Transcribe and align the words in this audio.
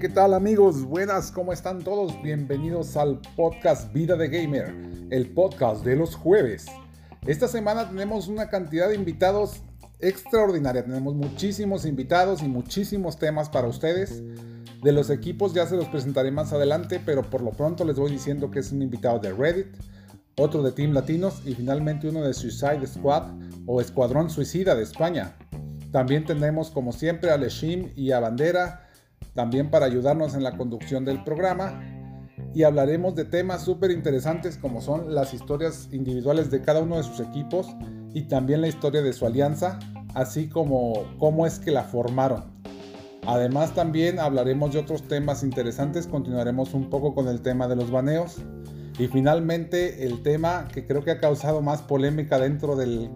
¿Qué 0.00 0.08
tal 0.08 0.32
amigos? 0.32 0.84
Buenas, 0.84 1.32
¿cómo 1.32 1.52
están 1.52 1.82
todos? 1.82 2.22
Bienvenidos 2.22 2.96
al 2.96 3.20
podcast 3.34 3.92
Vida 3.92 4.14
de 4.14 4.28
Gamer, 4.28 4.72
el 5.10 5.30
podcast 5.30 5.84
de 5.84 5.96
los 5.96 6.14
jueves. 6.14 6.66
Esta 7.26 7.48
semana 7.48 7.88
tenemos 7.88 8.28
una 8.28 8.48
cantidad 8.48 8.88
de 8.88 8.94
invitados 8.94 9.62
extraordinaria. 9.98 10.84
Tenemos 10.84 11.16
muchísimos 11.16 11.84
invitados 11.84 12.44
y 12.44 12.48
muchísimos 12.48 13.18
temas 13.18 13.48
para 13.48 13.66
ustedes. 13.66 14.22
De 14.84 14.92
los 14.92 15.10
equipos 15.10 15.52
ya 15.52 15.66
se 15.66 15.74
los 15.74 15.88
presentaré 15.88 16.30
más 16.30 16.52
adelante, 16.52 17.00
pero 17.04 17.28
por 17.28 17.42
lo 17.42 17.50
pronto 17.50 17.84
les 17.84 17.98
voy 17.98 18.12
diciendo 18.12 18.52
que 18.52 18.60
es 18.60 18.70
un 18.70 18.82
invitado 18.82 19.18
de 19.18 19.32
Reddit, 19.32 19.66
otro 20.36 20.62
de 20.62 20.70
Team 20.70 20.92
Latinos 20.92 21.42
y 21.44 21.54
finalmente 21.54 22.08
uno 22.08 22.22
de 22.22 22.34
Suicide 22.34 22.86
Squad 22.86 23.32
o 23.66 23.80
Escuadrón 23.80 24.30
Suicida 24.30 24.76
de 24.76 24.84
España. 24.84 25.36
También 25.90 26.24
tendremos 26.24 26.70
como 26.70 26.92
siempre 26.92 27.32
a 27.32 27.36
Leshim 27.36 27.90
y 27.96 28.12
a 28.12 28.20
Bandera 28.20 28.87
también 29.38 29.70
para 29.70 29.86
ayudarnos 29.86 30.34
en 30.34 30.42
la 30.42 30.56
conducción 30.56 31.04
del 31.04 31.22
programa. 31.22 31.80
Y 32.54 32.64
hablaremos 32.64 33.14
de 33.14 33.24
temas 33.24 33.62
súper 33.62 33.92
interesantes 33.92 34.58
como 34.58 34.80
son 34.80 35.14
las 35.14 35.32
historias 35.32 35.88
individuales 35.92 36.50
de 36.50 36.60
cada 36.60 36.80
uno 36.80 36.96
de 36.96 37.04
sus 37.04 37.20
equipos 37.20 37.68
y 38.12 38.22
también 38.22 38.62
la 38.62 38.66
historia 38.66 39.00
de 39.00 39.12
su 39.12 39.26
alianza, 39.26 39.78
así 40.14 40.48
como 40.48 41.04
cómo 41.20 41.46
es 41.46 41.60
que 41.60 41.70
la 41.70 41.84
formaron. 41.84 42.46
Además 43.28 43.72
también 43.76 44.18
hablaremos 44.18 44.72
de 44.72 44.80
otros 44.80 45.04
temas 45.04 45.44
interesantes, 45.44 46.08
continuaremos 46.08 46.74
un 46.74 46.90
poco 46.90 47.14
con 47.14 47.28
el 47.28 47.40
tema 47.40 47.68
de 47.68 47.76
los 47.76 47.92
baneos 47.92 48.38
y 48.98 49.06
finalmente 49.06 50.04
el 50.04 50.20
tema 50.24 50.66
que 50.66 50.84
creo 50.84 51.04
que 51.04 51.12
ha 51.12 51.20
causado 51.20 51.62
más 51.62 51.80
polémica 51.82 52.40
dentro 52.40 52.74
de 52.74 53.08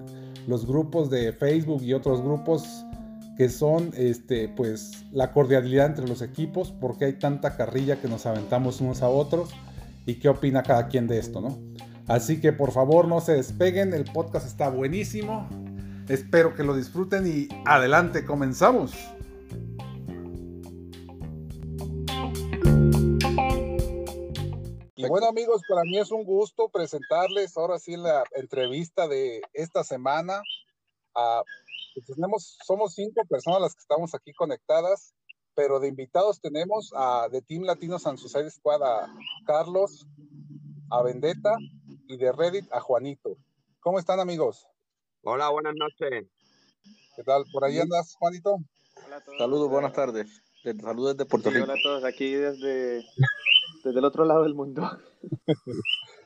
los 0.47 0.67
grupos 0.69 1.11
de 1.11 1.33
Facebook 1.33 1.83
y 1.83 1.95
otros 1.95 2.23
grupos 2.23 2.85
que 3.37 3.49
son 3.49 3.93
este, 3.97 4.49
pues, 4.49 5.05
la 5.11 5.33
cordialidad 5.33 5.87
entre 5.87 6.07
los 6.07 6.23
equipos, 6.23 6.73
porque 6.73 7.07
hay 7.07 7.13
tanta 7.15 7.57
carrilla 7.57 8.01
que 8.01 8.09
nos 8.09 8.27
aventamos 8.27 8.81
unos 8.81 9.03
a 9.03 9.09
otros 9.09 9.51
y 10.07 10.17
qué 10.17 10.29
opina 10.29 10.63
cada 10.63 10.89
quien 10.89 11.07
de 11.07 11.19
esto, 11.19 11.41
¿no? 11.41 11.59
Así 12.09 12.41
que 12.41 12.53
por 12.53 12.73
favor 12.73 13.09
no 13.09 13.21
se 13.21 13.33
despeguen, 13.35 13.95
el 13.95 14.05
podcast 14.05 14.47
está 14.47 14.69
buenísimo, 14.69 15.49
espero 16.09 16.55
que 16.55 16.65
lo 16.65 16.75
disfruten 16.75 17.27
y 17.27 17.49
adelante, 17.65 18.25
comenzamos. 18.25 18.93
Y 24.95 25.09
bueno 25.09 25.27
amigos, 25.27 25.63
para 25.69 25.83
mí 25.83 25.99
es 25.99 26.13
un 26.13 26.25
gusto 26.25 26.69
presentarles 26.69 27.57
ahora 27.57 27.79
sí 27.79 27.97
la 27.97 28.25
entrevista 28.37 29.09
de 29.09 29.41
esta 29.53 29.83
semana 29.85 30.43
a 31.15 31.43
tenemos, 32.01 32.59
somos 32.65 32.95
cinco 32.95 33.23
personas 33.29 33.61
las 33.61 33.75
que 33.75 33.81
estamos 33.81 34.15
aquí 34.15 34.33
conectadas, 34.33 35.15
pero 35.55 35.81
de 35.81 35.89
invitados 35.89 36.41
tenemos 36.41 36.91
a 36.97 37.29
de 37.31 37.43
Team 37.43 37.65
Latino 37.65 37.99
San 37.99 38.17
Suicide 38.17 38.51
Squad 38.51 38.83
a 38.83 39.15
Carlos, 39.47 40.07
a 40.91 41.03
Vendetta 41.03 41.55
y 42.09 42.17
de 42.17 42.33
Reddit 42.33 42.73
a 42.73 42.81
Juanito. 42.81 43.37
¿Cómo 43.81 43.99
están 43.99 44.21
amigos? 44.21 44.67
Hola, 45.23 45.51
buenas 45.51 45.75
noches. 45.75 46.29
¿Qué 47.17 47.23
tal? 47.23 47.45
¿Por 47.53 47.65
ahí 47.65 47.79
andas, 47.79 48.15
Juanito? 48.19 48.57
Hola 49.07 49.17
a 49.17 49.21
todos. 49.21 49.39
Saludos, 49.39 49.69
buenas 49.69 49.93
tardes. 49.93 50.43
Saludos 50.63 51.17
desde 51.17 51.29
Puerto 51.29 51.51
Rico. 51.51 51.65
Hola 51.65 51.75
a 51.75 51.83
todos, 51.83 52.05
aquí 52.05 52.33
desde, 52.33 53.05
desde 53.85 53.99
el 53.99 54.05
otro 54.05 54.25
lado 54.25 54.45
del 54.45 54.55
mundo. 54.55 54.83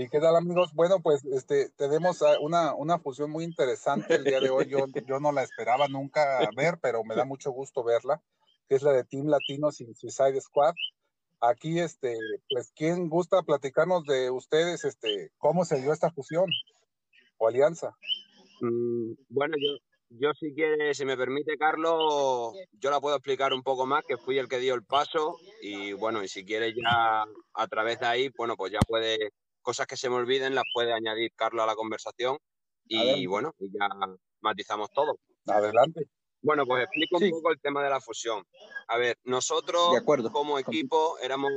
¿Y 0.00 0.08
qué 0.08 0.20
tal 0.20 0.36
amigos? 0.36 0.72
Bueno, 0.74 1.00
pues 1.02 1.24
este, 1.24 1.70
tenemos 1.70 2.22
una, 2.40 2.72
una 2.72 3.00
fusión 3.00 3.32
muy 3.32 3.42
interesante 3.42 4.14
el 4.14 4.22
día 4.22 4.38
de 4.38 4.48
hoy. 4.48 4.66
Yo, 4.68 4.78
yo 5.08 5.18
no 5.18 5.32
la 5.32 5.42
esperaba 5.42 5.88
nunca 5.88 6.48
ver, 6.56 6.78
pero 6.80 7.02
me 7.02 7.16
da 7.16 7.24
mucho 7.24 7.50
gusto 7.50 7.82
verla, 7.82 8.22
que 8.68 8.76
es 8.76 8.82
la 8.84 8.92
de 8.92 9.02
Team 9.02 9.26
Latinos 9.26 9.80
y 9.80 9.92
Suicide 9.94 10.40
Squad. 10.40 10.76
Aquí, 11.40 11.80
este, 11.80 12.16
pues, 12.48 12.70
¿quién 12.76 13.08
gusta 13.08 13.42
platicarnos 13.42 14.04
de 14.04 14.30
ustedes, 14.30 14.84
este, 14.84 15.32
cómo 15.36 15.64
se 15.64 15.80
dio 15.80 15.92
esta 15.92 16.12
fusión 16.12 16.48
o 17.38 17.48
alianza? 17.48 17.96
Mm, 18.60 19.14
bueno, 19.28 19.56
yo, 19.58 19.78
yo 20.10 20.32
si 20.34 20.54
quiere, 20.54 20.94
si 20.94 21.04
me 21.06 21.16
permite, 21.16 21.58
Carlos, 21.58 22.54
yo 22.74 22.90
la 22.92 23.00
puedo 23.00 23.16
explicar 23.16 23.52
un 23.52 23.64
poco 23.64 23.84
más, 23.84 24.04
que 24.06 24.16
fui 24.16 24.38
el 24.38 24.48
que 24.48 24.60
dio 24.60 24.76
el 24.76 24.84
paso 24.84 25.38
y 25.60 25.92
bueno, 25.92 26.22
y 26.22 26.28
si 26.28 26.44
quiere 26.44 26.72
ya 26.72 27.24
a 27.52 27.66
través 27.66 27.98
de 27.98 28.06
ahí, 28.06 28.30
bueno, 28.38 28.56
pues 28.56 28.70
ya 28.70 28.78
puede 28.86 29.32
cosas 29.62 29.86
que 29.86 29.96
se 29.96 30.08
me 30.08 30.16
olviden 30.16 30.54
las 30.54 30.64
puede 30.72 30.92
añadir 30.92 31.32
Carlos 31.34 31.62
a 31.62 31.66
la 31.66 31.74
conversación 31.74 32.38
y 32.86 33.26
bueno, 33.26 33.54
ya 33.58 33.88
matizamos 34.40 34.90
todo. 34.90 35.18
Adelante. 35.46 36.08
Bueno, 36.40 36.64
pues 36.66 36.84
explico 36.84 37.18
un 37.18 37.30
poco 37.30 37.50
el 37.50 37.60
tema 37.60 37.82
de 37.82 37.90
la 37.90 38.00
fusión. 38.00 38.44
A 38.86 38.96
ver, 38.96 39.18
nosotros 39.24 40.00
como 40.32 40.58
equipo 40.58 41.18
éramos 41.18 41.52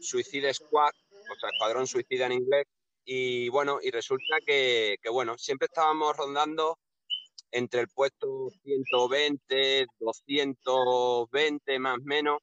Suicide 0.00 0.52
Squad, 0.52 0.90
o 1.10 1.38
sea, 1.38 1.50
Escuadrón 1.52 1.86
Suicida 1.86 2.26
en 2.26 2.32
inglés, 2.32 2.66
y 3.04 3.48
bueno, 3.48 3.78
y 3.80 3.90
resulta 3.90 4.36
que, 4.44 4.96
que 5.00 5.08
bueno, 5.08 5.38
siempre 5.38 5.66
estábamos 5.66 6.16
rondando 6.16 6.78
entre 7.52 7.80
el 7.80 7.88
puesto 7.88 8.50
120, 8.64 9.86
220 10.00 11.78
más 11.78 11.98
o 11.98 12.02
menos, 12.02 12.38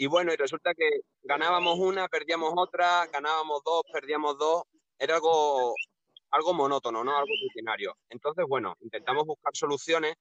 y 0.00 0.06
bueno, 0.06 0.32
y 0.32 0.36
resulta 0.36 0.74
que 0.74 1.00
ganábamos 1.24 1.76
una, 1.80 2.06
perdíamos 2.06 2.52
otra, 2.56 3.04
ganábamos 3.12 3.64
dos, 3.64 3.82
perdíamos 3.92 4.38
dos. 4.38 4.62
Era 4.96 5.16
algo, 5.16 5.74
algo 6.30 6.54
monótono, 6.54 7.02
¿no? 7.02 7.18
Algo 7.18 7.32
rutinario. 7.42 7.96
Entonces, 8.08 8.44
bueno, 8.48 8.76
intentamos 8.80 9.24
buscar 9.26 9.56
soluciones 9.56 10.14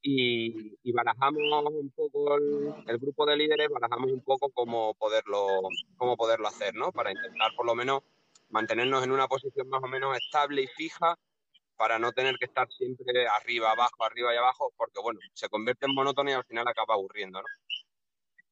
y, 0.00 0.92
barajamos 0.92 1.42
un 1.72 1.90
poco 1.90 2.36
el, 2.36 2.98
grupo 2.98 3.26
de 3.26 3.36
líderes, 3.36 3.68
barajamos 3.68 4.12
un 4.12 4.22
poco 4.22 4.48
cómo 4.50 4.94
poderlo, 4.94 5.44
cómo 5.96 6.16
poderlo 6.16 6.46
hacer, 6.46 6.76
¿no? 6.76 6.92
Para 6.92 7.10
intentar 7.10 7.50
por 7.56 7.66
lo 7.66 7.74
menos 7.74 8.02
mantenernos 8.48 9.02
en 9.02 9.10
una 9.10 9.26
posición 9.26 9.68
más 9.68 9.82
o 9.82 9.88
menos 9.88 10.16
estable 10.16 10.62
y 10.62 10.68
fija 10.68 11.18
para 11.76 11.98
no 11.98 12.12
tener 12.12 12.36
que 12.38 12.44
estar 12.44 12.68
siempre 12.70 13.26
arriba, 13.26 13.72
abajo, 13.72 14.04
arriba 14.04 14.32
y 14.32 14.36
abajo, 14.36 14.72
porque 14.76 15.00
bueno, 15.02 15.18
se 15.34 15.48
convierte 15.48 15.86
en 15.86 15.94
monótono 15.96 16.30
y 16.30 16.34
al 16.34 16.44
final 16.44 16.68
acaba 16.68 16.94
aburriendo, 16.94 17.40
¿no? 17.40 17.48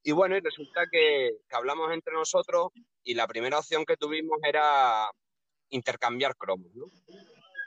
Y 0.07 0.13
bueno, 0.13 0.37
y 0.37 0.41
resulta 0.41 0.85
que, 0.89 1.33
hablamos 1.51 1.93
entre 1.93 2.15
nosotros 2.15 2.69
y 3.03 3.15
la 3.15 3.27
primera 3.27 3.59
opción 3.59 3.85
que 3.85 3.97
tuvimos 3.97 4.39
era 4.45 5.11
intercambiar 5.71 6.37
cromos, 6.37 6.73
¿no? 6.77 6.87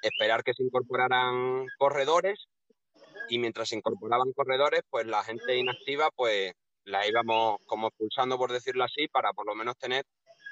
Esperar 0.02 0.42
que 0.42 0.54
se 0.54 0.64
incorporaran 0.64 1.68
corredores 1.78 2.46
y 3.28 3.40
mientras 3.40 3.68
se 3.68 3.76
incorporaban 3.76 4.32
corredores, 4.32 4.84
pues 4.90 5.06
la 5.06 5.22
gente 5.22 5.58
inactiva, 5.58 6.12
pues 6.16 6.54
la 6.86 7.06
íbamos 7.06 7.60
como 7.66 7.90
expulsando, 7.90 8.38
por 8.38 8.54
decirlo 8.54 8.86
así, 8.86 9.10
para 9.10 9.34
por 9.34 9.46
lo 9.46 9.54
menos 9.54 9.78
tener 9.78 10.06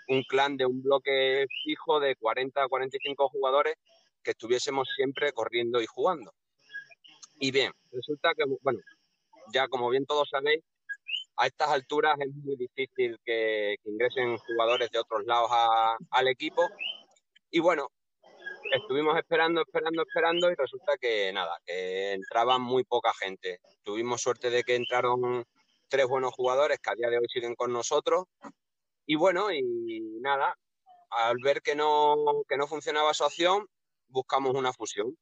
un 0.10 0.24
clan 0.24 0.58
de 0.58 0.66
un 0.66 0.84
bloque 0.84 1.46
fijo 1.64 2.02
de 2.02 2.18
40 2.18 2.64
a 2.64 2.68
45 2.68 3.30
jugadores 3.30 3.76
que 4.24 4.32
estuviésemos 4.32 4.90
siempre 4.94 5.32
corriendo 5.32 5.82
y 5.82 5.86
jugando. 5.86 6.34
Y 7.40 7.52
bien, 7.52 7.72
resulta 7.94 8.34
que, 8.36 8.44
bueno, 8.62 8.82
ya 9.54 9.70
como 9.70 9.90
bien 9.90 10.06
todos 10.06 10.28
sabéis, 10.30 10.66
a 11.38 11.46
estas 11.46 11.70
alturas 11.70 12.18
es 12.20 12.34
muy 12.34 12.56
difícil 12.56 13.20
que, 13.24 13.76
ingresen 13.86 14.38
jugadores 14.38 14.90
de 14.92 15.00
otros 15.00 15.24
lados 15.26 15.50
al 16.12 16.28
equipo. 16.28 16.68
Y 17.52 17.60
bueno, 17.60 17.90
estuvimos 18.74 19.18
esperando, 19.18 19.62
esperando, 19.62 20.02
esperando 20.02 20.52
y 20.52 20.56
resulta 20.56 20.98
que 21.00 21.32
nada, 21.32 21.58
que 21.66 22.14
entraba 22.14 22.58
muy 22.58 22.84
poca 22.84 23.14
gente. 23.14 23.60
Tuvimos 23.84 24.22
suerte 24.22 24.50
de 24.50 24.64
que 24.64 24.76
entraron 24.76 25.46
tres 25.88 26.08
buenos 26.08 26.34
jugadores 26.34 26.80
que 26.80 26.90
a 26.90 26.96
día 26.96 27.10
de 27.10 27.20
hoy 27.20 27.28
siguen 27.30 27.56
con 27.56 27.72
nosotros. 27.72 28.26
Y 29.06 29.16
bueno, 29.16 29.52
y 29.52 29.62
nada, 30.20 30.58
al 31.12 31.38
ver 31.44 31.62
que 31.62 31.76
no, 31.76 32.16
que 32.50 32.58
no 32.58 32.68
funcionaba 32.68 33.12
esa 33.12 33.28
opción, 33.28 33.68
buscamos 34.10 34.56
una 34.56 34.74
fusión. 34.74 35.16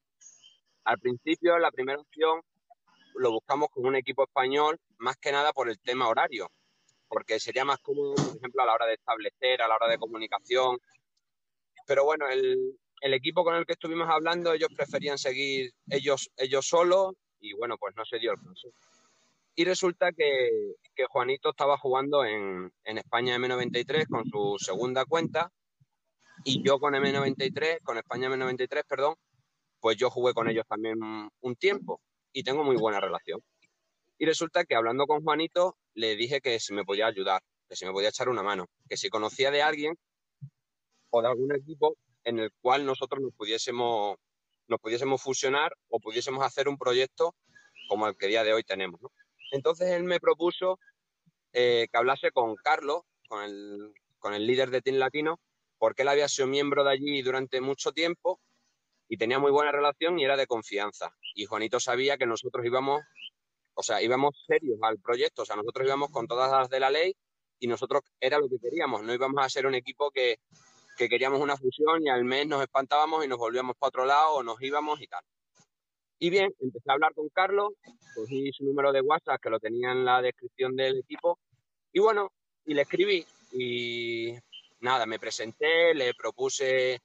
Al 0.85 0.97
principio, 0.99 1.57
la 1.59 1.71
primera 1.71 1.99
opción 1.99 2.41
lo 3.15 3.31
buscamos 3.31 3.69
con 3.69 3.85
un 3.85 3.95
equipo 3.95 4.23
español, 4.23 4.79
más 4.97 5.17
que 5.17 5.31
nada 5.31 5.53
por 5.53 5.69
el 5.69 5.79
tema 5.79 6.07
horario, 6.07 6.51
porque 7.07 7.39
sería 7.39 7.65
más 7.65 7.79
cómodo, 7.79 8.15
por 8.15 8.37
ejemplo, 8.37 8.63
a 8.63 8.65
la 8.65 8.73
hora 8.73 8.85
de 8.85 8.95
establecer, 8.95 9.61
a 9.61 9.67
la 9.67 9.75
hora 9.75 9.87
de 9.87 9.97
comunicación. 9.97 10.77
Pero 11.87 12.03
bueno, 12.05 12.27
el, 12.27 12.77
equipo 13.01 13.43
con 13.43 13.55
el 13.55 13.65
que 13.65 13.73
estuvimos 13.73 14.09
hablando, 14.09 14.53
ellos 14.53 14.69
preferían 14.75 15.17
seguir 15.17 15.71
ellos, 15.89 16.31
ellos 16.37 16.65
solos 16.67 17.13
y 17.39 17.53
bueno, 17.53 17.77
pues 17.77 17.95
no 17.95 18.03
se 18.05 18.17
dio 18.17 18.31
el 18.31 18.37
caso. 18.37 18.69
Y 19.55 19.63
resulta 19.63 20.11
que, 20.11 20.49
Juanito 21.09 21.49
estaba 21.49 21.77
jugando 21.77 22.25
en, 22.25 22.71
en 22.83 22.97
España 22.97 23.37
M93 23.37 24.07
con 24.09 24.25
su 24.25 24.57
segunda 24.59 25.05
cuenta 25.05 25.51
y 26.43 26.63
yo 26.63 26.79
con 26.79 26.93
M93, 26.93 27.81
con 27.83 27.97
España 27.97 28.29
M93, 28.29 28.83
perdón, 28.87 29.15
pues 29.79 29.97
yo 29.97 30.09
jugué 30.09 30.33
con 30.33 30.49
ellos 30.49 30.65
también 30.67 30.97
un 30.99 31.55
tiempo 31.55 32.01
y 32.33 32.43
tengo 32.43 32.63
muy 32.63 32.75
buena 32.75 32.99
relación. 32.99 33.41
Y 34.17 34.25
resulta 34.25 34.65
que 34.65 34.75
hablando 34.75 35.05
con 35.05 35.23
Juanito 35.23 35.77
le 35.93 36.15
dije 36.15 36.41
que 36.41 36.59
si 36.59 36.73
me 36.73 36.85
podía 36.85 37.07
ayudar, 37.07 37.41
que 37.67 37.75
si 37.75 37.85
me 37.85 37.91
podía 37.91 38.09
echar 38.09 38.29
una 38.29 38.43
mano, 38.43 38.67
que 38.87 38.97
si 38.97 39.09
conocía 39.09 39.51
de 39.51 39.61
alguien 39.61 39.97
o 41.09 41.21
de 41.21 41.27
algún 41.27 41.53
equipo 41.55 41.97
en 42.23 42.39
el 42.39 42.51
cual 42.61 42.85
nosotros 42.85 43.21
nos 43.21 43.33
pudiésemos, 43.35 44.17
nos 44.67 44.79
pudiésemos 44.79 45.21
fusionar 45.21 45.75
o 45.89 45.99
pudiésemos 45.99 46.43
hacer 46.45 46.67
un 46.67 46.77
proyecto 46.77 47.35
como 47.87 48.07
el 48.07 48.17
que 48.17 48.27
día 48.27 48.43
de 48.43 48.53
hoy 48.53 48.63
tenemos. 48.63 48.99
Entonces 49.51 49.89
él 49.91 50.03
me 50.03 50.19
propuso 50.19 50.79
eh, 51.53 51.87
que 51.91 51.97
hablase 51.97 52.31
con 52.31 52.55
Carlos, 52.55 53.03
con 53.27 53.43
el, 53.43 53.93
con 54.19 54.33
el 54.33 54.45
líder 54.47 54.71
de 54.71 54.81
Team 54.81 54.97
Latino, 54.97 55.39
porque 55.77 56.01
él 56.01 56.07
había 56.07 56.27
sido 56.27 56.47
miembro 56.47 56.83
de 56.83 56.91
allí 56.91 57.21
durante 57.21 57.61
mucho 57.61 57.91
tiempo 57.91 58.39
y 59.07 59.17
tenía 59.17 59.39
muy 59.39 59.51
buena 59.51 59.71
relación 59.71 60.19
y 60.19 60.25
era 60.25 60.35
de 60.35 60.47
confianza. 60.47 61.11
Y 61.35 61.45
Juanito 61.45 61.79
sabía 61.79 62.17
que 62.17 62.25
nosotros 62.25 62.65
íbamos, 62.65 63.01
o 63.75 63.83
sea, 63.83 64.01
íbamos 64.01 64.43
serios 64.47 64.79
al 64.81 64.99
proyecto, 64.99 65.43
o 65.43 65.45
sea, 65.45 65.55
nosotros 65.55 65.85
íbamos 65.85 66.09
con 66.09 66.27
todas 66.27 66.51
las 66.51 66.69
de 66.69 66.79
la 66.79 66.89
ley 66.89 67.15
y 67.59 67.67
nosotros 67.67 68.01
era 68.19 68.39
lo 68.39 68.49
que 68.49 68.57
queríamos, 68.59 69.03
no 69.03 69.13
íbamos 69.13 69.43
a 69.43 69.49
ser 69.49 69.65
un 69.65 69.75
equipo 69.75 70.11
que, 70.11 70.37
que 70.97 71.09
queríamos 71.09 71.41
una 71.41 71.57
fusión 71.57 72.03
y 72.03 72.09
al 72.09 72.23
mes 72.23 72.47
nos 72.47 72.61
espantábamos 72.61 73.23
y 73.25 73.27
nos 73.27 73.37
volvíamos 73.37 73.75
para 73.77 73.89
otro 73.89 74.05
lado 74.05 74.35
o 74.35 74.43
nos 74.43 74.61
íbamos 74.61 75.01
y 75.01 75.07
tal. 75.07 75.23
Y 76.17 76.29
bien, 76.29 76.53
empecé 76.59 76.89
a 76.89 76.93
hablar 76.93 77.13
con 77.13 77.27
Carlos, 77.29 77.73
cogí 78.15 78.51
su 78.53 78.63
número 78.63 78.93
de 78.93 79.01
WhatsApp 79.01 79.41
que 79.41 79.49
lo 79.49 79.59
tenía 79.59 79.91
en 79.91 80.05
la 80.05 80.21
descripción 80.21 80.75
del 80.75 80.99
equipo 80.99 81.39
y 81.91 81.99
bueno, 81.99 82.31
y 82.65 82.73
le 82.73 82.83
escribí 82.83 83.25
y 83.51 84.33
nada, 84.79 85.05
me 85.05 85.19
presenté, 85.19 85.93
le 85.93 86.13
propuse 86.13 87.01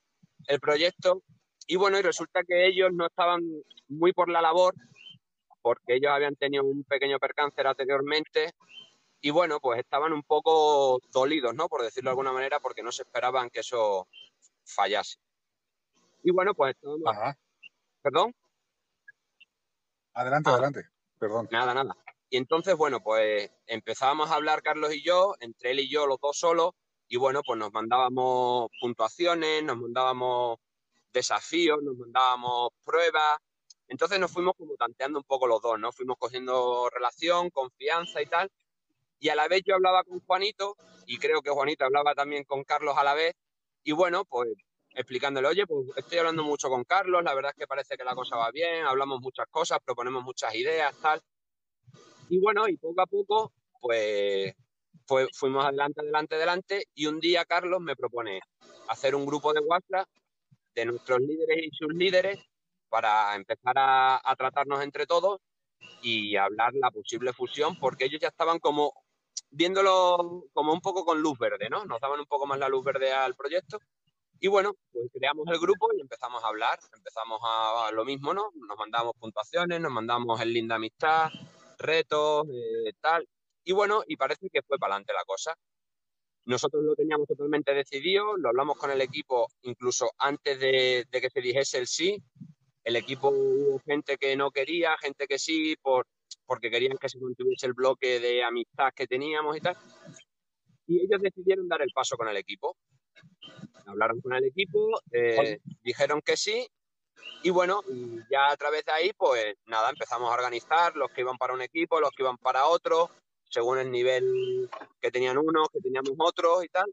el 0.47 0.61
proyecto 0.61 1.23
y 1.67 1.77
bueno, 1.77 1.99
y 1.99 2.03
resulta 2.03 2.43
que 2.45 2.67
ellos 2.67 2.91
no 2.93 3.07
estaban 3.07 3.41
muy 3.89 4.13
por 4.13 4.29
la 4.29 4.41
labor 4.41 4.75
porque 5.63 5.95
ellos 5.95 6.11
habían 6.11 6.37
tenido 6.37 6.65
un 6.65 6.85
pequeño 6.85 7.19
percáncer 7.19 7.67
anteriormente 7.67 8.55
y 9.21 9.31
bueno, 9.31 9.61
pues 9.61 9.79
estaban 9.81 10.13
un 10.13 10.23
poco 10.23 11.01
dolidos, 11.11 11.55
¿no? 11.55 11.69
Por 11.69 11.83
decirlo 11.83 12.09
de 12.09 12.13
alguna 12.13 12.33
manera, 12.33 12.59
porque 12.61 12.83
no 12.83 12.91
se 12.91 13.03
esperaban 13.03 13.51
que 13.51 13.61
eso 13.61 14.09
fallase. 14.65 15.19
Y 16.23 16.31
bueno, 16.33 16.55
pues... 16.55 16.75
¿Perdón? 18.03 18.35
Adelante, 20.15 20.51
ah. 20.51 20.53
adelante. 20.55 20.85
Perdón. 21.19 21.49
Nada, 21.51 21.75
nada. 21.75 21.95
Y 22.31 22.39
entonces, 22.39 22.77
bueno, 22.77 23.01
pues 23.03 23.51
empezábamos 23.67 24.31
a 24.31 24.37
hablar 24.37 24.63
Carlos 24.63 24.95
y 24.95 25.03
yo, 25.03 25.35
entre 25.41 25.73
él 25.73 25.81
y 25.81 25.91
yo, 25.91 26.07
los 26.07 26.19
dos 26.21 26.39
solos, 26.39 26.73
y 27.09 27.17
bueno, 27.17 27.43
pues 27.45 27.59
nos 27.59 27.73
mandábamos 27.73 28.71
puntuaciones, 28.81 29.65
nos 29.65 29.77
mandábamos 29.77 30.59
desafíos, 31.13 31.83
nos 31.83 31.97
mandábamos 31.97 32.71
pruebas. 32.85 33.39
Entonces 33.91 34.21
nos 34.21 34.31
fuimos 34.31 34.55
como 34.57 34.77
tanteando 34.77 35.19
un 35.19 35.25
poco 35.25 35.49
los 35.49 35.61
dos, 35.61 35.79
¿no? 35.79 35.91
Fuimos 35.91 36.17
cogiendo 36.17 36.89
relación, 36.91 37.51
confianza 37.51 38.23
y 38.23 38.27
tal. 38.27 38.49
Y 39.19 39.31
a 39.31 39.35
la 39.35 39.49
vez 39.49 39.63
yo 39.67 39.75
hablaba 39.75 40.05
con 40.05 40.21
Juanito, 40.21 40.77
y 41.07 41.19
creo 41.19 41.43
que 41.43 41.51
Juanito 41.51 41.85
hablaba 41.85 42.15
también 42.15 42.45
con 42.45 42.63
Carlos 42.63 42.97
a 42.97 43.03
la 43.03 43.15
vez. 43.15 43.35
Y 43.83 43.91
bueno, 43.91 44.25
pues 44.25 44.49
explicándole, 44.95 45.49
oye, 45.49 45.67
pues 45.67 45.89
estoy 45.97 46.19
hablando 46.19 46.45
mucho 46.45 46.69
con 46.69 46.85
Carlos, 46.85 47.25
la 47.25 47.35
verdad 47.35 47.51
es 47.51 47.59
que 47.59 47.67
parece 47.67 47.97
que 47.97 48.05
la 48.05 48.15
cosa 48.15 48.37
va 48.37 48.53
bien, 48.53 48.85
hablamos 48.87 49.21
muchas 49.21 49.49
cosas, 49.49 49.79
proponemos 49.85 50.23
muchas 50.23 50.55
ideas, 50.55 50.95
tal. 51.01 51.21
Y 52.29 52.39
bueno, 52.39 52.69
y 52.69 52.77
poco 52.77 53.01
a 53.01 53.07
poco, 53.07 53.53
pues, 53.81 54.55
fuimos 55.33 55.65
adelante, 55.65 56.01
adelante, 56.01 56.35
adelante, 56.37 56.85
y 56.95 57.07
un 57.07 57.19
día 57.19 57.45
Carlos 57.45 57.81
me 57.81 57.97
propone 57.97 58.41
hacer 58.89 59.17
un 59.17 59.27
grupo 59.27 59.53
de 59.53 59.61
WhatsApp 59.61 60.09
de 60.77 60.85
nuestros 60.85 61.19
líderes 61.21 61.65
y 61.65 61.71
sus 61.73 61.93
líderes 61.93 62.50
para 62.91 63.35
empezar 63.37 63.75
a, 63.77 64.35
tratarnos 64.37 64.83
entre 64.83 65.07
todos 65.07 65.41
y 66.03 66.37
hablar 66.37 66.73
la 66.75 66.91
posible 66.91 67.33
fusión, 67.33 67.79
porque 67.79 68.05
ellos 68.05 68.21
ya 68.21 68.29
estaban 68.29 68.59
como 68.59 68.93
viéndolo 69.51 70.45
como 70.53 70.73
un 70.73 70.81
poco 70.81 71.05
con 71.05 71.23
luz 71.23 71.39
verde, 71.39 71.69
¿no? 71.71 71.85
Nos 71.87 72.01
daban 72.01 72.21
un 72.21 72.27
poco 72.27 72.47
más 72.47 72.59
la 72.59 72.69
luz 72.69 72.85
verde 72.85 73.13
al 73.13 73.35
proyecto 73.35 73.79
y 74.43 74.49
bueno, 74.49 74.75
pues 74.91 75.11
creamos 75.13 75.47
el 75.49 75.59
grupo 75.59 75.89
y 75.95 76.01
empezamos 76.01 76.43
a 76.43 76.49
hablar, 76.49 76.79
empezamos 76.97 77.41
a, 77.45 77.91
lo 77.93 78.07
mismo, 78.07 78.33
¿no? 78.33 78.51
Nos 78.55 78.79
mandamos 78.79 79.13
puntuaciones, 79.19 79.81
nos 79.81 79.93
mandamos 79.93 80.41
el 80.41 80.55
linda 80.55 80.77
amistad, 80.77 81.29
retos, 81.79 82.47
eh, 82.49 82.93
tal. 83.03 83.29
Y 83.65 83.73
bueno, 83.73 84.03
y 84.07 84.17
parece 84.17 84.49
que 84.51 84.63
fue 84.63 84.79
para 84.79 84.95
adelante 84.95 85.13
la 85.13 85.25
cosa. 85.27 85.55
Nosotros 86.47 86.83
lo 86.83 86.95
teníamos 86.95 87.29
totalmente 87.29 87.75
decidido, 87.75 88.35
lo 88.39 88.49
hablamos 88.49 88.79
con 88.79 88.91
el 88.91 89.03
equipo 89.03 89.47
incluso 89.63 90.11
antes 90.17 90.59
de, 90.59 91.07
que 91.13 91.29
se 91.29 91.41
dijese 91.43 91.77
el 91.77 91.87
sí. 91.87 92.23
El 92.85 92.97
equipo 92.97 93.29
hubo 93.29 93.79
gente 93.81 94.17
que 94.17 94.37
no 94.37 94.51
quería, 94.51 94.97
gente 94.99 95.27
que 95.27 95.39
sí, 95.39 95.77
por, 95.83 96.07
porque 96.47 96.71
querían 96.71 96.97
que 96.99 97.09
se 97.09 97.19
mantuviese 97.19 97.67
el 97.67 97.75
bloque 97.75 98.21
de 98.21 98.43
amistad 98.43 98.93
que 98.95 99.07
teníamos 99.07 99.57
y 99.57 99.61
tal. 99.61 99.77
Y 100.87 101.01
ellos 101.05 101.21
decidieron 101.21 101.69
dar 101.69 101.83
el 101.83 101.93
paso 101.93 102.17
con 102.17 102.29
el 102.29 102.37
equipo 102.37 102.77
hablaron 103.87 104.21
con 104.21 104.33
el 104.35 104.45
equipo, 104.45 105.01
eh, 105.11 105.59
dijeron 105.83 106.21
que 106.23 106.37
sí 106.37 106.69
y 107.43 107.51
bueno, 107.51 107.83
ya 108.31 108.51
a 108.51 108.57
través 108.57 108.85
de 108.85 108.93
ahí, 108.93 109.13
pues 109.17 109.55
nada, 109.67 109.91
empezamos 109.91 110.31
a 110.31 110.35
organizar 110.35 110.95
los 110.97 111.11
que 111.11 111.23
iban 111.23 111.39
para 111.39 111.55
un 111.55 111.63
equipo, 111.63 112.01
los 112.01 112.11
que 112.11 112.23
iban 112.23 112.37
para 112.37 112.67
otro, 112.67 113.11
según 113.49 113.79
el 113.79 113.91
nivel 113.91 114.69
que 115.01 115.11
tenían 115.11 115.39
unos, 115.39 115.69
que 115.73 115.81
teníamos 115.81 116.13
otros 116.19 116.65
y 116.65 116.69
tal. 116.69 116.87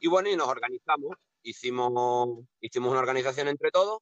Y 0.00 0.08
bueno, 0.08 0.28
y 0.28 0.36
nos 0.36 0.48
organizamos, 0.48 1.16
hicimos, 1.42 2.44
hicimos 2.60 2.90
una 2.90 3.00
organización 3.00 3.48
entre 3.48 3.70
todos 3.70 3.98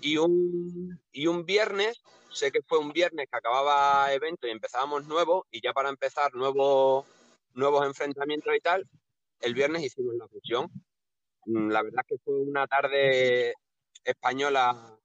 y 0.00 0.16
un, 0.16 1.00
y 1.12 1.26
un 1.26 1.44
viernes, 1.44 2.02
sé 2.30 2.50
que 2.50 2.62
fue 2.62 2.78
un 2.78 2.92
viernes 2.92 3.28
que 3.30 3.36
acababa 3.36 4.12
evento 4.12 4.46
y 4.46 4.50
empezábamos 4.50 5.06
nuevo 5.06 5.46
y 5.50 5.60
ya 5.60 5.72
para 5.72 5.88
empezar 5.88 6.34
nuevos, 6.34 7.06
nuevos 7.54 7.86
enfrentamientos 7.86 8.54
y 8.54 8.60
tal, 8.60 8.88
el 9.40 9.54
viernes 9.54 9.82
hicimos 9.82 10.14
la 10.16 10.28
fusión 10.28 10.70
Mm, 11.46 11.70
la 11.70 11.82
verdad 11.82 12.02
que 12.06 12.16
fue 12.24 12.34
una 12.40 12.66
tarde 12.66 13.54
española 14.04 14.98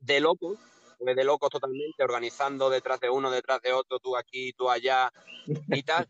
de 0.00 0.20
locos, 0.20 0.58
fue 0.98 1.14
de 1.14 1.24
locos 1.24 1.50
totalmente, 1.50 2.02
organizando 2.02 2.70
detrás 2.70 3.00
de 3.00 3.10
uno, 3.10 3.30
detrás 3.30 3.60
de 3.62 3.72
otro, 3.72 3.98
tú 4.00 4.16
aquí, 4.16 4.52
tú 4.52 4.70
allá 4.70 5.12
y 5.46 5.82
tal. 5.82 6.08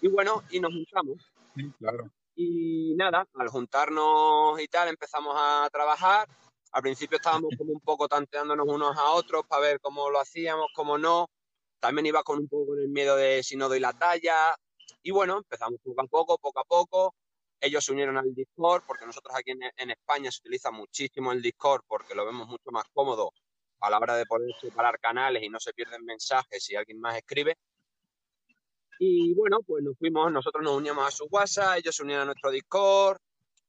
Y 0.00 0.08
bueno, 0.08 0.42
y 0.50 0.60
nos 0.60 0.72
juntamos. 0.72 1.32
claro. 1.78 2.10
Y 2.36 2.94
nada, 2.96 3.26
al 3.34 3.48
juntarnos 3.48 4.60
y 4.60 4.66
tal, 4.66 4.88
empezamos 4.88 5.34
a 5.36 5.68
trabajar. 5.70 6.28
Al 6.74 6.82
principio 6.82 7.18
estábamos 7.18 7.50
como 7.58 7.72
un 7.72 7.80
poco 7.80 8.08
tanteándonos 8.08 8.66
unos 8.66 8.96
a 8.98 9.10
otros 9.12 9.46
para 9.46 9.62
ver 9.62 9.80
cómo 9.80 10.10
lo 10.10 10.18
hacíamos, 10.18 10.66
cómo 10.74 10.98
no. 10.98 11.30
También 11.78 12.06
iba 12.06 12.22
con 12.24 12.40
un 12.40 12.48
poco 12.48 12.66
con 12.66 12.80
el 12.80 12.88
miedo 12.88 13.14
de 13.16 13.42
si 13.44 13.56
no 13.56 13.68
doy 13.68 13.78
la 13.78 13.92
talla. 13.92 14.56
Y 15.02 15.12
bueno, 15.12 15.38
empezamos 15.38 15.78
poco 15.80 16.00
a 16.00 16.06
poco, 16.06 16.38
poco 16.38 16.60
a 16.60 16.64
poco. 16.64 17.14
Ellos 17.60 17.84
se 17.84 17.92
unieron 17.92 18.18
al 18.18 18.34
Discord 18.34 18.82
porque 18.86 19.06
nosotros 19.06 19.34
aquí 19.36 19.52
en, 19.52 19.90
España 19.90 20.30
se 20.32 20.40
utiliza 20.40 20.72
muchísimo 20.72 21.30
el 21.30 21.40
Discord 21.40 21.82
porque 21.86 22.14
lo 22.14 22.26
vemos 22.26 22.48
mucho 22.48 22.70
más 22.72 22.84
cómodo 22.92 23.30
a 23.80 23.90
la 23.90 23.98
hora 23.98 24.16
de 24.16 24.26
poder 24.26 24.50
separar 24.60 24.98
canales 24.98 25.42
y 25.44 25.48
no 25.48 25.60
se 25.60 25.72
pierden 25.72 26.04
mensajes 26.04 26.64
si 26.64 26.74
alguien 26.74 27.00
más 27.00 27.16
escribe. 27.16 27.56
Y 28.98 29.32
bueno, 29.34 29.60
pues 29.64 29.84
nos 29.84 29.96
fuimos, 29.96 30.32
nosotros 30.32 30.64
nos 30.64 30.76
uníamos 30.76 31.06
a 31.06 31.10
su 31.12 31.26
WhatsApp, 31.26 31.78
ellos 31.78 31.94
se 31.94 32.02
unieron 32.02 32.22
a 32.22 32.26
nuestro 32.26 32.50
Discord, 32.50 33.18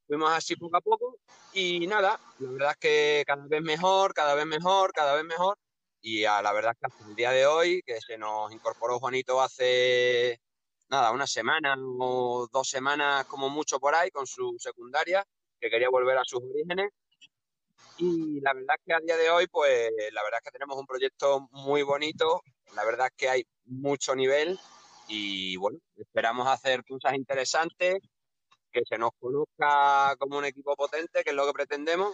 fuimos 0.07 0.31
así 0.31 0.55
poco 0.55 0.77
a 0.77 0.81
poco 0.81 1.19
y 1.53 1.87
nada, 1.87 2.19
la 2.39 2.51
verdad 2.51 2.71
es 2.71 2.77
que 2.77 3.23
cada 3.25 3.45
vez 3.47 3.61
mejor, 3.61 4.13
cada 4.13 4.35
vez 4.35 4.45
mejor, 4.45 4.91
cada 4.93 5.15
vez 5.15 5.23
mejor. 5.23 5.57
Y 6.01 6.25
a 6.25 6.41
la 6.41 6.53
verdad 6.53 6.73
es 6.73 6.79
que 6.79 6.85
hasta 6.85 7.09
el 7.09 7.15
día 7.15 7.31
de 7.31 7.47
hoy, 7.47 7.81
que 7.83 7.99
se 7.99 8.17
nos 8.17 8.51
incorporó 8.51 8.99
Juanito 8.99 9.41
hace 9.41 10.39
nada, 10.89 11.11
una 11.11 11.25
semana 11.25 11.75
o 11.99 12.47
dos 12.51 12.69
semanas 12.69 13.25
como 13.25 13.49
mucho 13.49 13.79
por 13.79 13.95
ahí 13.95 14.11
con 14.11 14.27
su 14.27 14.55
secundaria, 14.59 15.25
que 15.59 15.69
quería 15.69 15.89
volver 15.89 16.17
a 16.17 16.23
sus 16.23 16.41
orígenes. 16.41 16.91
Y 17.97 18.41
la 18.41 18.53
verdad 18.53 18.75
es 18.77 18.83
que 18.85 18.93
a 18.93 18.99
día 18.99 19.17
de 19.17 19.29
hoy, 19.29 19.47
pues 19.47 19.89
la 20.11 20.23
verdad 20.23 20.39
es 20.41 20.45
que 20.45 20.51
tenemos 20.51 20.77
un 20.77 20.85
proyecto 20.85 21.47
muy 21.51 21.81
bonito, 21.81 22.41
la 22.75 22.83
verdad 22.83 23.07
es 23.07 23.13
que 23.15 23.29
hay 23.29 23.47
mucho 23.65 24.15
nivel 24.15 24.59
y 25.07 25.55
bueno, 25.55 25.79
esperamos 25.95 26.47
hacer 26.47 26.83
cosas 26.83 27.15
interesantes, 27.15 27.95
que 28.75 28.83
se 28.85 28.97
nos 28.97 29.11
conozca 29.19 30.15
como 30.19 30.37
un 30.37 30.43
equipo 30.43 30.75
potente, 30.75 31.23
que 31.23 31.29
es 31.29 31.35
lo 31.35 31.47
que 31.47 31.53
pretendemos. 31.53 32.13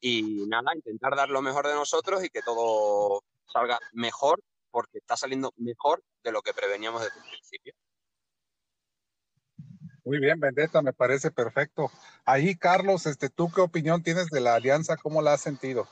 Y 0.00 0.44
nada, 0.48 0.74
intentar 0.74 1.14
dar 1.14 1.28
lo 1.28 1.42
mejor 1.42 1.68
de 1.68 1.74
nosotros 1.74 2.24
y 2.24 2.28
que 2.28 2.42
todo 2.42 3.22
salga 3.46 3.78
mejor, 3.92 4.42
porque 4.72 4.98
está 4.98 5.16
saliendo 5.16 5.52
mejor 5.56 6.02
de 6.24 6.32
lo 6.32 6.42
que 6.42 6.52
preveníamos 6.52 7.02
desde 7.02 7.18
el 7.20 7.30
principio. 7.30 7.74
Muy 10.04 10.18
bien, 10.18 10.40
Vendetta, 10.40 10.82
me 10.82 10.92
parece 10.92 11.30
perfecto. 11.30 11.90
Ahí, 12.24 12.56
Carlos, 12.56 13.06
este, 13.06 13.28
¿tú 13.28 13.48
qué 13.54 13.60
opinión 13.60 14.02
tienes 14.02 14.26
de 14.30 14.40
la 14.40 14.54
alianza? 14.54 14.96
¿Cómo 14.96 15.22
la 15.22 15.34
has 15.34 15.42
sentido? 15.42 15.86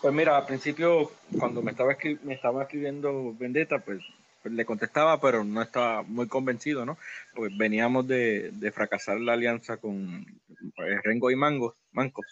Pues 0.00 0.14
mira, 0.14 0.36
al 0.38 0.46
principio, 0.46 1.10
cuando 1.38 1.62
me 1.62 1.70
estaba, 1.70 1.92
escribiendo 1.92 3.34
Vendetta, 3.34 3.78
pues, 3.78 4.00
pues, 4.42 4.54
le 4.54 4.64
contestaba, 4.64 5.20
pero 5.20 5.44
no 5.44 5.62
estaba 5.62 6.02
muy 6.02 6.28
convencido, 6.28 6.84
¿no? 6.84 6.98
Pues 7.34 7.56
veníamos 7.56 8.06
de, 8.06 8.72
fracasar 8.74 9.20
la 9.20 9.34
alianza 9.34 9.76
con 9.76 10.24
pues, 10.76 11.02
Rengo 11.02 11.30
y 11.30 11.36
Mangos, 11.36 11.74
Mancos. 11.92 12.26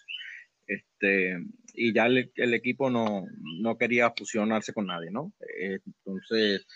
Este, 0.66 1.36
y 1.74 1.92
ya 1.92 2.06
el, 2.06 2.54
equipo 2.54 2.90
no, 2.90 3.26
no 3.60 3.76
quería 3.76 4.12
fusionarse 4.16 4.72
con 4.72 4.86
nadie, 4.86 5.10
¿no? 5.10 5.32
Entonces, 5.58 6.66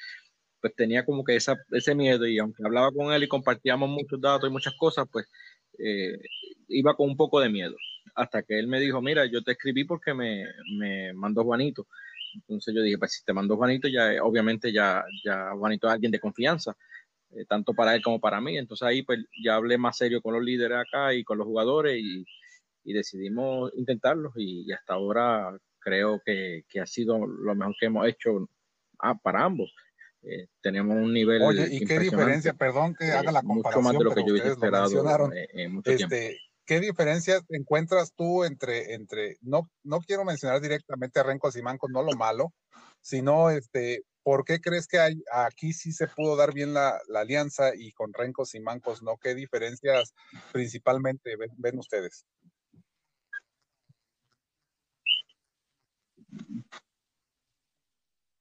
pues 0.61 0.75
tenía 0.75 1.05
como 1.05 1.25
que 1.25 1.37
esa, 1.37 1.57
ese 1.73 1.95
miedo 1.95 2.27
y 2.27 2.39
aunque 2.39 2.63
hablaba 2.65 2.91
con 2.91 3.13
él 3.13 3.23
y 3.23 3.29
compartíamos 3.29 3.89
muchos 3.91 4.21
datos 4.21 4.49
y 4.49 4.53
muchas 4.53 4.75
cosas, 4.79 5.07
pues 5.13 5.27
eh, 5.79 6.19
iba 6.69 6.97
con 6.97 7.11
un 7.11 7.17
poco 7.17 7.39
de 7.41 7.51
miedo. 7.51 7.77
Hasta 8.15 8.43
que 8.43 8.59
él 8.59 8.67
me 8.67 8.81
dijo, 8.81 9.01
mira, 9.01 9.27
yo 9.27 9.43
te 9.43 9.53
escribí 9.53 9.85
porque 9.85 10.15
me, 10.15 10.45
me 10.79 11.13
mandó 11.13 11.45
Juanito. 11.45 11.87
Entonces 12.35 12.75
yo 12.75 12.83
dije, 12.83 12.99
pues 12.99 13.13
si 13.13 13.25
te 13.25 13.33
mandó 13.33 13.57
Juanito, 13.57 13.89
ya 13.89 14.23
obviamente 14.23 14.73
ya, 14.73 15.05
ya 15.25 15.51
Juanito 15.53 15.87
es 15.87 15.95
alguien 15.95 16.13
de 16.13 16.21
confianza, 16.21 16.77
eh, 17.31 17.45
tanto 17.49 17.75
para 17.75 17.95
él 17.95 18.03
como 18.03 18.21
para 18.21 18.41
mí. 18.41 18.57
Entonces 18.59 18.87
ahí 18.87 19.03
pues 19.03 19.21
ya 19.43 19.57
hablé 19.57 19.79
más 19.79 19.97
serio 19.97 20.21
con 20.21 20.35
los 20.35 20.43
líderes 20.43 20.79
acá 20.79 21.15
y 21.15 21.25
con 21.25 21.39
los 21.39 21.47
jugadores 21.47 21.99
y, 21.99 22.25
y 22.85 22.93
decidimos 22.93 23.73
intentarlo 23.77 24.33
y, 24.37 24.71
hasta 24.73 24.95
ahora 24.95 25.57
creo 25.79 26.21
que, 26.25 26.65
que, 26.69 26.81
ha 26.81 26.87
sido 26.87 27.27
lo 27.27 27.55
mejor 27.55 27.75
que 27.79 27.87
hemos 27.87 28.07
hecho 28.07 28.49
ah, 29.01 29.15
para 29.15 29.45
ambos. 29.45 29.75
Eh, 30.23 30.49
tenemos 30.63 30.97
un 30.97 31.13
nivel. 31.13 31.43
Oye, 31.43 31.69
¿y 31.71 31.85
qué 31.85 31.99
diferencia? 31.99 32.55
Perdón 32.55 32.95
que 32.95 33.13
haga 33.13 33.31
la 33.31 33.43
comparación. 33.43 33.85
Mucho 33.85 33.93
más 33.93 33.99
de 33.99 34.05
lo 34.05 34.15
que 34.15 34.27
yo 34.27 34.33
hubiese 34.33 34.53
esperado 34.53 35.31
en 35.33 35.73
mucho 35.75 35.91
este, 35.91 36.39
¿Qué 36.67 36.81
diferencias 36.81 37.43
encuentras 37.51 38.13
tú 38.15 38.45
entre, 38.45 38.95
entre 38.95 39.37
no, 39.43 39.71
no 39.83 40.01
quiero 40.01 40.25
mencionar 40.25 40.63
directamente 40.63 41.21
a 41.21 41.25
y 41.55 41.63
Mancos, 41.63 41.91
no 41.91 42.03
lo 42.03 42.13
malo, 42.13 42.55
sino 43.03 43.51
este, 43.51 44.05
¿por 44.23 44.45
qué 44.45 44.61
crees 44.61 44.87
que 44.87 44.99
hay, 44.99 45.23
aquí 45.31 45.75
sí 45.75 45.93
se 45.93 46.09
pudo 46.09 46.37
dar 46.37 46.55
bien 46.55 46.73
la, 46.73 46.99
alianza 47.15 47.75
y 47.77 47.93
con 47.93 48.15
Rencos 48.15 48.55
y 48.55 48.61
Mancos 48.61 49.03
no? 49.03 49.19
¿Qué 49.19 49.35
diferencias 49.35 50.15
principalmente 50.53 51.37
ven, 51.59 51.79
ustedes? 51.79 52.25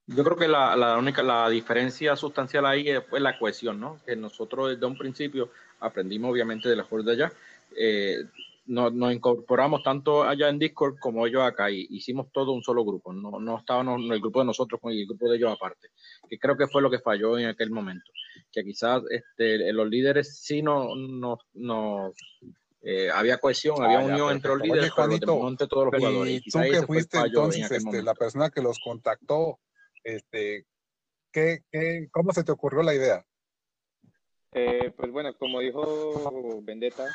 Yo 0.07 0.23
creo 0.23 0.37
que 0.37 0.47
la, 0.47 0.75
la, 0.75 0.97
única 0.97 1.23
la 1.23 1.49
diferencia 1.49 2.15
sustancial 2.15 2.65
ahí 2.65 2.89
es 2.89 3.01
pues, 3.09 3.21
la 3.21 3.37
cohesión, 3.37 3.79
¿no? 3.79 3.99
Que 4.05 4.15
nosotros 4.15 4.69
desde 4.69 4.85
un 4.85 4.97
principio 4.97 5.51
aprendimos 5.79 6.31
obviamente 6.31 6.69
de 6.69 6.75
la 6.75 6.83
de 6.85 7.11
allá 7.11 7.33
eh, 7.77 8.17
nos, 8.65 8.93
incorporamos 9.13 9.83
tanto 9.83 10.23
allá 10.23 10.49
en 10.49 10.59
Discord 10.59 10.97
como 10.99 11.27
ellos 11.27 11.43
acá 11.43 11.69
y 11.69 11.85
hicimos 11.89 12.31
todo 12.31 12.53
un 12.53 12.63
solo 12.63 12.85
grupo. 12.85 13.11
No, 13.11 13.39
no 13.39 13.57
estábamos 13.57 14.01
el 14.09 14.19
grupo 14.19 14.39
de 14.39 14.45
nosotros 14.45 14.79
con 14.79 14.91
el 14.91 15.05
grupo 15.05 15.29
de 15.29 15.37
ellos 15.37 15.51
aparte, 15.51 15.89
que 16.29 16.37
creo 16.37 16.57
que 16.57 16.67
fue 16.67 16.81
lo 16.81 16.89
que 16.89 16.99
falló 16.99 17.37
en 17.37 17.47
aquel 17.47 17.71
momento. 17.71 18.11
Que 18.51 18.63
quizás 18.63 19.03
este, 19.09 19.71
los 19.73 19.89
líderes 19.89 20.39
sí 20.39 20.61
no, 20.61 20.95
no, 21.53 22.13
eh, 22.81 23.09
había 23.09 23.37
cohesión, 23.37 23.83
había 23.83 23.99
ah, 23.99 24.05
unión 24.05 24.31
entre 24.31 24.49
los 24.49 24.61
líderes, 24.61 24.91
pero 24.95 25.47
entre 25.47 25.67
todos 25.67 25.85
los 25.85 25.95
jugadores. 25.95 26.41
Y 26.45 26.49
tú 26.49 26.59
que 26.59 26.83
fuiste 26.83 27.17
entonces 27.17 27.69
este, 27.69 28.01
la 28.01 28.13
persona 28.13 28.49
que 28.49 28.61
los 28.61 28.79
contactó, 28.79 29.59
este, 30.03 30.65
¿qué, 31.31 31.63
qué, 31.71 32.07
¿cómo 32.11 32.31
se 32.31 32.43
te 32.43 32.51
ocurrió 32.51 32.81
la 32.81 32.93
idea? 32.93 33.25
Eh, 34.55 34.93
pues 34.95 35.11
bueno, 35.11 35.35
como 35.37 35.59
dijo 35.59 36.61
Vendetta, 36.61 37.07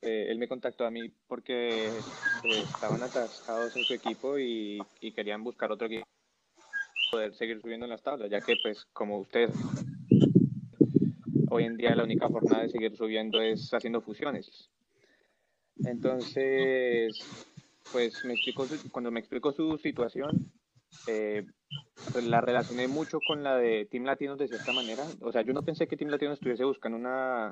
eh, 0.00 0.26
él 0.28 0.38
me 0.38 0.48
contactó 0.48 0.86
a 0.86 0.90
mí 0.90 1.10
porque 1.26 1.88
eh, 1.88 1.92
estaban 2.42 3.02
atascados 3.02 3.76
en 3.76 3.84
su 3.84 3.94
equipo 3.94 4.38
y, 4.38 4.80
querían 5.14 5.42
buscar 5.42 5.72
otro 5.72 5.86
equipo 5.86 6.06
poder 7.10 7.34
seguir 7.34 7.60
subiendo 7.60 7.86
en 7.86 7.90
las 7.90 8.02
tablas, 8.02 8.30
ya 8.30 8.40
que 8.40 8.54
pues 8.62 8.84
como 8.92 9.18
usted 9.18 9.48
hoy 11.50 11.64
en 11.64 11.76
día 11.76 11.96
la 11.96 12.04
única 12.04 12.28
forma 12.28 12.60
de 12.60 12.68
seguir 12.68 12.94
subiendo 12.96 13.40
es 13.40 13.72
haciendo 13.72 14.02
fusiones. 14.02 14.70
Entonces, 15.84 17.18
pues 17.90 18.24
me 18.24 18.34
explicó 18.34 18.66
cuando 18.90 19.10
me 19.10 19.20
explicó 19.20 19.52
su 19.52 19.78
situación, 19.78 20.52
eh, 21.06 21.46
la 22.22 22.40
relacioné 22.40 22.88
mucho 22.88 23.18
con 23.26 23.42
la 23.42 23.56
de 23.56 23.86
Team 23.86 24.04
Latinos 24.04 24.38
de 24.38 24.48
cierta 24.48 24.72
manera. 24.72 25.04
O 25.20 25.32
sea, 25.32 25.42
yo 25.42 25.52
no 25.52 25.62
pensé 25.62 25.86
que 25.86 25.96
Team 25.96 26.10
Latinos 26.10 26.34
estuviese 26.34 26.64
buscando 26.64 26.98
una 26.98 27.50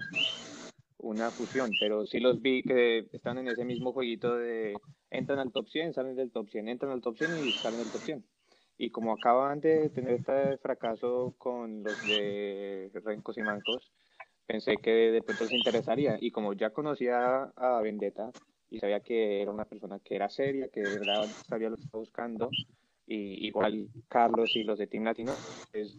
una 1.06 1.30
fusión, 1.30 1.70
pero 1.80 2.06
sí 2.06 2.18
los 2.20 2.40
vi 2.40 2.62
que 2.62 3.06
están 3.12 3.38
en 3.38 3.48
ese 3.48 3.64
mismo 3.64 3.92
jueguito 3.92 4.36
de 4.36 4.74
entran 5.10 5.38
al 5.38 5.52
top 5.52 5.68
100, 5.68 5.94
salen 5.94 6.16
del 6.16 6.30
top 6.30 6.48
100, 6.50 6.68
entran 6.68 6.92
al 6.92 7.00
top 7.00 7.16
100 7.16 7.46
y 7.46 7.52
salen 7.52 7.78
del 7.78 7.90
top 7.90 8.00
100. 8.02 8.24
Y 8.78 8.90
como 8.90 9.12
acaban 9.12 9.60
de 9.60 9.88
tener 9.90 10.14
este 10.14 10.58
fracaso 10.58 11.34
con 11.38 11.82
los 11.82 12.06
de 12.06 12.90
Rencos 13.04 13.38
y 13.38 13.42
Mancos, 13.42 13.90
pensé 14.46 14.76
que 14.76 14.90
de 14.90 15.22
pronto 15.22 15.44
les 15.44 15.52
interesaría. 15.52 16.18
Y 16.20 16.30
como 16.30 16.52
ya 16.52 16.70
conocía 16.70 17.44
a 17.56 17.80
Vendetta 17.80 18.30
y 18.68 18.78
sabía 18.78 19.00
que 19.00 19.40
era 19.40 19.50
una 19.50 19.64
persona 19.64 19.98
que 20.00 20.16
era 20.16 20.28
seria, 20.28 20.68
que 20.68 20.80
de 20.80 20.98
verdad 20.98 21.24
sabía 21.48 21.70
lo 21.70 21.76
que 21.76 21.84
estaba 21.84 22.00
buscando, 22.00 22.50
y 23.06 23.46
igual 23.46 23.88
Carlos 24.08 24.56
y 24.56 24.64
los 24.64 24.78
de 24.78 24.88
Team 24.88 25.04
Latino, 25.04 25.32
es, 25.72 25.98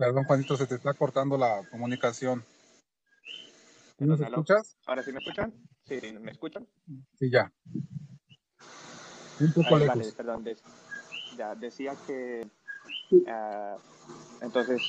Perdón, 0.00 0.24
Juanito, 0.24 0.56
se 0.56 0.66
te 0.66 0.76
está 0.76 0.94
cortando 0.94 1.36
la 1.36 1.62
comunicación. 1.70 2.42
¿Me 3.98 4.14
escuchas? 4.14 4.74
¿Ahora 4.86 5.02
sí 5.02 5.12
me 5.12 5.18
escuchan? 5.18 5.52
Sí, 5.84 6.00
¿me 6.18 6.30
escuchan? 6.30 6.66
Sí, 7.18 7.30
ya. 7.30 7.52
Un 9.40 9.52
poco 9.52 9.78
Vale, 9.78 10.10
perdón. 10.16 10.46
ya, 11.36 11.54
decía 11.54 11.94
que 12.06 12.50
ah, 13.28 13.76
entonces 14.40 14.80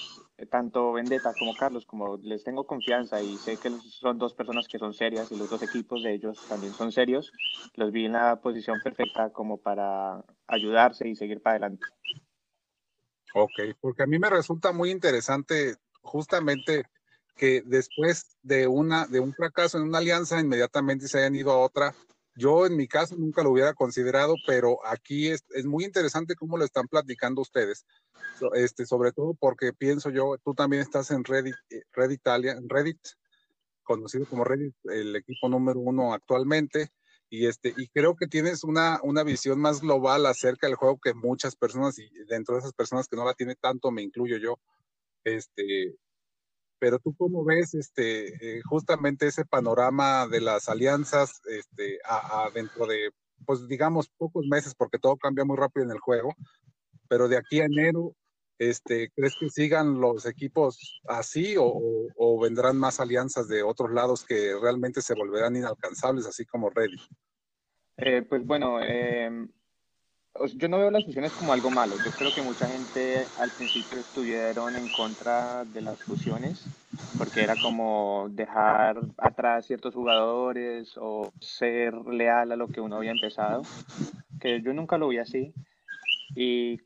tanto 0.50 0.94
Vendetta 0.94 1.34
como 1.34 1.53
Carlos, 1.58 1.86
como 1.86 2.15
les 2.15 2.46
tengo 2.46 2.65
confianza 2.65 3.22
y 3.22 3.38
sé 3.38 3.58
que 3.58 3.70
son 4.00 4.18
dos 4.18 4.34
personas 4.34 4.70
que 4.70 4.80
son 4.80 4.94
serias 4.94 5.30
y 5.30 5.36
los 5.36 5.50
dos 5.50 5.62
equipos 5.62 6.03
de 6.03 6.13
ellos 6.13 6.39
también 6.48 6.74
son 6.74 6.94
serios, 6.94 7.34
los 7.75 7.91
vi 7.91 8.06
en 8.06 8.13
la 8.13 8.39
posición 8.39 8.80
perfecta 8.80 9.30
como 9.34 9.58
para 9.58 10.24
ayudarse 10.48 11.10
y 11.10 11.18
seguir 11.18 11.41
para 11.41 11.58
adelante. 11.58 11.86
Ok, 13.34 13.52
porque 13.80 14.04
a 14.04 14.08
mí 14.08 14.20
me 14.20 14.30
resulta 14.30 14.72
muy 14.72 14.92
interesante 14.92 15.76
justamente 16.02 16.86
que 17.36 17.64
después 17.66 18.38
de 18.42 18.68
una 18.68 19.08
de 19.08 19.20
un 19.20 19.34
fracaso 19.34 19.78
en 19.78 19.86
una 19.86 20.00
alianza 20.00 20.40
inmediatamente 20.40 21.08
se 21.08 21.20
hayan 21.20 21.36
ido 21.36 21.52
a 21.52 21.60
otra. 21.60 21.96
Yo 22.36 22.66
en 22.66 22.76
mi 22.76 22.88
caso 22.88 23.16
nunca 23.16 23.44
lo 23.44 23.52
hubiera 23.52 23.74
considerado, 23.74 24.36
pero 24.46 24.86
aquí 24.86 25.30
es, 25.30 25.44
es 25.52 25.66
muy 25.66 25.84
interesante 25.84 26.36
cómo 26.36 26.58
lo 26.58 26.66
están 26.66 26.88
platicando 26.88 27.42
ustedes. 27.42 27.86
Este, 28.54 28.86
sobre 28.86 29.12
todo 29.12 29.34
porque 29.34 29.74
pienso 29.74 30.10
yo, 30.10 30.38
tú 30.44 30.54
también 30.54 30.82
estás 30.82 31.12
en 31.12 31.24
Reddit, 31.24 31.56
eh, 31.70 31.84
Reddit 31.94 32.20
Italia, 32.20 32.58
Reddit, 32.68 33.00
conocido 33.84 34.26
como 34.26 34.44
Reddit, 34.44 34.76
el 34.86 35.16
equipo 35.16 35.50
número 35.50 35.80
uno 35.80 36.14
actualmente 36.14 36.92
y 37.34 37.48
este 37.48 37.74
y 37.78 37.88
creo 37.88 38.18
que 38.18 38.28
tienes 38.28 38.66
una, 38.66 39.00
una 39.04 39.24
visión 39.24 39.58
más 39.58 39.80
global 39.80 40.26
acerca 40.26 40.68
del 40.68 40.76
juego 40.76 41.00
que 41.02 41.14
muchas 41.14 41.56
personas 41.56 41.98
y 41.98 42.10
dentro 42.28 42.56
de 42.56 42.60
esas 42.60 42.74
personas 42.74 43.08
que 43.08 43.16
no 43.16 43.24
la 43.24 43.34
tiene 43.34 43.56
tanto 43.56 43.90
me 43.90 44.02
incluyo 44.02 44.38
yo 44.38 44.60
este 45.24 45.96
pero 46.78 47.00
tú 47.00 47.16
cómo 47.18 47.46
ves 47.46 47.74
este 47.74 48.58
eh, 48.58 48.62
justamente 48.66 49.28
ese 49.28 49.46
panorama 49.46 50.28
de 50.28 50.42
las 50.42 50.68
alianzas 50.68 51.40
este 51.46 52.00
a, 52.04 52.50
dentro 52.54 52.86
de 52.86 53.12
pues 53.46 53.66
digamos 53.66 54.10
pocos 54.10 54.46
meses 54.48 54.76
porque 54.76 55.00
todo 55.00 55.16
cambia 55.16 55.46
muy 55.46 55.56
rápido 55.56 55.86
en 55.86 55.92
el 55.92 56.00
juego 56.00 56.36
pero 57.08 57.30
de 57.30 57.38
aquí 57.38 57.62
a 57.62 57.66
enero 57.66 58.14
este, 58.62 59.10
¿crees 59.15 59.36
que 59.39 59.50
sigan 59.50 60.00
los 60.00 60.27
equipos 60.27 61.01
así 61.08 61.56
o, 61.58 61.74
o, 62.15 62.39
vendrán 62.39 62.77
más 62.77 63.00
alianzas 63.00 63.48
de 63.48 63.63
otros 63.63 63.89
lados 63.91 64.24
que 64.24 64.53
realmente 64.62 65.01
se 65.01 65.15
volverán 65.15 65.56
inalcanzables, 65.56 66.27
así 66.27 66.46
como 66.46 66.70
Reddit? 66.70 67.01
Eh, 67.98 68.22
pues 68.22 68.46
bueno, 68.46 68.80
eh, 68.84 69.48
yo 70.58 70.70
no 70.70 70.77
veo 70.77 70.91
las 70.91 71.06
fusiones 71.06 71.32
como 71.32 71.53
algo 71.53 71.72
malo. 71.72 71.96
Yo 72.06 72.12
creo 72.12 72.32
que 72.36 72.44
mucha 72.44 72.68
gente 72.68 73.25
al 73.39 73.50
principio 73.50 73.98
estuvieron 73.98 74.75
en 74.75 74.91
contra 74.91 75.65
de 75.65 75.82
las 75.82 75.98
fusiones 76.03 76.63
porque 77.18 77.41
era 77.41 77.56
como 77.60 78.27
dejar 78.30 79.01
atrás 79.18 79.65
ciertos 79.65 79.96
jugadores 79.96 80.94
o 80.98 81.34
ser 81.39 81.96
leal 82.06 82.51
a 82.51 82.56
lo 82.56 82.68
que 82.68 82.80
uno 82.80 82.98
había 82.98 83.12
empezado, 83.12 83.63
que 84.39 84.62
yo 84.62 84.72
nunca 84.72 85.00
lo 85.00 85.08
vi 85.08 85.18
así. 85.18 85.51
Y 86.36 86.80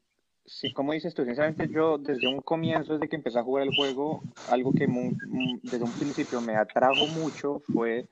Sí, 0.48 0.72
como 0.74 0.94
dices 0.94 1.14
tú, 1.16 1.26
sinceramente 1.26 1.68
yo 1.68 1.98
desde 1.98 2.28
un 2.28 2.42
comienzo, 2.42 2.94
desde 2.94 3.10
que 3.10 3.16
empecé 3.16 3.40
a 3.40 3.44
jugar 3.44 3.64
el 3.64 3.76
juego, 3.76 4.22
algo 4.52 4.72
que 4.72 4.88
desde 5.64 5.84
un 5.84 5.92
principio 5.92 6.40
me 6.40 6.56
atrajo 6.56 7.08
mucho 7.08 7.62
fue 7.74 8.06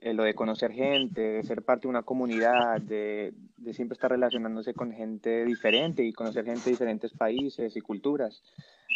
eh, 0.00 0.12
lo 0.12 0.24
de 0.24 0.34
conocer 0.34 0.72
gente, 0.72 1.20
de 1.20 1.42
ser 1.44 1.62
parte 1.62 1.82
de 1.82 1.90
una 1.90 2.02
comunidad, 2.02 2.80
de, 2.80 3.32
de 3.58 3.74
siempre 3.74 3.94
estar 3.94 4.10
relacionándose 4.10 4.74
con 4.74 4.92
gente 4.92 5.44
diferente 5.44 6.02
y 6.02 6.12
conocer 6.12 6.44
gente 6.44 6.64
de 6.64 6.70
diferentes 6.72 7.12
países 7.12 7.76
y 7.76 7.80
culturas. 7.80 8.42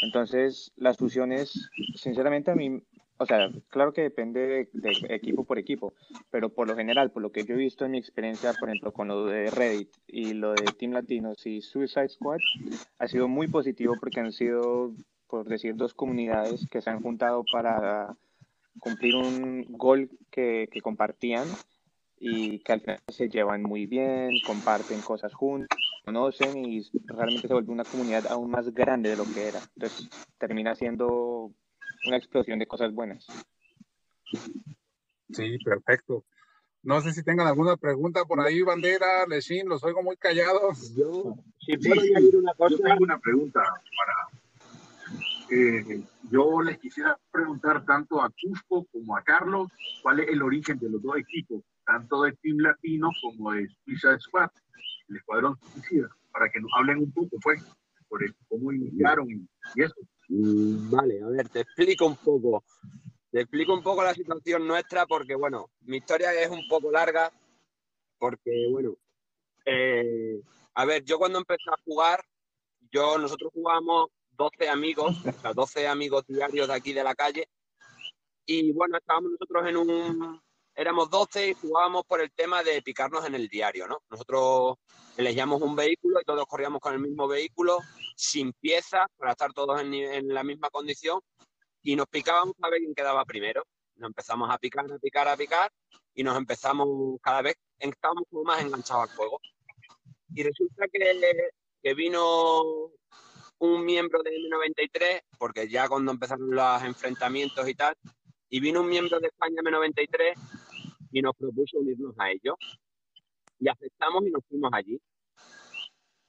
Entonces, 0.03 0.73
las 0.77 0.97
fusiones, 0.97 1.71
sinceramente 1.95 2.51
a 2.51 2.57
mí, 2.57 2.83
o 3.19 3.27
sea, 3.27 3.51
claro 3.69 3.93
que 3.93 4.03
depende 4.03 4.69
de, 4.73 4.91
equipo 5.09 5.45
por 5.45 5.59
equipo, 5.59 5.95
pero 6.31 6.51
por 6.51 6.69
lo 6.69 6.77
general, 6.77 7.11
por 7.11 7.23
lo 7.23 7.33
que 7.33 7.45
yo 7.45 7.55
he 7.55 7.59
visto 7.59 7.85
en 7.85 7.93
mi 7.93 7.99
experiencia, 7.99 8.53
por 8.59 8.69
ejemplo, 8.69 8.93
con 8.93 9.09
lo 9.09 9.27
de 9.27 9.51
Reddit 9.51 9.89
y 10.07 10.35
lo 10.35 10.53
de 10.53 10.65
Team 10.79 10.93
Latinos 10.93 11.47
y 11.47 11.63
Suicide 11.63 12.09
Squad, 12.09 12.39
ha 12.99 13.09
sido 13.09 13.29
muy 13.29 13.49
positivo 13.49 13.95
porque 13.99 14.21
han 14.21 14.33
sido, 14.33 14.93
por 15.29 15.49
decir, 15.49 15.77
dos 15.77 15.95
comunidades 15.95 16.67
que 16.71 16.83
se 16.83 16.91
han 16.91 17.01
juntado 17.01 17.45
para 17.51 18.15
cumplir 18.81 19.15
un 19.15 19.65
gol 19.71 20.11
que, 20.31 20.69
que 20.71 20.81
compartían 20.83 21.47
y 22.19 22.59
que 22.61 22.73
al 22.73 22.81
final 22.81 23.01
se 23.09 23.29
llevan 23.29 23.63
muy 23.63 23.87
bien, 23.87 24.31
comparten 24.47 25.01
cosas 25.01 25.33
juntos, 25.35 25.79
conocen 26.05 26.65
y 26.65 26.83
realmente 27.07 27.49
se 27.49 27.55
vuelve 27.55 27.73
una 27.73 27.85
comunidad 27.85 28.27
aún 28.29 28.51
más 28.51 28.73
grande 28.75 29.11
de 29.11 29.17
lo 29.17 29.25
que 29.25 29.49
era. 29.49 29.61
Entonces 29.75 30.09
termina 30.39 30.75
siendo 30.75 31.53
una 32.07 32.17
explosión 32.17 32.59
de 32.59 32.67
cosas 32.67 32.93
buenas. 32.93 33.27
Sí, 35.31 35.59
perfecto. 35.65 36.25
No 36.83 37.01
sé 37.01 37.13
si 37.13 37.23
tengan 37.23 37.49
alguna 37.49 37.77
pregunta 37.77 38.25
por 38.25 38.41
ahí, 38.41 38.63
Bandera, 38.63 39.27
Leshim, 39.29 39.67
los 39.67 39.83
oigo 39.83 40.03
muy 40.03 40.17
callados. 40.17 40.95
Yo, 40.95 41.35
si 41.59 41.77
puedo 41.79 42.01
añadir 42.01 42.37
una 42.37 42.55
cosa. 42.55 42.77
Yo 42.77 42.83
tengo 42.83 43.05
una 43.05 43.19
pregunta 43.19 43.61
para. 43.61 44.47
Eh, 45.51 46.03
yo 46.31 46.61
les 46.63 46.79
quisiera 46.79 47.17
preguntar 47.31 47.85
tanto 47.85 48.21
a 48.21 48.31
Cusco 48.31 48.85
como 48.93 49.17
a 49.17 49.23
Carlos 49.23 49.71
cuál 50.03 50.21
es 50.21 50.29
el 50.29 50.43
origen 50.43 50.79
de 50.79 50.91
los 50.91 51.03
dos 51.03 51.17
equipos 51.17 51.63
tanto 51.87 52.23
de 52.23 52.33
Team 52.33 52.59
Latino 52.59 53.11
como 53.23 53.53
de 53.53 53.69
Suiza 53.85 54.19
Squad, 54.19 54.51
el 55.09 55.17
Escuadrón 55.17 55.57
Suicida, 55.73 56.09
para 56.33 56.51
que 56.51 56.61
nos 56.61 56.71
hablen 56.77 56.99
un 56.99 57.13
poco, 57.13 57.37
pues, 57.43 57.65
por 58.09 58.21
cómo 58.49 58.73
iniciaron 58.73 59.31
y, 59.31 59.49
eso. 59.77 59.95
Mm, 60.29 60.91
vale, 60.91 61.23
a 61.23 61.29
ver, 61.29 61.49
te 61.49 61.61
explico 61.61 62.07
un 62.07 62.17
poco. 62.17 62.65
Te 63.31 63.41
explico 63.41 63.75
un 63.75 63.83
poco 63.83 64.03
la 64.03 64.15
situación 64.15 64.67
nuestra 64.67 65.07
porque, 65.07 65.35
bueno, 65.35 65.71
mi 65.83 65.99
historia 65.99 66.33
es 66.33 66.49
un 66.49 66.67
poco 66.69 66.91
larga 66.91 67.31
porque, 68.19 68.69
bueno, 68.71 68.95
eh, 69.65 70.41
a 70.75 70.85
ver, 70.85 71.05
yo 71.05 71.19
cuando 71.19 71.39
empecé 71.39 71.71
a 71.71 71.81
jugar, 71.85 72.25
yo, 72.91 73.19
nosotros 73.19 73.53
jugábamos 73.53 74.11
12 74.31 74.69
amigos, 74.69 75.17
o 75.27 75.33
sea, 75.33 75.53
12 75.53 75.87
amigos 75.87 76.25
diarios 76.27 76.69
de 76.69 76.75
aquí 76.75 76.93
de 76.93 77.05
la 77.05 77.15
calle, 77.15 77.49
y 78.47 78.73
bueno, 78.73 78.97
estábamos 78.97 79.33
nosotros 79.33 79.67
en 79.69 79.77
un, 79.77 80.41
éramos 80.77 81.09
12 81.09 81.49
y 81.49 81.55
jugábamos 81.55 82.05
por 82.05 82.21
el 82.21 82.31
tema 82.33 82.63
de 82.63 82.83
picarnos 82.83 83.25
en 83.27 83.35
el 83.35 83.49
diario, 83.49 83.89
¿no? 83.89 84.03
Nosotros 84.11 84.77
elegíamos 85.17 85.63
un 85.63 85.75
vehículo 85.75 86.21
y 86.21 86.25
todos 86.25 86.47
corríamos 86.47 86.81
con 86.81 86.93
el 86.93 87.01
mismo 87.01 87.27
vehículo, 87.27 87.79
sin 88.15 88.53
piezas, 88.53 89.07
para 89.17 89.33
estar 89.33 89.53
todos 89.55 89.81
en, 89.81 90.29
la 90.29 90.45
misma 90.45 90.69
condición, 90.69 91.21
y 91.83 91.97
nos 91.97 92.07
picábamos 92.09 92.55
a 92.61 92.69
ver 92.69 92.81
quién 92.81 92.95
quedaba 92.95 93.25
primero. 93.25 93.65
Nos 93.97 94.09
empezamos 94.09 94.51
a 94.51 94.59
picar, 94.59 94.85
a 94.93 94.99
picar, 94.99 95.29
a 95.29 95.37
picar, 95.37 95.73
y 96.15 96.23
nos 96.23 96.37
empezamos 96.37 96.89
cada 97.23 97.41
vez, 97.41 97.57
estábamos 97.79 98.25
como 98.31 98.45
más 98.45 98.61
enganchados 98.61 99.09
al 99.11 99.17
juego. 99.17 99.41
Y 100.35 100.43
resulta 100.43 100.87
que, 100.93 101.51
que 101.83 101.95
vino 101.95 102.91
un 103.59 103.85
miembro 103.85 104.23
de 104.23 104.31
M93, 104.33 105.23
porque 105.39 105.69
ya 105.69 105.89
cuando 105.89 106.13
empezaron 106.13 106.51
los 106.51 106.83
enfrentamientos 106.83 107.67
y 107.67 107.75
tal, 107.75 107.97
y 108.51 108.61
vino 108.61 108.83
un 108.83 108.89
miembro 108.89 109.19
de 109.19 109.29
España 109.29 109.63
M93 109.63 110.35
y 111.11 111.23
nos 111.23 111.37
propuso 111.37 111.79
unirnos 111.79 112.15
a 112.19 112.31
ellos. 112.31 112.57
Y 113.59 113.69
aceptamos 113.69 114.25
y 114.27 114.31
nos 114.31 114.45
fuimos 114.49 114.71
allí. 114.73 115.01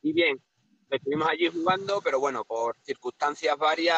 Y 0.01 0.13
bien, 0.13 0.41
estuvimos 0.89 1.27
allí 1.27 1.47
jugando, 1.47 2.01
pero 2.01 2.19
bueno, 2.19 2.45
por 2.45 2.77
circunstancias 2.83 3.57
varias 3.57 3.97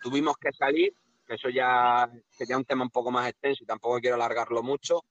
tuvimos 0.00 0.36
que 0.36 0.52
salir, 0.52 0.92
que 1.26 1.34
eso 1.34 1.48
ya 1.48 2.10
sería 2.30 2.56
un 2.56 2.64
tema 2.64 2.84
un 2.84 2.90
poco 2.90 3.10
más 3.10 3.28
extenso 3.28 3.62
y 3.62 3.66
tampoco 3.66 4.00
quiero 4.00 4.16
alargarlo 4.16 4.62
mucho. 4.62 5.04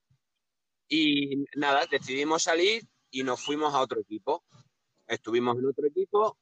Y 0.90 1.46
nada, 1.56 1.86
decidimos 1.90 2.44
salir 2.44 2.84
y 3.12 3.24
nos 3.24 3.44
fuimos 3.44 3.74
a 3.74 3.82
otro 3.82 4.00
equipo. 4.00 4.44
Estuvimos 5.08 5.58
en 5.58 5.68
otro 5.68 5.88
equipo 5.88 6.38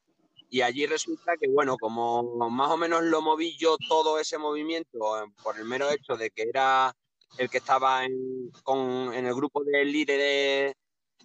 y 0.50 0.62
allí 0.62 0.86
resulta 0.86 1.34
que, 1.40 1.48
bueno, 1.48 1.78
como 1.78 2.50
más 2.50 2.72
o 2.72 2.78
menos 2.78 3.04
lo 3.04 3.22
moví 3.22 3.58
yo 3.58 3.78
todo 3.90 4.20
ese 4.20 4.38
movimiento 4.38 5.22
eh, 5.22 5.28
por 5.44 5.58
el 5.58 5.66
mero 5.66 5.90
hecho 5.92 6.16
de 6.16 6.30
que 6.32 6.44
era 6.44 6.96
el 7.38 7.50
que 7.50 7.58
estaba 7.58 8.06
en, 8.06 8.50
con, 8.64 9.14
en 9.14 9.26
el 9.26 9.34
grupo 9.34 9.64
de 9.64 9.86
líderes 9.86 10.76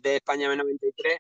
de, 0.00 0.16
España 0.16 0.52
M93, 0.52 1.18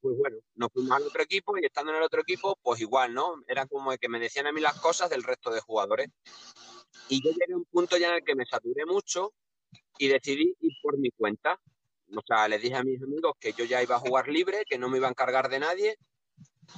pues 0.00 0.16
bueno, 0.16 0.38
nos 0.54 0.72
fuimos 0.72 0.92
al 0.92 1.02
otro 1.02 1.22
equipo 1.22 1.56
y 1.58 1.64
estando 1.64 1.92
en 1.92 1.98
el 1.98 2.04
otro 2.04 2.22
equipo, 2.22 2.56
pues 2.62 2.80
igual, 2.80 3.12
¿no? 3.12 3.42
Era 3.46 3.66
como 3.66 3.90
que 3.96 4.08
me 4.08 4.20
decían 4.20 4.46
a 4.46 4.52
mí 4.52 4.60
las 4.60 4.80
cosas 4.80 5.10
del 5.10 5.22
resto 5.22 5.50
de 5.50 5.60
jugadores. 5.60 6.08
Y 7.08 7.22
yo 7.22 7.30
llegué 7.30 7.52
a 7.52 7.56
un 7.56 7.64
punto 7.64 7.96
ya 7.96 8.08
en 8.08 8.14
el 8.14 8.24
que 8.24 8.34
me 8.34 8.46
saturé 8.46 8.86
mucho 8.86 9.32
y 9.98 10.08
decidí 10.08 10.54
ir 10.60 10.72
por 10.82 10.98
mi 10.98 11.10
cuenta. 11.10 11.60
O 12.16 12.22
sea, 12.26 12.48
les 12.48 12.62
dije 12.62 12.76
a 12.76 12.84
mis 12.84 13.02
amigos 13.02 13.34
que 13.38 13.52
yo 13.52 13.64
ya 13.64 13.82
iba 13.82 13.96
a 13.96 14.00
jugar 14.00 14.28
libre, 14.28 14.64
que 14.68 14.78
no 14.78 14.88
me 14.88 14.98
iba 14.98 15.08
a 15.08 15.10
encargar 15.10 15.48
de 15.48 15.58
nadie 15.58 15.96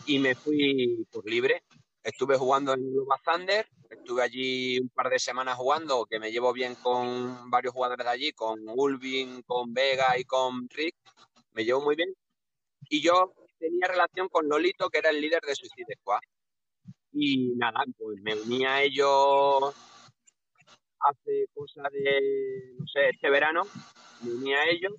y 0.07 0.19
me 0.19 0.35
fui 0.35 1.07
por 1.11 1.29
libre. 1.29 1.63
Estuve 2.03 2.37
jugando 2.39 2.73
en 2.73 2.95
Nova 2.95 3.17
Thunder, 3.23 3.67
estuve 3.91 4.23
allí 4.23 4.79
un 4.79 4.89
par 4.89 5.11
de 5.11 5.19
semanas 5.19 5.57
jugando, 5.57 6.07
que 6.07 6.19
me 6.19 6.33
llevo 6.33 6.53
bien 6.53 6.75
con 6.77 7.51
varios 7.51 7.75
jugadores 7.75 8.07
de 8.07 8.11
allí, 8.11 8.33
con 8.33 8.59
Ulvin, 8.67 9.43
con 9.43 9.75
Vega 9.75 10.19
y 10.19 10.25
con 10.25 10.69
Rick, 10.71 10.97
me 11.53 11.65
llevo 11.65 11.83
muy 11.83 11.97
bien. 11.97 12.15
Y 12.89 13.03
yo 13.03 13.35
tenía 13.59 13.87
relación 13.87 14.29
con 14.29 14.49
Lolito, 14.49 14.89
que 14.89 14.99
era 14.99 15.11
el 15.11 15.21
líder 15.21 15.43
de 15.43 15.55
Suicide 15.55 15.95
Squad. 16.01 16.21
Y 17.13 17.53
nada, 17.57 17.85
pues 17.99 18.19
me 18.23 18.35
uní 18.35 18.65
a 18.65 18.83
ellos 18.83 19.75
hace 21.01 21.47
cosa 21.55 21.83
de, 21.93 22.75
no 22.79 22.87
sé, 22.87 23.11
este 23.11 23.31
verano, 23.31 23.63
me 24.23 24.33
uní 24.33 24.55
a 24.55 24.65
ellos 24.69 24.95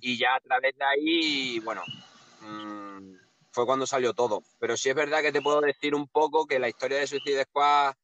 y 0.00 0.18
ya 0.18 0.34
a 0.34 0.40
través 0.40 0.76
de 0.76 0.84
ahí, 0.84 1.60
bueno, 1.60 1.82
mmm, 2.40 3.14
fue 3.52 3.66
cuando 3.66 3.86
salió 3.86 4.14
todo. 4.14 4.42
Pero 4.58 4.76
sí 4.76 4.88
es 4.88 4.94
verdad 4.94 5.22
que 5.22 5.32
te 5.32 5.42
puedo 5.42 5.60
decir 5.60 5.94
un 5.94 6.08
poco 6.08 6.46
que 6.46 6.58
la 6.58 6.68
historia 6.68 6.98
de 6.98 7.06
Suicide 7.06 7.44
Squad 7.44 7.94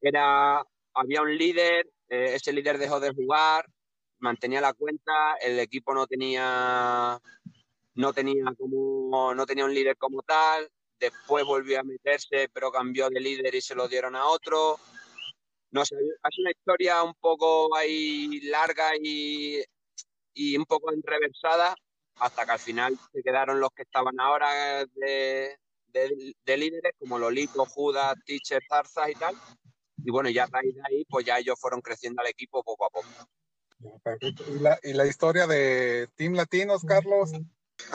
era, 0.00 0.64
había 0.94 1.22
un 1.22 1.36
líder, 1.36 1.86
eh, 2.08 2.34
ese 2.34 2.52
líder 2.52 2.78
dejó 2.78 2.98
de 3.00 3.12
jugar, 3.12 3.66
mantenía 4.18 4.60
la 4.60 4.72
cuenta, 4.72 5.34
el 5.40 5.58
equipo 5.58 5.94
no 5.94 6.06
tenía, 6.06 7.20
no 7.94 8.12
tenía 8.12 8.44
como, 8.58 9.34
no 9.34 9.46
tenía 9.46 9.64
un 9.66 9.74
líder 9.74 9.96
como 9.96 10.22
tal, 10.22 10.70
después 10.98 11.44
volvió 11.44 11.80
a 11.80 11.84
meterse, 11.84 12.48
pero 12.52 12.72
cambió 12.72 13.08
de 13.10 13.20
líder 13.20 13.54
y 13.54 13.60
se 13.60 13.74
lo 13.74 13.88
dieron 13.88 14.16
a 14.16 14.26
otro. 14.26 14.78
No 15.72 15.84
sé, 15.84 15.94
es 15.96 16.38
una 16.38 16.50
historia 16.50 17.02
un 17.02 17.14
poco 17.14 17.74
ahí 17.76 18.40
larga 18.42 18.90
y, 19.00 19.62
y 20.34 20.56
un 20.56 20.64
poco 20.64 20.92
enreversada, 20.92 21.74
hasta 22.16 22.44
que 22.44 22.52
al 22.52 22.58
final 22.58 22.98
se 23.12 23.22
quedaron 23.22 23.60
los 23.60 23.70
que 23.70 23.82
estaban 23.82 24.18
ahora 24.20 24.84
de, 24.94 25.56
líderes, 26.46 26.92
como 26.98 27.18
Lolito, 27.18 27.64
Judas, 27.66 28.14
Teacher, 28.24 28.62
Zarzas 28.68 29.10
y 29.10 29.14
tal. 29.14 29.34
Y 30.04 30.10
bueno, 30.10 30.30
ya 30.30 30.44
a 30.44 30.46
raíz 30.46 30.74
de 30.74 30.82
ahí, 30.84 31.04
pues 31.04 31.26
ya 31.26 31.38
ellos 31.38 31.58
fueron 31.58 31.80
creciendo 31.80 32.22
al 32.22 32.28
equipo 32.28 32.62
poco 32.62 32.86
a 32.86 32.90
poco. 32.90 33.08
¿Y 34.82 34.92
la, 34.92 35.06
historia 35.06 35.46
de 35.46 36.08
Team 36.16 36.34
Latinos, 36.34 36.82
Carlos? 36.84 37.32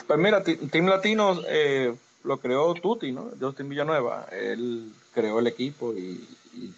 Pues 0.06 0.18
mira, 0.18 0.42
Team 0.42 0.86
Latinos 0.86 1.44
eh, 1.48 1.94
lo 2.24 2.40
creó 2.40 2.74
Tuti, 2.74 3.12
¿no? 3.12 3.30
Justin 3.40 3.68
Villanueva. 3.68 4.26
Él 4.32 4.92
creó 5.12 5.38
el 5.38 5.46
equipo 5.46 5.94
y, 5.94 6.28
y 6.54 6.74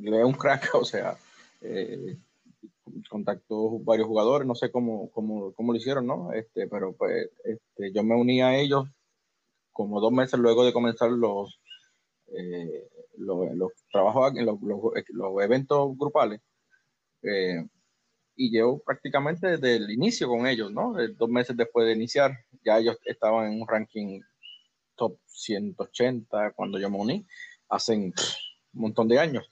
le 0.00 0.18
es 0.18 0.24
un 0.24 0.32
crack, 0.32 0.70
o 0.74 0.84
sea, 0.84 1.16
eh, 1.62 2.16
contactó 3.08 3.78
varios 3.80 4.08
jugadores, 4.08 4.46
no 4.46 4.54
sé 4.54 4.70
cómo, 4.70 5.10
cómo, 5.10 5.52
cómo, 5.54 5.72
lo 5.72 5.78
hicieron, 5.78 6.06
¿no? 6.06 6.32
Este, 6.32 6.66
pero 6.66 6.94
pues 6.94 7.30
este, 7.44 7.92
yo 7.92 8.02
me 8.02 8.14
uní 8.14 8.42
a 8.42 8.58
ellos 8.58 8.88
como 9.72 10.00
dos 10.00 10.12
meses 10.12 10.38
luego 10.38 10.64
de 10.64 10.72
comenzar 10.72 11.10
los, 11.10 11.60
eh, 12.36 12.88
los, 13.16 13.72
trabajos, 13.90 14.32
los, 14.34 14.58
los, 15.08 15.42
eventos 15.42 15.96
grupales. 15.96 16.40
Eh, 17.22 17.64
y 18.36 18.50
llevo 18.50 18.78
prácticamente 18.78 19.46
desde 19.48 19.76
el 19.76 19.90
inicio 19.90 20.28
con 20.28 20.46
ellos, 20.46 20.72
¿no? 20.72 20.94
Dos 21.16 21.28
meses 21.28 21.56
después 21.56 21.86
de 21.86 21.92
iniciar, 21.92 22.32
ya 22.64 22.78
ellos 22.78 22.96
estaban 23.04 23.52
en 23.52 23.60
un 23.60 23.68
ranking 23.68 24.20
top 24.96 25.18
180 25.26 26.52
cuando 26.52 26.78
yo 26.78 26.88
me 26.88 26.98
uní, 26.98 27.26
hace 27.68 27.94
un 27.94 28.14
montón 28.72 29.08
de 29.08 29.18
años. 29.18 29.48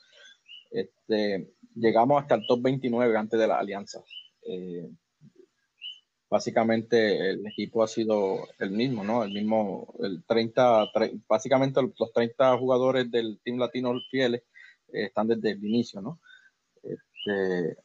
Este, 0.71 1.51
llegamos 1.81 2.23
hasta 2.23 2.35
el 2.37 2.47
top 2.47 2.63
29 2.63 3.17
antes 3.17 3.39
de 3.39 3.47
la 3.47 3.59
alianza. 3.59 4.03
Eh, 4.43 4.89
básicamente 6.29 7.31
el 7.31 7.47
equipo 7.47 7.83
ha 7.83 7.89
sido 7.89 8.47
el 8.59 8.71
mismo, 8.71 9.03
¿no? 9.05 9.25
El 9.25 9.33
mismo, 9.33 9.95
el 10.01 10.25
30, 10.25 10.91
básicamente 11.29 11.81
los 11.83 12.13
30 12.13 12.59
jugadores 12.59 13.11
del 13.11 13.41
Team 13.43 13.59
Latino 13.59 13.95
Fieles 14.11 14.43
eh, 14.93 15.05
están 15.07 15.29
desde 15.29 15.53
el 15.53 15.65
inicio, 15.65 16.01
¿no? 16.01 16.21
Este, 16.83 17.77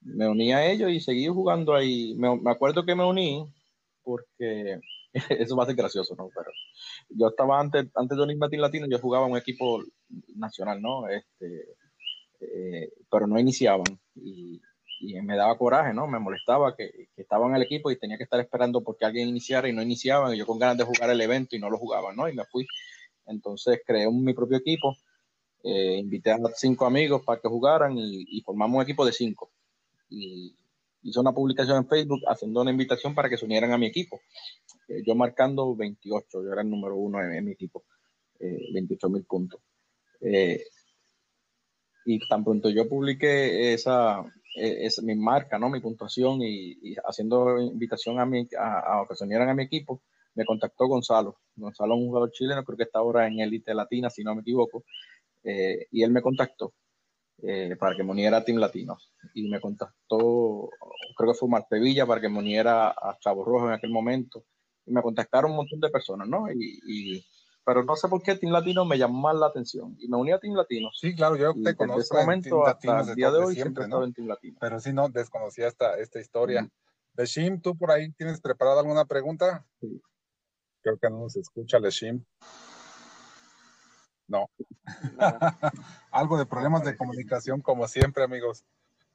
me 0.00 0.28
uní 0.28 0.52
a 0.52 0.66
ellos 0.70 0.90
y 0.90 1.00
seguí 1.00 1.26
jugando 1.28 1.74
ahí. 1.74 2.14
Me, 2.16 2.50
acuerdo 2.50 2.84
que 2.84 2.94
me 2.94 3.04
uní 3.04 3.46
porque 4.02 4.80
eso 5.30 5.56
va 5.56 5.64
a 5.64 5.66
ser 5.66 5.76
gracioso, 5.76 6.14
¿no? 6.16 6.28
Pero 6.34 6.50
yo 7.08 7.28
estaba 7.28 7.60
antes, 7.60 7.86
antes 7.94 8.16
de 8.16 8.24
unirme 8.24 8.46
a 8.46 8.48
Team 8.48 8.62
Latino, 8.62 8.86
yo 8.88 8.98
jugaba 8.98 9.26
en 9.26 9.32
un 9.32 9.38
equipo 9.38 9.82
nacional, 10.34 10.82
¿no? 10.82 11.08
Este, 11.08 11.76
eh, 12.42 12.92
pero 13.10 13.26
no 13.26 13.38
iniciaban 13.38 13.98
y, 14.14 14.60
y, 15.00 15.20
me 15.22 15.36
daba 15.36 15.56
coraje, 15.58 15.94
¿no? 15.94 16.06
Me 16.06 16.18
molestaba 16.18 16.74
que, 16.76 17.08
que, 17.14 17.26
en 17.30 17.54
el 17.54 17.62
equipo 17.62 17.90
y 17.90 17.98
tenía 17.98 18.16
que 18.16 18.24
estar 18.24 18.40
esperando 18.40 18.82
porque 18.82 19.04
alguien 19.04 19.28
iniciara 19.28 19.68
y 19.68 19.72
no 19.72 19.82
iniciaban 19.82 20.34
y 20.34 20.38
yo 20.38 20.46
con 20.46 20.58
ganas 20.58 20.78
de 20.78 20.84
jugar 20.84 21.10
el 21.10 21.20
evento 21.20 21.56
y 21.56 21.58
no 21.58 21.70
lo 21.70 21.78
jugaba, 21.78 22.12
¿no? 22.12 22.28
Y 22.28 22.34
me 22.34 22.44
fui. 22.44 22.66
Entonces 23.26 23.80
creé 23.86 24.10
mi 24.10 24.34
propio 24.34 24.58
equipo, 24.58 24.96
eh, 25.62 25.96
invité 25.98 26.32
a 26.32 26.38
cinco 26.54 26.86
amigos 26.86 27.22
para 27.24 27.40
que 27.40 27.48
jugaran 27.48 27.96
y, 27.96 28.24
y 28.28 28.40
formamos 28.42 28.76
un 28.76 28.82
equipo 28.82 29.04
de 29.06 29.12
cinco. 29.12 29.50
Y, 30.10 30.54
hice 31.02 31.20
una 31.20 31.32
publicación 31.32 31.78
en 31.78 31.88
Facebook 31.88 32.20
haciendo 32.26 32.60
una 32.60 32.70
invitación 32.70 33.14
para 33.14 33.28
que 33.28 33.36
se 33.36 33.44
unieran 33.44 33.72
a 33.72 33.78
mi 33.78 33.86
equipo. 33.86 34.20
Eh, 34.88 35.02
yo 35.06 35.14
marcando 35.14 35.74
28, 35.74 36.42
yo 36.42 36.52
era 36.52 36.62
el 36.62 36.70
número 36.70 36.96
uno 36.96 37.20
en, 37.20 37.44
mi 37.44 37.52
equipo, 37.52 37.84
eh, 38.38 38.68
28 38.72 39.08
mil 39.08 39.24
puntos. 39.24 39.60
Eh, 40.20 40.64
y 42.04 42.18
tan 42.28 42.44
pronto 42.44 42.70
yo 42.70 42.88
publiqué 42.88 43.70
eh, 43.70 43.74
esa, 43.74 44.22
mi 45.02 45.14
marca, 45.14 45.58
¿no? 45.58 45.70
mi 45.70 45.80
puntuación 45.80 46.40
y, 46.42 46.94
haciendo 47.04 47.60
invitación 47.60 48.20
a, 48.20 48.26
mi, 48.26 48.48
a, 48.58 49.04
que 49.08 49.16
se 49.16 49.24
unieran 49.24 49.48
a 49.48 49.54
mi 49.54 49.64
equipo, 49.64 50.02
me 50.34 50.44
contactó 50.44 50.86
Gonzalo. 50.86 51.38
Gonzalo 51.56 51.94
es 51.94 52.00
un 52.00 52.06
jugador 52.08 52.32
chileno, 52.32 52.64
creo 52.64 52.76
que 52.76 52.84
está 52.84 53.00
ahora 53.00 53.26
en 53.26 53.40
Elite 53.40 53.74
Latina, 53.74 54.10
si 54.10 54.24
no 54.24 54.34
me 54.34 54.40
equivoco. 54.42 54.84
y 55.44 56.02
él 56.02 56.10
me 56.10 56.22
contactó 56.22 56.74
eh, 57.44 57.74
para 57.76 57.96
que 57.96 58.04
me 58.04 58.12
uniera 58.12 58.36
a 58.36 58.44
Team 58.44 58.58
Latinos. 58.58 59.12
Y 59.34 59.48
me 59.48 59.60
contactó, 59.60 60.70
creo 61.16 61.32
que 61.32 61.38
fue 61.38 61.48
Marte 61.48 61.80
Villa, 61.80 62.06
para 62.06 62.20
que 62.20 62.28
me 62.28 62.38
uniera 62.38 62.90
a 62.90 63.18
Chavo 63.20 63.44
Rojo 63.44 63.66
en 63.66 63.74
aquel 63.74 63.90
momento. 63.90 64.44
Y 64.86 64.92
me 64.92 65.02
contactaron 65.02 65.50
un 65.50 65.56
montón 65.58 65.80
de 65.80 65.90
personas, 65.90 66.28
¿no? 66.28 66.46
Y, 66.52 67.24
pero 67.64 67.84
no 67.84 67.94
sé 67.96 68.08
por 68.08 68.22
qué 68.22 68.34
Team 68.34 68.52
Latino 68.52 68.84
me 68.84 68.98
llamó 68.98 69.20
más 69.20 69.36
la 69.36 69.46
atención. 69.46 69.96
Y 69.98 70.08
me 70.08 70.16
uní 70.16 70.32
a 70.32 70.38
Team 70.38 70.54
Latino. 70.54 70.90
Sí, 70.92 71.14
claro, 71.14 71.36
yo 71.36 71.54
te 71.54 71.76
conozco. 71.76 72.00
Desde 72.00 72.14
ese 72.14 72.26
momento 72.26 72.66
hasta 72.66 73.00
el 73.00 73.14
día 73.14 73.30
de 73.30 73.38
hoy 73.38 73.54
siempre, 73.54 73.86
¿no? 73.86 74.04
en 74.04 74.12
Team 74.12 74.28
Latino. 74.28 74.58
Pero 74.60 74.80
sí, 74.80 74.92
no, 74.92 75.08
desconocía 75.08 75.68
esta, 75.68 75.96
esta 75.98 76.20
historia. 76.20 76.68
Leshim, 77.14 77.60
¿tú 77.60 77.76
por 77.76 77.90
ahí 77.90 78.10
tienes 78.12 78.40
preparada 78.40 78.80
alguna 78.80 79.04
pregunta? 79.04 79.64
Sí. 79.80 80.00
Creo 80.80 80.98
que 80.98 81.10
no 81.10 81.20
nos 81.20 81.36
escucha 81.36 81.78
Leshim. 81.78 82.24
No. 84.26 84.50
Algo 86.10 86.38
de 86.38 86.46
problemas 86.46 86.84
de 86.84 86.96
comunicación, 86.96 87.60
como 87.60 87.86
siempre, 87.86 88.24
amigos. 88.24 88.64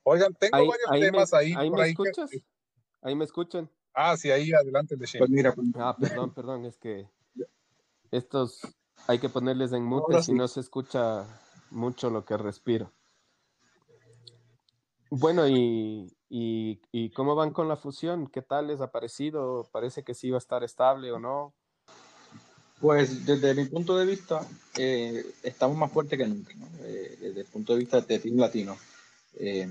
Oigan, 0.04 0.34
tengo 0.36 0.68
varios 0.68 1.12
temas 1.12 1.34
ahí. 1.34 1.54
¿Ahí 1.58 1.70
me 1.70 1.90
escuchas? 1.90 2.32
¿Ahí 3.02 3.16
me 3.16 3.26
escuchan? 3.26 3.70
Ah, 3.94 4.16
sí, 4.16 4.30
ahí 4.32 4.54
adelante, 4.54 4.96
de 4.96 5.08
pues 5.18 5.30
mira, 5.30 5.54
pues, 5.54 5.68
Ah, 5.76 5.96
perdón, 6.00 6.34
perdón, 6.34 6.66
es 6.66 6.78
que 6.78 7.10
estos 8.12 8.62
hay 9.08 9.20
que 9.20 9.30
ponerles 9.30 9.72
en 9.74 9.84
mute 9.84 10.22
si 10.22 10.34
no 10.34 10.48
se 10.48 10.60
escucha 10.60 11.26
mucho 11.72 12.10
lo 12.10 12.26
que 12.26 12.38
respiro. 12.38 12.92
Bueno, 15.10 15.48
y, 15.48 16.14
y, 16.30 16.82
y, 16.92 17.10
cómo 17.12 17.36
van 17.36 17.52
con 17.52 17.70
la 17.70 17.78
fusión? 17.78 18.28
¿Qué 18.28 18.42
tal 18.42 18.68
les 18.68 18.82
ha 18.82 18.92
parecido? 18.92 19.70
¿Parece 19.72 20.04
que 20.04 20.14
sí 20.14 20.30
va 20.30 20.38
a 20.38 20.40
estar 20.40 20.64
estable 20.64 21.12
o 21.12 21.20
no? 21.20 21.54
Pues 22.82 23.26
desde 23.26 23.56
mi 23.56 23.66
punto 23.66 23.98
de 23.98 24.06
vista, 24.06 24.46
eh, 24.78 25.26
estamos 25.42 25.78
más 25.78 25.92
fuertes 25.92 26.20
que 26.20 26.28
nunca, 26.28 26.54
eh, 26.82 27.18
desde 27.20 27.42
el 27.42 27.48
punto 27.48 27.74
de 27.74 27.80
vista 27.80 28.02
de 28.02 28.20
Team 28.20 28.38
Latino. 28.38 28.78
Eh, 29.40 29.68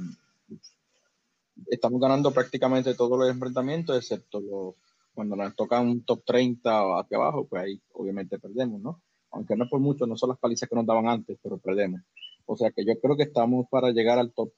estamos 1.66 2.00
ganando 2.00 2.32
prácticamente 2.32 2.94
todos 2.94 3.18
los 3.18 3.28
enfrentamientos, 3.28 3.96
excepto 3.96 4.40
los, 4.40 4.74
cuando 5.16 5.34
nos 5.34 5.56
toca 5.56 5.80
un 5.80 6.04
top 6.04 6.22
30 6.26 6.84
o 6.84 7.00
hacia 7.00 7.16
abajo, 7.16 7.46
pues 7.48 7.62
ahí 7.62 7.82
obviamente 7.94 8.38
perdemos, 8.38 8.80
¿no? 8.82 9.02
Aunque 9.30 9.56
no 9.56 9.64
es 9.64 9.70
por 9.70 9.80
mucho, 9.80 10.06
no 10.06 10.16
son 10.16 10.28
las 10.28 10.38
palizas 10.38 10.68
que 10.68 10.76
nos 10.76 10.86
daban 10.86 11.08
antes, 11.08 11.38
pero 11.42 11.56
perdemos. 11.56 12.02
O 12.44 12.54
sea 12.56 12.70
que 12.70 12.84
yo 12.84 13.00
creo 13.00 13.16
que 13.16 13.24
estamos 13.24 13.66
para 13.70 13.90
llegar 13.90 14.18
al 14.18 14.32
top 14.32 14.52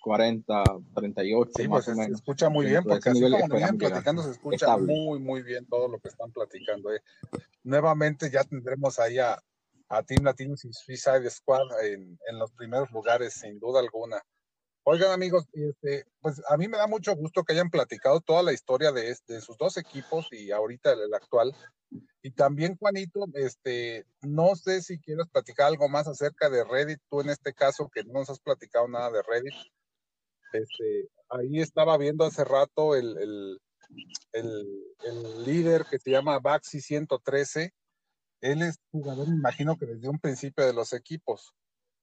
40, 0.00 0.64
38. 0.94 1.50
Sí, 1.54 1.68
pues 1.68 1.84
se, 1.84 1.92
escucha 1.92 2.48
muy 2.48 2.66
bien, 2.66 2.82
porque 2.82 3.10
así 3.10 3.20
como 3.20 3.54
vienen 3.54 3.76
platicando, 3.76 4.22
se 4.22 4.30
escucha 4.30 4.78
muy, 4.78 5.18
muy 5.20 5.42
bien 5.42 5.66
todo 5.66 5.88
lo 5.88 5.98
que 5.98 6.08
están 6.08 6.32
platicando. 6.32 6.92
Eh. 6.94 7.02
Nuevamente 7.62 8.30
ya 8.30 8.42
tendremos 8.44 8.98
ahí 8.98 9.18
a, 9.18 9.38
a 9.90 10.02
Team 10.02 10.24
Latinos 10.24 10.64
y 10.64 10.72
Suicide 10.72 11.28
Squad 11.28 11.84
en, 11.84 12.18
en, 12.26 12.38
los 12.38 12.50
primeros 12.52 12.90
lugares, 12.90 13.34
sin 13.34 13.58
duda 13.58 13.80
alguna. 13.80 14.22
Oigan, 14.90 15.12
amigos, 15.12 15.44
este, 15.52 16.06
pues 16.22 16.40
a 16.48 16.56
mí 16.56 16.66
me 16.66 16.78
da 16.78 16.86
mucho 16.86 17.14
gusto 17.14 17.44
que 17.44 17.52
hayan 17.52 17.68
platicado 17.68 18.22
toda 18.22 18.42
la 18.42 18.54
historia 18.54 18.90
de, 18.90 19.14
de 19.26 19.40
sus 19.42 19.58
dos 19.58 19.76
equipos 19.76 20.28
y 20.32 20.50
ahorita 20.50 20.94
el, 20.94 21.12
actual. 21.12 21.54
Y 22.22 22.30
también, 22.30 22.74
Juanito, 22.78 23.26
este, 23.34 24.06
no 24.22 24.56
sé 24.56 24.80
si 24.80 24.98
quieres 24.98 25.26
platicar 25.30 25.66
algo 25.66 25.90
más 25.90 26.08
acerca 26.08 26.48
de 26.48 26.64
Reddit, 26.64 27.00
tú 27.10 27.20
en 27.20 27.28
este 27.28 27.52
caso 27.52 27.90
que 27.90 28.02
no 28.02 28.14
nos 28.14 28.30
has 28.30 28.40
platicado 28.40 28.88
nada 28.88 29.10
de 29.10 29.22
Reddit. 29.22 29.52
Este, 30.54 31.10
ahí 31.28 31.60
estaba 31.60 31.98
viendo 31.98 32.24
hace 32.24 32.42
rato 32.44 32.96
el, 32.96 33.14
el, 33.18 33.60
el, 34.32 35.44
líder 35.44 35.84
que 35.84 35.98
se 35.98 36.12
llama 36.12 36.38
Baxi 36.38 36.80
113. 36.80 37.74
Él 38.40 38.62
es 38.62 38.78
jugador, 38.90 39.28
me 39.28 39.34
imagino 39.34 39.76
que 39.76 39.84
desde 39.84 40.08
un 40.08 40.18
principio 40.18 40.64
de 40.64 40.72
los 40.72 40.94
equipos. 40.94 41.52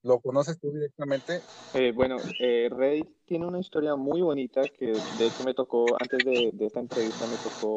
¿Lo 0.05 0.19
conoces 0.19 0.59
tú 0.59 0.71
directamente? 0.71 1.41
Eh, 1.73 1.91
bueno, 1.91 2.17
eh, 2.39 2.69
Reddit 2.71 3.07
tiene 3.25 3.47
una 3.47 3.59
historia 3.59 3.95
muy 3.95 4.21
bonita 4.21 4.61
que 4.61 4.85
de 4.85 5.25
hecho 5.25 5.43
me 5.43 5.55
tocó, 5.55 5.87
antes 5.99 6.23
de, 6.23 6.51
de, 6.53 6.67
esta 6.67 6.79
entrevista, 6.79 7.25
me 7.25 7.37
tocó 7.37 7.75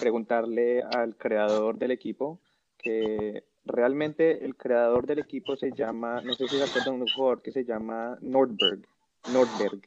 preguntarle 0.00 0.82
al 0.82 1.14
creador 1.18 1.76
del 1.76 1.90
equipo 1.90 2.40
que 2.78 3.44
realmente 3.66 4.42
el 4.46 4.56
creador 4.56 5.06
del 5.06 5.18
equipo 5.18 5.54
se 5.56 5.72
llama, 5.72 6.22
no 6.22 6.32
sé 6.32 6.48
si 6.48 6.56
se 6.56 6.64
acuerdan 6.64 6.96
de 6.96 7.02
un 7.02 7.08
jugador 7.14 7.42
que 7.42 7.52
se 7.52 7.66
llama 7.66 8.16
Nordberg. 8.22 8.88
Nordberg. 9.30 9.82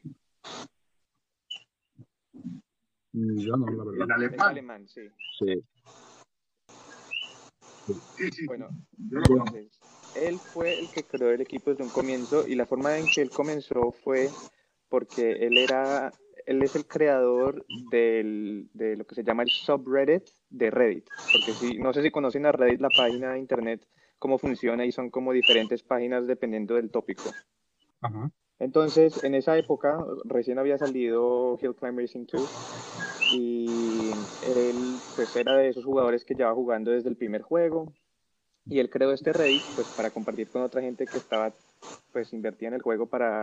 Yo 3.12 3.56
no, 3.56 3.66
la 3.66 3.84
verdad. 3.84 4.04
El 4.04 4.12
alemán. 4.12 4.34
El 4.34 4.40
alemán, 4.40 4.88
sí. 4.88 5.00
Sí. 5.36 5.64
Bueno, 8.46 8.68
entonces, 8.98 9.80
él 10.20 10.38
fue 10.38 10.78
el 10.78 10.90
que 10.90 11.04
creó 11.04 11.30
el 11.30 11.40
equipo 11.40 11.70
desde 11.70 11.84
un 11.84 11.90
comienzo 11.90 12.46
y 12.46 12.54
la 12.54 12.66
forma 12.66 12.98
en 12.98 13.06
que 13.06 13.22
él 13.22 13.30
comenzó 13.30 13.92
fue 13.92 14.30
porque 14.88 15.32
él 15.32 15.58
era, 15.58 16.12
él 16.46 16.62
es 16.62 16.76
el 16.76 16.86
creador 16.86 17.64
del, 17.90 18.68
de 18.72 18.96
lo 18.96 19.06
que 19.06 19.14
se 19.14 19.24
llama 19.24 19.42
el 19.42 19.50
subreddit 19.50 20.24
de 20.48 20.70
Reddit. 20.70 21.08
Porque 21.32 21.52
si, 21.52 21.78
no 21.78 21.92
sé 21.92 22.02
si 22.02 22.10
conocen 22.10 22.46
a 22.46 22.52
Reddit, 22.52 22.80
la 22.80 22.90
página 22.90 23.32
de 23.32 23.38
internet, 23.38 23.86
cómo 24.18 24.38
funciona 24.38 24.84
y 24.84 24.92
son 24.92 25.10
como 25.10 25.32
diferentes 25.32 25.82
páginas 25.82 26.26
dependiendo 26.26 26.74
del 26.74 26.90
tópico. 26.90 27.30
Ajá. 28.00 28.30
Entonces, 28.58 29.22
en 29.22 29.34
esa 29.34 29.58
época, 29.58 29.98
recién 30.24 30.58
había 30.58 30.78
salido 30.78 31.58
Hill 31.60 31.74
Climb 31.74 31.98
Racing 31.98 32.26
2 32.26 33.34
y 33.34 34.10
él 34.46 34.96
pues, 35.14 35.36
era 35.36 35.56
de 35.56 35.68
esos 35.68 35.84
jugadores 35.84 36.24
que 36.24 36.34
llevaba 36.34 36.54
jugando 36.54 36.90
desde 36.90 37.10
el 37.10 37.16
primer 37.16 37.42
juego 37.42 37.92
y 38.68 38.78
él 38.80 38.90
creó 38.90 39.12
este 39.12 39.32
Reddit 39.32 39.62
pues, 39.74 39.86
para 39.88 40.10
compartir 40.10 40.48
con 40.48 40.62
otra 40.62 40.80
gente 40.82 41.06
que 41.06 41.18
estaba 41.18 41.52
pues 42.12 42.32
invertida 42.32 42.68
en 42.68 42.74
el 42.74 42.82
juego 42.82 43.06
para 43.06 43.42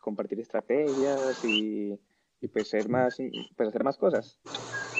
compartir 0.00 0.40
estrategias 0.40 1.44
y, 1.44 1.98
y 2.40 2.48
pues, 2.48 2.68
ser 2.68 2.88
más, 2.88 3.16
pues 3.56 3.68
hacer 3.68 3.84
más 3.84 3.96
cosas. 3.96 4.38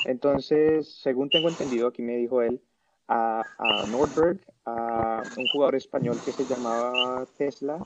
Entonces, 0.04 0.88
según 0.88 1.28
tengo 1.28 1.48
entendido, 1.48 1.88
aquí 1.88 2.02
me 2.02 2.16
dijo 2.16 2.42
él, 2.42 2.60
a, 3.08 3.42
a 3.58 3.86
Nordberg, 3.86 4.40
a 4.64 5.22
un 5.36 5.46
jugador 5.48 5.74
español 5.74 6.16
que 6.24 6.32
se 6.32 6.44
llamaba 6.44 7.26
Tesla, 7.36 7.84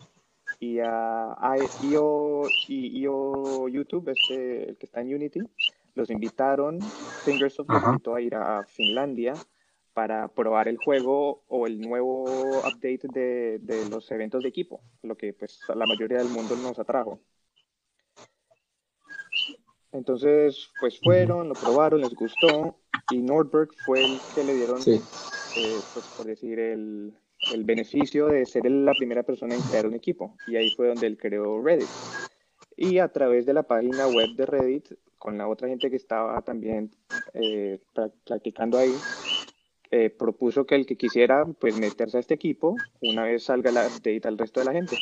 y 0.60 0.80
a, 0.80 1.36
IO, 1.82 2.42
y 2.66 3.00
IO 3.00 3.68
YouTube, 3.68 4.08
este, 4.08 4.70
el 4.70 4.76
que 4.76 4.86
está 4.86 5.00
en 5.00 5.14
Unity, 5.14 5.40
los 5.94 6.10
invitaron, 6.10 6.80
Fingersoft 7.24 7.68
los 7.68 7.82
invitó 7.82 8.14
a 8.14 8.20
ir 8.20 8.34
a 8.34 8.64
Finlandia 8.64 9.34
para 9.98 10.28
probar 10.28 10.68
el 10.68 10.76
juego 10.76 11.42
o 11.48 11.66
el 11.66 11.80
nuevo 11.80 12.22
update 12.60 13.08
de, 13.12 13.58
de, 13.58 13.90
los 13.90 14.08
eventos 14.12 14.44
de 14.44 14.48
equipo, 14.48 14.80
lo 15.02 15.16
que 15.16 15.32
pues 15.32 15.58
la 15.74 15.86
mayoría 15.86 16.18
del 16.18 16.28
mundo 16.28 16.54
nos 16.54 16.78
atrajo. 16.78 17.18
Entonces, 19.90 20.70
pues 20.78 21.00
fueron, 21.00 21.48
lo 21.48 21.54
probaron, 21.54 22.00
les 22.00 22.14
gustó 22.14 22.78
y 23.10 23.18
Nordberg 23.18 23.70
fue 23.84 24.04
el 24.04 24.20
que 24.36 24.44
le 24.44 24.54
dieron, 24.54 24.78
eh, 24.86 25.00
pues 25.92 26.06
por 26.16 26.26
decir, 26.26 26.60
el, 26.60 27.12
el 27.52 27.64
beneficio 27.64 28.28
de 28.28 28.46
ser 28.46 28.70
la 28.70 28.92
primera 28.92 29.24
persona 29.24 29.56
en 29.56 29.62
crear 29.62 29.88
un 29.88 29.94
equipo. 29.94 30.36
Y 30.46 30.54
ahí 30.54 30.70
fue 30.76 30.86
donde 30.86 31.08
él 31.08 31.18
creó 31.18 31.60
Reddit. 31.60 31.88
Y 32.76 32.98
a 33.00 33.08
través 33.08 33.46
de 33.46 33.52
la 33.52 33.64
página 33.64 34.06
web 34.06 34.28
de 34.36 34.46
Reddit, 34.46 34.92
con 35.18 35.36
la 35.36 35.48
otra 35.48 35.66
gente 35.66 35.90
que 35.90 35.96
estaba 35.96 36.40
también 36.42 36.94
eh, 37.34 37.80
practicando 38.24 38.78
ahí, 38.78 38.94
eh, 39.90 40.10
propuso 40.10 40.66
que 40.66 40.74
el 40.74 40.86
que 40.86 40.96
quisiera 40.96 41.44
pues 41.44 41.78
meterse 41.78 42.16
a 42.16 42.20
este 42.20 42.34
equipo, 42.34 42.76
una 43.00 43.24
vez 43.24 43.44
salga 43.44 43.70
la 43.70 43.86
update 43.86 44.22
al 44.24 44.38
resto 44.38 44.60
de 44.60 44.66
la 44.66 44.72
gente. 44.72 44.96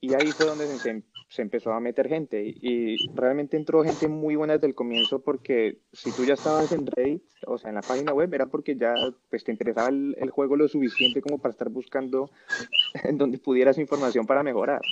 Y 0.00 0.14
ahí 0.14 0.30
fue 0.30 0.46
donde 0.46 0.66
se, 0.66 1.02
se, 1.28 1.42
empezó 1.42 1.72
a 1.72 1.80
meter 1.80 2.08
gente. 2.08 2.40
Y 2.42 2.96
realmente 3.14 3.56
entró 3.56 3.82
gente 3.82 4.06
muy 4.06 4.36
buena 4.36 4.54
desde 4.54 4.68
el 4.68 4.74
comienzo 4.74 5.20
porque 5.20 5.80
si 5.92 6.12
tú 6.12 6.24
ya 6.24 6.34
estabas 6.34 6.70
en 6.70 6.86
Reddit, 6.86 7.22
o 7.46 7.58
sea, 7.58 7.70
en 7.70 7.74
la 7.76 7.82
página 7.82 8.12
web, 8.12 8.32
era 8.32 8.46
porque 8.46 8.76
ya 8.76 8.94
pues, 9.28 9.42
te 9.42 9.50
interesaba 9.50 9.88
el, 9.88 10.14
el 10.18 10.30
juego 10.30 10.54
lo 10.54 10.68
suficiente 10.68 11.20
como 11.20 11.38
para 11.38 11.50
estar 11.50 11.68
buscando 11.68 12.30
en 13.02 13.18
donde 13.18 13.38
pudieras 13.38 13.78
información 13.78 14.24
para 14.26 14.44
mejorar. 14.44 14.82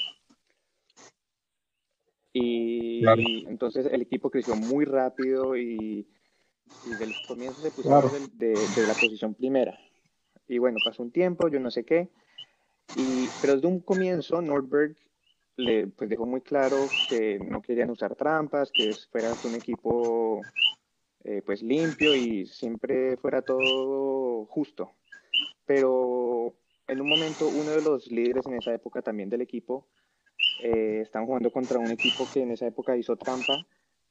Y, 2.38 3.02
entonces 3.48 3.86
el 3.90 4.02
equipo 4.02 4.30
creció 4.30 4.54
muy 4.56 4.84
rápido 4.84 5.56
y, 5.56 6.06
y 6.85 6.94
del 6.94 7.14
comienzo 7.26 7.61
se 7.61 7.70
pusieron 7.70 8.11
de, 8.35 8.48
de, 8.48 8.87
la 8.87 8.94
posición 8.94 9.35
primera. 9.35 9.79
Y 10.48 10.59
bueno, 10.59 10.79
pasó 10.85 11.02
un 11.02 11.11
tiempo, 11.11 11.48
yo 11.48 11.61
no 11.61 11.70
sé 11.70 11.85
qué. 11.85 12.09
Y, 12.96 13.29
pero 13.40 13.55
desde 13.55 13.66
un 13.66 13.81
comienzo, 13.81 14.40
Nordberg 14.40 14.96
le 15.57 15.88
pues, 15.88 16.09
dejó 16.09 16.26
muy 16.26 16.40
claro 16.40 16.76
que 17.09 17.38
no 17.38 17.62
querían 17.62 17.90
usar 17.90 18.14
trampas, 18.14 18.70
que 18.72 18.92
fuera 19.11 19.33
un 19.44 19.55
equipo 19.55 20.40
eh, 21.24 21.42
pues 21.44 21.62
limpio 21.62 22.14
y 22.14 22.46
siempre 22.46 23.16
fuera 23.16 23.42
todo 23.42 24.44
justo. 24.46 24.92
Pero 25.64 26.55
en 26.87 27.00
un 27.00 27.09
momento, 27.09 27.48
uno 27.48 27.70
de 27.70 27.83
los 27.83 28.07
líderes 28.11 28.46
en 28.46 28.55
esa 28.55 28.72
época 28.72 29.02
también 29.02 29.29
del 29.29 29.40
equipo 29.40 29.88
eh, 30.62 31.00
estaban 31.02 31.26
jugando 31.26 31.50
contra 31.50 31.79
un 31.79 31.90
equipo 31.90 32.29
que 32.33 32.42
en 32.42 32.52
esa 32.52 32.66
época 32.66 32.96
hizo 32.96 33.16
trampa 33.16 33.66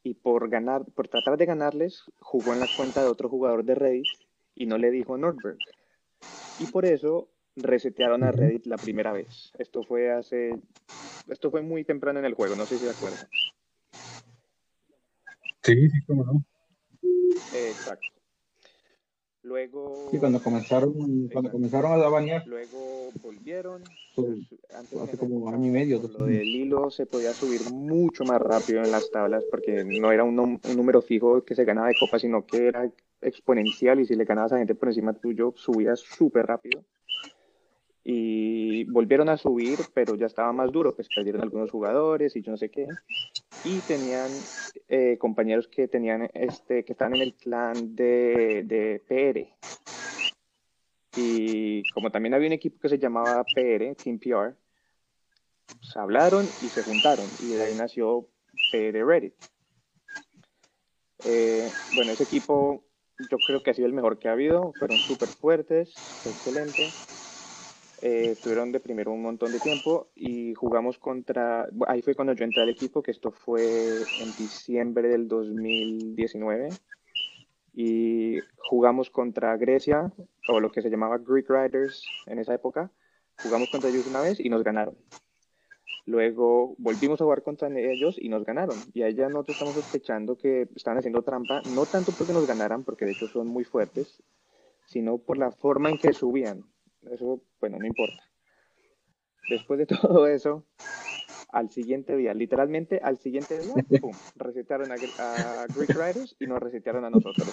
y 0.06 0.13
por 0.13 0.50
ganar, 0.50 0.86
por 0.86 1.08
tratar 1.08 1.36
de 1.36 1.48
ganarles, 1.48 2.04
jugó 2.20 2.54
en 2.54 2.60
la 2.60 2.68
cuenta 2.78 3.02
de 3.02 3.08
otro 3.08 3.28
jugador 3.28 3.65
de 3.65 3.74
Reddit 3.74 4.06
y 4.54 4.68
no 4.68 4.78
le 4.78 4.91
dijo 4.91 5.18
Nordberg. 5.18 5.58
Y 6.60 6.68
por 6.68 6.86
eso 6.86 7.28
resetearon 7.56 8.24
a 8.24 8.32
Reddit 8.32 8.68
la 8.68 8.78
primera 8.78 9.12
vez. 9.12 9.52
Esto 9.58 9.82
fue 9.82 10.12
hace, 10.12 10.52
esto 11.28 11.50
fue 11.50 11.63
muy 11.63 11.84
temprano 11.84 12.20
en 12.20 12.26
el 12.26 12.36
juego, 12.36 12.56
no 12.56 12.68
sé 12.68 12.78
si 12.78 12.86
se 12.86 12.91
acuerdan. 12.91 13.28
Sí, 15.63 15.89
sí, 15.89 16.06
cómo 16.06 16.24
no. 16.24 16.46
Exacto. 17.56 18.14
Luego. 19.46 20.08
Sí, 20.10 20.18
cuando 20.18 20.42
comenzaron, 20.42 21.30
cuando 21.32 21.52
comenzaron 21.52 21.92
a 21.92 22.10
bañar. 22.10 22.48
Luego 22.48 23.12
volvieron. 23.22 23.84
Pues, 24.16 24.40
hace 25.04 25.18
como 25.18 25.48
año 25.50 25.68
y 25.68 25.70
medio. 25.70 26.02
Lo 26.18 26.26
del 26.26 26.48
hilo 26.48 26.90
se 26.90 27.06
podía 27.06 27.32
subir 27.32 27.62
mucho 27.72 28.24
más 28.24 28.42
rápido 28.42 28.84
en 28.84 28.90
las 28.90 29.12
tablas 29.12 29.44
porque 29.52 29.86
no 29.86 30.12
era 30.12 30.24
un, 30.24 30.40
un, 30.40 30.60
número 30.76 31.04
fijo 31.04 31.44
que 31.44 31.54
se 31.54 31.64
ganaba 31.64 31.90
de 31.90 31.96
copa, 32.00 32.18
sino 32.18 32.44
que 32.44 32.68
era 32.70 32.92
exponencial 33.22 34.00
y 34.00 34.08
si 34.08 34.16
le 34.16 34.26
ganabas 34.26 34.54
a 34.54 34.58
gente 34.58 34.74
por 34.74 34.90
encima 34.90 35.14
tuyo, 35.14 35.54
subías 35.56 36.00
súper 36.00 36.48
rápido. 36.48 36.84
Y 38.08 38.84
volvieron 38.86 39.30
a 39.30 39.38
subir, 39.38 39.80
pero 39.94 40.15
ya 40.15 40.28
estaba 40.28 40.54
más 40.54 40.72
duro, 40.72 40.96
pues 40.96 41.10
perdieron 41.13 41.41
algunos 41.41 41.72
jugadores 41.72 42.36
y 42.36 42.41
yo 42.44 42.52
no 42.52 42.58
sé 42.58 42.70
qué. 42.70 42.88
Y 43.63 43.80
tenían 43.80 44.30
eh, 44.88 45.18
compañeros 45.18 45.68
que 45.68 45.88
tenían 45.88 46.30
este 46.34 46.86
que 46.86 46.94
estaban 46.94 47.15
en 47.15 47.24
el 47.24 47.34
clan 47.34 47.96
de, 47.96 48.63
de 48.63 49.04
PR 49.08 49.56
y 51.15 51.84
como 51.91 52.12
también 52.12 52.34
había 52.34 52.48
un 52.48 52.54
equipo 52.54 52.80
que 52.80 52.89
se 52.89 53.00
llamaba 53.00 53.44
PR 53.56 53.96
Team 53.96 54.20
PR 54.20 54.56
se 55.82 56.00
hablaron 56.00 56.46
y 56.62 56.68
se 56.70 56.84
juntaron 56.84 57.26
y 57.41 57.54
de 57.54 57.63
ahí 57.63 57.76
nació 57.76 58.28
PR 58.72 59.06
Reddit. 59.06 59.34
Eh, 61.24 61.72
bueno 61.96 62.12
ese 62.12 62.24
equipo 62.24 62.84
yo 63.32 63.38
creo 63.48 63.63
que 63.63 63.72
ha 63.72 63.74
sido 63.74 63.88
el 63.88 63.94
mejor 63.94 64.20
que 64.20 64.28
ha 64.28 64.34
habido 64.34 64.74
fueron 64.78 64.98
súper 64.98 65.30
fuertes 65.30 65.94
excelente 66.26 66.89
eh, 68.06 68.34
estuvieron 68.34 68.72
de 68.72 68.80
primero 68.80 69.12
un 69.12 69.24
montón 69.24 69.52
de 69.52 69.60
tiempo 69.60 70.12
y 70.13 70.54
jugamos 70.54 71.00
contra, 71.00 71.68
ahí 71.88 72.04
fue 72.04 72.13
cuando 72.13 72.34
yo 72.34 72.46
entré 72.46 72.62
al 72.62 72.70
equipo, 72.70 73.02
que 73.02 73.10
esto 73.10 73.32
fue 73.32 73.63
en 73.63 74.28
diciembre 74.38 75.08
del 75.10 75.28
2019 75.28 76.70
y 77.74 78.38
jugamos 78.58 79.10
contra 79.10 79.58
Grecia 79.58 80.13
o 80.50 80.60
lo 80.60 80.72
que 80.72 80.84
se 80.84 80.91
llamaba 80.91 81.18
Greek 81.18 81.50
Riders 81.50 82.06
en 82.28 82.38
esa 82.38 82.54
época. 82.54 82.91
Jugamos 83.41 83.72
contra 83.72 83.89
ellos 83.89 84.06
una 84.06 84.22
vez 84.22 84.39
y 84.39 84.50
nos 84.50 84.63
ganaron. 84.63 84.96
Luego 86.06 86.76
volvimos 86.78 87.20
a 87.20 87.24
jugar 87.24 87.41
contra 87.41 87.70
ellos 87.70 88.18
y 88.20 88.30
nos 88.30 88.46
ganaron. 88.46 88.78
Y 88.94 89.02
ahí 89.02 89.15
ya 89.15 89.30
nosotros 89.30 89.56
estamos 89.56 89.74
sospechando 89.74 90.38
que 90.38 90.70
estaban 90.76 91.00
haciendo 91.00 91.24
trampa, 91.24 91.63
no 91.74 91.88
tanto 91.88 92.12
porque 92.15 92.34
nos 92.34 92.46
ganaran, 92.46 92.84
porque 92.84 93.06
de 93.06 93.13
hecho 93.13 93.28
son 93.28 93.48
muy 93.48 93.63
fuertes, 93.63 94.22
sino 94.86 95.18
por 95.18 95.39
la 95.39 95.50
forma 95.50 95.89
en 95.89 95.98
que 95.98 96.13
subían. 96.13 96.65
Eso, 97.12 97.41
bueno, 97.60 97.78
no 97.80 97.86
importa. 97.86 98.24
Después 99.50 99.80
de 99.80 99.86
todo 99.86 100.28
eso, 100.28 100.65
al 101.56 101.72
siguiente 101.72 102.18
día, 102.18 102.34
literalmente 102.34 103.00
al 103.02 103.18
siguiente 103.18 103.58
día, 103.60 103.74
pum, 104.02 104.12
recetaron 104.36 104.91
a, 104.91 104.96
Greek 105.76 105.89
Riders 105.89 106.36
y 106.39 106.48
nos 106.48 106.62
recetaron 106.62 107.06
a 107.06 107.10
nosotros. 107.10 107.48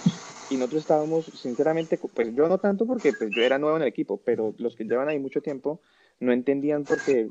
Y 0.50 0.56
nosotros 0.56 0.82
estábamos, 0.82 1.26
sinceramente, 1.26 1.98
pues 1.98 2.34
yo 2.34 2.48
no 2.48 2.58
tanto 2.58 2.86
porque 2.86 3.12
pues, 3.12 3.30
yo 3.34 3.42
era 3.42 3.58
nuevo 3.58 3.76
en 3.76 3.82
el 3.82 3.88
equipo, 3.88 4.20
pero 4.24 4.54
los 4.58 4.74
que 4.74 4.84
llevan 4.84 5.08
ahí 5.08 5.18
mucho 5.18 5.40
tiempo 5.40 5.80
no 6.18 6.32
entendían 6.32 6.84
porque, 6.84 7.30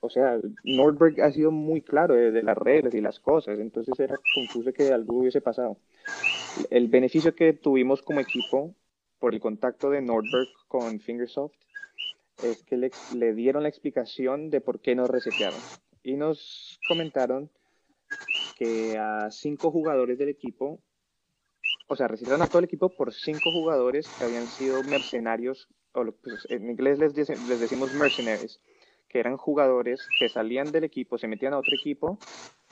o 0.00 0.10
sea, 0.10 0.38
Nordberg 0.64 1.20
ha 1.22 1.30
sido 1.30 1.52
muy 1.52 1.80
claro 1.80 2.14
de, 2.14 2.32
de 2.32 2.42
las 2.42 2.58
reglas 2.58 2.94
y 2.94 3.00
las 3.00 3.20
cosas, 3.20 3.60
entonces 3.60 3.98
era 3.98 4.16
confuso 4.34 4.72
que 4.72 4.92
algo 4.92 5.18
hubiese 5.18 5.40
pasado. 5.40 5.78
El 6.70 6.88
beneficio 6.88 7.34
que 7.34 7.52
tuvimos 7.52 8.02
como 8.02 8.20
equipo 8.20 8.74
por 9.20 9.34
el 9.34 9.40
contacto 9.40 9.90
de 9.90 10.00
Nordberg 10.00 10.48
con 10.66 10.98
Fingersoft 10.98 11.54
es 12.42 12.64
que 12.64 12.76
le, 12.76 12.90
le, 13.14 13.34
dieron 13.34 13.62
la 13.62 13.68
explicación 13.68 14.50
de 14.50 14.62
por 14.62 14.80
qué 14.80 14.94
nos 14.94 15.10
resetearon. 15.10 15.60
Y 16.02 16.14
nos 16.16 16.80
comentaron 16.88 17.50
que 18.56 18.98
a 18.98 19.30
cinco 19.30 19.70
jugadores 19.70 20.18
del 20.18 20.30
equipo, 20.30 20.80
o 21.86 21.96
sea, 21.96 22.08
resetearon 22.08 22.42
a 22.42 22.46
todo 22.46 22.60
el 22.60 22.64
equipo 22.64 22.88
por 22.88 23.12
cinco 23.12 23.52
jugadores 23.52 24.08
que 24.08 24.24
habían 24.24 24.46
sido 24.46 24.82
mercenarios, 24.84 25.68
o 25.92 26.04
pues, 26.10 26.46
en 26.48 26.70
inglés 26.70 26.98
les, 26.98 27.14
les 27.14 27.60
decimos 27.60 27.92
mercenaries, 27.94 28.60
que 29.10 29.18
eran 29.18 29.36
jugadores 29.36 30.08
que 30.18 30.28
salían 30.28 30.70
del 30.70 30.84
equipo, 30.84 31.18
se 31.18 31.26
metían 31.26 31.52
a 31.52 31.58
otro 31.58 31.74
equipo 31.74 32.18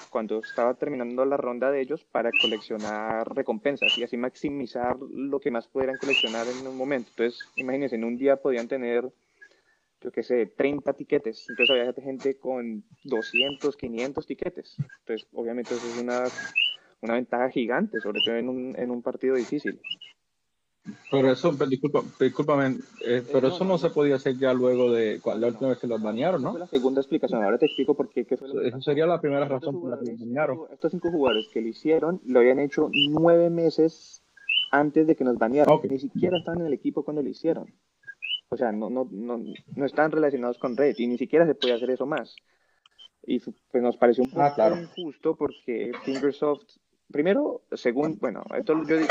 cuando 0.08 0.38
estaba 0.38 0.74
terminando 0.74 1.24
la 1.24 1.36
ronda 1.36 1.70
de 1.70 1.80
ellos 1.80 2.04
para 2.04 2.30
coleccionar 2.40 3.34
recompensas 3.34 3.98
y 3.98 4.04
así 4.04 4.16
maximizar 4.16 4.96
lo 5.00 5.40
que 5.40 5.50
más 5.50 5.66
pudieran 5.66 5.96
coleccionar 5.98 6.46
en 6.46 6.66
un 6.66 6.76
momento. 6.76 7.10
Entonces, 7.10 7.40
imagínense, 7.56 7.96
en 7.96 8.04
un 8.04 8.16
día 8.16 8.36
podían 8.36 8.68
tener, 8.68 9.10
yo 10.00 10.12
qué 10.12 10.22
sé, 10.22 10.46
30 10.46 10.92
tiquetes. 10.92 11.44
Entonces 11.50 11.76
había 11.76 11.92
gente 11.92 12.38
con 12.38 12.84
200, 13.02 13.76
500 13.76 14.26
tiquetes. 14.26 14.76
Entonces, 15.00 15.26
obviamente 15.32 15.74
eso 15.74 15.86
es 15.88 15.98
una, 16.00 16.24
una 17.00 17.14
ventaja 17.14 17.50
gigante, 17.50 18.00
sobre 18.00 18.20
todo 18.24 18.36
en 18.36 18.48
un, 18.48 18.76
en 18.78 18.90
un 18.92 19.02
partido 19.02 19.34
difícil. 19.34 19.80
Pero 21.10 21.32
eso, 21.32 21.52
disculpa, 21.52 22.02
discúlpame, 22.18 22.78
eh, 23.04 23.22
pero 23.32 23.48
eso 23.48 23.64
no 23.64 23.78
se 23.78 23.90
podía 23.90 24.16
hacer 24.16 24.36
ya 24.38 24.52
luego 24.52 24.92
de 24.92 25.20
la 25.24 25.46
última 25.46 25.70
vez 25.70 25.78
que 25.78 25.86
los 25.86 26.02
bañaron, 26.02 26.42
¿no? 26.42 26.56
la 26.56 26.66
segunda 26.66 27.00
explicación, 27.00 27.42
ahora 27.42 27.58
te 27.58 27.66
explico 27.66 27.94
por 27.94 28.08
qué. 28.08 28.26
Eso 28.30 28.80
sería 28.80 29.06
la 29.06 29.20
primera 29.20 29.46
razón 29.46 29.80
por 29.80 29.90
la 29.90 29.98
que 29.98 30.12
los 30.12 30.20
bañaron. 30.20 30.60
Estos 30.72 30.92
cinco 30.92 31.10
jugadores 31.10 31.48
que 31.52 31.60
lo 31.60 31.68
hicieron, 31.68 32.20
lo 32.26 32.40
habían 32.40 32.58
hecho 32.58 32.90
nueve 33.10 33.50
meses 33.50 34.22
antes 34.70 35.06
de 35.06 35.16
que 35.16 35.24
nos 35.24 35.38
bañaran. 35.38 35.78
Ni 35.88 35.98
siquiera 35.98 36.38
estaban 36.38 36.60
en 36.60 36.66
el 36.66 36.72
equipo 36.72 37.02
cuando 37.02 37.22
lo 37.22 37.28
hicieron. 37.28 37.72
O 38.50 38.56
sea, 38.56 38.72
no, 38.72 38.88
no, 38.88 39.06
no, 39.10 39.42
no 39.76 39.84
están 39.84 40.10
relacionados 40.10 40.58
con 40.58 40.76
Red 40.76 40.96
y 40.98 41.06
ni 41.06 41.18
siquiera 41.18 41.46
se 41.46 41.54
podía 41.54 41.74
hacer 41.74 41.90
eso 41.90 42.06
más. 42.06 42.34
Y 43.22 43.40
pues 43.40 43.82
nos 43.82 43.96
pareció 43.96 44.24
un 44.24 44.30
ah, 44.40 44.54
poco 44.56 44.80
injusto 44.80 45.36
porque 45.36 45.92
Fingersoft, 46.04 46.64
primero, 47.10 47.62
según, 47.72 48.16
bueno, 48.18 48.42
esto 48.56 48.74
yo 48.86 48.96
digo 48.96 49.08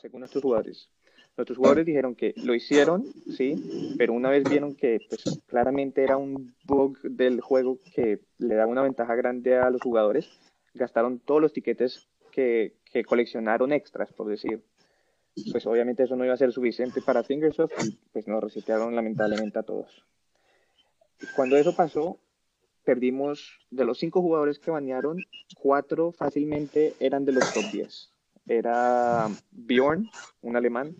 según 0.00 0.24
estos 0.24 0.42
jugadores, 0.42 0.88
Nuestros 1.36 1.56
jugadores 1.56 1.86
dijeron 1.86 2.14
que 2.14 2.34
lo 2.36 2.54
hicieron, 2.54 3.04
sí, 3.36 3.94
pero 3.96 4.12
una 4.12 4.28
vez 4.28 4.46
vieron 4.48 4.74
que 4.74 5.00
pues, 5.08 5.40
claramente 5.46 6.04
era 6.04 6.18
un 6.18 6.54
bug 6.64 7.00
del 7.02 7.40
juego 7.40 7.78
que 7.94 8.20
le 8.36 8.54
daba 8.54 8.70
una 8.70 8.82
ventaja 8.82 9.14
grande 9.14 9.56
a 9.56 9.70
los 9.70 9.80
jugadores, 9.80 10.28
gastaron 10.74 11.20
todos 11.20 11.40
los 11.40 11.54
tiquetes 11.54 12.06
que, 12.32 12.74
que 12.84 13.04
coleccionaron 13.04 13.72
extras, 13.72 14.12
por 14.12 14.28
decir. 14.28 14.62
Pues 15.50 15.66
obviamente 15.66 16.02
eso 16.02 16.16
no 16.16 16.26
iba 16.26 16.34
a 16.34 16.36
ser 16.36 16.52
suficiente 16.52 17.00
para 17.00 17.24
Fingersoft 17.24 17.72
y 17.82 17.98
pues 18.12 18.28
nos 18.28 18.44
resetearon 18.44 18.94
lamentablemente 18.94 19.58
a 19.58 19.62
todos. 19.62 20.04
Cuando 21.34 21.56
eso 21.56 21.74
pasó, 21.74 22.18
perdimos 22.84 23.58
de 23.70 23.86
los 23.86 23.98
cinco 23.98 24.20
jugadores 24.20 24.58
que 24.58 24.70
banearon, 24.70 25.16
cuatro 25.58 26.12
fácilmente 26.12 26.92
eran 27.00 27.24
de 27.24 27.32
los 27.32 27.50
top 27.54 27.64
10 27.72 28.11
era 28.46 29.28
Bjorn, 29.50 30.08
un 30.40 30.56
alemán, 30.56 30.96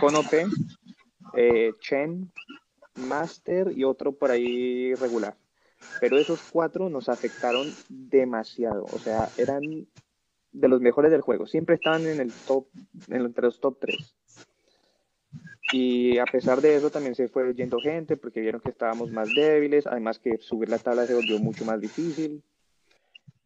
Konope, 0.00 0.46
eh, 1.36 1.72
Chen, 1.80 2.32
Master 2.96 3.72
y 3.76 3.84
otro 3.84 4.12
por 4.12 4.30
ahí 4.30 4.94
regular. 4.94 5.36
Pero 6.00 6.18
esos 6.18 6.40
cuatro 6.50 6.88
nos 6.88 7.08
afectaron 7.08 7.72
demasiado. 7.88 8.84
O 8.92 8.98
sea, 8.98 9.28
eran 9.36 9.62
de 10.52 10.68
los 10.68 10.80
mejores 10.80 11.10
del 11.10 11.22
juego. 11.22 11.46
Siempre 11.46 11.74
estaban 11.74 12.06
en 12.06 12.20
el 12.20 12.32
top, 12.46 12.66
entre 13.08 13.44
los 13.44 13.60
top 13.60 13.78
3. 13.80 14.16
Y 15.72 16.18
a 16.18 16.24
pesar 16.26 16.60
de 16.60 16.76
eso 16.76 16.90
también 16.90 17.14
se 17.14 17.28
fue 17.28 17.52
yendo 17.54 17.78
gente 17.78 18.16
porque 18.16 18.40
vieron 18.40 18.60
que 18.60 18.70
estábamos 18.70 19.10
más 19.10 19.28
débiles, 19.34 19.86
además 19.86 20.18
que 20.18 20.36
subir 20.38 20.68
la 20.68 20.78
tabla 20.78 21.06
se 21.06 21.14
volvió 21.14 21.38
mucho 21.38 21.64
más 21.64 21.80
difícil 21.80 22.44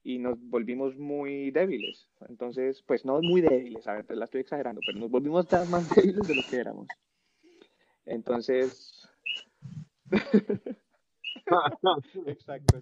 y 0.06 0.18
nos 0.18 0.38
volvimos 0.48 0.96
muy 0.96 1.50
débiles. 1.50 2.08
Entonces, 2.28 2.80
pues 2.86 3.04
no 3.04 3.20
muy 3.20 3.40
débiles, 3.40 3.88
a 3.88 3.94
ver, 3.94 4.04
la 4.16 4.26
estoy 4.26 4.42
exagerando, 4.42 4.80
pero 4.86 5.00
nos 5.00 5.10
volvimos 5.10 5.48
más 5.68 5.90
débiles 5.96 6.28
de 6.28 6.34
lo 6.36 6.42
que 6.48 6.56
éramos. 6.56 6.86
Entonces... 8.04 9.08
Exacto. 12.26 12.80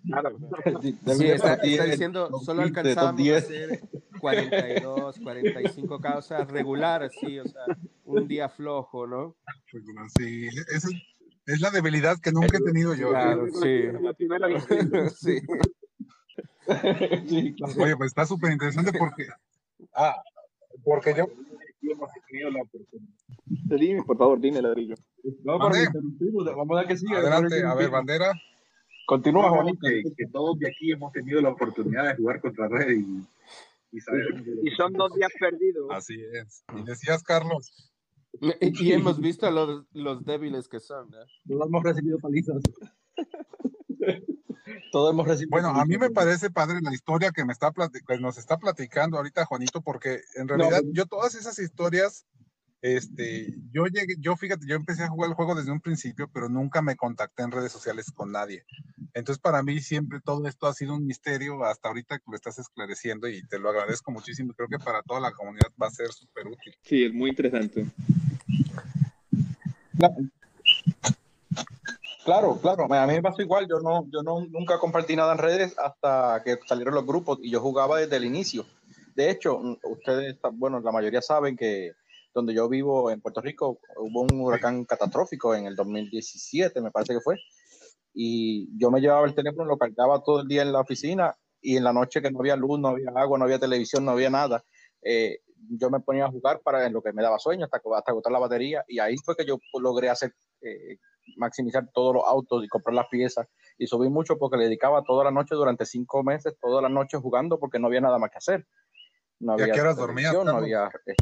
Sí, 0.82 1.28
está, 1.30 1.56
diciendo, 1.56 2.30
solo 2.44 2.62
alcanzamos 2.62 3.28
a 3.28 3.36
hacer 3.36 3.80
42, 4.20 5.18
45 5.20 6.00
causas 6.00 6.50
regular, 6.50 7.10
sí, 7.10 7.38
o 7.38 7.46
sea, 7.46 7.62
un 8.04 8.28
día 8.28 8.48
flojo, 8.50 9.06
¿no? 9.06 9.36
Sí, 10.16 10.48
esa 10.74 10.88
es 11.46 11.60
la 11.60 11.70
debilidad 11.70 12.18
que 12.20 12.32
nunca 12.32 12.58
he 12.58 12.60
tenido 12.60 12.94
yo. 12.94 13.10
Claro, 13.10 13.46
sí. 13.48 15.40
sí. 17.28 17.54
sí 17.56 17.80
Oye, 17.80 17.96
pues 17.96 18.08
está 18.08 18.26
súper 18.26 18.52
interesante 18.52 18.92
porque. 18.98 19.26
Ah, 19.94 20.22
porque 20.84 21.14
yo. 21.14 21.26
Dime, 23.46 24.02
por 24.02 24.16
favor, 24.16 24.40
dime, 24.40 24.62
ladrillo. 24.62 24.94
No, 25.42 25.58
vamos 25.58 25.76
a 25.76 26.80
ver 26.80 26.86
que 26.86 26.96
siga. 26.96 27.18
Adelante, 27.18 27.62
a 27.62 27.74
ver, 27.74 27.90
bandera. 27.90 28.32
Continúa, 29.06 29.50
Juanito. 29.50 29.86
Que, 29.86 30.02
que, 30.16 30.26
todos 30.32 30.58
de 30.58 30.68
aquí 30.68 30.92
hemos 30.92 31.12
tenido 31.12 31.40
la 31.42 31.50
oportunidad 31.50 32.08
de 32.08 32.16
jugar 32.16 32.40
contra 32.40 32.68
Red 32.68 32.90
y, 32.90 33.26
y, 33.92 33.98
y 34.62 34.70
son 34.76 34.94
dos 34.94 35.14
días 35.14 35.30
perdidos. 35.38 35.88
Así 35.90 36.14
es. 36.32 36.64
Y 36.74 36.82
decías, 36.84 37.22
Carlos. 37.22 37.92
Y, 38.60 38.92
hemos 38.92 39.20
visto 39.20 39.50
los, 39.50 39.84
los 39.92 40.24
débiles 40.24 40.68
que 40.68 40.80
son. 40.80 41.08
¿eh? 41.08 41.26
Todos 41.46 41.66
hemos 41.66 41.82
recibido 41.84 42.18
palizas. 42.18 42.62
Todos 44.90 45.12
hemos 45.12 45.26
recibido. 45.26 45.50
Bueno, 45.50 45.68
a 45.68 45.84
mí 45.84 45.98
me 45.98 46.10
parece 46.10 46.50
padre 46.50 46.80
la 46.82 46.94
historia 46.94 47.30
que 47.30 47.44
me 47.44 47.52
está 47.52 47.72
que 48.06 48.18
nos 48.18 48.38
está 48.38 48.58
platicando 48.58 49.16
ahorita 49.16 49.44
Juanito, 49.44 49.80
porque 49.82 50.20
en 50.34 50.48
realidad 50.48 50.82
yo 50.92 51.06
todas 51.06 51.34
esas 51.34 51.58
historias 51.58 52.26
este, 52.84 53.54
yo 53.72 53.86
llegué, 53.86 54.14
yo 54.20 54.36
fíjate, 54.36 54.66
yo 54.66 54.76
empecé 54.76 55.04
a 55.04 55.08
jugar 55.08 55.30
el 55.30 55.34
juego 55.34 55.54
desde 55.54 55.72
un 55.72 55.80
principio, 55.80 56.28
pero 56.30 56.50
nunca 56.50 56.82
me 56.82 56.96
contacté 56.96 57.42
en 57.42 57.50
redes 57.50 57.72
sociales 57.72 58.12
con 58.14 58.30
nadie. 58.30 58.62
Entonces, 59.14 59.40
para 59.40 59.62
mí 59.62 59.80
siempre 59.80 60.20
todo 60.22 60.46
esto 60.46 60.66
ha 60.66 60.74
sido 60.74 60.94
un 60.94 61.06
misterio 61.06 61.64
hasta 61.64 61.88
ahorita 61.88 62.18
que 62.18 62.24
lo 62.26 62.36
estás 62.36 62.58
esclareciendo 62.58 63.26
y 63.26 63.42
te 63.46 63.58
lo 63.58 63.70
agradezco 63.70 64.12
muchísimo. 64.12 64.52
Creo 64.52 64.68
que 64.68 64.78
para 64.78 65.02
toda 65.02 65.18
la 65.18 65.32
comunidad 65.32 65.70
va 65.82 65.86
a 65.86 65.92
ser 65.92 66.08
súper 66.12 66.46
útil. 66.46 66.74
Sí, 66.82 67.04
es 67.04 67.14
muy 67.14 67.30
interesante. 67.30 67.86
Claro, 72.24 72.58
claro, 72.60 72.86
a 72.90 73.06
mí 73.06 73.12
me 73.12 73.22
pasó 73.22 73.42
igual, 73.42 73.68
yo 73.68 73.80
no, 73.80 74.06
yo 74.10 74.22
no, 74.22 74.46
nunca 74.46 74.78
compartí 74.78 75.14
nada 75.14 75.32
en 75.32 75.38
redes 75.38 75.74
hasta 75.78 76.42
que 76.42 76.58
salieron 76.66 76.94
los 76.94 77.04
grupos 77.04 77.38
y 77.42 77.50
yo 77.50 77.60
jugaba 77.60 77.98
desde 77.98 78.16
el 78.16 78.24
inicio. 78.24 78.64
De 79.14 79.30
hecho, 79.30 79.60
ustedes, 79.82 80.38
bueno, 80.54 80.80
la 80.80 80.90
mayoría 80.90 81.20
saben 81.20 81.54
que 81.54 81.92
donde 82.32 82.54
yo 82.54 82.68
vivo 82.68 83.10
en 83.10 83.20
Puerto 83.20 83.42
Rico, 83.42 83.78
hubo 83.98 84.22
un 84.22 84.40
huracán 84.40 84.84
catastrófico 84.86 85.54
en 85.54 85.66
el 85.66 85.76
2017, 85.76 86.80
me 86.80 86.90
parece 86.90 87.12
que 87.12 87.20
fue, 87.20 87.36
y 88.14 88.68
yo 88.78 88.90
me 88.90 89.00
llevaba 89.00 89.26
el 89.26 89.34
teléfono, 89.34 89.66
lo 89.66 89.76
cargaba 89.76 90.22
todo 90.22 90.40
el 90.40 90.48
día 90.48 90.62
en 90.62 90.72
la 90.72 90.80
oficina 90.80 91.36
y 91.60 91.76
en 91.76 91.84
la 91.84 91.92
noche 91.92 92.22
que 92.22 92.30
no 92.30 92.40
había 92.40 92.56
luz, 92.56 92.80
no 92.80 92.88
había 92.88 93.10
agua, 93.14 93.38
no 93.38 93.44
había 93.44 93.58
televisión, 93.58 94.04
no 94.04 94.12
había 94.12 94.30
nada, 94.30 94.64
eh, 95.02 95.40
yo 95.68 95.90
me 95.90 96.00
ponía 96.00 96.24
a 96.24 96.30
jugar 96.30 96.60
para 96.60 96.86
en 96.86 96.92
lo 96.92 97.02
que 97.02 97.12
me 97.12 97.22
daba 97.22 97.38
sueño 97.38 97.66
hasta, 97.66 97.80
hasta 97.96 98.10
agotar 98.10 98.32
la 98.32 98.38
batería 98.38 98.84
y 98.88 98.98
ahí 98.98 99.16
fue 99.18 99.36
que 99.36 99.46
yo 99.46 99.58
logré 99.78 100.08
hacer, 100.08 100.34
eh, 100.62 100.98
maximizar 101.36 101.88
todos 101.92 102.14
los 102.14 102.24
autos 102.26 102.64
y 102.64 102.68
comprar 102.68 102.94
las 102.94 103.08
piezas 103.08 103.46
y 103.78 103.86
subí 103.86 104.08
mucho 104.08 104.38
porque 104.38 104.56
le 104.56 104.64
dedicaba 104.64 105.02
toda 105.02 105.24
la 105.24 105.30
noche 105.30 105.54
durante 105.54 105.84
cinco 105.84 106.22
meses, 106.22 106.56
toda 106.60 106.80
la 106.82 106.88
noche 106.88 107.18
jugando 107.18 107.58
porque 107.58 107.78
no 107.78 107.88
había 107.88 108.00
nada 108.00 108.18
más 108.18 108.30
que 108.30 108.38
hacer. 108.38 108.66
No 109.40 109.52
había, 109.52 109.74
no 109.74 110.56
había, 110.56 110.90
este, 111.04 111.16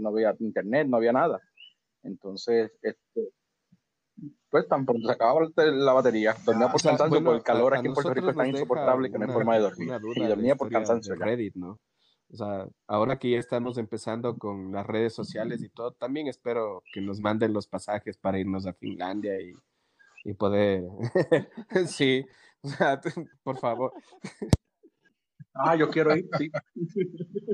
no 0.00 0.08
había 0.10 0.34
internet, 0.38 0.86
no 0.86 0.98
había 0.98 1.12
nada. 1.12 1.40
Entonces, 2.02 2.70
este, 2.82 3.30
pues 4.50 4.68
tan 4.68 4.84
pronto 4.84 5.08
se 5.08 5.12
acababa 5.12 5.48
la 5.56 5.92
batería, 5.92 6.36
dormía 6.44 6.70
por 6.70 6.80
cansancio, 6.80 7.24
por 7.24 7.34
el 7.34 7.42
calor 7.42 7.76
aquí 7.76 7.88
en 7.88 7.94
Puerto 7.94 8.14
Rico 8.14 8.30
es 8.30 8.36
tan 8.36 8.48
insoportable 8.48 9.10
que 9.10 9.18
no 9.18 9.26
hay 9.26 9.32
forma 9.32 9.54
de 9.54 9.60
dormir. 9.60 9.90
Y 10.16 10.26
dormía 10.26 10.54
por 10.54 10.70
cansancio. 10.70 11.14
Reddit, 11.16 11.54
¿no? 11.56 11.80
O 12.34 12.36
sea, 12.36 12.66
ahora 12.88 13.16
que 13.16 13.30
ya 13.30 13.38
estamos 13.38 13.78
empezando 13.78 14.36
con 14.36 14.72
las 14.72 14.84
redes 14.84 15.14
sociales 15.14 15.62
y 15.62 15.68
todo, 15.68 15.92
también 15.92 16.26
espero 16.26 16.82
que 16.92 17.00
nos 17.00 17.20
manden 17.20 17.52
los 17.52 17.68
pasajes 17.68 18.16
para 18.16 18.40
irnos 18.40 18.66
a 18.66 18.72
Finlandia 18.72 19.40
y, 19.40 19.54
y 20.24 20.34
poder. 20.34 20.82
sí, 21.86 22.26
o 22.60 22.68
sea, 22.68 23.00
por 23.44 23.56
favor. 23.58 23.92
Ah, 25.54 25.76
yo 25.76 25.88
quiero 25.88 26.16
ir, 26.16 26.28
sí. 26.36 26.50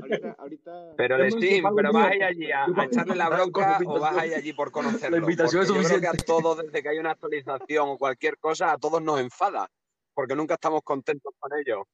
ahorita, 0.01 0.35
ahorita... 0.39 0.95
Pero 0.97 1.29
sí, 1.29 1.61
pero 1.75 1.93
vas 1.93 2.11
a 2.11 2.15
ir 2.15 2.23
allí 2.23 2.51
a, 2.51 2.65
echarle 2.83 3.15
la 3.15 3.29
bronca 3.29 3.79
o 3.85 3.99
vas 3.99 4.17
a 4.17 4.25
ir 4.25 4.33
allí 4.33 4.53
por 4.53 4.71
conocerlo. 4.71 5.17
La 5.17 5.23
invitación 5.23 5.61
es 5.61 5.67
suficiente. 5.67 6.07
Yo 6.07 6.11
creo 6.11 6.11
que 6.11 6.23
a 6.23 6.25
todos, 6.25 6.57
desde 6.57 6.81
que 6.81 6.89
hay 6.89 6.97
una 6.97 7.11
actualización 7.11 7.89
o 7.89 7.97
cualquier 7.99 8.39
cosa, 8.39 8.71
a 8.71 8.79
todos 8.79 8.99
nos 8.99 9.19
enfada, 9.19 9.69
porque 10.15 10.35
nunca 10.35 10.55
estamos 10.55 10.81
contentos 10.81 11.35
con 11.37 11.51
ello. 11.59 11.87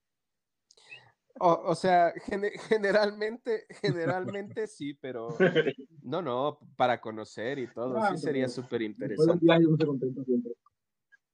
O, 1.39 1.75
sea, 1.75 2.13
generalmente, 2.69 3.65
generalmente 3.81 4.67
sí, 4.67 4.93
pero 4.93 5.29
no, 6.03 6.21
no, 6.21 6.59
para 6.75 6.99
conocer 6.99 7.59
y 7.59 7.67
todo, 7.67 7.99
sí 8.11 8.17
sería 8.17 8.49
súper 8.49 8.81
interesante. 8.81 9.45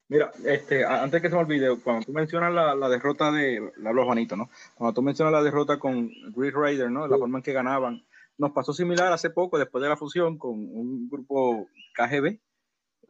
Mira, 0.10 0.32
este, 0.46 0.86
antes 0.86 1.22
que 1.22 1.30
se 1.30 1.36
me 1.36 1.42
olvide, 1.42 1.76
cuando 1.80 2.06
tú 2.06 2.12
mencionas 2.12 2.54
la, 2.54 2.76
la 2.76 2.90
derrota 2.90 3.32
de, 3.32 3.72
la 3.78 3.90
hablo 3.90 4.06
Juanito, 4.06 4.36
¿no? 4.36 4.50
Cuando 4.76 4.94
tú 4.94 5.02
mencionas 5.02 5.32
la 5.32 5.42
derrota 5.42 5.80
con 5.80 6.10
Grid 6.36 6.54
Raider, 6.54 6.92
¿no? 6.92 7.08
La 7.08 7.18
forma 7.18 7.40
en 7.40 7.44
que 7.44 7.54
ganaban, 7.54 8.06
nos 8.38 8.52
pasó 8.52 8.74
similar 8.74 9.12
hace 9.12 9.30
poco, 9.30 9.58
después 9.58 9.82
de 9.82 9.90
la 9.90 9.98
fusión, 9.98 10.38
con 10.38 10.52
un 10.52 11.10
grupo 11.10 11.68
KGB. 11.96 12.40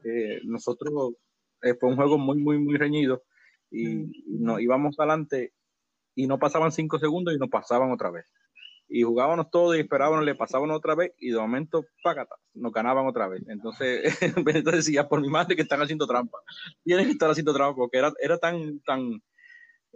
Eh, 0.06 0.42
nosotros, 0.46 1.16
eh, 1.64 1.74
fue 1.80 1.90
un 1.90 1.96
juego 1.96 2.18
muy, 2.18 2.38
muy, 2.38 2.60
muy 2.60 2.78
reñido 2.78 3.24
y, 3.72 4.36
y 4.36 4.40
nos 4.40 4.62
íbamos 4.62 4.98
adelante 5.00 5.54
y 6.16 6.28
no 6.28 6.40
pasaban 6.40 6.72
cinco 6.72 7.00
segundos 7.00 7.34
y 7.34 7.38
nos 7.38 7.50
pasaban 7.50 7.92
otra 7.92 8.12
vez 8.12 8.26
y 8.88 9.02
jugábamos 9.04 9.50
todo 9.50 9.76
y 9.76 9.80
esperábamos, 9.80 10.24
le 10.24 10.36
pasaban 10.36 10.70
otra 10.70 10.94
vez 10.94 11.14
y 11.18 11.32
de 11.32 11.40
momento, 11.40 11.84
págata, 12.04 12.36
nos 12.54 12.72
ganaban 12.72 13.08
otra 13.08 13.28
vez. 13.28 13.42
Entonces, 13.48 14.04
Benito 14.46 14.70
decía, 14.70 15.08
por 15.08 15.20
mi 15.20 15.30
madre 15.30 15.56
que 15.56 15.64
están 15.64 15.82
haciendo 15.82 16.06
trampa. 16.06 16.38
Tienen 16.84 17.06
que 17.06 17.14
estar 17.14 17.30
haciendo 17.30 17.54
trampa 17.54 17.76
porque 17.76 17.98
era, 17.98 18.14
era 18.20 18.38
tan, 18.38 18.82
tan, 18.82 19.20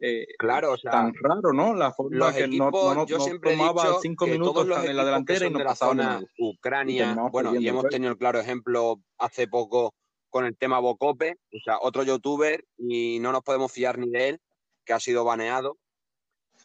eh, 0.01 0.25
claro, 0.39 0.73
o 0.73 0.77
sea, 0.77 0.91
tan 0.91 1.13
raro, 1.21 1.53
¿no? 1.53 1.75
La 1.75 1.91
forma 1.91 2.33
que 2.33 2.47
no, 2.47 2.71
no, 2.71 3.05
yo 3.05 3.19
siempre 3.19 3.51
tomaba 3.51 3.99
cinco 4.01 4.25
minutos 4.25 4.67
en 4.85 4.97
la 4.97 5.05
delantera 5.05 5.45
y 5.45 5.51
no 5.51 5.59
de 5.59 5.65
la 5.65 5.75
zona 5.75 6.21
Ucrania, 6.39 7.15
bueno, 7.31 7.55
y 7.55 7.67
hemos 7.67 7.87
tenido 7.89 8.11
el 8.11 8.17
claro 8.17 8.39
ejemplo 8.39 8.99
hace 9.19 9.47
poco 9.47 9.93
con 10.29 10.45
el 10.45 10.57
tema 10.57 10.79
Bocope, 10.79 11.37
o 11.53 11.59
sea, 11.63 11.77
otro 11.81 12.03
youtuber 12.03 12.65
y 12.77 13.19
no 13.19 13.31
nos 13.31 13.43
podemos 13.43 13.71
fiar 13.71 13.97
ni 13.97 14.09
de 14.09 14.29
él, 14.29 14.39
que 14.85 14.93
ha 14.93 14.99
sido 14.99 15.23
baneado 15.23 15.77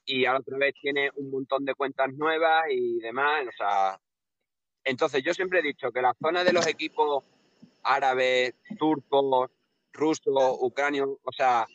y 0.05 0.25
ahora 0.25 0.41
otra 0.41 0.59
vez 0.59 0.75
tiene 0.81 1.11
un 1.17 1.31
montón 1.31 1.65
de 1.65 1.75
cuentas 1.75 2.13
nuevas 2.15 2.65
y 2.71 2.99
demás. 3.01 3.47
O 3.49 3.53
sea, 3.57 4.01
entonces 4.85 5.23
yo 5.23 5.35
siempre 5.35 5.61
he 5.61 5.63
dicho 5.63 5.91
que 5.93 6.03
la 6.03 6.15
zona 6.21 6.45
de 6.45 6.53
los 6.53 6.67
equipos 6.67 7.25
árabes, 7.83 8.55
turcos, 8.79 9.51
rusos, 9.93 10.57
ucranios, 10.61 11.09
o 11.23 11.33
sea, 11.33 11.67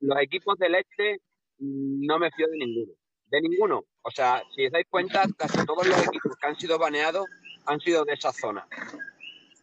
los 0.00 0.20
equipos 0.20 0.58
del 0.58 0.76
este 0.76 1.20
no 1.58 2.18
me 2.18 2.30
fío 2.30 2.46
de 2.48 2.56
ninguno. 2.56 2.92
De 3.26 3.40
ninguno. 3.40 3.84
O 4.02 4.10
sea, 4.10 4.42
si 4.54 4.66
os 4.66 4.72
dais 4.72 4.86
cuenta, 4.88 5.24
casi 5.36 5.64
todos 5.66 5.86
los 5.86 6.06
equipos 6.06 6.36
que 6.40 6.46
han 6.46 6.58
sido 6.58 6.78
baneados 6.78 7.26
han 7.66 7.80
sido 7.80 8.04
de 8.04 8.14
esa 8.14 8.32
zona. 8.32 8.66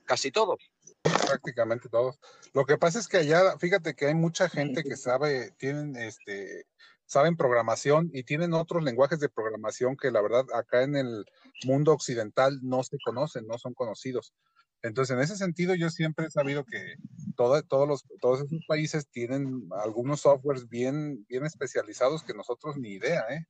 Casi 0.06 0.30
todos. 0.30 0.60
Prácticamente 1.02 1.90
todos. 1.90 2.20
Lo 2.54 2.66
que 2.66 2.78
pasa 2.78 3.00
es 3.00 3.08
que 3.08 3.18
allá, 3.18 3.58
fíjate 3.58 3.96
que 3.96 4.06
hay 4.06 4.14
mucha 4.14 4.50
gente 4.50 4.84
que 4.84 4.96
sabe, 4.96 5.52
tienen 5.58 5.96
este 5.96 6.68
saben 7.06 7.38
programación 7.38 8.10
y 8.14 8.24
tienen 8.24 8.54
otros 8.54 8.84
lenguajes 8.84 9.20
de 9.20 9.30
programación 9.30 9.98
que 9.98 10.12
la 10.12 10.22
verdad 10.22 10.46
acá 10.54 10.84
en 10.84 10.96
el 10.96 11.26
mundo 11.66 11.94
occidental 11.94 12.60
no 12.62 12.84
se 12.84 12.98
conocen, 13.04 13.48
no 13.48 13.58
son 13.58 13.74
conocidos. 13.74 14.34
Entonces, 14.82 15.16
en 15.16 15.24
ese 15.24 15.36
sentido, 15.36 15.74
yo 15.74 15.90
siempre 15.90 16.28
he 16.28 16.32
sabido 16.32 16.64
que 16.64 16.96
todos, 17.36 17.64
todos 17.68 18.42
esos 18.42 18.66
países 18.68 19.10
tienen 19.10 19.68
algunos 19.84 20.22
softwares 20.22 20.70
bien, 20.70 21.26
bien 21.28 21.46
especializados 21.46 22.24
que 22.24 22.36
nosotros 22.36 22.78
ni 22.78 22.90
idea, 22.90 23.26
¿eh? 23.30 23.46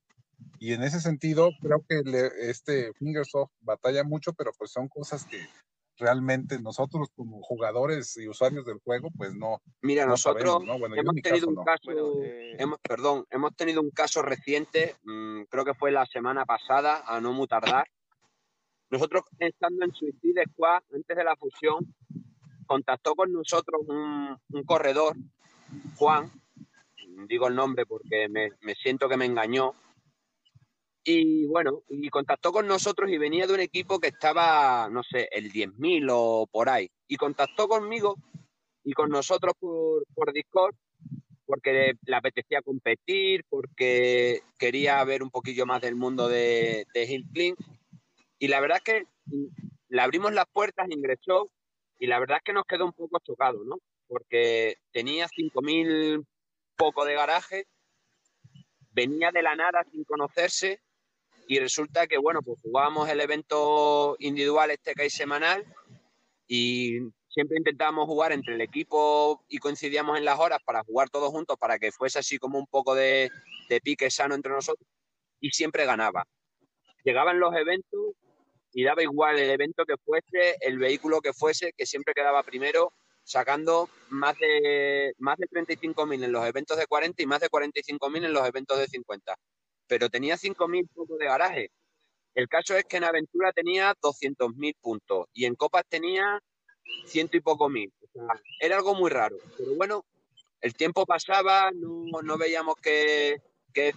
Y 0.58 0.72
en 0.72 0.82
ese 0.82 1.00
sentido, 1.00 1.50
creo 1.60 1.84
que 1.88 2.02
este 2.40 2.92
Fingersoft 2.94 3.52
batalla 3.60 4.04
mucho, 4.04 4.32
pero 4.32 4.52
pues 4.56 4.70
son 4.70 4.88
cosas 4.88 5.24
que 5.26 5.46
realmente 5.98 6.60
nosotros 6.60 7.08
como 7.14 7.40
jugadores 7.42 8.16
y 8.16 8.28
usuarios 8.28 8.64
del 8.66 8.78
juego, 8.78 9.10
pues 9.16 9.34
no. 9.34 9.60
Mira, 9.82 10.06
nosotros 10.06 10.62
hemos 10.62 11.16
tenido 11.22 11.48
un 11.48 11.64
caso, 11.64 12.22
eh, 12.22 12.56
hemos, 12.58 12.78
perdón, 12.80 13.26
hemos 13.30 13.54
tenido 13.56 13.80
un 13.80 13.90
caso 13.90 14.22
reciente, 14.22 14.96
mm, 15.04 15.42
creo 15.48 15.64
que 15.64 15.74
fue 15.74 15.90
la 15.90 16.06
semana 16.06 16.44
pasada, 16.44 17.02
a 17.06 17.20
no 17.20 17.32
muy 17.32 17.46
tardar, 17.46 17.86
nosotros 18.90 19.24
estando 19.38 19.84
en 19.84 19.92
Suicide 19.92 20.44
Squad, 20.52 20.82
antes 20.94 21.16
de 21.16 21.24
la 21.24 21.36
fusión, 21.36 21.94
contactó 22.66 23.14
con 23.14 23.32
nosotros 23.32 23.82
un, 23.88 24.64
corredor, 24.64 25.16
Juan, 25.96 26.30
digo 27.28 27.48
el 27.48 27.54
nombre 27.54 27.86
porque 27.86 28.28
me, 28.28 28.74
siento 28.76 29.08
que 29.08 29.16
me 29.16 29.24
engañó, 29.24 29.74
y 31.08 31.46
bueno, 31.46 31.84
y 31.88 32.08
contactó 32.08 32.50
con 32.50 32.66
nosotros 32.66 33.08
y 33.08 33.16
venía 33.16 33.46
de 33.46 33.54
un 33.54 33.60
equipo 33.60 34.00
que 34.00 34.08
estaba, 34.08 34.88
no 34.90 35.04
sé, 35.04 35.28
el 35.30 35.52
10.000 35.52 36.08
o 36.10 36.48
por 36.50 36.68
ahí. 36.68 36.90
Y 37.06 37.16
contactó 37.16 37.68
conmigo 37.68 38.16
y 38.82 38.92
con 38.92 39.10
nosotros 39.10 39.54
por, 39.60 40.04
por 40.14 40.32
Discord 40.32 40.74
porque 41.44 41.92
le 42.02 42.16
apetecía 42.16 42.60
competir, 42.60 43.44
porque 43.48 44.40
quería 44.58 45.02
ver 45.04 45.22
un 45.22 45.30
poquillo 45.30 45.64
más 45.64 45.80
del 45.80 45.94
mundo 45.94 46.26
de, 46.26 46.88
de 46.92 47.54
Y 48.40 48.48
la 48.48 48.58
verdad 48.58 48.78
es 48.78 48.82
que 48.82 49.06
le 49.88 50.02
abrimos 50.02 50.34
las 50.34 50.46
puertas, 50.52 50.90
ingresó 50.90 51.52
y 52.00 52.08
la 52.08 52.18
verdad 52.18 52.38
es 52.38 52.42
que 52.42 52.52
nos 52.52 52.64
quedó 52.64 52.84
un 52.84 52.92
poco 52.92 53.20
chocado, 53.20 53.62
¿no? 53.64 53.78
Porque 54.08 54.78
tenía 54.90 55.28
5.000 55.28 56.26
poco 56.74 57.04
de 57.04 57.14
garaje, 57.14 57.68
venía 58.90 59.30
de 59.30 59.42
la 59.44 59.54
nada 59.54 59.86
sin 59.92 60.02
conocerse 60.02 60.80
y 61.46 61.58
resulta 61.58 62.06
que, 62.06 62.18
bueno, 62.18 62.40
pues 62.42 62.58
jugábamos 62.60 63.08
el 63.08 63.20
evento 63.20 64.16
individual 64.18 64.70
este 64.70 64.94
que 64.94 65.02
hay 65.02 65.10
semanal 65.10 65.64
y 66.48 66.98
siempre 67.28 67.58
intentábamos 67.58 68.06
jugar 68.06 68.32
entre 68.32 68.54
el 68.54 68.60
equipo 68.60 69.44
y 69.48 69.58
coincidíamos 69.58 70.18
en 70.18 70.24
las 70.24 70.38
horas 70.40 70.58
para 70.64 70.82
jugar 70.82 71.08
todos 71.10 71.30
juntos 71.30 71.56
para 71.58 71.78
que 71.78 71.92
fuese 71.92 72.18
así 72.18 72.38
como 72.38 72.58
un 72.58 72.66
poco 72.66 72.94
de, 72.94 73.30
pique 73.82 74.10
sano 74.10 74.34
entre 74.34 74.52
nosotros 74.52 74.88
y 75.40 75.50
siempre 75.50 75.84
ganaba. 75.84 76.26
Llegaban 77.04 77.38
los 77.38 77.54
eventos 77.54 78.14
y 78.72 78.82
daba 78.82 79.02
igual 79.02 79.38
el 79.38 79.50
evento 79.50 79.84
que 79.84 79.96
fuese, 79.98 80.56
el 80.60 80.78
vehículo 80.78 81.20
que 81.20 81.32
fuese, 81.32 81.72
que 81.76 81.86
siempre 81.86 82.14
quedaba 82.14 82.42
primero, 82.42 82.92
sacando 83.22 83.88
más 84.08 84.36
de, 84.38 85.12
más 85.18 85.36
de 85.38 85.46
35.000 85.46 86.24
en 86.24 86.32
los 86.32 86.44
eventos 86.44 86.76
de 86.76 86.86
40 86.86 87.22
y 87.22 87.26
más 87.26 87.40
de 87.40 87.48
45.000 87.48 88.24
en 88.24 88.32
los 88.32 88.46
eventos 88.46 88.78
de 88.78 88.86
50. 88.86 89.36
Pero 89.86 90.08
tenía 90.08 90.36
5.000 90.36 90.88
puntos 90.92 91.18
de 91.18 91.26
garaje. 91.26 91.70
El 92.34 92.48
caso 92.48 92.76
es 92.76 92.84
que 92.84 92.98
en 92.98 93.04
Aventura 93.04 93.52
tenía 93.52 93.94
200.000 93.94 94.76
puntos 94.80 95.26
y 95.32 95.46
en 95.46 95.54
Copas 95.54 95.84
tenía 95.88 96.40
ciento 97.06 97.36
y 97.36 97.40
poco 97.40 97.68
mil. 97.68 97.92
era 98.60 98.76
algo 98.76 98.94
muy 98.94 99.10
raro. 99.10 99.36
Pero 99.56 99.74
bueno, 99.74 100.04
el 100.60 100.74
tiempo 100.74 101.06
pasaba, 101.06 101.70
no, 101.72 102.38
veíamos 102.38 102.76
que, 102.76 103.36
que 103.72 103.92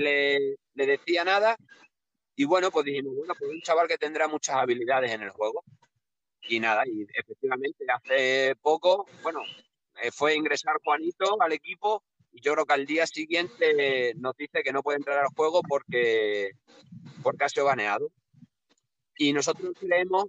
le, 0.00 0.56
le 0.74 0.86
decía 0.86 1.24
nada 1.24 1.56
y 2.34 2.44
bueno, 2.44 2.70
pues 2.70 2.86
dijimos, 2.86 3.14
bueno, 3.14 3.34
pues 3.38 3.50
un 3.50 3.60
chaval 3.60 3.88
que 3.88 3.98
tendrá 3.98 4.26
muchas 4.26 4.56
habilidades 4.56 5.12
en 5.12 5.22
el 5.22 5.30
juego. 5.30 5.64
Y 6.48 6.58
nada, 6.58 6.82
y 6.86 7.06
efectivamente 7.14 7.84
hace 7.88 8.56
poco, 8.60 9.06
bueno, 9.22 9.42
eh, 10.02 10.10
fue 10.10 10.34
ingresar 10.34 10.74
Juanito 10.82 11.40
al 11.40 11.52
equipo 11.52 12.02
y 12.32 12.40
yo 12.40 12.52
creo 12.54 12.66
que 12.66 12.74
al 12.74 12.86
día 12.86 13.06
siguiente 13.06 14.14
nos 14.16 14.36
dice 14.36 14.62
que 14.62 14.72
no 14.72 14.82
puede 14.82 14.98
entrar 14.98 15.18
al 15.18 15.34
juego 15.34 15.62
porque, 15.62 16.52
porque 17.22 17.44
ha 17.44 17.48
sido 17.48 17.66
baneado. 17.66 18.10
Y 19.16 19.32
nosotros 19.32 19.72
creemos 19.78 20.26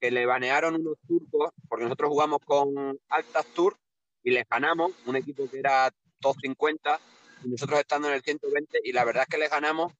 que 0.00 0.10
le 0.10 0.26
banearon 0.26 0.74
unos 0.74 0.98
turcos, 1.06 1.52
porque 1.68 1.84
nosotros 1.84 2.10
jugamos 2.10 2.38
con 2.44 2.98
Altas 3.08 3.46
Tour 3.54 3.76
y 4.22 4.30
les 4.30 4.46
ganamos, 4.48 4.92
un 5.06 5.16
equipo 5.16 5.48
que 5.48 5.58
era 5.58 5.90
top 6.20 6.36
50, 6.40 7.00
y 7.44 7.48
nosotros 7.48 7.80
estando 7.80 8.08
en 8.08 8.14
el 8.14 8.22
120, 8.22 8.80
y 8.84 8.92
la 8.92 9.04
verdad 9.04 9.22
es 9.22 9.28
que 9.28 9.38
les 9.38 9.50
ganamos 9.50 9.92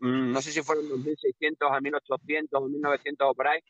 Mm, 0.00 0.32
no 0.32 0.40
sé 0.40 0.50
si 0.50 0.62
fueron 0.62 0.88
2.600 0.88 1.70
a 1.70 1.80
1.800 1.80 2.48
o 2.52 2.68
1.900 2.68 3.30
o 3.30 3.34
por 3.34 3.48
ahí, 3.48 3.60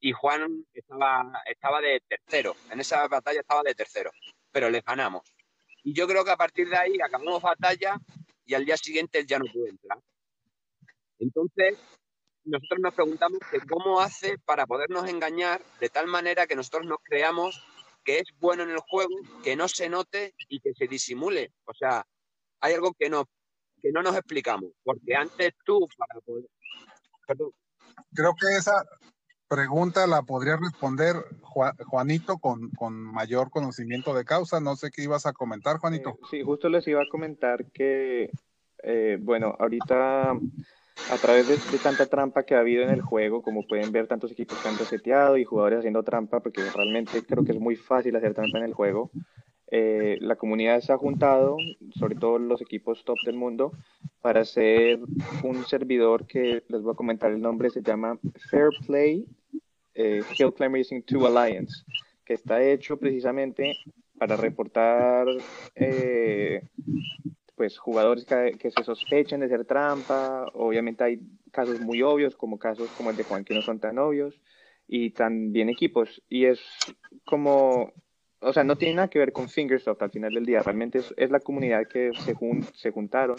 y 0.00 0.12
Juan 0.12 0.66
estaba, 0.74 1.32
estaba 1.46 1.80
de 1.80 2.02
tercero, 2.08 2.56
en 2.70 2.80
esa 2.80 3.06
batalla 3.06 3.40
estaba 3.40 3.62
de 3.62 3.74
tercero, 3.74 4.10
pero 4.50 4.68
les 4.70 4.84
ganamos. 4.84 5.22
Y 5.86 5.94
yo 5.94 6.08
creo 6.08 6.24
que 6.24 6.32
a 6.32 6.36
partir 6.36 6.68
de 6.68 6.76
ahí 6.76 7.00
acabamos 7.00 7.40
batalla 7.40 7.96
y 8.44 8.54
al 8.54 8.64
día 8.64 8.76
siguiente 8.76 9.20
él 9.20 9.26
ya 9.26 9.38
no 9.38 9.44
pudo 9.44 9.68
entrar. 9.68 10.00
Entonces, 11.20 11.78
nosotros 12.42 12.80
nos 12.80 12.92
preguntamos 12.92 13.38
cómo 13.68 14.00
hace 14.00 14.36
para 14.38 14.66
podernos 14.66 15.08
engañar 15.08 15.62
de 15.78 15.88
tal 15.88 16.08
manera 16.08 16.48
que 16.48 16.56
nosotros 16.56 16.86
nos 16.86 16.98
creamos 17.04 17.64
que 18.02 18.18
es 18.18 18.24
bueno 18.40 18.64
en 18.64 18.70
el 18.70 18.80
juego, 18.80 19.14
que 19.44 19.54
no 19.54 19.68
se 19.68 19.88
note 19.88 20.34
y 20.48 20.58
que 20.58 20.74
se 20.74 20.88
disimule. 20.88 21.52
O 21.66 21.72
sea, 21.72 22.04
hay 22.58 22.74
algo 22.74 22.92
que 22.98 23.08
no, 23.08 23.28
que 23.80 23.92
no 23.92 24.02
nos 24.02 24.16
explicamos, 24.16 24.72
porque 24.82 25.14
antes 25.14 25.52
tú, 25.64 25.86
para 25.96 26.20
poder... 26.20 26.46
Perdón. 27.28 27.52
Creo 28.12 28.34
que 28.34 28.56
esa 28.56 28.84
pregunta 29.48 30.06
la 30.06 30.22
podría 30.22 30.56
responder 30.56 31.16
Juanito 31.42 32.38
con, 32.38 32.70
con, 32.70 32.94
mayor 32.94 33.50
conocimiento 33.50 34.14
de 34.14 34.24
causa. 34.24 34.60
No 34.60 34.76
sé 34.76 34.90
qué 34.90 35.02
ibas 35.02 35.26
a 35.26 35.32
comentar, 35.32 35.78
Juanito. 35.78 36.10
Eh, 36.10 36.26
sí, 36.30 36.42
justo 36.42 36.68
les 36.68 36.86
iba 36.86 37.02
a 37.02 37.08
comentar 37.10 37.64
que, 37.72 38.30
eh, 38.82 39.18
bueno, 39.20 39.54
ahorita 39.58 40.30
a 40.30 41.16
través 41.20 41.48
de, 41.48 41.56
de, 41.56 41.78
tanta 41.78 42.06
trampa 42.06 42.42
que 42.44 42.54
ha 42.54 42.60
habido 42.60 42.82
en 42.82 42.90
el 42.90 43.02
juego, 43.02 43.42
como 43.42 43.66
pueden 43.66 43.92
ver, 43.92 44.06
tantos 44.06 44.32
equipos 44.32 44.58
que 44.58 44.68
han 44.68 44.78
reseteado 44.78 45.36
y 45.36 45.44
jugadores 45.44 45.78
haciendo 45.78 46.02
trampa, 46.02 46.40
porque 46.40 46.62
realmente 46.74 47.24
creo 47.24 47.44
que 47.44 47.52
es 47.52 47.60
muy 47.60 47.76
fácil 47.76 48.16
hacer 48.16 48.34
trampa 48.34 48.58
en 48.58 48.64
el 48.64 48.74
juego. 48.74 49.10
Eh, 49.68 50.18
la 50.20 50.36
comunidad 50.36 50.80
se 50.80 50.92
ha 50.92 50.96
juntado, 50.96 51.56
sobre 51.98 52.14
todo 52.14 52.38
los 52.38 52.60
equipos 52.60 53.04
top 53.04 53.18
del 53.24 53.36
mundo, 53.36 53.72
para 54.20 54.42
hacer 54.42 55.00
un 55.42 55.64
servidor 55.66 56.26
que 56.26 56.62
les 56.68 56.82
voy 56.82 56.92
a 56.92 56.96
comentar 56.96 57.30
el 57.30 57.40
nombre, 57.40 57.70
se 57.70 57.82
llama 57.82 58.18
Fair 58.50 58.68
Play 58.86 59.26
eh, 59.96 60.22
Hill 60.38 60.52
Climb 60.52 60.74
Racing 60.76 61.02
2 61.06 61.24
Alliance, 61.24 61.84
que 62.24 62.34
está 62.34 62.62
hecho 62.62 62.98
precisamente 62.98 63.76
para 64.18 64.36
reportar 64.36 65.26
eh, 65.74 66.62
pues 67.54 67.78
jugadores 67.78 68.26
que, 68.26 68.70
se 68.70 68.84
sospechen 68.84 69.40
de 69.40 69.48
ser 69.48 69.64
trampa. 69.64 70.46
Obviamente 70.52 71.02
hay 71.02 71.20
casos 71.50 71.80
muy 71.80 72.02
obvios, 72.02 72.36
como 72.36 72.58
casos 72.58 72.90
como 72.96 73.10
el 73.10 73.16
de 73.16 73.24
Juan, 73.24 73.44
que 73.44 73.54
no 73.54 73.62
son 73.62 73.80
tan 73.80 73.98
obvios, 73.98 74.38
y 74.86 75.10
también 75.10 75.70
equipos. 75.70 76.22
Y 76.28 76.44
es 76.44 76.60
como 77.24 77.92
o 78.40 78.52
sea, 78.52 78.64
no 78.64 78.76
tiene 78.76 78.94
nada 78.94 79.08
que 79.08 79.18
ver 79.18 79.32
con 79.32 79.48
Fingersoft 79.48 80.02
al 80.02 80.10
final 80.10 80.34
del 80.34 80.46
día, 80.46 80.62
realmente 80.62 81.00
es, 81.16 81.30
la 81.30 81.40
comunidad 81.40 81.86
que 81.88 82.12
se, 82.14 82.34
se 82.74 82.90
juntaron 82.90 83.36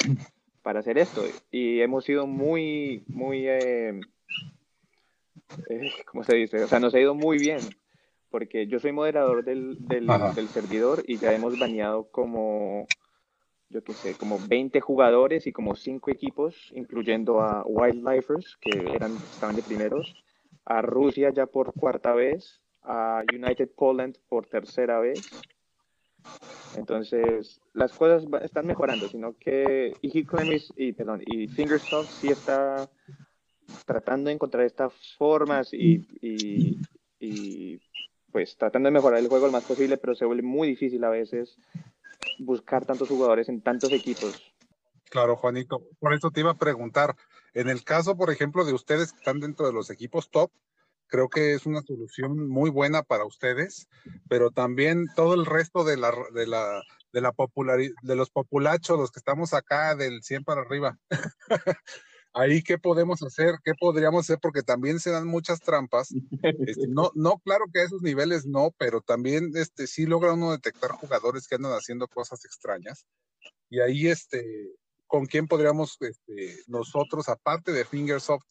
para 0.62 0.80
hacer 0.80 0.98
esto. 0.98 1.24
Y 1.52 1.82
hemos 1.82 2.04
sido 2.04 2.28
muy, 2.28 3.04
muy, 3.08 3.48
eh, 3.48 4.00
eh, 5.70 5.92
¿cómo 6.06 6.24
se 6.24 6.36
dice? 6.36 6.64
O 6.64 6.68
sea, 6.68 6.80
nos 6.80 6.94
ha 6.94 7.00
ido 7.00 7.16
muy 7.16 7.38
bien 7.38 7.60
porque 8.30 8.68
yo 8.68 8.80
soy 8.80 8.92
moderador 8.92 9.44
del, 9.44 9.78
del, 9.88 10.08
del 10.36 10.48
servidor 10.50 11.04
y 11.08 11.18
ya 11.18 11.34
hemos 11.34 11.58
baneado 11.58 12.10
como, 12.12 12.86
yo 13.70 13.84
qué 13.84 13.94
sé, 13.94 14.16
como 14.16 14.40
20 14.48 14.82
jugadores 14.82 15.48
y 15.48 15.52
como 15.52 15.76
5 15.76 16.12
equipos, 16.12 16.72
incluyendo 16.76 17.42
a 17.42 17.64
Wildlifers, 17.66 18.58
que 18.58 18.94
eran, 18.94 19.16
estaban 19.16 19.56
de 19.56 19.64
primeros, 19.64 20.24
a 20.66 20.82
Rusia 20.82 21.32
ya 21.34 21.46
por 21.46 21.74
cuarta 21.74 22.14
vez, 22.14 22.62
a 22.88 23.22
United 23.32 23.70
Poland 23.76 24.18
por 24.30 24.48
tercera 24.48 25.00
vez. 25.00 25.22
Entonces, 26.76 27.60
las 27.74 27.94
cosas 27.94 28.26
están 28.44 28.66
mejorando, 28.66 29.08
sino 29.08 29.38
que 29.38 29.94
y, 30.02 30.24
y, 30.76 30.94
perdón, 30.94 31.22
y 31.26 31.48
Fingersoft 31.48 32.10
sí 32.10 32.30
está 32.30 32.90
tratando 33.86 34.28
de 34.30 34.36
encontrar 34.36 34.66
estas 34.66 34.94
formas 35.18 35.74
y, 35.74 36.08
y, 36.22 36.78
y, 37.20 37.80
pues 38.32 38.56
tratando 38.58 38.88
de 38.88 38.94
mejorar 38.94 39.20
el 39.20 39.28
juego 39.28 39.48
lo 39.48 39.52
más 39.52 39.66
posible, 39.66 39.98
pero 39.98 40.16
se 40.16 40.26
vuelve 40.26 40.44
muy 40.44 40.68
difícil 40.68 41.04
a 41.04 41.10
veces 41.10 41.58
buscar 42.40 42.86
tantos 42.86 43.10
jugadores 43.10 43.50
en 43.50 43.62
tantos 43.62 43.92
equipos. 43.92 44.54
Claro, 45.10 45.36
Juanito, 45.38 45.82
por 46.00 46.14
eso 46.14 46.32
te 46.32 46.42
iba 46.42 46.52
a 46.52 46.58
preguntar, 46.58 47.16
en 47.54 47.70
el 47.70 47.84
caso, 47.84 48.18
por 48.18 48.30
ejemplo, 48.30 48.66
de 48.66 48.74
ustedes 48.74 49.14
que 49.14 49.20
están 49.20 49.40
dentro 49.40 49.66
de 49.66 49.74
los 49.74 49.90
equipos 49.90 50.30
top, 50.30 50.52
creo 51.08 51.30
que 51.30 51.54
es 51.54 51.66
una 51.66 51.82
solución 51.82 52.48
muy 52.48 52.70
buena 52.70 53.04
para 53.04 53.26
ustedes, 53.26 53.88
pero 54.30 54.52
también 54.52 55.08
todo 55.16 55.34
el 55.34 55.46
resto 55.46 55.84
de 55.84 55.98
la, 55.98 56.14
de 56.34 56.48
la, 56.48 56.84
de 57.14 57.22
la 57.22 57.32
popularidad, 57.32 57.94
de 58.02 58.16
los 58.16 58.30
populachos, 58.30 59.00
los 59.00 59.12
que 59.12 59.20
estamos 59.20 59.54
acá 59.54 59.96
del 59.96 60.22
100 60.24 60.44
para 60.44 60.62
arriba. 60.62 60.98
Ahí, 62.34 62.62
¿qué 62.62 62.78
podemos 62.78 63.24
hacer? 63.24 63.56
¿Qué 63.64 63.74
podríamos 63.74 64.26
hacer? 64.26 64.38
Porque 64.40 64.62
también 64.62 65.00
se 65.00 65.10
dan 65.10 65.26
muchas 65.26 65.60
trampas. 65.60 66.14
Este, 66.44 66.88
no, 66.88 67.12
no, 67.16 67.40
claro 67.40 67.66
que 67.74 67.80
a 67.80 67.84
esos 67.84 68.04
niveles 68.04 68.46
no, 68.46 68.76
pero 68.78 69.02
también 69.02 69.52
este, 69.56 69.88
sí 69.88 70.06
logra 70.06 70.34
uno 70.34 70.52
detectar 70.52 70.92
jugadores 70.92 71.48
que 71.48 71.56
andan 71.56 71.72
haciendo 71.72 72.08
cosas 72.08 72.46
extrañas. 72.46 73.08
Y 73.70 73.80
ahí, 73.80 74.08
este, 74.08 74.46
¿con 75.08 75.26
quién 75.26 75.48
podríamos 75.48 75.98
este, 76.00 76.60
nosotros, 76.68 77.28
aparte 77.28 77.72
de 77.72 77.86
Fingersoft, 77.86 78.46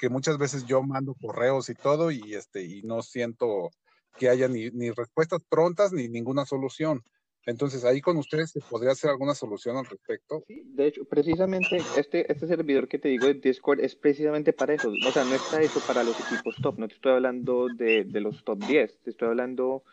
que 0.00 0.08
muchas 0.08 0.38
veces 0.38 0.64
yo 0.64 0.82
mando 0.82 1.14
correos 1.14 1.68
y 1.68 1.74
todo 1.74 2.10
y, 2.10 2.34
este, 2.34 2.64
y 2.64 2.82
no 2.82 3.02
siento 3.02 3.70
que 4.18 4.30
haya 4.30 4.48
ni, 4.48 4.70
respuestas 4.90 5.42
prontas 5.48 5.92
ni 5.92 6.08
ninguna 6.08 6.46
solución. 6.46 7.02
Entonces, 7.46 7.84
ahí 7.84 8.00
con 8.00 8.16
ustedes 8.16 8.50
se 8.50 8.60
podría 8.60 8.92
hacer 8.92 9.10
alguna 9.10 9.34
solución 9.34 9.76
al 9.76 9.84
respecto. 9.84 10.42
Sí, 10.46 10.62
de 10.64 10.86
hecho, 10.86 11.04
precisamente 11.04 11.82
este, 11.96 12.30
este 12.30 12.46
servidor 12.46 12.88
que 12.88 12.98
te 12.98 13.08
digo 13.08 13.26
de 13.26 13.34
Discord 13.34 13.80
es 13.80 13.94
precisamente 13.94 14.52
para 14.52 14.74
eso. 14.74 14.90
O 14.90 15.10
sea, 15.10 15.24
no 15.24 15.34
está 15.34 15.62
hecho 15.62 15.80
para 15.86 16.02
los 16.02 16.18
equipos 16.20 16.56
top. 16.62 16.78
No 16.78 16.88
te 16.88 16.94
estoy 16.94 17.12
hablando 17.12 17.68
de, 17.68 18.04
de 18.04 18.20
los 18.20 18.42
top 18.44 18.58
10. 18.58 19.00
Te 19.02 19.10
estoy 19.10 19.28
hablando 19.28 19.84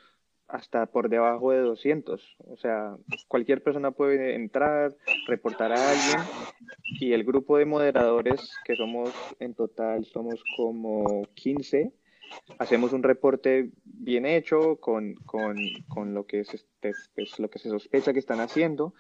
hasta 0.48 0.86
por 0.86 1.10
debajo 1.10 1.52
de 1.52 1.60
200. 1.60 2.38
O 2.48 2.58
sea, 2.58 2.96
cualquier 3.28 3.62
persona 3.64 3.92
puede 3.92 4.36
entrar, 4.36 4.96
reportar 5.28 5.72
a 5.72 5.92
alguien 5.92 6.20
y 7.00 7.14
el 7.14 7.24
grupo 7.24 7.58
de 7.58 7.66
moderadores, 7.66 8.54
que 8.66 8.76
somos 8.76 9.12
en 9.40 9.54
total, 9.54 10.06
somos 10.06 10.42
como 10.56 11.28
15, 11.36 11.92
hacemos 12.60 12.94
un 12.94 13.04
reporte 13.04 13.72
bien 13.84 14.26
hecho 14.26 14.78
con, 14.78 15.16
con, 15.26 15.58
con 15.88 16.14
lo, 16.14 16.26
que 16.26 16.44
se, 16.46 16.60
pues, 17.16 17.40
lo 17.40 17.50
que 17.50 17.60
se 17.60 17.70
sospecha 17.70 18.14
que 18.14 18.20
están 18.20 18.40
haciendo 18.40 18.94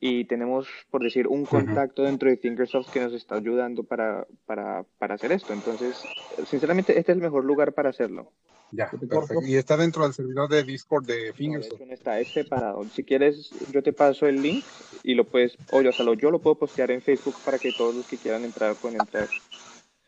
y 0.00 0.24
tenemos, 0.26 0.68
por 0.90 1.02
decir, 1.02 1.26
un 1.28 1.44
contacto 1.44 2.02
dentro 2.02 2.28
de 2.28 2.36
Thinkersoft 2.36 2.90
que 2.90 3.00
nos 3.00 3.12
está 3.12 3.36
ayudando 3.36 3.84
para, 3.84 4.26
para, 4.46 4.84
para 4.98 5.14
hacer 5.14 5.32
esto. 5.32 5.52
Entonces, 5.52 6.02
sinceramente, 6.46 6.98
este 6.98 7.12
es 7.12 7.16
el 7.16 7.22
mejor 7.22 7.44
lugar 7.44 7.72
para 7.72 7.90
hacerlo. 7.90 8.32
Ya, 8.70 8.90
perfecto. 8.90 9.42
Y 9.46 9.56
está 9.56 9.76
dentro 9.76 10.02
del 10.02 10.12
servidor 10.12 10.48
de 10.48 10.64
Discord 10.64 11.06
de 11.06 11.32
Fingersoft. 11.32 11.80
No, 11.80 11.92
está, 11.92 12.18
es 12.18 12.32
separado. 12.32 12.84
Si 12.92 13.04
quieres, 13.04 13.50
yo 13.70 13.82
te 13.82 13.92
paso 13.92 14.26
el 14.26 14.42
link 14.42 14.64
y 15.04 15.14
lo 15.14 15.24
puedes, 15.24 15.56
o 15.70 15.80
yo, 15.80 15.90
o 15.90 16.14
yo 16.14 16.30
lo 16.30 16.40
puedo 16.40 16.56
postear 16.56 16.90
en 16.90 17.00
Facebook 17.00 17.36
para 17.44 17.58
que 17.58 17.72
todos 17.72 17.94
los 17.94 18.06
que 18.06 18.16
quieran 18.16 18.44
entrar 18.44 18.74
puedan 18.74 19.00
entrar. 19.00 19.28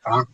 Ah, 0.05 0.25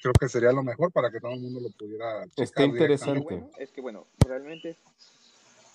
creo 0.00 0.14
que 0.18 0.28
sería 0.28 0.52
lo 0.52 0.62
mejor 0.62 0.90
para 0.90 1.10
que 1.10 1.20
todo 1.20 1.32
el 1.32 1.40
mundo 1.40 1.60
lo 1.60 1.70
pudiera. 1.70 2.24
Está 2.36 2.64
interesante. 2.64 3.44
es 3.58 3.70
que 3.70 3.80
bueno, 3.80 4.06
realmente 4.26 4.78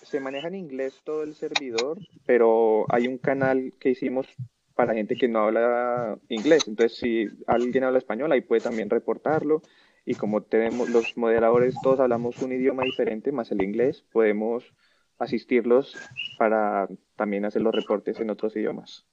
se 0.08 0.20
maneja 0.20 0.48
en 0.48 0.54
inglés 0.54 1.00
todo 1.04 1.22
el 1.22 1.34
servidor, 1.34 1.98
pero 2.24 2.86
hay 2.88 3.06
un 3.06 3.18
canal 3.18 3.74
que 3.78 3.90
hicimos 3.90 4.26
para 4.74 4.94
gente 4.94 5.16
que 5.16 5.28
no 5.28 5.40
habla 5.40 6.18
inglés. 6.28 6.66
Entonces, 6.66 6.98
si 6.98 7.26
alguien 7.46 7.84
habla 7.84 7.98
español, 7.98 8.32
ahí 8.32 8.40
puede 8.40 8.62
también 8.62 8.88
reportarlo 8.88 9.62
y 10.04 10.14
como 10.14 10.42
tenemos 10.42 10.88
los 10.88 11.16
moderadores, 11.18 11.74
todos 11.82 12.00
hablamos 12.00 12.38
un 12.38 12.52
idioma 12.52 12.84
diferente, 12.84 13.30
más 13.30 13.52
el 13.52 13.62
inglés, 13.62 14.04
podemos 14.10 14.64
asistirlos 15.18 15.94
para 16.38 16.88
también 17.16 17.44
hacer 17.44 17.60
los 17.60 17.74
reportes 17.74 18.18
en 18.20 18.30
otros 18.30 18.56
idiomas. 18.56 19.04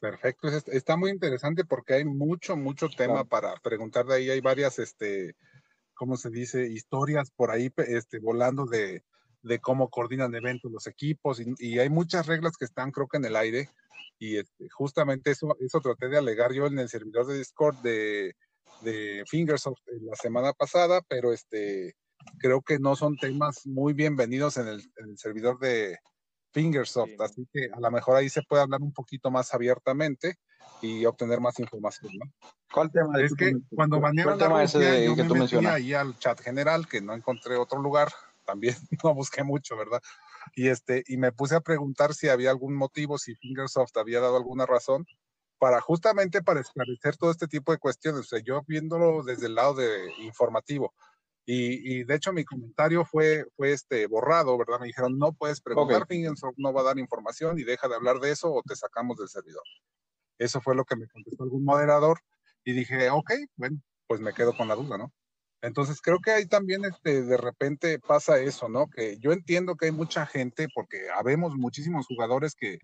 Perfecto, 0.00 0.48
está 0.48 0.96
muy 0.96 1.10
interesante 1.10 1.64
porque 1.64 1.94
hay 1.94 2.04
mucho, 2.04 2.56
mucho 2.56 2.88
tema 2.88 3.24
para 3.24 3.54
preguntar 3.62 4.06
de 4.06 4.14
ahí. 4.14 4.30
Hay 4.30 4.40
varias, 4.40 4.78
este, 4.80 5.36
¿cómo 5.94 6.16
se 6.16 6.30
dice? 6.30 6.66
Historias 6.66 7.30
por 7.30 7.50
ahí 7.50 7.72
este, 7.76 8.18
volando 8.18 8.66
de, 8.66 9.04
de 9.46 9.60
cómo 9.60 9.88
coordinan 9.88 10.34
eventos 10.34 10.72
los 10.72 10.86
equipos 10.86 11.40
y, 11.40 11.78
hay 11.78 11.88
muchas 11.88 12.26
reglas 12.26 12.56
que 12.56 12.64
están, 12.64 12.90
creo 12.90 13.06
que 13.06 13.18
en 13.18 13.26
el 13.26 13.36
aire. 13.36 13.70
Y 14.18 14.38
este, 14.38 14.68
justamente 14.70 15.30
eso, 15.30 15.56
eso 15.60 15.80
traté 15.80 16.08
de 16.08 16.18
alegar 16.18 16.52
yo 16.52 16.66
en 16.66 16.78
el 16.78 16.88
servidor 16.88 17.26
de 17.26 17.38
Discord 17.38 17.76
de, 17.76 18.34
de 18.80 19.24
Fingersoft 19.26 19.80
la 20.02 20.16
semana 20.16 20.52
pasada, 20.52 21.00
pero 21.06 21.32
este 21.32 21.94
creo 22.38 22.60
que 22.62 22.78
no 22.78 22.96
son 22.96 23.16
temas 23.16 23.66
muy 23.66 23.92
bienvenidos 23.92 24.56
en 24.56 24.66
el, 24.68 24.82
servidor 25.16 25.58
de 25.60 25.98
Fingersoft, 26.52 27.20
así 27.20 27.46
que 27.52 27.68
a 27.72 27.78
lo 27.78 27.90
mejor 27.90 28.16
ahí 28.16 28.28
se 28.28 28.42
puede 28.42 28.62
hablar 28.62 28.80
un 28.80 28.92
poquito 28.92 29.30
más 29.30 29.54
abiertamente 29.54 30.36
y 30.82 31.04
obtener 31.04 31.40
más 31.40 31.60
información, 31.60 32.12
¿no? 32.18 32.32
¿Cuál 32.72 32.90
tema? 32.90 33.20
Es 33.20 33.34
que 33.34 33.54
cuando 33.74 34.00
banearon 34.00 34.38
la 34.38 34.62
Rusia, 34.62 35.04
yo 35.04 35.14
me 35.14 35.40
metí 35.40 35.66
ahí 35.66 35.94
al 35.94 36.18
chat 36.18 36.40
general, 36.40 36.88
que 36.88 37.00
no 37.00 37.14
encontré 37.14 37.56
otro 37.56 37.80
lugar, 37.80 38.08
también 38.46 38.76
no 39.04 39.14
busqué 39.14 39.44
mucho, 39.44 39.76
¿verdad? 39.76 40.00
Y 40.54 40.68
este, 40.68 41.04
y 41.06 41.16
me 41.16 41.32
puse 41.32 41.56
a 41.56 41.60
preguntar 41.60 42.14
si 42.14 42.28
había 42.28 42.50
algún 42.50 42.74
motivo, 42.74 43.18
si 43.18 43.34
Fingersoft 43.34 43.96
había 43.96 44.20
dado 44.20 44.36
alguna 44.36 44.64
razón, 44.64 45.04
para 45.58 45.80
justamente 45.80 46.42
para 46.42 46.60
esclarecer 46.60 47.16
todo 47.16 47.30
este 47.30 47.48
tipo 47.48 47.72
de 47.72 47.78
cuestiones. 47.78 48.20
O 48.20 48.24
sea, 48.24 48.40
yo 48.40 48.62
viéndolo 48.66 49.22
desde 49.22 49.46
el 49.46 49.54
lado 49.54 49.74
de 49.74 50.12
informativo. 50.18 50.94
Y, 51.48 52.00
y, 52.00 52.04
de 52.04 52.16
hecho 52.16 52.32
mi 52.32 52.44
comentario 52.44 53.04
fue, 53.04 53.44
fue 53.56 53.72
este 53.72 54.08
borrado, 54.08 54.58
¿verdad? 54.58 54.80
Me 54.80 54.88
dijeron, 54.88 55.16
no 55.16 55.32
puedes 55.32 55.60
preguntar, 55.60 56.02
okay. 56.02 56.26
no 56.56 56.72
va 56.72 56.80
a 56.80 56.84
dar 56.84 56.98
información 56.98 57.56
y 57.56 57.62
deja 57.62 57.86
de 57.86 57.94
hablar 57.94 58.18
de 58.18 58.32
eso 58.32 58.52
o 58.52 58.62
te 58.62 58.74
sacamos 58.74 59.16
del 59.16 59.28
servidor. 59.28 59.62
Eso 60.38 60.60
fue 60.60 60.74
lo 60.74 60.84
que 60.84 60.96
me 60.96 61.06
contestó 61.06 61.44
algún 61.44 61.64
moderador 61.64 62.18
y 62.64 62.72
dije, 62.72 63.10
ok, 63.10 63.30
bueno, 63.54 63.80
pues 64.08 64.20
me 64.20 64.34
quedo 64.34 64.56
con 64.56 64.66
la 64.66 64.74
duda, 64.74 64.98
¿no? 64.98 65.12
Entonces 65.62 66.00
creo 66.00 66.20
que 66.20 66.30
ahí 66.30 66.46
también 66.46 66.84
este, 66.84 67.22
de 67.22 67.36
repente 67.36 67.98
pasa 67.98 68.38
eso, 68.38 68.68
¿no? 68.68 68.88
Que 68.88 69.18
yo 69.18 69.32
entiendo 69.32 69.76
que 69.76 69.86
hay 69.86 69.92
mucha 69.92 70.26
gente, 70.26 70.68
porque 70.74 71.08
habemos 71.14 71.54
muchísimos 71.56 72.06
jugadores 72.06 72.54
que 72.54 72.78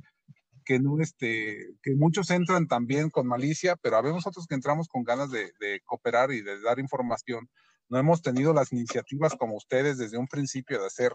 que 0.64 0.78
no, 0.78 1.00
este, 1.00 1.74
que 1.82 1.94
muchos 1.94 2.30
entran 2.30 2.66
también 2.66 3.10
con 3.10 3.26
malicia, 3.26 3.76
pero 3.76 3.96
habemos 3.96 4.26
otros 4.26 4.46
que 4.46 4.54
entramos 4.54 4.88
con 4.88 5.04
ganas 5.04 5.30
de, 5.30 5.52
cooperar 5.84 6.32
y 6.32 6.42
de 6.42 6.60
dar 6.60 6.78
información. 6.78 7.48
No 7.88 7.98
hemos 7.98 8.22
tenido 8.22 8.54
las 8.54 8.72
iniciativas 8.72 9.34
como 9.34 9.56
ustedes 9.56 9.98
desde 9.98 10.16
un 10.16 10.26
principio 10.26 10.80
de 10.80 10.86
hacer 10.86 11.12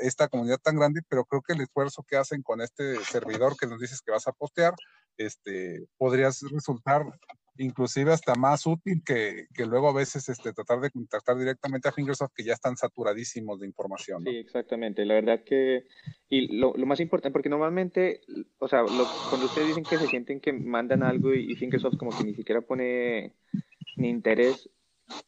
esta 0.00 0.28
comunidad 0.28 0.58
tan 0.58 0.76
grande, 0.76 1.02
pero 1.08 1.24
creo 1.24 1.42
que 1.42 1.52
el 1.52 1.60
esfuerzo 1.60 2.02
que 2.02 2.16
hacen 2.16 2.42
con 2.42 2.60
este 2.60 3.02
servidor 3.04 3.56
que 3.56 3.66
nos 3.66 3.78
dices 3.78 4.00
que 4.00 4.12
vas 4.12 4.26
a 4.26 4.32
postear, 4.32 4.74
este, 5.18 5.84
podría 5.98 6.30
resultar 6.50 7.04
inclusive 7.58 8.12
hasta 8.12 8.34
más 8.34 8.66
útil 8.66 9.02
que, 9.04 9.46
que, 9.54 9.66
luego 9.66 9.88
a 9.88 9.94
veces 9.94 10.28
este, 10.28 10.52
tratar 10.52 10.80
de 10.80 10.90
contactar 10.90 11.36
directamente 11.36 11.88
a 11.88 11.92
Fingersoft 11.92 12.32
que 12.34 12.44
ya 12.44 12.54
están 12.54 12.76
saturadísimos 12.76 13.60
de 13.60 13.66
información. 13.66 14.22
Sí, 14.24 14.36
exactamente. 14.36 15.04
La 15.04 15.14
verdad 15.14 15.44
que, 15.44 15.86
y 16.28 16.56
lo, 16.56 16.72
lo 16.74 16.86
más 16.86 17.00
importante, 17.00 17.32
porque 17.32 17.48
normalmente, 17.48 18.22
o 18.58 18.68
sea, 18.68 18.84
cuando 18.84 19.46
ustedes 19.46 19.68
dicen 19.68 19.84
que 19.84 19.98
se 19.98 20.06
sienten 20.06 20.40
que 20.40 20.52
mandan 20.52 21.02
algo 21.02 21.34
y, 21.34 21.52
y 21.52 21.56
Fingersoft 21.56 21.96
como 21.96 22.16
que 22.16 22.24
ni 22.24 22.34
siquiera 22.34 22.60
pone 22.60 23.34
ni 23.96 24.08
interés, 24.08 24.70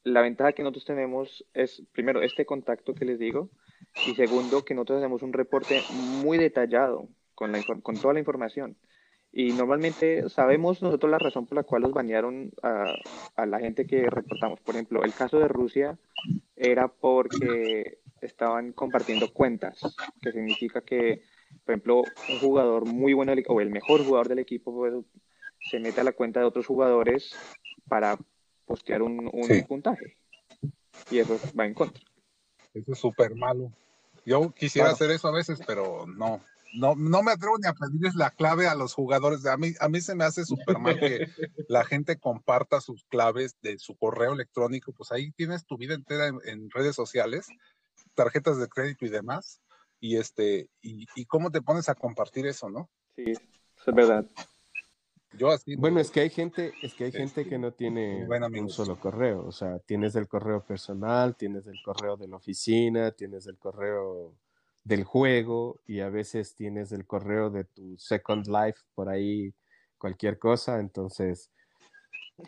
la 0.03 0.23
ventaja 0.23 0.53
que 0.53 0.63
nosotros 0.63 0.85
tenemos 0.85 1.45
es, 1.53 1.83
primero, 1.93 2.23
este 2.23 2.47
contacto 2.47 2.95
que 2.95 3.05
les 3.05 3.19
digo, 3.19 3.51
y 4.07 4.15
segundo, 4.15 4.65
que 4.65 4.75
nosotros 4.75 4.99
hacemos 4.99 5.23
un 5.23 5.33
reporte 5.33 5.83
muy 6.23 6.39
detallado 6.39 7.09
con, 7.35 7.53
la, 7.53 7.63
con 7.83 7.97
toda 7.97 8.15
la 8.15 8.21
información. 8.21 8.77
Y 9.37 9.53
normalmente 9.53 10.29
sabemos 10.29 10.81
nosotros 10.81 11.11
la 11.11 11.19
razón 11.19 11.47
por 11.47 11.57
la 11.57 11.65
cual 11.65 11.83
los 11.83 11.93
banearon 11.93 12.53
a, 12.63 12.85
a, 13.35 13.47
la 13.47 13.59
gente 13.59 13.85
que 13.85 14.09
reportamos. 14.09 14.61
Por 14.61 14.77
ejemplo, 14.77 15.03
el 15.03 15.13
caso 15.13 15.41
de 15.41 15.49
Rusia 15.49 15.99
era 16.55 16.87
porque 16.87 17.99
estaban 18.21 18.73
compartiendo 18.73 19.33
cuentas, 19.33 19.81
que 20.23 20.31
significa 20.31 20.83
que, 20.83 21.25
por 21.65 21.73
ejemplo, 21.73 22.03
un 22.29 22.39
jugador 22.39 22.87
muy 22.87 23.13
bueno 23.13 23.33
o 23.49 23.61
el 23.61 23.71
mejor 23.71 24.05
jugador 24.05 24.29
del 24.29 24.39
equipo 24.39 24.73
pues, 24.73 24.95
se 25.69 25.81
mete 25.81 26.01
a 26.01 26.05
la 26.05 26.13
cuenta 26.13 26.39
de 26.39 26.47
otros 26.47 26.67
jugadores 26.67 27.35
para 27.89 28.17
postear 28.67 29.03
un, 29.03 29.29
un 29.33 29.65
puntaje. 29.67 30.17
Y 31.11 31.19
eso 31.19 31.41
va 31.59 31.67
en 31.67 31.75
contra. 31.75 32.05
Eso 32.73 32.93
es 32.93 32.99
súper 32.99 33.35
malo. 33.35 33.73
Yo 34.25 34.53
quisiera 34.53 34.91
hacer 34.91 35.11
eso 35.11 35.27
a 35.27 35.33
veces, 35.33 35.61
pero 35.67 36.07
no, 36.07 36.41
no, 36.75 36.95
no 36.97 37.23
me 37.23 37.33
atrevo 37.33 37.57
ni 37.59 37.69
a 37.69 37.73
pedirles 37.73 38.15
la 38.15 38.31
clave 38.31 38.67
a 38.67 38.75
los 38.75 38.95
jugadores. 38.95 39.47
A 39.47 39.57
mí, 39.57 39.73
a 39.81 39.89
mí 39.89 40.01
se 40.01 40.15
me 40.15 40.25
hace 40.25 40.45
súper 40.45 40.79
mal 40.79 40.99
que 40.99 41.27
la 41.69 41.85
gente 41.85 42.19
comparta 42.19 42.81
sus 42.81 43.05
claves 43.05 43.57
de 43.63 43.79
su 43.79 43.97
correo 43.97 44.33
electrónico. 44.33 44.93
Pues 44.93 45.13
ahí 45.13 45.33
tienes 45.33 45.65
tu 45.65 45.77
vida 45.77 45.95
entera 45.95 46.29
en, 46.29 46.71
redes 46.71 46.97
sociales, 46.97 47.47
tarjetas 48.15 48.59
de 48.59 48.69
crédito 48.69 49.07
y 49.07 49.11
demás. 49.11 49.61
Y 50.01 50.17
este, 50.17 50.69
y, 50.83 51.07
y, 51.15 51.25
cómo 51.25 51.51
te 51.51 51.63
pones 51.63 51.89
a 51.89 51.95
compartir 51.95 52.47
eso, 52.47 52.69
¿no? 52.69 52.91
Sí, 53.17 53.33
es 53.33 53.95
verdad. 53.95 54.27
Yo 55.39 55.51
así. 55.51 55.77
Bueno, 55.77 56.01
es 56.01 56.11
que 56.11 56.21
hay 56.21 56.31
gente, 56.31 56.73
es 56.83 56.95
que 56.95 57.05
hay 57.05 57.13
gente 57.13 57.43
que 57.43 57.55
este, 57.55 57.59
no 57.59 57.73
tiene 57.73 58.27
un 58.61 58.71
solo 58.71 58.99
correo. 58.99 59.47
O 59.47 59.53
sea, 59.53 59.79
tienes 59.81 60.15
el 60.15 60.29
correo 60.29 60.65
personal, 60.65 61.37
tienes 61.37 61.67
el 61.67 61.81
correo 61.85 62.17
de 62.17 62.29
la 62.29 62.37
oficina, 62.37 63.11
tienes 63.11 63.47
el 63.47 63.59
correo 63.59 64.37
del 64.85 65.05
juego 65.05 65.81
y 65.87 66.01
a 66.01 66.11
veces 66.11 66.55
tienes 66.55 66.93
el 66.93 67.07
correo 67.07 67.51
de 67.51 67.65
tu 67.65 67.97
Second 67.99 68.47
Life 68.47 68.81
por 68.95 69.09
ahí, 69.09 69.55
cualquier 69.99 70.39
cosa. 70.39 70.79
Entonces, 70.79 71.51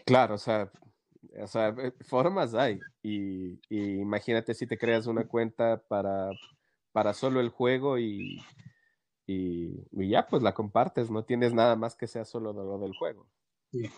claro, 0.05 0.34
o 0.34 0.39
sea, 0.39 0.70
eh, 1.32 1.93
formas 2.07 2.55
hay. 2.55 2.78
Y, 3.03 3.59
imagínate 3.70 4.55
si 4.55 4.66
te 4.66 4.78
creas 4.78 5.07
una 5.07 5.26
cuenta 5.26 5.82
para, 5.89 6.30
para 6.93 7.14
solo 7.14 7.41
el 7.41 7.49
juego 7.49 7.99
y, 7.99 8.43
y, 9.26 10.09
ya, 10.09 10.26
pues 10.26 10.43
la 10.43 10.55
compartes, 10.55 11.11
no 11.11 11.24
tienes 11.24 11.55
nada 11.55 11.74
más 11.76 11.97
que 11.97 12.07
sea 12.07 12.24
solo 12.24 12.53
de 12.53 12.64
lo 12.64 12.78
del 12.78 12.93
juego. 12.97 13.26
Sí. 13.72 13.91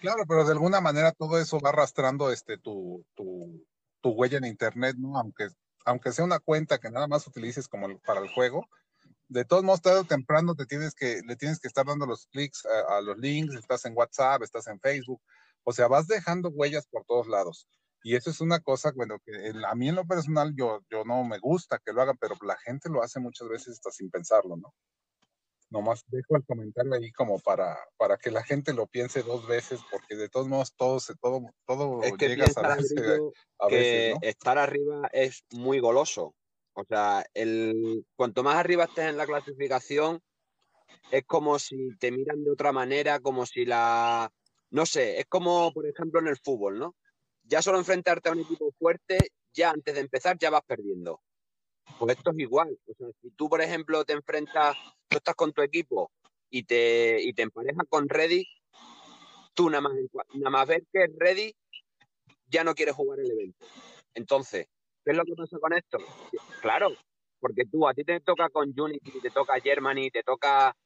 Claro, 0.00 0.24
pero 0.26 0.44
de 0.44 0.52
alguna 0.52 0.80
manera 0.80 1.12
todo 1.12 1.38
eso 1.38 1.60
va 1.60 1.68
arrastrando 1.68 2.32
este 2.32 2.58
tu, 2.58 3.04
tu, 3.14 3.64
tu 4.00 4.10
huella 4.10 4.38
en 4.38 4.46
internet, 4.46 4.96
¿no? 4.98 5.16
Aunque 5.16 5.48
aunque 5.84 6.12
sea 6.12 6.24
una 6.24 6.38
cuenta 6.38 6.78
que 6.78 6.90
nada 6.90 7.06
más 7.06 7.26
utilices 7.26 7.68
como 7.68 7.98
para 8.00 8.20
el 8.20 8.28
juego, 8.28 8.68
de 9.28 9.44
todos 9.44 9.64
modos, 9.64 9.80
tarde 9.80 10.00
o 10.00 10.04
temprano 10.04 10.54
te 10.54 10.66
tienes 10.66 10.94
que, 10.94 11.22
le 11.26 11.36
tienes 11.36 11.58
que 11.58 11.68
estar 11.68 11.86
dando 11.86 12.06
los 12.06 12.26
clics 12.26 12.66
a, 12.66 13.00
los 13.00 13.16
links, 13.18 13.54
estás 13.54 13.84
en 13.86 13.96
WhatsApp, 13.96 14.42
estás 14.42 14.66
en 14.66 14.78
Facebook, 14.78 15.22
o 15.64 15.72
sea, 15.72 15.88
vas 15.88 16.06
dejando 16.06 16.50
huellas 16.50 16.86
por 16.86 17.04
todos 17.04 17.28
lados. 17.28 17.66
Y 18.04 18.16
eso 18.16 18.30
es 18.30 18.40
una 18.40 18.60
cosa, 18.60 18.92
bueno, 18.94 19.18
que 19.24 19.32
a 19.66 19.74
mí 19.74 19.88
en 19.88 19.94
lo 19.94 20.04
personal 20.04 20.52
yo, 20.56 20.80
yo 20.90 21.04
no 21.04 21.24
me 21.24 21.38
gusta 21.38 21.78
que 21.78 21.92
lo 21.92 22.02
hagan, 22.02 22.18
pero 22.20 22.34
la 22.42 22.58
gente 22.58 22.88
lo 22.90 23.02
hace 23.02 23.20
muchas 23.20 23.48
veces 23.48 23.74
hasta 23.74 23.90
sin 23.90 24.10
pensarlo, 24.10 24.56
¿no? 24.56 24.74
Nomás 25.72 26.04
dejo 26.08 26.36
el 26.36 26.44
comentario 26.44 26.92
ahí 26.92 27.10
como 27.12 27.38
para, 27.40 27.78
para 27.96 28.18
que 28.18 28.30
la 28.30 28.44
gente 28.44 28.74
lo 28.74 28.86
piense 28.86 29.22
dos 29.22 29.46
veces, 29.46 29.80
porque 29.90 30.16
de 30.16 30.28
todos 30.28 30.46
modos 30.46 30.74
todo, 30.76 31.00
se, 31.00 31.14
todo, 31.16 31.40
todo 31.66 32.02
es 32.02 32.12
que 32.18 32.28
llega 32.28 32.44
a, 32.44 32.74
a 33.64 33.68
que 33.68 34.14
estar 34.20 34.58
arriba 34.58 35.08
es 35.12 35.44
muy 35.50 35.80
goloso. 35.80 36.34
O 36.74 36.84
sea, 36.84 37.24
el, 37.32 38.04
cuanto 38.16 38.42
más 38.42 38.56
arriba 38.56 38.84
estés 38.84 39.06
en 39.06 39.16
la 39.16 39.24
clasificación, 39.24 40.20
es 41.10 41.24
como 41.24 41.58
si 41.58 41.96
te 41.98 42.12
miran 42.12 42.44
de 42.44 42.50
otra 42.50 42.72
manera, 42.72 43.20
como 43.20 43.46
si 43.46 43.64
la... 43.64 44.30
No 44.70 44.84
sé, 44.84 45.20
es 45.20 45.26
como, 45.26 45.72
por 45.72 45.86
ejemplo, 45.86 46.20
en 46.20 46.28
el 46.28 46.36
fútbol, 46.36 46.78
¿no? 46.78 46.96
Ya 47.44 47.62
solo 47.62 47.78
enfrentarte 47.78 48.28
a 48.28 48.32
un 48.32 48.40
equipo 48.40 48.72
fuerte, 48.78 49.18
ya 49.54 49.70
antes 49.70 49.94
de 49.94 50.00
empezar 50.00 50.36
ya 50.38 50.50
vas 50.50 50.62
perdiendo. 50.66 51.22
Pues 51.98 52.16
esto 52.16 52.30
es 52.30 52.38
igual. 52.38 52.78
O 52.86 52.94
sea, 52.94 53.08
si 53.20 53.30
tú, 53.30 53.48
por 53.48 53.60
ejemplo, 53.60 54.04
te 54.04 54.12
enfrentas, 54.12 54.76
tú 55.08 55.18
estás 55.18 55.34
con 55.34 55.52
tu 55.52 55.62
equipo 55.62 56.10
y 56.50 56.64
te, 56.64 57.20
y 57.22 57.32
te 57.32 57.42
emparejas 57.42 57.86
con 57.88 58.08
Reddy, 58.08 58.46
tú 59.54 59.70
nada 59.70 59.82
más, 59.82 59.92
nada 60.34 60.50
más 60.50 60.68
ver 60.68 60.84
que 60.92 61.04
es 61.04 61.10
Reddy, 61.16 61.54
ya 62.46 62.64
no 62.64 62.74
quieres 62.74 62.94
jugar 62.94 63.20
el 63.20 63.30
evento. 63.30 63.66
Entonces, 64.14 64.66
¿qué 65.04 65.12
es 65.12 65.16
lo 65.16 65.24
que 65.24 65.34
pasa 65.34 65.58
con 65.58 65.72
esto? 65.72 65.98
Claro, 66.60 66.92
porque 67.40 67.64
tú, 67.64 67.88
a 67.88 67.94
ti 67.94 68.04
te 68.04 68.20
toca 68.20 68.48
con 68.50 68.72
Unity, 68.78 69.20
te 69.20 69.30
toca 69.30 69.60
Germany, 69.60 70.10
te 70.10 70.22
toca 70.22 70.76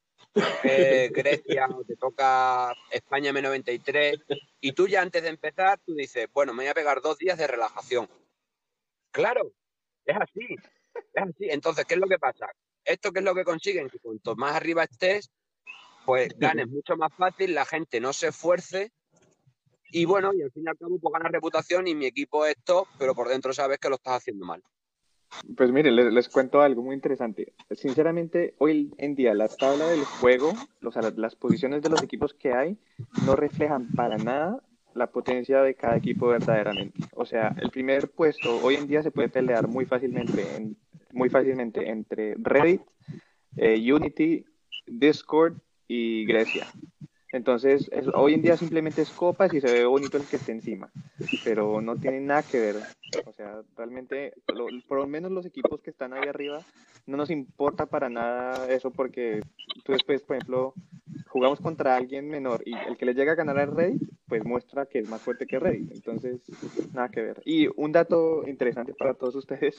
eh, 0.64 1.11
Grecia 1.12 1.68
o 1.74 1.84
te 1.84 1.97
toca 1.97 2.72
España 2.90 3.32
M93 3.32 4.22
y 4.61 4.72
tú 4.72 4.88
ya 4.88 5.03
antes 5.03 5.22
de 5.22 5.28
empezar 5.28 5.78
tú 5.84 5.94
dices, 5.94 6.28
bueno, 6.32 6.53
me 6.53 6.64
voy 6.64 6.70
a 6.70 6.74
pegar 6.74 7.03
dos 7.03 7.18
días 7.18 7.38
de 7.38 7.47
relajación. 7.47 8.09
Claro, 9.11 9.53
es 10.05 10.16
así. 10.16 10.57
Entonces, 11.41 11.85
¿qué 11.85 11.95
es 11.95 12.01
lo 12.01 12.09
que 12.09 12.19
pasa? 12.19 12.47
¿Esto 12.85 13.12
qué 13.12 13.21
es 13.21 13.25
lo 13.25 13.35
que 13.35 13.45
consiguen? 13.45 13.89
Que 13.89 13.99
cuanto 13.99 14.37
más 14.37 14.55
arriba 14.55 14.85
estés, 14.85 15.31
pues 16.05 16.29
ganes 16.39 16.69
mucho 16.69 16.97
más 16.97 17.12
fácil, 17.14 17.55
la 17.55 17.64
gente 17.64 18.01
no 18.01 18.12
se 18.12 18.29
esfuerce 18.29 18.93
y 19.91 20.05
bueno, 20.05 20.33
y 20.35 20.43
al 20.43 20.51
fin 20.51 20.64
y 20.67 20.69
al 20.69 20.77
cabo 20.77 20.99
pues 20.99 21.12
ganas 21.12 21.33
reputación 21.33 21.87
y 21.87 21.95
mi 21.95 22.07
equipo 22.07 22.45
es 22.45 22.57
top, 22.64 22.87
pero 22.99 23.14
por 23.14 23.29
dentro 23.29 23.53
sabes 23.53 23.79
que 23.79 23.89
lo 23.89 23.97
estás 23.97 24.19
haciendo 24.19 24.45
mal. 24.45 24.62
Pues 25.57 25.71
mire, 25.73 25.91
les, 25.91 26.29
cuento 26.29 26.61
algo 26.61 26.83
muy 26.83 26.95
interesante. 26.95 27.53
Sinceramente, 27.71 28.55
hoy 28.59 28.93
en 28.99 29.14
día 29.14 29.35
la 29.35 29.49
tabla 29.49 29.87
del 29.89 30.05
juego, 30.05 30.53
o 30.83 30.93
sea, 30.93 31.03
las 31.17 31.35
posiciones 31.35 31.83
de 31.83 31.91
los 31.91 32.03
equipos 32.03 32.33
que 32.35 32.53
hay, 32.53 32.79
no 33.25 33.37
reflejan 33.37 33.89
para 33.93 34.17
nada 34.17 34.62
la 34.95 35.09
potencia 35.09 35.62
de 35.62 35.75
cada 35.75 35.97
equipo 35.97 36.29
verdaderamente. 36.29 37.01
O 37.12 37.27
sea, 37.27 37.55
el 37.61 37.71
primer 37.71 38.11
puesto 38.11 38.57
hoy 38.62 38.77
en 38.77 38.87
día 38.87 39.03
se 39.03 39.11
puede 39.11 39.29
pelear 39.29 39.69
muy 39.69 39.85
fácilmente, 39.85 40.75
muy 41.17 41.31
fácilmente 41.31 41.89
entre 41.89 42.35
Reddit, 42.39 42.83
eh, 43.57 43.93
Unity, 43.93 44.45
Discord 44.87 45.59
y 45.89 46.27
Grecia. 46.27 46.67
Entonces, 47.33 47.91
hoy 48.14 48.35
en 48.35 48.43
día 48.43 48.57
simplemente 48.57 49.03
es 49.03 49.11
copas 49.11 49.53
y 49.53 49.61
se 49.61 49.73
ve 49.73 49.85
bonito 49.85 50.17
el 50.17 50.25
que 50.25 50.37
esté 50.37 50.53
encima, 50.53 50.91
pero 51.45 51.81
no 51.81 51.97
tiene 51.97 52.21
nada 52.21 52.43
que 52.43 52.61
ver. 52.61 52.77
O 53.27 53.33
sea, 53.33 53.62
realmente, 53.77 54.33
por 54.89 54.99
lo 54.99 55.07
menos 55.07 55.31
los 55.33 55.45
equipos 55.45 55.81
que 55.81 55.91
están 55.91 56.12
ahí 56.12 56.29
arriba, 56.29 56.61
no 57.07 57.17
nos 57.17 57.31
importa 57.31 57.87
para 57.87 58.09
nada 58.09 58.71
eso 58.73 58.91
porque 58.91 59.41
tú 59.85 59.93
después, 59.93 60.23
por 60.23 60.37
ejemplo, 60.37 60.75
jugamos 61.29 61.61
contra 61.61 61.97
alguien 61.97 62.29
menor 62.29 62.62
y 62.64 62.75
el 62.75 62.97
que 62.97 63.07
le 63.07 63.14
llega 63.14 63.33
a 63.33 63.37
ganar 63.37 63.59
al 63.59 63.75
Rey, 63.75 63.99
pues 64.27 64.45
muestra 64.45 64.87
que 64.87 65.01
es 65.01 65.09
más 65.09 65.21
fuerte 65.21 65.47
que 65.47 65.59
Rey. 65.59 65.87
Entonces, 65.93 66.41
nada 66.95 67.09
que 67.09 67.23
ver. 67.23 67.43
Y 67.45 67.69
un 67.77 67.93
dato 67.93 68.47
interesante 68.47 68.95
para 68.95 69.14
todos 69.14 69.35
ustedes, 69.35 69.77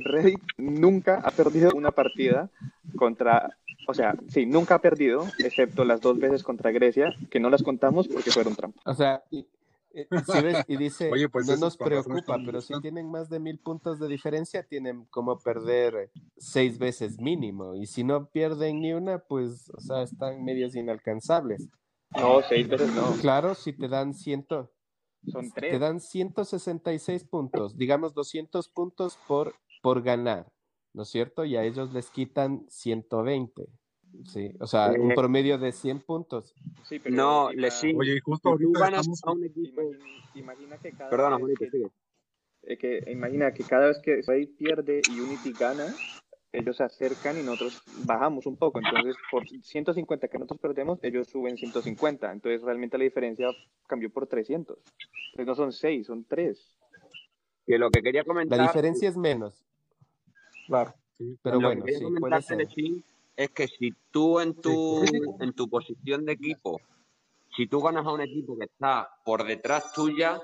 Reddit 0.00 0.40
nunca 0.58 1.20
ha 1.24 1.30
perdido 1.30 1.70
una 1.74 1.90
partida 1.90 2.50
contra 2.96 3.56
o 3.90 3.94
sea, 3.94 4.14
sí, 4.28 4.46
nunca 4.46 4.76
ha 4.76 4.80
perdido, 4.80 5.26
excepto 5.38 5.84
las 5.84 6.00
dos 6.00 6.18
veces 6.18 6.44
contra 6.44 6.70
Grecia, 6.70 7.12
que 7.28 7.40
no 7.40 7.50
las 7.50 7.62
contamos 7.62 8.06
porque 8.06 8.30
fueron 8.30 8.54
trampas. 8.54 8.82
O 8.86 8.94
sea, 8.94 9.24
y, 9.30 9.46
y 10.68 10.76
dice, 10.76 11.10
pues 11.30 11.46
no 11.46 11.56
nos 11.56 11.76
preocupa, 11.76 12.38
pero 12.44 12.60
si 12.60 12.78
tienen 12.80 13.10
más 13.10 13.28
de 13.28 13.40
mil 13.40 13.58
puntos 13.58 13.98
de 13.98 14.06
diferencia, 14.06 14.62
tienen 14.62 15.06
como 15.06 15.38
perder 15.40 16.10
seis 16.36 16.78
veces 16.78 17.18
mínimo. 17.18 17.74
Y 17.74 17.86
si 17.86 18.04
no 18.04 18.26
pierden 18.26 18.80
ni 18.80 18.92
una, 18.92 19.18
pues, 19.18 19.70
o 19.70 19.80
sea, 19.80 20.02
están 20.02 20.44
medios 20.44 20.76
inalcanzables. 20.76 21.68
No, 22.16 22.42
seis 22.48 22.68
veces 22.68 22.94
no. 22.94 23.12
Claro, 23.20 23.54
si 23.54 23.72
te 23.72 23.88
dan 23.88 24.14
ciento. 24.14 24.70
Son 25.26 25.50
tres. 25.50 25.72
Te 25.72 25.78
dan 25.78 26.00
166 26.00 27.24
puntos, 27.24 27.76
digamos 27.76 28.14
200 28.14 28.68
puntos 28.70 29.18
por, 29.28 29.54
por 29.80 30.02
ganar, 30.02 30.50
¿no 30.92 31.02
es 31.02 31.08
cierto? 31.08 31.44
Y 31.44 31.56
a 31.56 31.64
ellos 31.64 31.92
les 31.92 32.10
quitan 32.10 32.66
120. 32.68 33.66
Sí, 34.24 34.52
o 34.58 34.66
sea, 34.66 34.92
un 34.98 35.14
promedio 35.14 35.58
de 35.58 35.72
100 35.72 36.00
puntos. 36.00 36.54
Sí, 36.84 36.98
pero 36.98 37.14
no, 37.14 37.52
le 37.52 37.70
sí. 37.70 37.94
Oye, 37.96 38.20
justo 38.20 38.50
ahorita 38.50 38.80
ganas 38.80 39.06
a 39.24 39.30
un 39.30 39.44
equipo. 39.44 39.82
Imagina, 40.34 40.78
que 40.78 40.92
cada 40.92 41.10
Perdona, 41.10 41.38
vez 41.38 41.58
que, 41.58 41.90
eh, 42.62 42.76
que, 42.76 43.10
imagina 43.10 43.52
que 43.52 43.64
cada 43.64 43.88
vez 43.88 44.00
que 44.02 44.20
pierde 44.58 45.00
y 45.10 45.20
Unity 45.20 45.52
gana, 45.52 45.86
ellos 46.52 46.76
se 46.76 46.84
acercan 46.84 47.38
y 47.38 47.42
nosotros 47.42 47.82
bajamos 48.04 48.46
un 48.46 48.56
poco. 48.56 48.80
Entonces, 48.80 49.16
por 49.30 49.48
150 49.48 50.28
que 50.28 50.38
nosotros 50.38 50.60
perdemos, 50.60 50.98
ellos 51.02 51.28
suben 51.28 51.56
150. 51.56 52.32
Entonces, 52.32 52.62
realmente 52.62 52.98
la 52.98 53.04
diferencia 53.04 53.48
cambió 53.86 54.10
por 54.10 54.26
300. 54.26 54.76
Entonces, 55.32 55.46
no 55.46 55.54
son 55.54 55.72
6, 55.72 56.06
son 56.06 56.24
3. 56.24 56.76
Que 57.66 57.78
lo 57.78 57.90
que 57.90 58.02
quería 58.02 58.24
comentar. 58.24 58.58
La 58.58 58.66
diferencia 58.66 59.08
es 59.08 59.16
menos. 59.16 59.64
Claro. 60.70 60.94
Pero 61.42 61.60
bueno, 61.60 61.84
sí, 61.84 62.04
puede 62.20 62.42
ser 62.42 62.60
es 63.36 63.50
que 63.50 63.66
si 63.66 63.92
tú 64.12 64.38
en 64.38 64.54
tu, 64.54 65.02
en 65.40 65.52
tu 65.52 65.68
posición 65.68 66.24
de 66.24 66.32
equipo, 66.32 66.80
si 67.56 67.66
tú 67.66 67.80
ganas 67.80 68.06
a 68.06 68.12
un 68.12 68.20
equipo 68.20 68.56
que 68.56 68.66
está 68.66 69.10
por 69.24 69.44
detrás 69.44 69.92
tuya, 69.92 70.40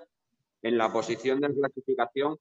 en 0.62 0.76
la 0.76 0.92
posición 0.92 1.40
de 1.40 1.54
clasificación, 1.54 2.38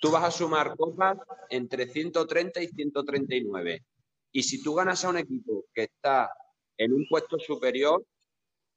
tú 0.00 0.10
vas 0.10 0.24
a 0.24 0.30
sumar 0.32 0.76
copas 0.76 1.16
entre 1.48 1.86
130 1.86 2.60
y 2.60 2.66
139. 2.66 3.84
Y 4.32 4.42
si 4.42 4.60
tú 4.60 4.74
ganas 4.74 5.04
a 5.04 5.10
un 5.10 5.18
equipo 5.18 5.66
que 5.72 5.84
está 5.84 6.32
en 6.76 6.92
un 6.92 7.06
puesto 7.08 7.38
superior, 7.38 8.04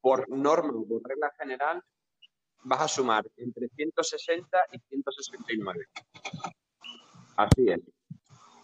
por 0.01 0.29
norma 0.29 0.73
o 0.73 0.87
por 0.87 1.01
regla 1.03 1.33
general, 1.39 1.81
vas 2.63 2.81
a 2.81 2.87
sumar 2.87 3.25
entre 3.37 3.69
160 3.69 4.57
y 4.73 4.79
169. 4.79 5.85
Así 7.37 7.69
es. 7.69 7.94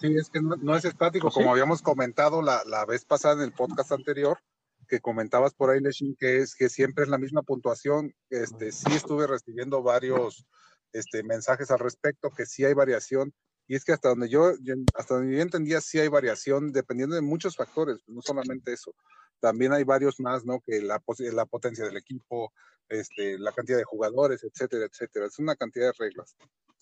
Sí, 0.02 0.16
es 0.18 0.32
que 0.32 0.42
no, 0.42 0.76
es 0.76 0.84
estático, 0.84 1.30
como 1.30 1.52
habíamos 1.52 1.84
comentado 1.84 2.42
la, 2.42 2.86
vez 2.88 3.06
pasada 3.06 3.36
en 3.36 3.42
el 3.42 3.54
podcast 3.54 3.92
anterior, 3.92 4.40
que 4.88 5.00
comentabas 5.00 5.54
por 5.54 5.70
ahí, 5.70 5.80
Leshin, 5.80 6.16
que 6.16 6.38
es 6.38 6.56
que 6.56 6.70
siempre 6.70 7.04
es 7.04 7.10
la 7.10 7.20
misma 7.20 7.44
puntuación. 7.44 8.12
Este, 8.32 8.72
sí 8.72 8.92
estuve 8.94 9.28
recibiendo 9.28 9.84
varios 9.84 10.48
este, 10.92 11.22
mensajes 11.22 11.70
al 11.70 11.78
respecto, 11.78 12.32
que 12.32 12.48
sí 12.48 12.66
hay 12.66 12.74
variación. 12.74 13.32
Y 13.68 13.76
es 13.76 13.86
que 13.86 13.94
hasta 13.94 14.10
donde 14.10 14.28
yo, 14.28 14.54
hasta 14.96 15.16
donde 15.16 15.36
yo 15.36 15.42
entendía, 15.42 15.80
sí 15.82 16.00
hay 16.00 16.08
variación 16.08 16.72
dependiendo 16.72 17.16
de 17.16 17.22
muchos 17.22 17.56
factores, 17.56 18.00
no 18.08 18.24
solamente 18.24 18.74
eso. 18.74 18.96
También 19.40 19.72
hay 19.72 19.84
varios 19.84 20.20
más, 20.20 20.46
¿no? 20.46 20.62
Que 20.66 20.82
la, 20.82 21.00
la 21.32 21.46
potencia 21.46 21.86
del 21.86 21.98
equipo, 21.98 22.52
este, 22.90 23.38
la 23.38 23.52
cantidad 23.52 23.78
de 23.78 23.84
jugadores, 23.84 24.44
etcétera, 24.44 24.86
etcétera. 24.86 25.28
Es 25.28 25.38
una 25.38 25.56
cantidad 25.56 25.86
de 25.86 25.94
reglas. 26.00 26.36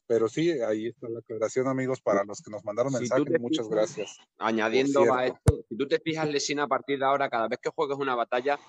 Pero 0.09 0.27
sí, 0.27 0.49
ahí 0.49 0.87
está 0.87 1.07
la 1.07 1.19
aclaración, 1.19 1.67
amigos, 1.67 2.01
para 2.01 2.23
los 2.23 2.41
que 2.41 2.49
nos 2.49 2.65
mandaron 2.65 2.91
mensajes. 2.91 3.39
Muchas 3.39 3.69
gracias. 3.69 4.17
Añadiendo 4.39 5.13
a 5.13 5.27
esto, 5.27 5.63
si 5.69 5.77
tú 5.77 5.87
te 5.87 5.99
fijas, 5.99 6.27
Lesina, 6.27 6.63
a 6.63 6.67
partir 6.67 6.97
de 6.97 7.05
ahora, 7.05 7.29
cada 7.29 7.47
vez 7.47 7.59
que 7.61 7.69
juegues 7.69 7.95
una 7.95 8.15
batalla, 8.15 8.59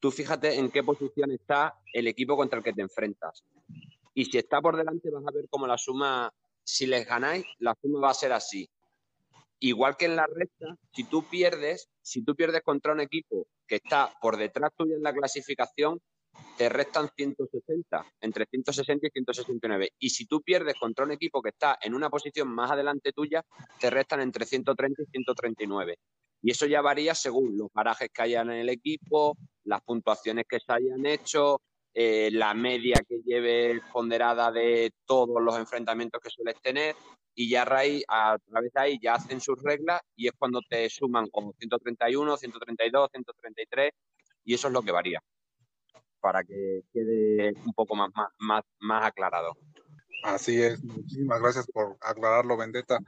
tú 0.00 0.10
fíjate 0.10 0.58
en 0.58 0.72
qué 0.72 0.82
posición 0.82 1.30
está 1.30 1.78
el 1.92 2.08
equipo 2.08 2.36
contra 2.36 2.58
el 2.58 2.64
que 2.64 2.72
te 2.72 2.82
enfrentas. 2.82 3.44
Y 4.12 4.24
si 4.24 4.38
está 4.38 4.60
por 4.60 4.76
delante, 4.76 5.08
vas 5.08 5.22
a 5.24 5.30
ver 5.30 5.46
cómo 5.48 5.68
la 5.68 5.78
suma, 5.78 6.32
si 6.64 6.84
les 6.88 7.06
ganáis, 7.06 7.46
la 7.60 7.76
suma 7.80 8.00
va 8.00 8.10
a 8.10 8.14
ser 8.14 8.32
así. 8.32 8.68
Igual 9.60 9.96
que 9.96 10.06
en 10.06 10.16
la 10.16 10.26
recta, 10.26 10.76
si 10.92 11.04
tú 11.04 11.28
pierdes, 11.28 11.88
si 12.02 12.24
tú 12.24 12.34
pierdes 12.34 12.62
contra 12.62 12.92
un 12.92 13.00
equipo 13.00 13.46
que 13.68 13.76
está 13.76 14.12
por 14.20 14.36
detrás 14.36 14.72
tuyo 14.76 14.96
en 14.96 15.04
la 15.04 15.12
clasificación, 15.12 16.00
te 16.56 16.68
restan 16.68 17.08
160, 17.14 18.04
entre 18.20 18.46
160 18.46 19.06
y 19.06 19.10
169. 19.10 19.92
Y 19.98 20.10
si 20.10 20.26
tú 20.26 20.42
pierdes 20.42 20.74
contra 20.78 21.04
un 21.04 21.12
equipo 21.12 21.40
que 21.40 21.50
está 21.50 21.78
en 21.80 21.94
una 21.94 22.10
posición 22.10 22.48
más 22.48 22.70
adelante 22.70 23.12
tuya, 23.12 23.44
te 23.80 23.90
restan 23.90 24.20
entre 24.20 24.44
130 24.44 25.02
y 25.02 25.06
139. 25.06 25.98
Y 26.42 26.50
eso 26.50 26.66
ya 26.66 26.80
varía 26.80 27.14
según 27.14 27.56
los 27.56 27.70
parajes 27.70 28.10
que 28.12 28.22
hayan 28.22 28.50
en 28.50 28.58
el 28.58 28.68
equipo, 28.68 29.36
las 29.64 29.82
puntuaciones 29.82 30.46
que 30.48 30.58
se 30.60 30.72
hayan 30.72 31.04
hecho, 31.06 31.60
eh, 31.94 32.30
la 32.32 32.54
media 32.54 33.02
que 33.08 33.20
lleve 33.24 33.80
ponderada 33.92 34.52
de 34.52 34.92
todos 35.04 35.42
los 35.42 35.56
enfrentamientos 35.56 36.20
que 36.22 36.30
sueles 36.30 36.60
tener. 36.60 36.94
Y 37.34 37.48
ya 37.48 37.62
a, 37.62 38.38
través 38.38 38.72
de 38.72 38.80
ahí 38.80 38.98
ya 39.00 39.14
hacen 39.14 39.40
sus 39.40 39.62
reglas 39.62 40.00
y 40.16 40.26
es 40.26 40.32
cuando 40.36 40.60
te 40.68 40.90
suman 40.90 41.28
como 41.28 41.52
131, 41.52 42.36
132, 42.36 43.08
133 43.12 43.92
y 44.44 44.54
eso 44.54 44.68
es 44.68 44.72
lo 44.72 44.82
que 44.82 44.90
varía. 44.90 45.20
Para 46.20 46.44
que 46.44 46.82
quede 46.92 47.52
un 47.64 47.72
poco 47.74 47.94
más, 47.94 48.10
más, 48.38 48.64
más, 48.80 49.04
aclarado. 49.04 49.56
Así 50.24 50.60
es, 50.60 50.82
muchísimas 50.82 51.40
gracias 51.40 51.66
por 51.66 51.96
aclararlo, 52.00 52.56
Vendetta. 52.56 52.98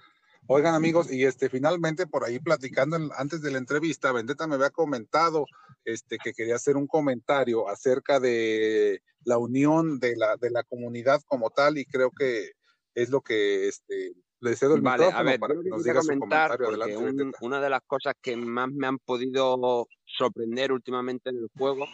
Oigan 0.47 0.75
amigos, 0.75 1.13
y 1.13 1.25
este 1.25 1.49
finalmente 1.49 2.07
por 2.07 2.25
ahí 2.25 2.39
platicando 2.39 2.99
antes 3.17 3.43
de 3.43 3.51
la 3.51 3.59
entrevista, 3.59 4.13
Vendetta 4.13 4.47
me 4.47 4.57
había 4.57 4.71
comentado 4.71 5.47
este, 5.85 6.19
que 6.19 6.33
quería 6.33 6.57
hacer 6.57 6.77
un 6.77 6.87
comentario 6.87 7.69
acerca 7.69 8.21
de 8.21 9.03
la 9.25 9.39
unión 9.39 9.99
de 9.99 10.17
la, 10.17 10.37
de 10.37 10.51
la 10.51 10.63
comunidad 10.65 11.21
como 11.27 11.51
tal 11.51 11.79
y 11.79 11.85
creo 11.85 12.11
que 12.11 12.53
es 12.95 13.11
lo 13.11 13.21
que 13.21 13.69
este, 13.69 14.15
le 14.41 14.57
cedo 14.57 14.75
el 14.75 14.81
vale, 14.81 15.11
a 15.13 15.23
ver, 15.23 15.39
para 15.39 15.55
que 15.55 15.69
nos 15.69 15.85
diga 15.85 16.01
su 16.01 16.09
comentario. 16.09 16.69
Adelante, 16.69 17.31
una 17.43 17.61
de 17.61 17.71
las 17.71 17.83
cosas 17.87 18.15
que 18.21 18.37
más 18.37 18.71
me 18.73 18.87
han 18.87 18.99
podido 18.99 19.87
sorprender 20.05 20.73
últimamente 20.73 21.31
en 21.31 21.37
el 21.37 21.49
juego 21.57 21.87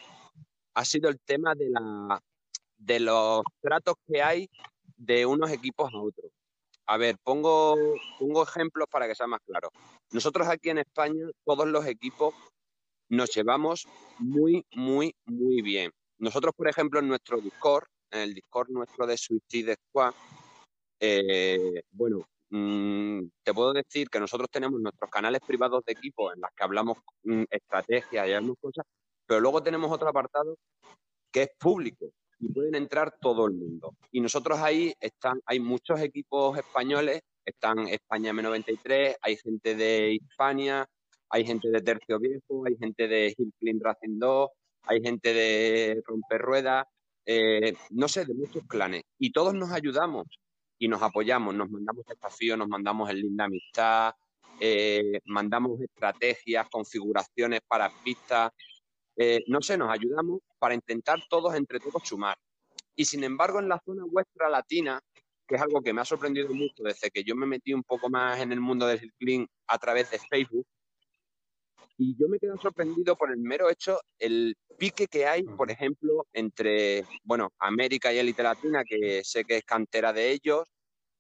ha 0.77 0.85
sido 0.85 1.09
el 1.09 1.19
tema 1.21 1.55
de, 1.55 1.71
la, 1.71 2.21
de 2.77 3.01
los 3.01 3.43
tratos 3.63 3.95
que 4.07 4.23
hay 4.23 4.49
de 4.97 5.25
unos 5.25 5.51
equipos 5.51 5.91
a 5.93 5.99
otros. 5.99 6.31
A 6.87 6.99
ver, 6.99 7.17
pongo, 7.25 7.75
pongo 8.19 8.43
ejemplos 8.43 8.87
para 8.91 9.09
que 9.09 9.15
sea 9.15 9.27
más 9.27 9.41
claro. 9.47 9.71
Nosotros 10.13 10.47
aquí 10.47 10.69
en 10.69 10.79
España, 10.79 11.25
todos 11.45 11.67
los 11.67 11.87
equipos 11.87 12.35
nos 13.09 13.35
llevamos 13.35 13.89
muy, 14.19 14.67
muy, 14.75 15.15
muy 15.25 15.63
bien. 15.63 15.91
Nosotros, 16.19 16.53
por 16.55 16.69
ejemplo, 16.69 17.01
en 17.01 17.09
nuestro 17.09 17.41
Discord, 17.41 17.87
en 18.11 18.21
el 18.21 18.35
Discord 18.35 18.69
nuestro 18.69 19.07
de 19.07 19.17
Suicide 19.17 19.77
Squad, 19.89 20.13
eh, 21.01 21.83
bueno, 21.91 22.27
mm, 22.51 23.29
te 23.43 23.55
puedo 23.55 23.73
decir 23.73 24.09
que 24.11 24.21
nosotros 24.21 24.49
tenemos 24.51 24.79
nuestros 24.79 25.11
canales 25.11 25.41
privados 25.47 25.85
de 25.87 25.93
equipo 25.93 26.33
en 26.33 26.41
los 26.41 26.51
que 26.55 26.65
hablamos 26.65 26.99
mm, 27.25 27.45
estrategias 27.51 28.29
y 28.29 28.33
algunas 28.33 28.59
cosas, 28.61 28.85
pero 29.27 29.41
luego 29.41 29.63
tenemos 29.63 29.91
otro 29.91 30.09
apartado 30.09 30.57
que 31.31 31.43
es 31.43 31.51
público 31.59 32.07
y 32.39 32.53
pueden 32.53 32.75
entrar 32.75 33.15
todo 33.21 33.47
el 33.47 33.55
mundo. 33.55 33.95
Y 34.13 34.21
nosotros 34.21 34.59
ahí 34.61 34.95
están, 35.01 35.41
hay 35.47 35.61
muchos 35.61 36.01
equipos 36.01 36.59
españoles, 36.59 37.21
están 37.45 37.89
España 37.89 38.33
M93, 38.33 39.17
hay 39.21 39.37
gente 39.37 39.75
de 39.75 40.15
Hispania, 40.15 40.87
hay 41.31 41.45
gente 41.45 41.69
de 41.69 41.81
Tercio 41.81 42.19
Viejo, 42.19 42.67
hay 42.67 42.77
gente 42.77 43.09
de 43.09 43.35
Hill 43.37 43.53
Clean 43.59 43.81
Racing 43.81 44.19
2, 44.19 44.51
hay 44.83 45.03
gente 45.03 45.33
de 45.33 46.03
Romper 46.05 46.41
Ruedas, 46.41 46.85
eh, 47.25 47.75
no 47.91 48.09
sé, 48.09 48.25
de 48.25 48.35
muchos 48.35 48.65
clanes. 48.67 49.03
Y 49.19 49.33
todos 49.33 49.55
nos 49.55 49.73
ayudamos 49.73 50.27
y 50.79 50.89
nos 50.89 51.03
apoyamos, 51.03 51.55
nos 51.55 51.71
mandamos 51.71 52.05
desafíos, 52.07 52.59
nos 52.59 52.69
mandamos 52.69 53.11
el 53.11 53.21
link 53.21 53.37
de 53.37 53.45
amistad, 53.45 54.13
eh, 54.61 55.21
mandamos 55.25 55.81
estrategias, 55.81 56.69
configuraciones 56.71 57.61
para 57.67 57.91
pistas, 58.05 58.51
eh, 59.17 59.43
no 59.47 59.63
sé, 59.63 59.77
nos 59.77 59.91
ayudamos 59.91 60.41
para 60.59 60.75
intentar 60.75 61.21
todos 61.29 61.55
entre 61.55 61.81
todos 61.81 62.03
sumar. 62.05 62.37
Y 62.95 63.05
sin 63.05 63.25
embargo, 63.25 63.61
en 63.61 63.69
la 63.69 63.81
zona 63.85 64.05
vuestra 64.07 64.49
latina, 64.49 65.01
que 65.47 65.57
es 65.57 65.63
algo 65.63 65.81
que 65.83 65.93
me 65.93 66.01
ha 66.01 66.05
sorprendido 66.05 66.49
mucho 66.49 66.83
desde 66.83 67.11
que 67.11 67.25
yo 67.25 67.35
me 67.37 67.47
metí 67.47 67.73
un 67.73 67.83
poco 67.83 68.09
más 68.11 68.41
en 68.41 68.53
el 68.53 68.61
mundo 68.61 68.87
del 68.87 69.13
clean 69.19 69.47
a 69.67 69.79
través 69.79 70.11
de 70.11 70.19
Facebook, 70.19 70.67
y 71.99 72.15
yo 72.19 72.29
me 72.29 72.39
quedo 72.39 72.59
sorprendido 72.59 73.17
por 73.17 73.31
el 73.31 73.39
mero 73.39 73.71
hecho, 73.71 74.01
el 74.19 74.55
pique 74.79 75.07
que 75.07 75.27
hay, 75.27 75.43
por 75.43 75.71
ejemplo, 75.71 76.27
entre, 76.33 77.05
bueno, 77.23 77.53
América 77.59 78.13
y 78.13 78.19
Elite 78.19 78.43
Latina, 78.43 78.85
que 78.85 79.23
sé 79.25 79.45
que 79.45 79.59
es 79.59 79.65
cantera 79.65 80.13
de 80.13 80.31
ellos, 80.31 80.65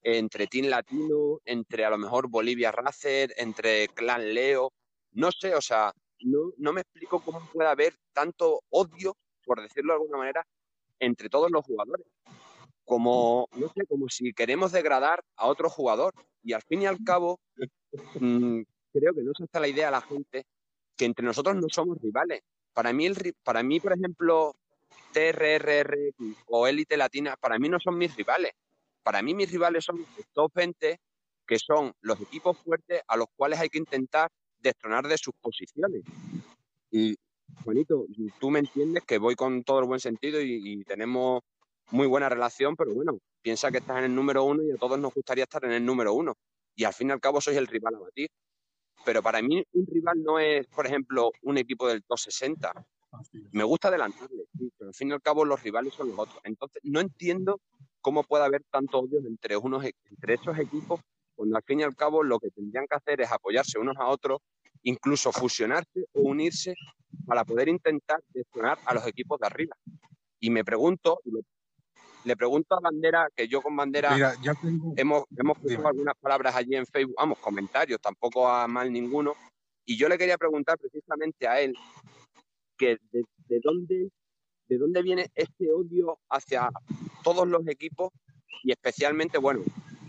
entre 0.02 0.46
Team 0.46 0.66
Latino, 0.66 1.40
entre 1.44 1.84
a 1.84 1.90
lo 1.90 1.98
mejor 1.98 2.28
Bolivia 2.28 2.72
Racer, 2.72 3.32
entre 3.38 3.88
Clan 3.88 4.34
Leo, 4.34 4.72
no 5.12 5.32
sé, 5.32 5.54
o 5.54 5.62
sea, 5.62 5.92
no, 6.20 6.72
me 6.72 6.80
explico 6.80 7.20
cómo 7.20 7.40
puede 7.52 7.68
haber 7.68 7.94
tanto 8.12 8.62
odio, 8.70 9.16
por 9.44 9.60
decirlo 9.62 9.92
de 9.92 10.00
alguna 10.00 10.18
manera, 10.18 10.46
entre 10.98 11.28
todos 11.28 11.50
los 11.50 11.64
jugadores. 11.64 12.06
Como, 12.84 13.48
no 13.56 13.68
sé, 13.68 13.86
como 13.86 14.08
si 14.08 14.32
queremos 14.32 14.72
degradar 14.72 15.22
a 15.36 15.46
otro 15.46 15.68
jugador. 15.68 16.14
Y 16.42 16.52
al 16.52 16.62
fin 16.62 16.82
y 16.82 16.86
al 16.86 17.02
cabo, 17.04 17.40
mm, 18.20 18.62
creo 18.92 19.14
que 19.14 19.22
no 19.22 19.32
se 19.36 19.44
está 19.44 19.60
la 19.60 19.68
idea 19.68 19.88
a 19.88 19.92
la 19.92 20.00
gente 20.00 20.44
que 20.96 21.04
entre 21.04 21.24
nosotros 21.24 21.56
no 21.56 21.68
somos 21.68 21.98
rivales. 22.00 22.42
Para 22.72 22.92
mí, 22.92 23.08
para 23.42 23.62
mí 23.62 23.80
por 23.80 23.92
ejemplo, 23.92 24.54
TRRR 25.12 26.14
o 26.46 26.66
Élite 26.66 26.96
Latina, 26.96 27.36
para 27.36 27.58
mí 27.58 27.68
no 27.68 27.78
son 27.80 27.98
mis 27.98 28.14
rivales. 28.16 28.52
Para 29.02 29.22
mí 29.22 29.34
mis 29.34 29.50
rivales 29.50 29.84
son 29.84 30.04
estos 30.18 30.52
20 30.54 30.98
que 31.46 31.58
son 31.58 31.94
los 32.00 32.20
equipos 32.20 32.58
fuertes 32.58 33.02
a 33.06 33.16
los 33.16 33.28
cuales 33.36 33.60
hay 33.60 33.68
que 33.68 33.78
intentar 33.78 34.30
destronar 34.66 35.06
de 35.06 35.18
sus 35.18 35.34
posiciones. 35.40 36.02
Y, 36.90 37.16
Juanito, 37.64 38.06
tú 38.38 38.50
me 38.50 38.60
entiendes 38.60 39.04
que 39.04 39.18
voy 39.18 39.34
con 39.34 39.64
todo 39.64 39.80
el 39.80 39.86
buen 39.86 40.00
sentido 40.00 40.40
y, 40.40 40.84
tenemos 40.84 41.42
muy 41.90 42.06
buena 42.06 42.28
relación, 42.28 42.74
pero 42.76 42.94
bueno, 42.94 43.18
piensa 43.42 43.70
que 43.70 43.78
estás 43.78 43.98
en 43.98 44.04
el 44.04 44.14
número 44.14 44.44
uno 44.44 44.62
y 44.62 44.72
a 44.72 44.76
todos 44.76 44.98
nos 44.98 45.14
gustaría 45.14 45.44
estar 45.44 45.64
en 45.64 45.72
el 45.72 45.84
número 45.84 46.12
uno. 46.14 46.34
Y 46.74 46.84
al 46.84 46.92
fin 46.92 47.08
y 47.08 47.12
al 47.12 47.20
cabo 47.20 47.40
sois 47.40 47.56
el 47.56 47.66
rival 47.66 47.94
a 47.94 47.98
batir. 48.00 48.28
Pero 49.04 49.22
para 49.22 49.40
mí 49.40 49.64
un 49.72 49.86
rival 49.86 50.22
no 50.22 50.38
es, 50.38 50.66
por 50.66 50.86
ejemplo, 50.86 51.30
un 51.42 51.58
equipo 51.58 51.86
del 51.86 52.02
top 52.02 52.18
60. 52.18 52.72
Me 53.52 53.62
gusta 53.62 53.88
adelantarle, 53.88 54.44
pero 54.76 54.88
al 54.88 54.94
fin 54.94 55.10
y 55.10 55.12
al 55.12 55.22
cabo 55.22 55.44
los 55.44 55.62
rivales 55.62 55.94
son 55.94 56.08
los 56.08 56.18
otros. 56.18 56.40
Entonces, 56.44 56.82
no 56.84 57.00
entiendo 57.00 57.60
cómo 58.00 58.24
puede 58.24 58.44
haber 58.44 58.64
tanto 58.64 58.98
odio 58.98 59.20
entre, 59.26 59.56
unos, 59.56 59.84
entre 59.84 60.34
esos 60.34 60.58
equipos 60.58 61.00
cuando 61.36 61.56
al 61.56 61.62
fin 61.62 61.80
y 61.80 61.82
al 61.82 61.94
cabo 61.94 62.22
lo 62.22 62.38
que 62.38 62.50
tendrían 62.50 62.86
que 62.86 62.96
hacer 62.96 63.20
es 63.20 63.30
apoyarse 63.30 63.78
unos 63.78 63.96
a 63.98 64.08
otros, 64.08 64.40
incluso 64.86 65.32
fusionarse 65.32 66.06
o 66.12 66.20
unirse 66.20 66.74
para 67.26 67.44
poder 67.44 67.68
intentar 67.68 68.20
gestionar 68.32 68.78
a 68.84 68.94
los 68.94 69.06
equipos 69.06 69.38
de 69.40 69.46
arriba. 69.46 69.76
Y 70.38 70.50
me 70.50 70.64
pregunto, 70.64 71.20
le 72.24 72.36
pregunto 72.36 72.76
a 72.76 72.80
Bandera, 72.80 73.28
que 73.34 73.48
yo 73.48 73.60
con 73.62 73.74
Bandera 73.74 74.36
hemos, 74.96 75.24
hemos 75.36 75.58
puesto 75.58 75.88
algunas 75.88 76.14
palabras 76.20 76.54
allí 76.54 76.76
en 76.76 76.86
Facebook, 76.86 77.16
vamos, 77.18 77.38
comentarios, 77.38 78.00
tampoco 78.00 78.48
a 78.48 78.68
mal 78.68 78.92
ninguno, 78.92 79.34
y 79.84 79.96
yo 79.96 80.08
le 80.08 80.18
quería 80.18 80.38
preguntar 80.38 80.78
precisamente 80.78 81.48
a 81.48 81.60
él 81.60 81.74
que 82.78 82.98
de, 83.10 83.60
dónde, 83.62 84.10
de 84.68 84.78
dónde 84.78 85.02
viene 85.02 85.26
este 85.34 85.72
odio 85.72 86.18
hacia 86.30 86.70
todos 87.24 87.48
los 87.48 87.66
equipos 87.66 88.12
y 88.62 88.70
especialmente, 88.70 89.38
bueno, 89.38 89.62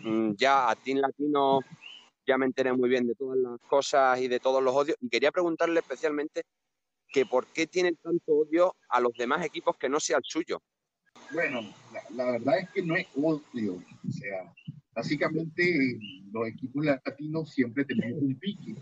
mm, 0.04 0.34
ya 0.36 0.70
a 0.70 0.76
Team 0.76 1.00
Latino 1.00 1.62
ya 2.28 2.38
me 2.38 2.46
enteré 2.46 2.74
muy 2.74 2.90
bien 2.90 3.08
de 3.08 3.16
todas 3.16 3.38
las 3.38 3.60
cosas 3.62 4.20
y 4.20 4.28
de 4.28 4.40
todos 4.40 4.62
los 4.62 4.76
odios 4.76 4.98
y 5.00 5.10
quería 5.10 5.32
preguntarle 5.32 5.80
especialmente 5.80 6.44
que 7.08 7.26
por 7.26 7.48
qué 7.48 7.68
tienen 7.68 7.96
tanto 7.96 8.34
odio 8.34 8.76
a 8.90 9.00
los 9.00 9.14
demás 9.14 9.46
equipos 9.46 9.78
que 9.78 9.88
no 9.88 10.00
sea 10.00 10.18
el 10.18 10.24
suyo. 10.26 10.62
Bueno, 11.32 11.62
la, 12.14 12.32
verdad 12.32 12.60
es 12.60 12.70
que 12.72 12.82
no 12.84 12.96
es 12.96 13.08
odio. 13.16 13.76
O 13.76 14.12
sea, 14.12 14.54
básicamente 14.94 16.00
los 16.32 16.48
equipos 16.48 16.86
latinos 16.86 17.54
siempre 17.54 17.86
tenemos 17.86 18.22
un 18.22 18.38
pique. 18.38 18.76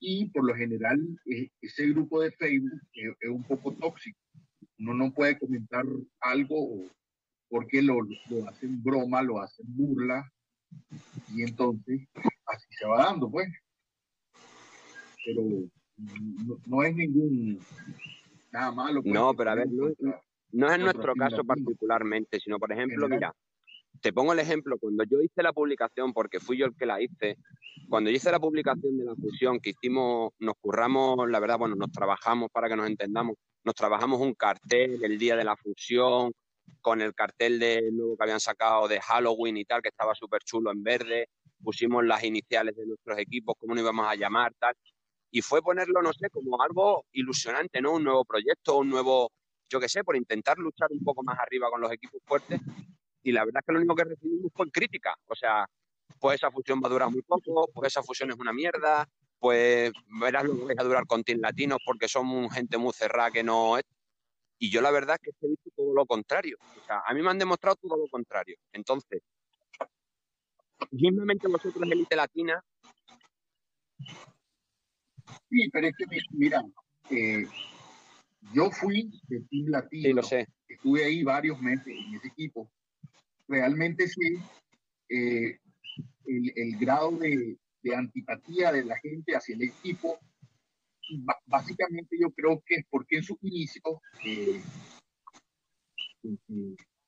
Y 0.00 0.26
por 0.30 0.44
lo 0.46 0.54
general, 0.54 0.98
e, 1.26 1.50
ese 1.60 1.86
grupo 1.88 2.22
de 2.22 2.32
Facebook 2.32 2.80
es, 2.94 3.28
un 3.28 3.42
poco 3.44 3.72
tóxico. 3.74 4.18
Uno 4.78 4.94
no 4.94 5.12
puede 5.12 5.38
comentar 5.38 5.84
algo 6.20 6.84
porque 7.48 7.82
lo, 7.82 8.00
lo 8.30 8.48
hacen 8.48 8.82
broma, 8.82 9.22
lo 9.22 9.40
hacen 9.40 9.66
burla. 9.68 10.30
Y 11.34 11.42
entonces, 11.42 12.08
así 12.48 12.66
se 12.70 12.86
va 12.86 13.04
dando, 13.04 13.30
pues. 13.30 13.48
Pero 15.24 15.42
no, 16.66 16.82
es 16.82 16.96
ningún 16.96 17.58
nada 18.50 18.72
malo. 18.72 19.02
Pues, 19.02 19.14
no, 19.14 19.34
pero 19.34 19.50
a 19.50 19.54
ver, 19.54 19.68
no, 19.70 19.88
no 20.52 20.68
es 20.68 20.74
en 20.74 20.82
nuestro 20.82 21.14
caso 21.14 21.44
particularmente, 21.44 22.40
sino 22.40 22.58
por 22.58 22.72
ejemplo, 22.72 23.08
mira, 23.08 23.34
te 24.00 24.12
pongo 24.12 24.32
el 24.32 24.38
ejemplo, 24.38 24.78
cuando 24.78 25.04
yo 25.04 25.20
hice 25.20 25.42
la 25.42 25.52
publicación, 25.52 26.12
porque 26.12 26.40
fui 26.40 26.58
yo 26.58 26.66
el 26.66 26.76
que 26.76 26.86
la 26.86 27.00
hice, 27.02 27.36
cuando 27.88 28.10
hice 28.10 28.30
la 28.30 28.40
publicación 28.40 28.96
de 28.96 29.04
la 29.04 29.14
fusión 29.14 29.58
que 29.60 29.70
hicimos, 29.70 30.32
nos 30.38 30.54
curramos, 30.60 31.28
la 31.28 31.40
verdad, 31.40 31.58
bueno, 31.58 31.74
nos 31.74 31.90
trabajamos 31.90 32.50
para 32.50 32.68
que 32.68 32.76
nos 32.76 32.86
entendamos, 32.86 33.36
nos 33.64 33.74
trabajamos 33.74 34.20
un 34.20 34.34
cartel 34.34 35.02
el 35.02 35.18
día 35.18 35.36
de 35.36 35.44
la 35.44 35.56
fusión, 35.56 36.32
con 36.80 37.00
el 37.00 37.14
cartel 37.14 37.58
de 37.58 37.90
nuevo 37.92 38.16
que 38.16 38.24
habían 38.24 38.40
sacado 38.40 38.88
de 38.88 39.00
Halloween 39.00 39.56
y 39.56 39.64
tal, 39.64 39.82
que 39.82 39.88
estaba 39.88 40.14
súper 40.14 40.42
chulo 40.42 40.70
en 40.70 40.82
verde, 40.82 41.28
pusimos 41.62 42.04
las 42.04 42.22
iniciales 42.24 42.76
de 42.76 42.86
nuestros 42.86 43.18
equipos, 43.18 43.54
cómo 43.58 43.74
nos 43.74 43.82
íbamos 43.82 44.06
a 44.06 44.14
llamar, 44.14 44.52
tal, 44.58 44.74
y 45.30 45.42
fue 45.42 45.62
ponerlo, 45.62 46.00
no 46.02 46.12
sé, 46.12 46.30
como 46.30 46.60
algo 46.62 47.04
ilusionante, 47.12 47.80
¿no? 47.80 47.92
Un 47.92 48.04
nuevo 48.04 48.24
proyecto, 48.24 48.78
un 48.78 48.88
nuevo, 48.88 49.30
yo 49.68 49.78
qué 49.80 49.88
sé, 49.88 50.02
por 50.02 50.16
intentar 50.16 50.58
luchar 50.58 50.88
un 50.90 51.04
poco 51.04 51.22
más 51.22 51.38
arriba 51.38 51.68
con 51.70 51.80
los 51.80 51.92
equipos 51.92 52.20
fuertes. 52.24 52.60
Y 53.22 53.32
la 53.32 53.44
verdad 53.44 53.60
es 53.60 53.66
que 53.66 53.72
lo 53.72 53.78
único 53.78 53.94
que 53.94 54.04
recibimos 54.04 54.50
fue 54.54 54.70
crítica. 54.70 55.14
O 55.26 55.34
sea, 55.34 55.66
pues 56.18 56.36
esa 56.36 56.50
fusión 56.50 56.80
va 56.82 56.88
a 56.88 56.90
durar 56.90 57.10
muy 57.10 57.22
poco, 57.22 57.68
pues 57.74 57.92
esa 57.92 58.02
fusión 58.02 58.30
es 58.30 58.36
una 58.38 58.52
mierda, 58.52 59.06
pues 59.38 59.92
verás 60.20 60.44
lo 60.44 60.56
que 60.56 60.64
vais 60.64 60.78
a 60.78 60.84
durar 60.84 61.06
con 61.06 61.22
Team 61.22 61.40
Latinos 61.40 61.78
porque 61.84 62.08
somos 62.08 62.52
gente 62.52 62.78
muy 62.78 62.92
cerrada 62.92 63.30
que 63.30 63.42
no 63.42 63.76
es. 63.76 63.84
Y 64.58 64.70
yo 64.70 64.80
la 64.80 64.90
verdad 64.90 65.16
es 65.22 65.32
que 65.32 65.46
he 65.46 65.50
visto 65.50 65.70
todo 65.76 65.94
lo 65.94 66.06
contrario. 66.06 66.56
O 66.80 66.84
sea, 66.84 67.02
a 67.06 67.14
mí 67.14 67.22
me 67.22 67.30
han 67.30 67.38
demostrado 67.38 67.76
todo 67.76 67.96
lo 67.96 68.08
contrario. 68.08 68.56
Entonces, 68.72 69.22
mismamente 70.90 71.48
vosotros, 71.48 71.90
Elite 71.90 72.16
Latina. 72.16 72.62
Sí, 75.50 75.68
pero 75.72 75.88
es 75.88 75.94
que, 75.96 76.04
mira, 76.32 76.62
eh, 77.10 77.46
yo 78.52 78.70
fui 78.70 79.10
de 79.28 79.40
Team 79.50 79.66
Latino. 79.68 80.14
lo 80.16 80.22
sé. 80.22 80.46
Estuve 80.68 81.04
ahí 81.04 81.22
varios 81.22 81.60
meses 81.60 81.86
en 81.86 82.14
ese 82.14 82.28
equipo. 82.28 82.70
Realmente 83.46 84.06
sí, 84.06 84.38
eh, 85.08 85.58
el, 86.26 86.52
el, 86.54 86.78
grado 86.78 87.12
de, 87.12 87.56
de, 87.82 87.94
antipatía 87.96 88.72
de 88.72 88.84
la 88.84 88.98
gente 88.98 89.34
hacia 89.34 89.54
el 89.54 89.62
equipo, 89.62 90.18
básicamente 91.46 92.16
yo 92.20 92.30
creo 92.30 92.62
que 92.66 92.76
es 92.76 92.84
porque 92.90 93.16
en 93.16 93.22
sus 93.22 93.38
inicios 93.42 93.98
eh, 94.24 94.60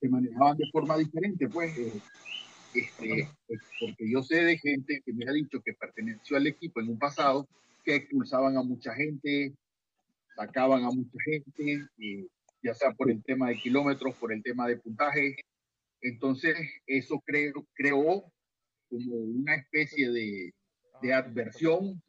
se 0.00 0.08
manejaban 0.08 0.56
de 0.56 0.70
forma 0.70 0.96
diferente, 0.96 1.48
pues. 1.48 1.72
Este, 2.74 3.28
pues, 3.46 3.60
porque 3.80 4.10
yo 4.10 4.22
sé 4.22 4.44
de 4.44 4.58
gente 4.58 5.02
que 5.04 5.12
me 5.12 5.28
ha 5.28 5.32
dicho 5.32 5.60
que 5.60 5.74
perteneció 5.74 6.36
al 6.36 6.46
equipo 6.46 6.80
en 6.80 6.88
un 6.88 6.98
pasado 6.98 7.48
que 7.84 7.96
expulsaban 7.96 8.56
a 8.56 8.62
mucha 8.62 8.94
gente, 8.94 9.54
sacaban 10.36 10.84
a 10.84 10.90
mucha 10.90 11.18
gente, 11.24 11.88
eh, 11.98 12.26
ya 12.62 12.74
sea 12.74 12.92
por 12.92 13.10
el 13.10 13.22
tema 13.24 13.48
de 13.48 13.58
kilómetros, 13.58 14.14
por 14.16 14.32
el 14.32 14.42
tema 14.42 14.68
de 14.68 14.76
puntaje. 14.76 15.36
Entonces, 16.00 16.56
eso 16.86 17.20
creo, 17.26 17.66
creó 17.74 18.24
como 18.88 19.14
una 19.14 19.56
especie 19.56 20.10
de, 20.10 20.52
de 21.02 21.12
adversión 21.12 22.00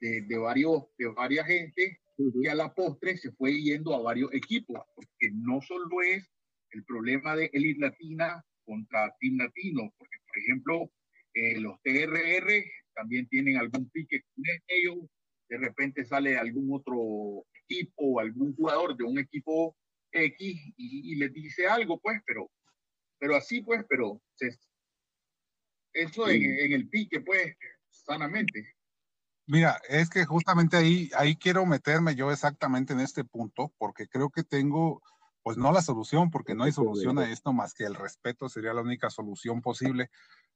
de, 0.00 0.22
de, 0.22 0.38
varios, 0.38 0.84
de 0.96 1.08
varias 1.08 1.46
gente 1.46 1.98
y 2.16 2.46
a 2.46 2.54
la 2.54 2.72
postre 2.72 3.16
se 3.16 3.32
fue 3.32 3.60
yendo 3.60 3.94
a 3.94 4.02
varios 4.02 4.32
equipos, 4.32 4.80
porque 4.94 5.30
no 5.32 5.60
solo 5.60 6.02
es 6.02 6.30
el 6.70 6.84
problema 6.84 7.34
de 7.36 7.50
Elite 7.52 7.80
Latina 7.80 8.44
contra 8.64 9.14
Team 9.20 9.36
Latino, 9.38 9.92
porque 9.96 10.18
por 10.26 10.38
ejemplo, 10.38 10.90
eh, 11.34 11.60
los 11.60 11.80
TRR 11.82 12.64
también 12.94 13.28
tienen 13.28 13.56
algún 13.56 13.88
pique 13.90 14.22
con 14.22 14.44
ellos, 14.68 15.10
de 15.48 15.58
repente 15.58 16.04
sale 16.04 16.38
algún 16.38 16.68
otro 16.72 17.44
equipo 17.64 18.04
o 18.04 18.20
algún 18.20 18.54
jugador 18.54 18.96
de 18.96 19.04
un 19.04 19.18
equipo 19.18 19.76
X 20.12 20.72
y, 20.76 21.16
les 21.16 21.32
dice 21.32 21.66
algo, 21.66 21.98
pues, 21.98 22.20
pero, 22.26 22.50
pero 23.18 23.36
así, 23.36 23.62
pues, 23.62 23.84
pero 23.88 24.22
eso 25.92 26.28
en, 26.28 26.42
en, 26.42 26.72
el 26.72 26.88
pique, 26.88 27.20
pues, 27.20 27.56
sanamente. 27.90 28.74
Mira, 29.46 29.80
es 29.88 30.08
que 30.08 30.24
justamente 30.24 30.76
ahí, 30.76 31.10
ahí 31.16 31.36
quiero 31.36 31.66
meterme 31.66 32.14
yo 32.14 32.30
exactamente 32.30 32.92
en 32.92 33.00
este 33.00 33.24
punto, 33.24 33.74
porque 33.76 34.08
creo 34.08 34.30
que 34.30 34.42
tengo, 34.42 35.02
pues 35.44 35.58
no 35.58 35.72
la 35.72 35.82
solución, 35.82 36.30
porque 36.30 36.54
no 36.54 36.64
hay 36.64 36.72
solución 36.72 37.18
a 37.18 37.30
esto 37.30 37.52
más 37.52 37.74
que 37.74 37.84
el 37.84 37.94
respeto 37.94 38.48
sería 38.48 38.72
la 38.72 38.80
única 38.80 39.10
solución 39.10 39.60
posible. 39.60 40.10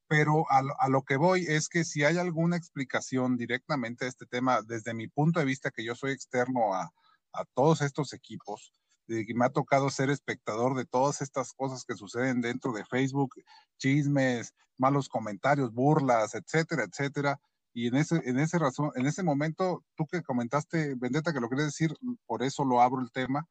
Pero 0.09 0.47
a, 0.49 0.89
lo 0.89 1.03
que 1.03 1.19
voy 1.19 1.45
es 1.47 1.69
que 1.69 1.85
si 1.85 2.05
hay 2.05 2.17
alguna 2.17 2.57
explicación 2.57 3.37
directamente 3.37 4.07
a 4.07 4.09
este 4.09 4.25
tema, 4.25 4.63
desde 4.63 4.95
mi 4.95 5.07
punto 5.07 5.41
de 5.41 5.47
vista, 5.47 5.71
que 5.71 5.85
yo 5.85 5.95
soy 5.95 6.13
externo 6.13 6.75
a, 6.75 6.91
a 7.35 7.45
todos 7.53 7.83
estos 7.83 8.15
equipos, 8.15 8.73
de 9.07 9.27
que 9.27 9.35
me 9.35 9.45
ha 9.45 9.51
tocado 9.51 9.91
ser 9.91 10.09
espectador 10.09 10.75
de 10.75 10.87
todas 10.87 11.21
estas 11.21 11.53
cosas 11.53 11.85
que 11.85 11.95
suceden 11.95 12.41
dentro 12.41 12.73
de 12.73 12.87
Facebook, 12.87 13.35
chismes, 13.77 14.55
malos 14.79 15.11
comentarios, 15.11 15.71
burlas, 15.71 16.35
etcétera, 16.35 16.85
etcétera. 16.85 17.39
Y 17.75 17.89
en 17.89 17.97
ese, 17.97 18.23
en 18.25 18.39
ese 18.39 18.59
razón, 18.59 18.91
en 18.95 19.05
ese 19.05 19.23
momento, 19.23 19.85
tú 19.97 20.07
que 20.07 20.23
comentaste, 20.23 20.95
Vendetta, 20.95 21.35
que 21.35 21.41
lo 21.41 21.49
quieres 21.49 21.67
decir, 21.67 21.95
por 22.25 22.43
eso 22.43 22.65
lo 22.65 22.81
abro 22.81 23.03
el 23.03 23.13
tema, 23.13 23.47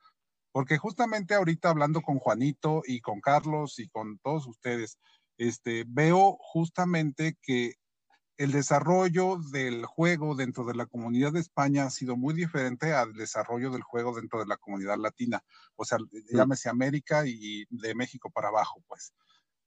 porque 0.58 0.80
justamente 0.80 1.36
ahorita 1.36 1.70
hablando 1.70 2.02
con 2.02 2.18
Juanito 2.18 2.82
y 2.84 3.00
con 3.00 3.22
Carlos 3.22 3.78
y 3.78 3.90
con 3.90 4.18
todos 4.18 4.48
ustedes, 4.48 4.98
este, 5.38 5.86
veo 5.88 6.36
justamente 6.40 7.38
que 7.44 7.76
el 8.38 8.52
desarrollo 8.52 9.38
del 9.52 9.86
juego 9.86 10.34
dentro 10.34 10.66
de 10.66 10.74
la 10.74 10.88
comunidad 10.88 11.32
de 11.32 11.42
España 11.42 11.86
ha 11.86 11.92
sido 11.92 12.18
muy 12.18 12.34
diferente 12.34 12.92
al 12.92 13.14
desarrollo 13.14 13.70
del 13.70 13.84
juego 13.84 14.16
dentro 14.16 14.40
de 14.40 14.48
la 14.48 14.58
comunidad 14.58 14.98
latina, 14.98 15.44
o 15.76 15.86
sea, 15.86 16.00
llámese 16.34 16.70
América 16.70 17.28
y 17.28 17.68
de 17.70 17.94
México 17.94 18.32
para 18.32 18.48
abajo, 18.48 18.82
pues. 18.88 19.14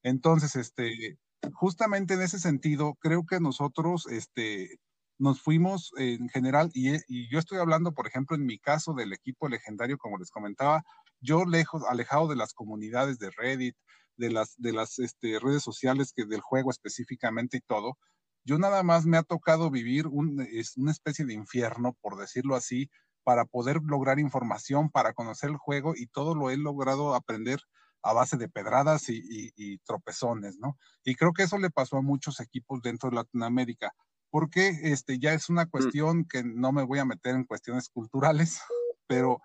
Entonces, 0.02 0.56
este, 0.56 1.18
justamente 1.52 2.14
en 2.14 2.22
ese 2.22 2.40
sentido, 2.40 2.96
creo 2.98 3.24
que 3.24 3.38
nosotros, 3.38 4.08
este, 4.10 4.80
nos 5.20 5.40
fuimos 5.40 5.92
en 5.96 6.28
general, 6.28 6.70
y, 6.74 6.96
y, 7.06 7.30
yo 7.30 7.38
estoy 7.38 7.58
hablando, 7.58 7.92
por 7.92 8.06
ejemplo, 8.06 8.36
en 8.36 8.46
mi 8.46 8.58
caso 8.58 8.94
del 8.94 9.12
equipo 9.12 9.48
legendario, 9.48 9.98
como 9.98 10.18
les 10.18 10.30
comentaba, 10.30 10.82
yo 11.20 11.44
lejos, 11.44 11.82
alejado 11.88 12.26
de 12.26 12.36
las 12.36 12.54
comunidades 12.54 13.18
de 13.18 13.30
Reddit, 13.30 13.76
de 14.16 14.72
las, 14.72 14.98
este, 14.98 15.38
redes 15.38 15.62
sociales 15.62 16.12
que 16.14 16.26
del 16.26 16.40
juego 16.40 16.70
específicamente 16.70 17.56
y 17.56 17.60
todo, 17.60 17.98
yo 18.44 18.58
nada 18.58 18.82
más 18.82 19.06
me 19.06 19.16
ha 19.16 19.22
tocado 19.22 19.70
vivir 19.70 20.06
es 20.50 20.76
una 20.76 20.92
especie 20.92 21.24
de 21.24 21.34
infierno, 21.34 21.96
por 22.00 22.16
decirlo 22.18 22.54
así, 22.56 22.90
para 23.22 23.44
poder 23.44 23.80
lograr 23.82 24.18
información, 24.18 24.90
para 24.90 25.12
conocer 25.12 25.50
el 25.50 25.56
juego 25.56 25.94
y 25.94 26.06
todo 26.06 26.34
lo 26.34 26.50
he 26.50 26.56
logrado 26.56 27.14
aprender 27.14 27.60
a 28.02 28.14
base 28.14 28.38
de 28.38 28.48
pedradas 28.48 29.08
y, 29.08 29.78
tropezones, 29.84 30.58
¿no? 30.58 30.78
Y 31.04 31.14
creo 31.16 31.32
que 31.34 31.42
eso 31.42 31.58
le 31.58 31.70
pasó 31.70 31.98
a 31.98 32.02
muchos 32.02 32.40
equipos 32.40 32.80
dentro 32.80 33.10
de 33.10 33.16
Latinoamérica, 33.16 33.94
porque 34.30 34.70
este, 34.84 35.18
ya 35.18 35.34
es 35.34 35.48
una 35.48 35.64
mm. 35.64 35.70
cuestión 35.70 36.24
que 36.24 36.42
no 36.44 36.72
me 36.72 36.84
voy 36.84 36.98
a 36.98 37.04
meter 37.04 37.34
en 37.34 37.44
cuestiones 37.44 37.88
culturales, 37.88 38.60
pero 39.06 39.40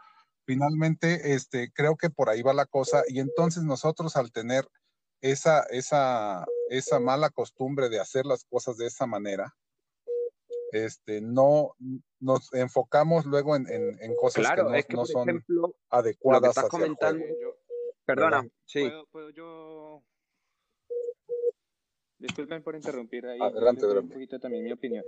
finalmente 0.46 1.34
este, 1.34 1.72
creo 1.72 1.96
que 1.98 2.10
por 2.10 2.30
ahí 2.30 2.42
va 2.42 2.54
la 2.54 2.66
cosa 2.66 3.04
y 3.08 3.20
entonces 3.20 3.64
nosotros 3.64 4.16
al 4.16 4.32
tener 4.32 4.68
esa, 5.22 5.64
esa, 5.72 6.46
esa 6.70 7.00
mala 7.00 7.30
costumbre 7.30 7.90
de 7.90 8.00
hacer 8.00 8.26
las 8.26 8.44
cosas 8.46 8.78
de 8.78 8.88
esa 8.88 9.08
manera, 9.08 9.56
este, 10.72 11.22
no 11.22 11.74
nos 12.20 12.54
enfocamos 12.54 13.26
luego 13.26 13.56
en, 13.56 13.68
en, 13.70 14.16
cosas 14.16 14.46
que 14.88 14.96
no, 14.96 15.06
son 15.06 15.44
adecuadas. 15.90 16.56
Lo 16.58 16.68
comentando, 16.70 17.24
Perdona, 18.06 18.48
sí. 18.66 18.92
¿Puedo, 19.12 19.30
yo... 19.32 20.04
Disculpen 22.26 22.64
por 22.64 22.76
interrumpir 22.76 23.26
ahí. 23.28 23.40
Adelante, 23.40 23.86
Un 23.86 24.10
poquito 24.10 24.40
también 24.40 24.64
mi 24.64 24.72
opinión. 24.72 25.04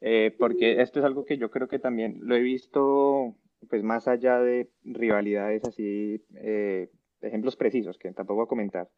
Eh, 0.00 0.34
porque 0.36 0.82
esto 0.82 0.98
es 0.98 1.04
algo 1.04 1.24
que 1.24 1.38
yo 1.38 1.50
creo 1.50 1.68
que 1.68 1.78
también 1.78 2.18
lo 2.22 2.34
he 2.34 2.40
visto, 2.40 3.36
pues 3.70 3.82
más 3.84 4.08
allá 4.08 4.40
de 4.40 4.68
rivalidades 4.82 5.64
así, 5.64 6.24
eh, 6.34 6.90
ejemplos 7.20 7.56
precisos, 7.56 7.98
que 7.98 8.12
tampoco 8.12 8.38
voy 8.38 8.44
a 8.46 8.48
comentar. 8.48 8.88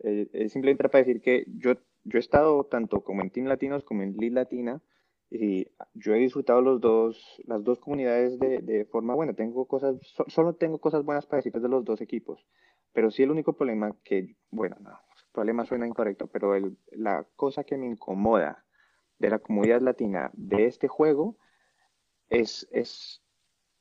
Eh, 0.00 0.28
es 0.32 0.52
simplemente 0.52 0.88
para 0.88 1.04
decir 1.04 1.22
que 1.22 1.46
yo, 1.48 1.72
yo 2.04 2.18
he 2.18 2.20
estado 2.20 2.64
tanto 2.64 3.02
como 3.02 3.22
en 3.22 3.30
Team 3.30 3.46
Latinos 3.46 3.82
como 3.82 4.02
en 4.02 4.16
League 4.18 4.34
Latina 4.34 4.82
y 5.30 5.68
yo 5.94 6.14
he 6.14 6.18
disfrutado 6.18 6.60
los 6.60 6.80
dos, 6.82 7.42
las 7.46 7.64
dos 7.64 7.80
comunidades 7.80 8.38
de, 8.38 8.60
de 8.60 8.84
forma 8.84 9.14
buena. 9.14 9.32
Tengo 9.32 9.66
cosas, 9.66 9.96
solo 10.28 10.54
tengo 10.54 10.78
cosas 10.78 11.02
buenas 11.02 11.26
para 11.26 11.38
decir 11.38 11.60
de 11.60 11.68
los 11.68 11.84
dos 11.84 12.02
equipos. 12.02 12.46
Pero 12.92 13.10
sí 13.10 13.22
el 13.22 13.30
único 13.30 13.54
problema 13.54 13.96
que, 14.04 14.36
bueno, 14.50 14.76
no, 14.80 14.98
problema 15.36 15.66
suena 15.66 15.86
incorrecto, 15.86 16.26
pero 16.28 16.54
el, 16.54 16.78
la 16.92 17.26
cosa 17.36 17.62
que 17.62 17.76
me 17.76 17.86
incomoda 17.86 18.64
de 19.18 19.28
la 19.28 19.38
comunidad 19.38 19.82
latina 19.82 20.30
de 20.32 20.64
este 20.64 20.88
juego 20.88 21.36
es, 22.30 22.66
es, 22.72 23.22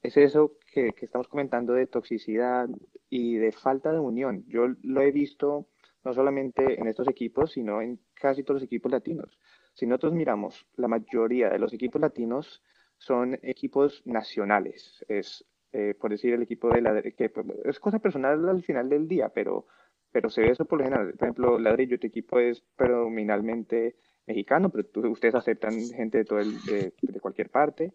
es 0.02 0.18
eso 0.18 0.58
que, 0.74 0.92
que, 0.92 1.06
estamos 1.06 1.30
comentando 1.30 1.72
de 1.72 1.88
toxicidad 1.88 2.68
y 3.10 3.38
de 3.38 3.54
falta 3.54 3.94
de 3.94 4.00
unión. 4.00 4.44
Yo 4.48 4.68
lo 4.82 5.02
he 5.02 5.12
visto 5.12 5.70
no 6.04 6.14
solamente 6.14 6.80
en 6.80 6.88
estos 6.88 7.08
equipos, 7.08 7.54
sino 7.54 7.82
en 7.82 8.00
casi 8.14 8.44
todos 8.44 8.62
los 8.62 8.68
equipos 8.68 8.92
latinos. 8.92 9.40
Si 9.74 9.86
nosotros 9.88 10.14
miramos, 10.14 10.68
la 10.76 10.90
mayoría 10.90 11.50
de 11.50 11.60
los 11.60 11.74
equipos 11.74 12.02
latinos 12.02 12.62
son 12.98 13.40
equipos 13.42 14.04
nacionales. 14.06 15.06
Es 15.08 15.46
eh, 15.72 15.94
por 15.94 16.12
decir 16.12 16.34
el 16.34 16.42
equipo 16.42 16.70
de 16.70 16.82
ladrillo, 16.82 17.16
que 17.16 17.32
es 17.66 17.80
cosa 17.80 18.00
personal 18.00 18.48
al 18.48 18.64
final 18.64 18.88
del 18.90 19.08
día, 19.08 19.30
pero, 19.30 19.68
pero 20.16 20.30
se 20.30 20.40
ve 20.40 20.52
eso 20.52 20.64
por 20.64 20.80
lo 20.80 20.86
general. 20.86 21.12
Por 21.12 21.28
ejemplo, 21.28 21.60
ladrillo, 21.60 22.00
tu 22.00 22.08
equipo 22.08 22.40
es 22.40 22.62
predominantemente 22.78 23.98
mexicano, 24.26 24.70
pero 24.70 25.12
ustedes 25.12 25.36
aceptan 25.36 25.74
gente 25.90 26.20
de, 26.20 26.24
todo 26.24 26.40
el, 26.40 26.58
de, 26.64 26.94
cualquier 27.20 27.50
parte. 27.50 27.92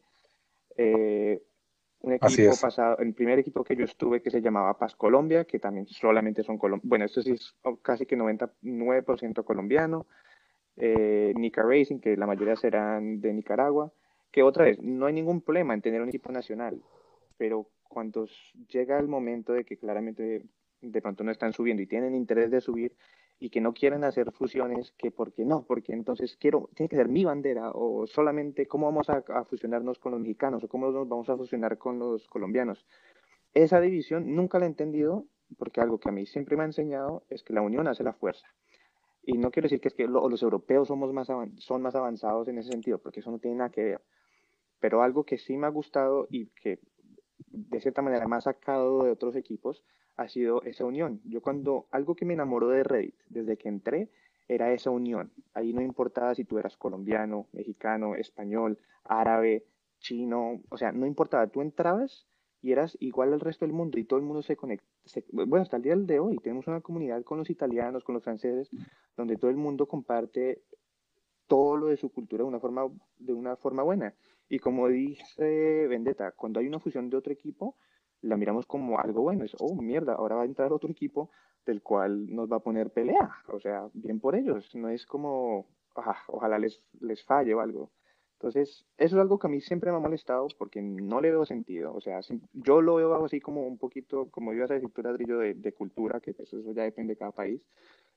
Eh, 0.76 1.42
un 2.00 2.12
equipo 2.12 2.52
pasado, 2.60 2.98
el 2.98 3.14
primer 3.14 3.38
equipo 3.38 3.64
que 3.64 3.74
yo 3.74 3.86
estuve 3.86 4.20
que 4.20 4.30
se 4.30 4.42
llamaba 4.42 4.76
Paz 4.76 4.96
Colombia, 4.96 5.46
que 5.46 5.58
también 5.58 5.86
solamente 5.86 6.42
son 6.42 6.58
colombianos, 6.58 6.90
bueno, 6.90 7.06
esto 7.06 7.22
sí 7.22 7.30
es 7.30 7.56
casi 7.80 8.04
que 8.04 8.18
99% 8.18 9.42
colombiano, 9.42 10.06
eh, 10.76 11.32
Nica 11.34 11.62
Racing, 11.62 12.00
que 12.00 12.18
la 12.18 12.26
mayoría 12.26 12.56
serán 12.56 13.22
de 13.22 13.32
Nicaragua, 13.32 13.94
que 14.30 14.42
otra 14.42 14.66
vez, 14.66 14.78
no 14.82 15.06
hay 15.06 15.14
ningún 15.14 15.40
problema 15.40 15.72
en 15.72 15.80
tener 15.80 16.02
un 16.02 16.10
equipo 16.10 16.30
nacional, 16.30 16.82
pero 17.38 17.70
cuando 17.88 18.28
llega 18.68 18.98
el 18.98 19.08
momento 19.08 19.54
de 19.54 19.64
que 19.64 19.78
claramente 19.78 20.44
de 20.80 21.02
pronto 21.02 21.24
no 21.24 21.30
están 21.30 21.52
subiendo 21.52 21.82
y 21.82 21.86
tienen 21.86 22.14
interés 22.14 22.50
de 22.50 22.60
subir 22.60 22.96
y 23.38 23.48
que 23.48 23.60
no 23.60 23.72
quieren 23.72 24.04
hacer 24.04 24.30
fusiones, 24.32 24.92
que 24.98 25.10
por 25.10 25.32
qué 25.32 25.44
no, 25.44 25.64
porque 25.64 25.92
entonces 25.92 26.36
quiero, 26.36 26.68
tiene 26.74 26.88
que 26.88 26.96
ser 26.96 27.08
mi 27.08 27.24
bandera 27.24 27.70
o 27.72 28.06
solamente 28.06 28.66
cómo 28.66 28.86
vamos 28.86 29.08
a, 29.08 29.22
fusionarnos 29.44 29.98
con 29.98 30.12
los 30.12 30.20
mexicanos 30.20 30.62
o 30.62 30.68
cómo 30.68 30.90
nos 30.90 31.08
vamos 31.08 31.28
a 31.30 31.36
fusionar 31.36 31.78
con 31.78 31.98
los 31.98 32.28
colombianos. 32.28 32.86
Esa 33.54 33.80
división 33.80 34.34
nunca 34.34 34.58
la 34.58 34.66
he 34.66 34.68
entendido 34.68 35.26
porque 35.56 35.80
algo 35.80 35.98
que 35.98 36.10
a 36.10 36.12
mí 36.12 36.26
siempre 36.26 36.56
me 36.56 36.62
ha 36.62 36.66
enseñado 36.66 37.24
es 37.30 37.42
que 37.42 37.54
la 37.54 37.62
unión 37.62 37.88
hace 37.88 38.04
la 38.04 38.12
fuerza. 38.12 38.46
Y 39.22 39.38
no 39.38 39.50
quiero 39.50 39.66
decir 39.66 39.80
que, 39.80 39.88
es 39.88 39.94
que 39.94 40.06
los 40.06 40.42
europeos 40.42 40.88
somos 40.88 41.12
más 41.12 41.28
son 41.58 41.82
más 41.82 41.94
avanzados 41.94 42.48
en 42.48 42.58
ese 42.58 42.70
sentido, 42.70 42.98
porque 42.98 43.20
eso 43.20 43.30
no 43.30 43.38
tiene 43.38 43.56
nada 43.56 43.70
que 43.70 43.84
ver. 43.84 44.00
Pero 44.80 45.02
algo 45.02 45.24
que 45.24 45.38
sí 45.38 45.56
me 45.56 45.66
ha 45.66 45.70
gustado 45.70 46.26
y 46.30 46.46
que 46.48 46.78
de 47.48 47.80
cierta 47.80 48.02
manera 48.02 48.28
me 48.28 48.36
ha 48.36 48.40
sacado 48.40 49.04
de 49.04 49.10
otros 49.10 49.34
equipos 49.34 49.82
ha 50.20 50.28
sido 50.28 50.62
esa 50.64 50.84
unión. 50.84 51.22
Yo 51.24 51.40
cuando, 51.40 51.86
algo 51.90 52.14
que 52.14 52.26
me 52.26 52.34
enamoró 52.34 52.68
de 52.68 52.82
Reddit 52.82 53.14
desde 53.30 53.56
que 53.56 53.70
entré 53.70 54.10
era 54.48 54.70
esa 54.70 54.90
unión. 54.90 55.32
Ahí 55.54 55.72
no 55.72 55.80
importaba 55.80 56.34
si 56.34 56.44
tú 56.44 56.58
eras 56.58 56.76
colombiano, 56.76 57.46
mexicano, 57.52 58.14
español, 58.14 58.78
árabe, 59.04 59.64
chino, 59.98 60.60
o 60.68 60.76
sea, 60.76 60.92
no 60.92 61.06
importaba, 61.06 61.46
tú 61.46 61.62
entrabas 61.62 62.26
y 62.60 62.72
eras 62.72 62.98
igual 63.00 63.32
al 63.32 63.40
resto 63.40 63.64
del 63.64 63.72
mundo 63.72 63.98
y 63.98 64.04
todo 64.04 64.18
el 64.18 64.26
mundo 64.26 64.42
se 64.42 64.56
conecta. 64.56 64.86
bueno, 65.32 65.62
hasta 65.62 65.78
el 65.78 65.84
día 65.84 65.96
de 65.96 66.20
hoy 66.20 66.36
tenemos 66.36 66.66
una 66.66 66.82
comunidad 66.82 67.22
con 67.24 67.38
los 67.38 67.48
italianos, 67.48 68.04
con 68.04 68.14
los 68.14 68.22
franceses, 68.22 68.68
donde 69.16 69.36
todo 69.36 69.50
el 69.50 69.56
mundo 69.56 69.88
comparte 69.88 70.60
todo 71.46 71.78
lo 71.78 71.86
de 71.86 71.96
su 71.96 72.12
cultura 72.12 72.44
de 72.44 72.48
una 72.48 72.60
forma, 72.60 72.88
de 73.16 73.32
una 73.32 73.56
forma 73.56 73.82
buena. 73.82 74.14
Y 74.50 74.58
como 74.58 74.88
dice 74.88 75.86
Vendetta, 75.88 76.32
cuando 76.32 76.60
hay 76.60 76.66
una 76.66 76.78
fusión 76.78 77.08
de 77.08 77.16
otro 77.16 77.32
equipo, 77.32 77.76
la 78.22 78.36
miramos 78.36 78.66
como 78.66 78.98
algo 78.98 79.22
bueno. 79.22 79.44
Es, 79.44 79.56
oh, 79.58 79.74
mierda, 79.74 80.14
ahora 80.14 80.36
va 80.36 80.42
a 80.42 80.46
entrar 80.46 80.72
otro 80.72 80.90
equipo 80.90 81.30
del 81.66 81.82
cual 81.82 82.34
nos 82.34 82.50
va 82.50 82.56
a 82.56 82.60
poner 82.60 82.90
pelea. 82.90 83.30
O 83.48 83.60
sea, 83.60 83.88
bien 83.92 84.20
por 84.20 84.34
ellos. 84.34 84.74
No 84.74 84.88
es 84.88 85.06
como, 85.06 85.66
ah, 85.96 86.16
ojalá 86.28 86.58
les, 86.58 86.82
les 87.00 87.22
falle 87.24 87.54
o 87.54 87.60
algo. 87.60 87.90
Entonces, 88.40 88.86
eso 88.96 89.16
es 89.16 89.20
algo 89.20 89.38
que 89.38 89.48
a 89.48 89.50
mí 89.50 89.60
siempre 89.60 89.90
me 89.90 89.98
ha 89.98 90.00
molestado 90.00 90.46
porque 90.56 90.80
no 90.80 91.20
le 91.20 91.30
veo 91.30 91.44
sentido. 91.44 91.92
O 91.94 92.00
sea, 92.00 92.20
yo 92.54 92.80
lo 92.80 92.94
veo 92.94 93.22
así 93.22 93.38
como 93.38 93.66
un 93.66 93.76
poquito, 93.76 94.30
como 94.30 94.54
ibas 94.54 94.70
a 94.70 94.74
decir 94.74 94.90
tú, 94.90 95.02
ladrillo 95.02 95.38
de, 95.38 95.52
de 95.52 95.72
cultura, 95.72 96.20
que 96.20 96.32
pues 96.32 96.50
eso 96.50 96.72
ya 96.72 96.84
depende 96.84 97.12
de 97.12 97.18
cada 97.18 97.32
país, 97.32 97.60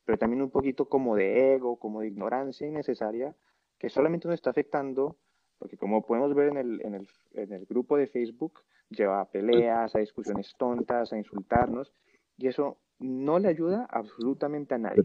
pero 0.05 0.17
también 0.17 0.41
un 0.41 0.49
poquito 0.49 0.87
como 0.87 1.17
de 1.17 1.55
ego, 1.55 1.77
como 1.77 1.99
de 1.99 2.07
ignorancia 2.07 2.65
innecesaria, 2.65 3.35
que 3.77 3.89
solamente 3.89 4.29
nos 4.29 4.35
está 4.35 4.51
afectando, 4.51 5.17
porque 5.59 5.75
como 5.75 6.05
podemos 6.05 6.33
ver 6.33 6.49
en 6.49 6.57
el, 6.57 6.81
en 6.85 6.95
el, 6.95 7.09
en 7.33 7.51
el 7.51 7.65
grupo 7.65 7.97
de 7.97 8.07
Facebook, 8.07 8.61
lleva 8.93 9.21
a 9.21 9.25
peleas, 9.25 9.95
a 9.95 9.99
discusiones 9.99 10.53
tontas, 10.57 11.11
a 11.13 11.17
insultarnos, 11.17 11.93
y 12.37 12.47
eso 12.47 12.79
no 12.99 13.39
le 13.39 13.49
ayuda 13.49 13.87
absolutamente 13.89 14.75
a 14.75 14.77
nadie. 14.77 15.03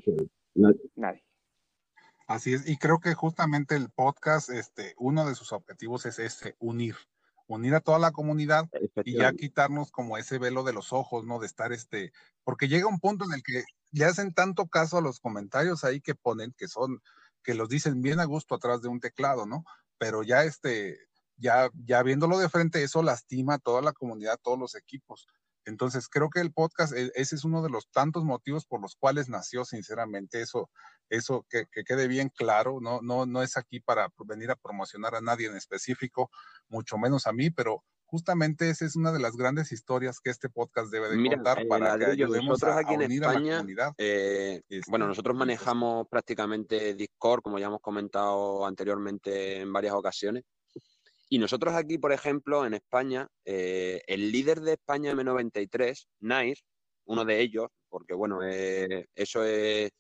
Nadie. 0.95 1.25
Así 2.27 2.53
es, 2.53 2.69
y 2.69 2.77
creo 2.77 3.01
que 3.01 3.15
justamente 3.15 3.75
el 3.75 3.89
podcast, 3.89 4.51
este, 4.51 4.95
uno 4.99 5.27
de 5.27 5.35
sus 5.35 5.53
objetivos 5.53 6.05
es 6.05 6.19
este, 6.19 6.57
unir, 6.59 6.95
unir 7.47 7.75
a 7.75 7.81
toda 7.81 7.99
la 7.99 8.11
comunidad 8.11 8.69
y 9.05 9.17
ya 9.17 9.33
quitarnos 9.33 9.91
como 9.91 10.19
ese 10.19 10.39
velo 10.39 10.63
de 10.63 10.75
los 10.75 10.93
ojos, 10.93 11.25
¿no? 11.25 11.39
De 11.39 11.47
estar 11.47 11.73
este, 11.73 12.13
porque 12.45 12.69
llega 12.69 12.87
un 12.87 13.01
punto 13.01 13.25
en 13.25 13.33
el 13.33 13.43
que 13.43 13.65
le 13.93 14.05
hacen 14.05 14.35
tanto 14.35 14.67
caso 14.67 14.99
a 14.99 15.01
los 15.01 15.21
comentarios 15.21 15.85
ahí 15.85 16.03
que 16.03 16.15
ponen, 16.15 16.53
que 16.53 16.69
son, 16.69 17.01
que 17.43 17.55
los 17.55 17.71
dicen 17.71 18.03
bien 18.03 18.21
a 18.21 18.27
gusto 18.27 18.55
atrás 18.55 18.83
de 18.83 18.89
un 18.89 19.01
teclado, 19.01 19.47
¿no? 19.47 19.65
Pero 19.97 20.23
ya 20.23 20.45
este, 20.45 20.99
ya, 21.39 21.71
ya 21.87 22.03
viéndolo 22.03 22.39
de 22.39 22.49
frente, 22.49 22.83
eso 22.83 23.03
lastima 23.03 23.55
a 23.55 23.59
toda 23.59 23.81
la 23.81 23.93
comunidad, 23.93 24.35
a 24.35 24.39
todos 24.39 24.59
los 24.59 24.75
equipos. 24.75 25.27
Entonces, 25.65 26.09
creo 26.09 26.31
que 26.31 26.41
el 26.41 26.53
podcast, 26.53 26.95
e, 26.95 27.13
ese 27.15 27.37
es 27.37 27.45
uno 27.45 27.63
de 27.63 27.69
los 27.69 27.91
tantos 27.91 28.25
motivos 28.25 28.65
por 28.65 28.81
los 28.81 28.97
cuales 28.97 29.29
nació, 29.29 29.65
sinceramente, 29.65 30.41
eso, 30.41 30.71
eso 31.11 31.47
que, 31.49 31.67
quede 31.85 32.09
bien 32.09 32.31
claro, 32.35 32.79
no, 32.81 33.01
no, 33.03 33.27
no 33.27 33.43
es 33.43 33.57
aquí 33.57 33.79
para 33.79 34.09
venir 34.25 34.51
a 34.51 34.57
promocionar 34.57 35.15
a 35.15 35.21
nadie 35.21 35.47
en 35.47 35.57
específico, 35.57 36.31
mucho 36.69 36.97
menos 36.97 37.27
a 37.27 37.33
mí, 37.33 37.51
pero 37.51 37.85
justamente 38.07 38.71
esa 38.71 38.87
es 38.87 38.97
una 38.97 39.13
de 39.13 39.19
las 39.19 39.37
grandes 39.37 39.71
historias 39.71 40.21
que 40.21 40.31
este 40.31 40.49
podcast 40.49 40.91
debe 40.91 41.11
de 41.11 41.29
contar 41.29 41.61
eh, 41.61 41.67
para 41.67 41.99
que 41.99 42.07
ayudemos 42.07 42.63
a, 42.63 42.79
aquí 42.79 42.95
en 42.95 43.03
España, 43.03 43.63
eh, 43.99 44.63
este, 44.71 44.91
bueno, 44.91 45.07
nosotros 45.07 45.37
manejamos 45.37 46.09
prácticamente 46.09 46.95
Discord, 46.95 47.43
como 47.43 47.59
ya 47.59 47.67
hemos 47.67 47.83
comentado 47.83 48.65
anteriormente 48.65 49.61
en 49.61 49.71
varias 49.71 49.93
ocasiones, 49.93 50.45
y 51.29 51.39
nosotros 51.39 51.75
aquí, 51.75 51.99
por 51.99 52.13
ejemplo, 52.13 52.65
en 52.65 52.75
España, 52.75 53.29
eh, 53.45 54.01
el 54.07 54.33
líder 54.33 54.61
de 54.61 54.73
España 54.73 55.13
M93, 55.13 56.07
Nair, 56.21 56.59
uno 57.05 57.25
de 57.25 57.41
ellos, 57.41 57.69
porque 57.89 58.15
bueno, 58.15 58.41
eh, 58.43 59.07
eso 59.15 59.45
es, 59.45 59.91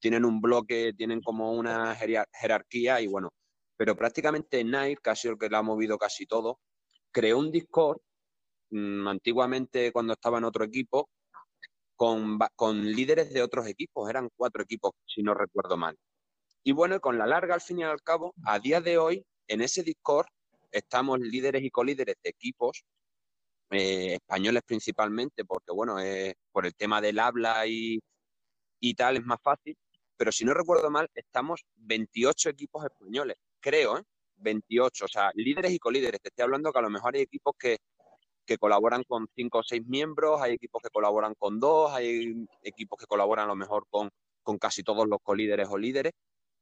tienen 0.00 0.24
un 0.24 0.40
bloque, 0.40 0.94
tienen 0.96 1.20
como 1.20 1.52
una 1.52 1.94
jerarquía 1.94 3.00
y 3.00 3.06
bueno, 3.06 3.30
pero 3.76 3.96
prácticamente 3.96 4.64
Nair, 4.64 5.00
casi 5.00 5.28
el 5.28 5.38
que 5.38 5.48
lo 5.50 5.58
ha 5.58 5.62
movido 5.62 5.98
casi 5.98 6.26
todo, 6.26 6.58
creó 7.10 7.38
un 7.38 7.52
Discord 7.52 7.98
mm, 8.70 9.08
antiguamente 9.08 9.92
cuando 9.92 10.14
estaba 10.14 10.38
en 10.38 10.44
otro 10.44 10.64
equipo 10.64 11.10
con, 11.96 12.38
con 12.56 12.84
líderes 12.84 13.32
de 13.32 13.42
otros 13.42 13.66
equipos, 13.66 14.08
eran 14.08 14.30
cuatro 14.36 14.62
equipos, 14.62 14.92
si 15.06 15.22
no 15.22 15.34
recuerdo 15.34 15.76
mal. 15.76 15.96
Y 16.64 16.72
bueno, 16.72 17.00
con 17.00 17.18
la 17.18 17.26
larga, 17.26 17.54
al 17.54 17.60
fin 17.60 17.80
y 17.80 17.84
al 17.84 18.02
cabo, 18.02 18.34
a 18.46 18.58
día 18.58 18.80
de 18.80 18.98
hoy, 18.98 19.24
en 19.48 19.60
ese 19.60 19.82
Discord 19.82 20.26
estamos 20.72 21.20
líderes 21.20 21.62
y 21.62 21.70
colíderes 21.70 22.16
de 22.22 22.30
equipos, 22.30 22.84
eh, 23.70 24.14
españoles 24.14 24.62
principalmente, 24.66 25.44
porque 25.44 25.72
bueno, 25.72 25.96
por 26.52 26.66
el 26.66 26.74
tema 26.74 27.00
del 27.00 27.18
habla 27.18 27.66
y, 27.66 28.00
y 28.80 28.94
tal 28.94 29.16
es 29.16 29.24
más 29.24 29.38
fácil, 29.42 29.76
pero 30.16 30.32
si 30.32 30.44
no 30.44 30.54
recuerdo 30.54 30.90
mal, 30.90 31.08
estamos 31.14 31.64
28 31.76 32.50
equipos 32.50 32.84
españoles, 32.84 33.36
creo, 33.60 33.98
¿eh? 33.98 34.02
28, 34.36 35.04
o 35.04 35.08
sea, 35.08 35.30
líderes 35.34 35.72
y 35.72 35.78
colíderes. 35.78 36.20
Te 36.20 36.28
estoy 36.28 36.44
hablando 36.44 36.72
que 36.72 36.78
a 36.78 36.82
lo 36.82 36.90
mejor 36.90 37.14
hay 37.14 37.22
equipos 37.22 37.54
que, 37.58 37.78
que 38.44 38.58
colaboran 38.58 39.04
con 39.04 39.28
5 39.34 39.58
o 39.58 39.62
6 39.62 39.82
miembros, 39.86 40.40
hay 40.40 40.54
equipos 40.54 40.82
que 40.82 40.90
colaboran 40.90 41.34
con 41.34 41.60
2, 41.60 41.92
hay 41.92 42.46
equipos 42.62 42.98
que 42.98 43.06
colaboran 43.06 43.44
a 43.46 43.48
lo 43.48 43.56
mejor 43.56 43.86
con, 43.90 44.10
con 44.42 44.58
casi 44.58 44.82
todos 44.82 45.08
los 45.08 45.18
colíderes 45.22 45.68
o 45.70 45.78
líderes. 45.78 46.12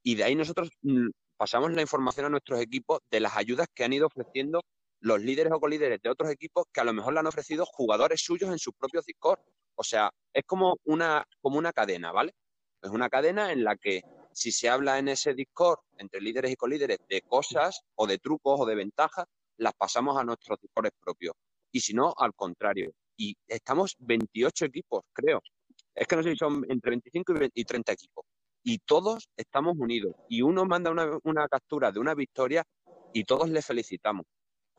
Y 0.03 0.15
de 0.15 0.25
ahí 0.25 0.35
nosotros 0.35 0.71
mm, 0.83 1.09
pasamos 1.37 1.73
la 1.73 1.83
información 1.83 2.27
a 2.27 2.31
nuestros 2.31 2.61
equipos 2.61 3.01
de 3.11 3.21
las 3.21 3.37
ayudas 3.37 3.67
que 3.75 3.85
han 3.85 3.93
ido 3.93 4.07
ofreciendo 4.07 4.63
los 5.01 5.21
líderes 5.21 5.53
o 5.53 5.61
colíderes 5.61 6.01
de 6.03 6.11
otros 6.11 6.31
equipos 6.31 6.67
que 6.73 6.81
a 6.81 6.85
lo 6.85 6.93
mejor 6.93 7.15
le 7.15 7.21
han 7.21 7.27
ofrecido 7.27 7.65
jugadores 7.67 8.21
suyos 8.21 8.51
en 8.51 8.59
sus 8.59 8.75
propios 8.75 9.07
Discord. 9.07 9.41
O 9.75 9.83
sea, 9.83 10.11
es 10.33 10.45
como 10.45 10.77
una, 10.85 11.25
como 11.41 11.59
una 11.59 11.73
cadena, 11.73 12.13
¿vale? 12.13 12.35
Es 12.83 12.91
una 12.91 13.09
cadena 13.09 13.53
en 13.53 13.65
la 13.65 13.77
que 13.77 14.03
si 14.33 14.53
se 14.53 14.69
habla 14.69 14.99
en 14.99 15.09
ese 15.09 15.35
Discord 15.35 15.81
entre 15.99 16.21
líderes 16.21 16.51
y 16.53 16.57
colíderes 16.57 16.99
de 17.09 17.23
cosas 17.23 17.81
o 17.95 18.07
de 18.07 18.19
trucos 18.19 18.61
o 18.61 18.67
de 18.67 18.75
ventajas, 18.75 19.27
las 19.57 19.75
pasamos 19.75 20.19
a 20.19 20.25
nuestros 20.25 20.61
Discords 20.61 20.93
propios. 21.01 21.35
Y 21.73 21.81
si 21.81 21.95
no, 21.95 22.15
al 22.17 22.35
contrario. 22.35 22.93
Y 23.17 23.37
estamos 23.47 23.97
28 23.99 24.67
equipos, 24.67 25.05
creo. 25.13 25.41
Es 25.95 26.07
que 26.07 26.17
no 26.17 26.23
sé 26.23 26.33
si 26.33 26.37
son 26.37 26.65
entre 26.69 26.91
25 26.91 27.35
y 27.55 27.65
30 27.65 27.93
equipos 27.93 28.25
y 28.71 28.79
todos 28.79 29.29
estamos 29.37 29.77
unidos. 29.79 30.15
Y 30.29 30.43
uno 30.43 30.65
manda 30.65 30.93
una, 31.25 31.49
captura 31.49 31.91
de 31.91 31.99
una 31.99 32.15
victoria 32.15 32.63
y 33.13 33.25
todos 33.25 33.51
le 33.51 33.63
felicitamos. 33.63 34.27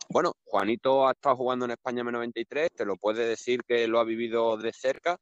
Bueno, 0.08 0.32
Juanito 0.46 1.08
ha 1.08 1.12
estado 1.12 1.36
jugando 1.36 1.66
en 1.66 1.72
España 1.72 2.02
M93, 2.02 2.70
te 2.74 2.86
lo 2.86 2.96
puede 2.96 3.28
decir 3.28 3.60
que 3.68 3.90
lo 3.90 4.00
ha 4.00 4.06
vivido 4.06 4.56
de 4.56 4.72
cerca 4.72 5.18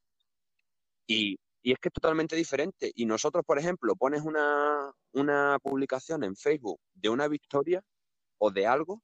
y, 1.07 1.39
es 1.63 1.79
que 1.79 1.89
es 1.89 1.93
totalmente 1.93 2.35
diferente. 2.35 2.91
Y 2.93 3.07
nosotros, 3.07 3.43
por 3.43 3.57
ejemplo, 3.57 3.95
pones 3.95 4.21
una, 4.21 4.91
una 5.13 5.57
publicación 5.63 6.23
en 6.23 6.35
Facebook 6.35 6.79
de 6.93 7.09
una 7.09 7.27
victoria 7.27 7.81
o 8.37 8.51
de 8.51 8.67
algo 8.67 9.01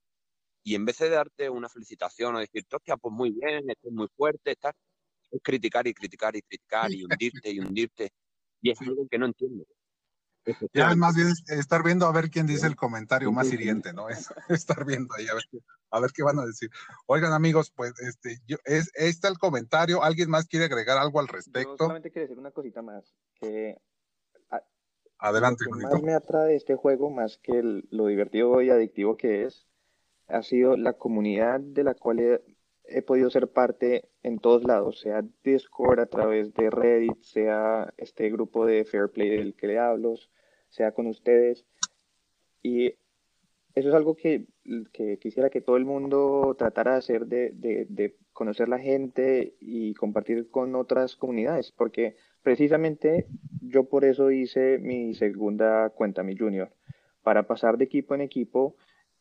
y 0.64 0.76
en 0.76 0.86
vez 0.86 1.00
de 1.00 1.10
darte 1.10 1.50
una 1.50 1.70
felicitación 1.70 2.36
o 2.36 2.40
decir, 2.40 2.64
hostia, 2.72 2.98
pues 2.98 3.14
muy 3.16 3.32
bien, 3.32 3.68
esto 3.68 3.88
es 3.88 3.94
muy 3.94 4.08
fuerte, 4.16 4.52
es 4.52 5.42
criticar 5.42 5.88
y 5.88 5.94
criticar 5.96 6.36
y 6.36 6.42
criticar 6.44 6.92
y 6.92 7.04
hundirte 7.06 7.50
y 7.50 7.60
hundirte. 7.60 8.12
Y 8.66 8.72
es 8.72 8.82
algo 8.82 9.08
que 9.08 9.20
no 9.20 9.28
entiendo. 9.28 9.64
Ya 10.74 10.90
es 10.90 10.98
más 10.98 11.16
bien 11.16 11.28
estar 11.50 11.84
viendo 11.84 12.08
a 12.08 12.12
ver 12.12 12.32
quién 12.32 12.48
dice 12.48 12.66
el 12.66 12.76
comentario 12.76 13.32
más 13.32 13.54
hiriente, 13.54 13.94
¿no? 13.94 14.10
Es 14.10 14.28
estar 14.50 14.84
viendo 14.86 15.14
ahí 15.16 15.28
a 15.28 16.00
ver, 16.00 16.12
qué 16.12 16.24
van 16.24 16.40
a 16.40 16.46
decir. 16.46 16.72
Oigan, 17.06 17.32
amigos, 17.32 17.72
pues 17.76 17.94
este, 18.00 18.40
yo, 18.48 18.58
es, 18.66 18.92
está 18.96 19.28
el 19.28 19.38
comentario. 19.38 20.02
¿Alguien 20.02 20.32
más 20.32 20.48
quiere 20.48 20.66
agregar 20.66 20.98
algo 20.98 21.20
al 21.20 21.28
respecto? 21.28 21.74
Yo 21.74 21.78
solamente 21.78 22.10
quiero 22.10 22.28
decir 22.28 22.40
una 22.40 22.50
cosita 22.50 22.82
más. 22.82 23.14
Que 23.40 23.78
Adelante, 25.20 25.66
lo 25.66 25.78
que 25.78 25.84
más 25.84 26.02
me 26.02 26.14
atrae 26.14 26.56
este 26.56 26.76
juego, 26.76 27.12
más 27.12 27.38
que 27.38 27.84
lo 27.92 28.08
divertido 28.08 28.64
y 28.64 28.72
adictivo 28.72 29.18
que 29.18 29.46
es, 29.46 29.68
ha 30.28 30.42
sido 30.42 30.76
la 30.76 30.94
comunidad 30.94 31.60
de 31.60 31.84
la 31.84 31.94
cual 31.94 32.42
he 32.88 33.02
podido 33.02 33.30
ser 33.30 33.48
parte 33.48 34.10
en 34.24 34.40
todos 34.40 34.64
lados, 34.64 35.00
sea 35.00 35.24
Discord, 35.44 36.00
a 36.00 36.06
través 36.06 36.54
de 36.54 36.70
Reddit, 36.70 37.22
sea 37.22 37.94
este 37.98 38.30
grupo 38.30 38.66
de 38.66 38.86
Fair 38.86 39.10
Play 39.10 39.30
del 39.30 39.56
que 39.56 39.68
le 39.68 39.80
hablo, 39.80 40.16
sea 40.70 40.92
con 40.92 41.08
ustedes. 41.08 41.66
Y 42.62 42.96
eso 43.76 43.90
es 43.90 43.94
algo 43.94 44.16
que, 44.16 44.46
quisiera 45.20 45.50
que 45.50 45.62
todo 45.62 45.76
el 45.76 45.86
mundo 45.86 46.56
tratara 46.58 46.94
de 46.94 46.98
hacer, 46.98 47.28
de, 47.28 47.52
de, 47.54 48.16
conocer 48.32 48.68
la 48.68 48.80
gente 48.80 49.56
y 49.60 49.94
compartir 49.94 50.50
con 50.50 50.76
otras 50.76 51.16
comunidades, 51.16 51.72
porque 51.72 52.16
precisamente 52.42 53.28
yo 53.62 53.86
por 53.86 54.04
eso 54.04 54.32
hice 54.32 54.78
mi 54.78 55.14
segunda 55.14 55.90
cuenta, 55.92 56.24
mi 56.24 56.36
junior, 56.38 56.70
para 57.24 57.48
pasar 57.48 57.78
de 57.78 57.86
equipo 57.86 58.14
en 58.14 58.22
equipo 58.22 58.76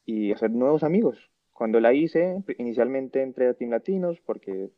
y 0.04 0.32
hacer 0.32 0.50
nuevos 0.50 0.82
amigos, 0.82 1.30
cuando 1.54 1.80
la 1.80 1.94
hice, 1.94 2.42
inicialmente 2.58 3.22
entré 3.22 3.48
a 3.48 3.54
Team 3.54 3.70
Latinos 3.70 4.20
porque 4.26 4.70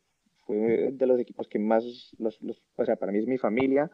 fue 0.45 0.91
de 0.93 1.07
los 1.07 1.19
equipos 1.19 1.47
que 1.47 1.59
más, 1.59 1.83
los, 2.19 2.39
o 2.75 2.85
sea, 2.85 2.95
para 2.95 3.11
mí 3.11 3.17
es 3.17 3.27
mi 3.27 3.37
familia. 3.37 3.91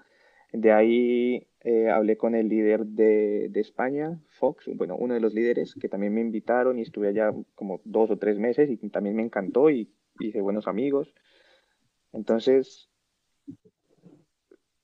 De 0.51 0.71
ahí 0.71 1.47
eh, 1.61 1.89
hablé 1.89 2.17
con 2.17 2.35
el 2.35 2.47
líder 2.49 2.85
de, 2.85 3.47
de, 3.49 3.59
España, 3.59 4.21
Fox, 4.37 4.69
bueno, 4.75 4.95
uno 4.95 5.15
de 5.15 5.19
los 5.19 5.33
líderes 5.33 5.73
que 5.73 5.89
también 5.89 6.13
me 6.13 6.21
invitaron 6.21 6.77
y 6.77 6.83
estuve 6.83 7.07
allá 7.07 7.33
como 7.55 7.81
dos 7.85 8.11
o 8.11 8.17
tres 8.17 8.37
meses 8.37 8.69
y 8.69 8.77
también 8.89 9.15
me 9.15 9.23
encantó 9.23 9.71
y 9.71 9.91
hice 10.19 10.41
buenos 10.41 10.67
amigos. 10.67 11.15
Entonces, 12.11 12.91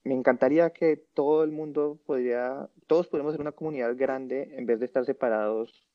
me 0.04 0.16
encantaría 0.16 0.72
que 0.72 0.98
todo 1.14 1.44
el 1.44 1.52
mundo 1.52 2.00
podría, 2.06 2.70
todos 2.88 3.08
pudiéramos 3.08 3.34
ser 3.34 3.42
una 3.42 3.52
comunidad 3.52 3.96
grande 3.96 4.56
en 4.58 4.66
vez 4.66 4.80
de 4.80 4.86
estar 4.86 5.06
separados, 5.06 5.89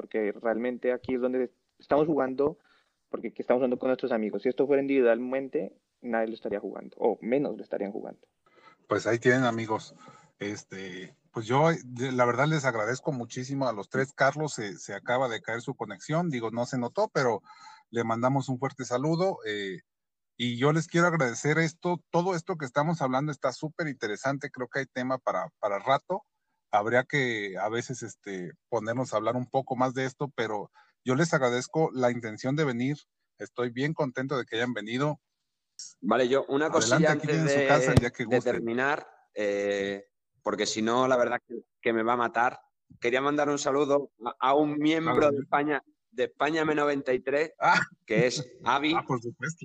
porque 0.00 0.32
realmente 0.40 0.92
aquí 0.92 1.16
es 1.16 1.20
donde 1.20 1.52
estamos 1.78 2.06
jugando, 2.06 2.56
porque 3.10 3.34
estamos 3.36 3.58
jugando 3.58 3.78
con 3.78 3.88
nuestros 3.88 4.12
amigos. 4.12 4.40
Si 4.40 4.48
esto 4.48 4.66
fuera 4.66 4.80
individualmente, 4.80 5.76
nadie 6.00 6.28
lo 6.28 6.34
estaría 6.34 6.58
jugando, 6.58 6.96
o 6.98 7.18
menos 7.20 7.54
lo 7.54 7.62
estarían 7.62 7.92
jugando. 7.92 8.26
Pues 8.88 9.06
ahí 9.06 9.18
tienen 9.18 9.44
amigos. 9.44 9.94
Este, 10.38 11.14
pues 11.32 11.44
yo 11.44 11.68
la 11.94 12.24
verdad 12.24 12.46
les 12.46 12.64
agradezco 12.64 13.12
muchísimo 13.12 13.68
a 13.68 13.74
los 13.74 13.90
tres. 13.90 14.14
Carlos 14.14 14.54
se, 14.54 14.94
acaba 14.94 15.28
de 15.28 15.42
caer 15.42 15.60
su 15.60 15.74
conexión, 15.74 16.30
digo, 16.30 16.50
no 16.50 16.64
se 16.64 16.78
notó, 16.78 17.10
pero 17.12 17.42
le 17.90 18.02
mandamos 18.02 18.48
un 18.48 18.58
fuerte 18.58 18.86
saludo. 18.86 19.40
Eh, 19.46 19.80
y 20.38 20.56
yo 20.56 20.72
les 20.72 20.86
quiero 20.86 21.08
agradecer 21.08 21.58
esto, 21.58 22.02
todo 22.08 22.34
esto 22.34 22.56
que 22.56 22.64
estamos 22.64 23.02
hablando 23.02 23.32
está 23.32 23.52
súper 23.52 23.86
interesante, 23.86 24.50
creo 24.50 24.68
que 24.68 24.78
hay 24.78 24.86
tema 24.86 25.18
para, 25.18 25.50
para 25.58 25.78
rato. 25.78 26.24
Habría 26.70 27.04
que 27.04 27.56
a 27.58 27.68
veces 27.68 28.02
este, 28.02 28.52
ponernos 28.68 29.12
a 29.12 29.16
hablar 29.16 29.36
un 29.36 29.46
poco 29.46 29.76
más 29.76 29.94
de 29.94 30.04
esto, 30.04 30.32
pero 30.34 30.70
yo 31.04 31.14
les 31.14 31.32
agradezco 31.34 31.90
la 31.92 32.10
intención 32.10 32.56
de 32.56 32.64
venir. 32.64 32.96
Estoy 33.38 33.70
bien 33.70 33.94
contento 33.94 34.36
de 34.36 34.44
que 34.44 34.56
hayan 34.56 34.74
venido. 34.74 35.20
Vale, 36.00 36.28
yo 36.28 36.44
una 36.48 36.70
cosilla 36.70 37.12
antes 37.12 37.44
de, 37.44 38.40
terminar, 38.42 39.06
eh, 39.34 40.04
porque 40.42 40.66
si 40.66 40.82
no, 40.82 41.08
la 41.08 41.16
verdad 41.16 41.40
que, 41.80 41.92
me 41.92 42.02
va 42.02 42.12
a 42.14 42.18
matar. 42.18 42.60
Quería 43.00 43.20
mandar 43.20 43.48
un 43.48 43.58
saludo 43.58 44.12
a, 44.40 44.54
un 44.54 44.78
miembro 44.78 45.30
de 45.30 45.38
España, 45.38 45.82
de 46.10 46.24
España 46.24 46.64
M93, 46.64 47.54
ah. 47.60 47.80
que 48.04 48.26
es 48.26 48.46
Avi, 48.64 48.94
ah, 48.94 49.04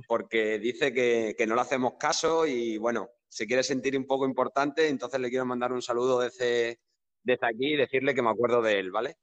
porque 0.08 0.60
dice 0.60 0.94
que, 0.94 1.46
no 1.48 1.56
le 1.56 1.62
hacemos 1.62 1.94
caso 2.00 2.46
y 2.48 2.78
bueno, 2.78 3.10
se 3.28 3.46
quiere 3.46 3.64
sentir 3.64 3.98
un 3.98 4.06
poco 4.06 4.26
importante, 4.26 4.88
entonces 4.88 5.20
le 5.20 5.30
quiero 5.30 5.46
mandar 5.46 5.74
un 5.74 5.82
saludo 5.82 6.20
desde, 6.20 6.80
desde 7.26 7.48
aquí 7.48 7.74
y 7.74 7.78
decirle 7.78 8.16
que 8.16 8.22
me 8.22 8.30
acuerdo 8.30 8.62
de 8.62 8.80
él, 8.80 8.92
¿vale? 8.92 9.18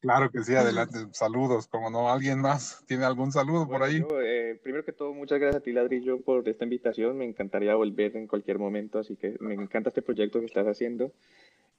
Claro 0.00 0.30
que 0.30 0.42
sí, 0.42 0.54
adelante. 0.54 0.98
Saludos, 1.12 1.66
como 1.68 1.88
no, 1.88 2.10
¿alguien 2.10 2.40
más 2.40 2.84
tiene 2.86 3.04
algún 3.04 3.32
saludo 3.32 3.66
por 3.66 3.82
ahí? 3.82 4.02
Eh, 4.22 4.60
primero 4.62 4.84
que 4.84 4.92
todo, 4.92 5.14
muchas 5.14 5.40
gracias 5.40 5.62
a 5.62 5.64
ti, 5.64 5.72
Ladrillo, 5.72 6.20
por 6.20 6.46
esta 6.48 6.64
invitación. 6.64 7.16
Me 7.16 7.24
encantaría 7.24 7.74
volver 7.74 8.16
en 8.16 8.26
cualquier 8.26 8.58
momento, 8.58 8.98
así 8.98 9.16
que 9.16 9.36
me 9.40 9.54
encanta 9.54 9.88
este 9.88 10.02
proyecto 10.02 10.40
que 10.40 10.46
estás 10.46 10.66
haciendo. 10.66 11.12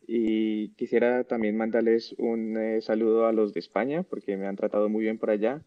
Y 0.08 0.70
quisiera 0.76 1.24
también 1.24 1.58
mandarles 1.58 2.16
un 2.18 2.58
eh, 2.58 2.82
saludo 2.82 3.28
a 3.28 3.32
los 3.32 3.54
de 3.54 3.60
España, 3.60 4.04
porque 4.04 4.38
me 4.38 4.48
han 4.48 4.56
tratado 4.56 4.90
muy 4.90 5.04
bien 5.04 5.20
por 5.20 5.30
allá. 5.30 5.62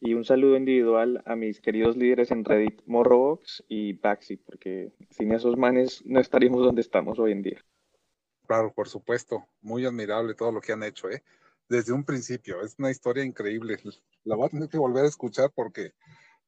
Y 0.00 0.14
un 0.14 0.24
saludo 0.24 0.56
individual 0.56 1.22
a 1.26 1.36
mis 1.36 1.60
queridos 1.60 1.96
líderes 1.96 2.30
en 2.30 2.44
Reddit, 2.44 2.80
Morrobox 2.86 3.64
y 3.68 3.92
Baxi, 3.92 4.36
porque 4.38 4.92
sin 5.10 5.32
esos 5.32 5.58
manes 5.58 6.02
no 6.06 6.20
estaríamos 6.20 6.62
donde 6.64 6.80
estamos 6.80 7.18
hoy 7.18 7.32
en 7.32 7.42
día. 7.42 7.64
Claro, 8.50 8.72
por 8.74 8.88
supuesto. 8.88 9.46
Muy 9.62 9.86
admirable 9.86 10.34
todo 10.34 10.50
lo 10.50 10.60
que 10.60 10.72
han 10.72 10.82
hecho, 10.82 11.08
¿eh? 11.08 11.22
desde 11.68 11.92
un 11.92 12.02
principio. 12.02 12.60
Es 12.62 12.74
una 12.80 12.90
historia 12.90 13.22
increíble. 13.22 13.78
La 14.24 14.34
voy 14.34 14.46
a 14.46 14.48
tener 14.48 14.68
que 14.68 14.76
volver 14.76 15.04
a 15.04 15.08
escuchar 15.08 15.52
porque 15.54 15.94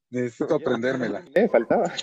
necesito 0.09 0.55
aprendérmela. 0.55 1.23
Eh, 1.33 1.47
faltaba. 1.47 1.93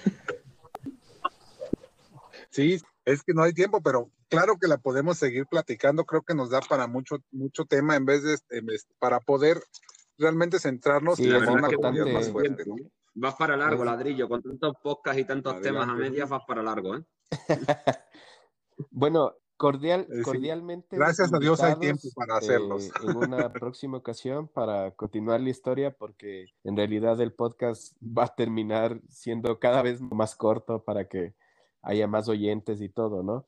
Sí, 2.49 2.81
es 3.05 3.23
que 3.23 3.35
no 3.35 3.43
hay 3.43 3.53
tiempo, 3.53 3.83
pero 3.83 4.11
claro 4.31 4.57
que 4.59 4.69
la 4.69 4.79
podemos 4.79 5.19
seguir 5.19 5.45
platicando. 5.45 6.07
Creo 6.07 6.23
que 6.23 6.35
nos 6.35 6.49
da 6.49 6.63
para 6.63 6.87
mucho, 6.87 7.19
mucho 7.31 7.67
tema 7.67 7.95
en 7.95 8.07
vez 8.07 8.23
de 8.23 8.39
para 8.99 9.21
poder 9.21 9.63
realmente 10.17 10.59
centrarnos 10.59 11.21
en 11.21 11.37
una 11.47 11.69
comunidad 11.71 12.07
más 12.07 12.31
fuerte. 12.31 12.65
Vas 13.13 13.35
para 13.35 13.55
largo, 13.55 13.85
ladrillo, 13.85 14.31
con 14.31 14.43
tantos 14.43 14.77
podcasts 14.83 15.21
y 15.21 15.25
tantos 15.27 15.61
temas 15.61 15.87
a 15.87 15.93
medias, 15.93 16.27
vas 16.27 16.43
para 16.49 16.63
largo, 16.63 16.97
¿eh? 16.97 17.05
bueno, 18.91 19.35
Cordial, 19.61 20.07
cordialmente. 20.25 20.97
Gracias 20.97 21.35
a 21.35 21.39
Dios 21.39 21.61
hay 21.61 21.79
tiempo 21.79 22.09
para 22.17 22.39
hacerlos. 22.39 22.87
Eh, 22.87 22.93
en 23.03 23.17
una 23.19 23.53
próxima 23.53 23.99
ocasión 23.99 24.49
para 24.49 24.93
continuar 24.93 25.39
la 25.43 25.51
historia, 25.51 25.91
porque 25.95 26.47
en 26.65 26.79
realidad 26.79 27.21
el 27.21 27.35
podcast 27.35 27.95
va 28.03 28.25
a 28.25 28.35
terminar 28.35 28.99
siendo 29.11 29.59
cada 29.59 29.83
vez 29.83 30.01
más 30.01 30.35
corto 30.35 30.83
para 30.83 31.09
que 31.09 31.35
haya 31.83 32.07
más 32.07 32.27
oyentes 32.31 32.81
y 32.81 32.89
todo, 32.89 33.23
¿no? 33.23 33.47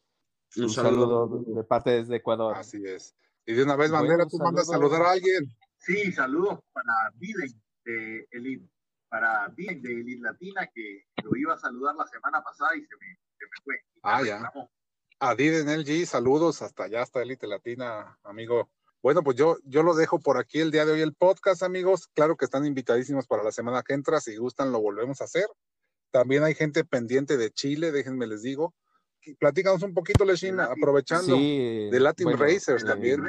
Un, 0.59 0.69
saludo. 0.69 1.45
de 1.47 1.65
parte 1.65 1.93
desde 1.93 2.17
Ecuador. 2.17 2.59
Así 2.59 2.83
es. 2.85 3.17
Y 3.47 3.55
de 3.55 3.63
una 3.63 3.77
vez, 3.77 3.91
Bandera, 3.91 4.27
tú 4.27 4.37
mandas 4.37 4.69
a 4.69 4.73
saludar 4.73 5.01
a 5.01 5.13
alguien. 5.13 5.47
Sí, 5.79 6.13
saludos 6.13 6.61
para 6.75 6.93
Biden 7.15 7.59
de 7.87 8.29
Elite, 8.33 8.69
para 9.09 9.49
Biden 9.49 9.81
de 9.81 9.93
Elite 9.95 10.21
Latina, 10.21 10.69
que 10.75 11.07
lo 11.25 11.35
iba 11.37 11.55
a 11.55 11.59
saludar 11.59 11.95
la 11.95 12.07
semana 12.07 12.43
pasada 12.43 12.77
y 12.77 12.83
se 12.83 12.97
me, 12.97 13.17
se 13.39 13.47
me 13.47 13.65
fue. 13.65 13.81
ah, 14.03 14.23
ya. 14.23 14.53
A 15.25 15.37
Diden 15.37 15.69
LG, 15.69 16.05
saludos 16.05 16.63
hasta 16.63 16.83
allá, 16.83 17.03
hasta 17.03 17.23
Elite 17.23 17.47
Latina, 17.47 18.19
amigo. 18.25 18.69
Bueno, 19.01 19.23
pues 19.23 19.37
yo, 19.37 19.57
yo 19.65 19.85
lo 19.85 19.95
dejo 19.95 20.19
por 20.19 20.37
aquí 20.37 20.59
el 20.59 20.73
día 20.73 20.85
de 20.85 20.91
hoy 20.91 21.01
el 21.01 21.15
podcast, 21.15 21.63
amigos. 21.63 22.09
Claro 22.09 22.37
que 22.37 22.45
están 22.45 22.67
invitadísimos 22.67 23.29
para 23.29 23.45
la 23.45 23.53
semana 23.53 23.85
que 23.85 23.95
entra. 23.95 24.21
Si 24.21 24.37
gustan, 24.37 24.73
lo 24.73 24.81
volvemos 24.81 25.21
a 25.21 25.25
hacer. 25.27 25.47
También 26.11 26.43
hay 26.43 26.57
gente 26.57 26.83
pendiente 26.83 27.37
de 27.37 27.53
Chile, 27.53 27.93
déjenme 27.93 28.27
les 28.27 28.43
digo. 28.43 28.75
Platícanos 29.39 29.85
un 29.85 29.95
poquito, 29.95 30.25
Leshin, 30.25 30.59
aprovechando. 30.59 31.37
de 31.37 32.01
Latin 32.01 32.37
Racers 32.37 32.85
también. 32.85 33.23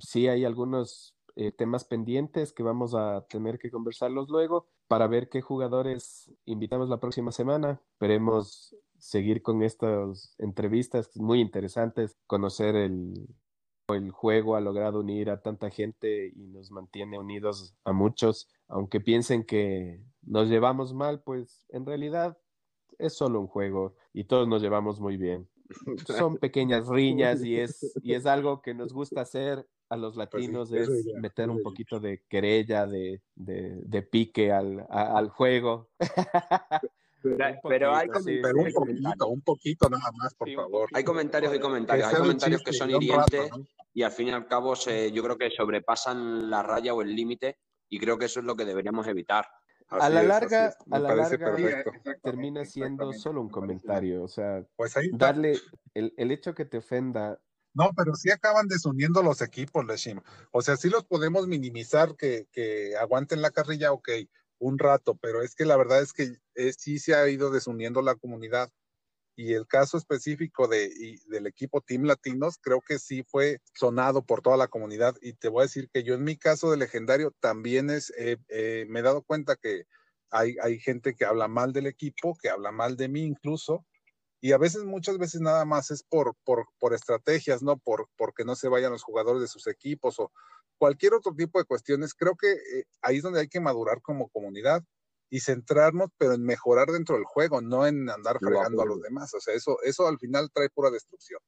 Sí, 0.00 0.26
hay 0.26 0.46
algunos 0.46 1.14
eh, 1.36 1.52
temas 1.52 1.84
pendientes 1.84 2.54
que 2.54 2.62
vamos 2.62 2.94
a 2.94 3.26
tener 3.28 3.58
que 3.58 3.70
conversarlos 3.70 4.30
luego 4.30 4.66
para 4.86 5.06
ver 5.06 5.28
qué 5.28 5.42
jugadores 5.42 6.32
invitamos 6.46 6.88
la 6.88 6.98
próxima 6.98 7.30
semana. 7.30 7.78
Esperemos 7.92 8.74
seguir 8.98 9.42
con 9.42 9.62
estas 9.62 10.34
entrevistas 10.38 11.16
muy 11.16 11.40
interesantes, 11.40 12.16
conocer 12.26 12.76
el, 12.76 13.28
el 13.88 14.10
juego 14.10 14.56
ha 14.56 14.60
logrado 14.60 15.00
unir 15.00 15.30
a 15.30 15.40
tanta 15.40 15.70
gente 15.70 16.32
y 16.34 16.48
nos 16.48 16.70
mantiene 16.70 17.18
unidos 17.18 17.74
a 17.84 17.92
muchos, 17.92 18.48
aunque 18.68 19.00
piensen 19.00 19.44
que 19.44 20.02
nos 20.22 20.48
llevamos 20.48 20.92
mal, 20.92 21.22
pues 21.22 21.66
en 21.70 21.86
realidad 21.86 22.38
es 22.98 23.14
solo 23.14 23.40
un 23.40 23.46
juego 23.46 23.94
y 24.12 24.24
todos 24.24 24.48
nos 24.48 24.62
llevamos 24.62 25.00
muy 25.00 25.16
bien. 25.16 25.48
Son 26.06 26.38
pequeñas 26.38 26.88
riñas 26.88 27.42
y 27.44 27.56
es, 27.56 27.94
y 28.02 28.14
es 28.14 28.26
algo 28.26 28.62
que 28.62 28.74
nos 28.74 28.92
gusta 28.92 29.22
hacer 29.22 29.66
a 29.90 29.96
los 29.96 30.14
pues 30.16 30.32
latinos, 30.32 30.72
es 30.72 30.88
meter 31.20 31.48
un 31.48 31.62
poquito 31.62 31.98
de 31.98 32.22
querella, 32.28 32.86
de, 32.86 33.22
de, 33.34 34.02
pique 34.02 34.52
al, 34.52 34.86
al 34.90 35.30
juego. 35.30 35.88
Pero, 37.22 37.94
hay 37.94 38.08
comentarios. 38.08 38.66
un 38.66 38.72
poquito, 38.72 39.28
un 39.28 39.40
poquito 39.42 39.88
nada 39.90 40.10
más, 40.12 40.34
por 40.34 40.52
favor. 40.52 40.88
Hay 40.94 41.04
comentarios 41.04 41.54
y 41.54 41.58
comentarios. 41.58 42.08
Hay 42.08 42.16
comentarios 42.16 42.62
que 42.62 42.72
son 42.72 42.90
hirientes 42.90 43.50
y 43.92 44.02
al 44.02 44.12
fin 44.12 44.28
y 44.28 44.30
al 44.30 44.46
cabo 44.46 44.76
se, 44.76 45.10
yo 45.12 45.22
creo 45.22 45.36
que 45.36 45.50
sobrepasan 45.50 46.50
la 46.50 46.62
raya 46.62 46.94
o 46.94 47.02
el 47.02 47.14
límite 47.14 47.58
y 47.88 47.98
creo 47.98 48.18
que 48.18 48.26
eso 48.26 48.40
es 48.40 48.46
lo 48.46 48.54
que 48.54 48.64
deberíamos 48.64 49.06
evitar. 49.08 49.46
a 49.88 50.08
la 50.08 50.22
larga, 50.22 50.74
a 50.90 50.98
la 50.98 51.14
larga 51.14 51.84
termina 52.22 52.64
siendo 52.64 53.12
solo 53.12 53.40
un 53.40 53.48
comentario. 53.48 54.22
O 54.22 54.28
sea, 54.28 54.64
pues 54.76 54.94
darle 55.12 55.58
el, 55.94 56.14
el 56.16 56.30
hecho 56.30 56.54
que 56.54 56.64
te 56.64 56.78
ofenda 56.78 57.40
no, 57.74 57.92
pero 57.96 58.14
sí 58.16 58.30
acaban 58.30 58.66
desuniendo 58.66 59.22
los 59.22 59.40
equipos, 59.40 59.84
Leshim. 59.86 60.20
O 60.50 60.62
sea, 60.62 60.76
sí 60.76 60.88
los 60.90 61.04
podemos 61.04 61.46
minimizar, 61.46 62.16
que, 62.16 62.48
que 62.50 62.96
aguanten 62.96 63.40
la 63.40 63.50
carrilla, 63.50 63.92
ok, 63.92 64.08
un 64.58 64.78
rato, 64.78 65.16
pero 65.20 65.42
es 65.42 65.54
que 65.54 65.64
la 65.64 65.76
verdad 65.76 66.02
es 66.02 66.12
que 66.12 66.36
eh, 66.54 66.72
sí 66.72 66.98
se 66.98 67.14
ha 67.14 67.28
ido 67.28 67.50
desuniendo 67.50 68.02
la 68.02 68.16
comunidad. 68.16 68.70
Y 69.36 69.54
el 69.54 69.68
caso 69.68 69.96
específico 69.96 70.66
de, 70.66 70.90
del 71.28 71.46
equipo 71.46 71.80
Team 71.80 72.04
Latinos 72.04 72.58
creo 72.60 72.80
que 72.80 72.98
sí 72.98 73.22
fue 73.22 73.60
sonado 73.72 74.22
por 74.24 74.42
toda 74.42 74.56
la 74.56 74.66
comunidad. 74.66 75.14
Y 75.22 75.34
te 75.34 75.48
voy 75.48 75.60
a 75.60 75.66
decir 75.66 75.88
que 75.92 76.02
yo 76.02 76.14
en 76.14 76.24
mi 76.24 76.36
caso 76.36 76.70
de 76.70 76.76
legendario 76.76 77.32
también 77.38 77.88
es, 77.88 78.12
me 78.18 78.98
he 78.98 79.02
dado 79.02 79.22
cuenta 79.22 79.54
que 79.54 79.84
hay, 80.30 80.56
hay 80.60 80.80
gente 80.80 81.14
que 81.14 81.24
habla 81.24 81.46
mal 81.46 81.72
del 81.72 81.86
equipo, 81.86 82.36
que 82.42 82.48
habla 82.48 82.72
mal 82.72 82.96
de 82.96 83.08
mí 83.08 83.22
incluso, 83.22 83.86
y 84.40 84.52
a 84.52 84.58
veces, 84.58 84.84
muchas 84.84 85.18
veces 85.18 85.40
nada 85.40 85.64
más 85.64 85.90
es 85.90 86.02
por, 86.04 86.36
por, 86.44 86.66
por 86.78 86.94
estrategias, 86.94 87.62
¿no? 87.62 87.76
Por, 87.76 88.08
porque 88.16 88.44
no 88.44 88.54
se 88.54 88.68
vayan 88.68 88.92
los 88.92 89.02
jugadores 89.02 89.42
de 89.42 89.48
sus 89.48 89.66
equipos 89.66 90.18
o 90.20 90.30
cualquier 90.78 91.14
otro 91.14 91.34
tipo 91.34 91.58
de 91.58 91.64
cuestiones. 91.64 92.14
Creo 92.14 92.36
que 92.36 92.52
eh, 92.52 92.84
ahí 93.02 93.18
es 93.18 93.22
donde 93.22 93.40
hay 93.40 93.48
que 93.48 93.60
madurar 93.60 94.00
como 94.00 94.28
comunidad 94.28 94.82
y 95.30 95.40
centrarnos, 95.40 96.10
pero 96.16 96.32
en 96.32 96.42
mejorar 96.42 96.88
dentro 96.88 97.16
del 97.16 97.24
juego, 97.24 97.60
no 97.60 97.86
en 97.86 98.08
andar 98.08 98.38
fregando 98.38 98.82
a 98.82 98.86
los 98.86 99.02
demás. 99.02 99.34
O 99.34 99.40
sea, 99.40 99.54
eso, 99.54 99.78
eso 99.82 100.06
al 100.08 100.18
final 100.18 100.50
trae 100.52 100.70
pura 100.70 100.90
destrucción. 100.90 101.40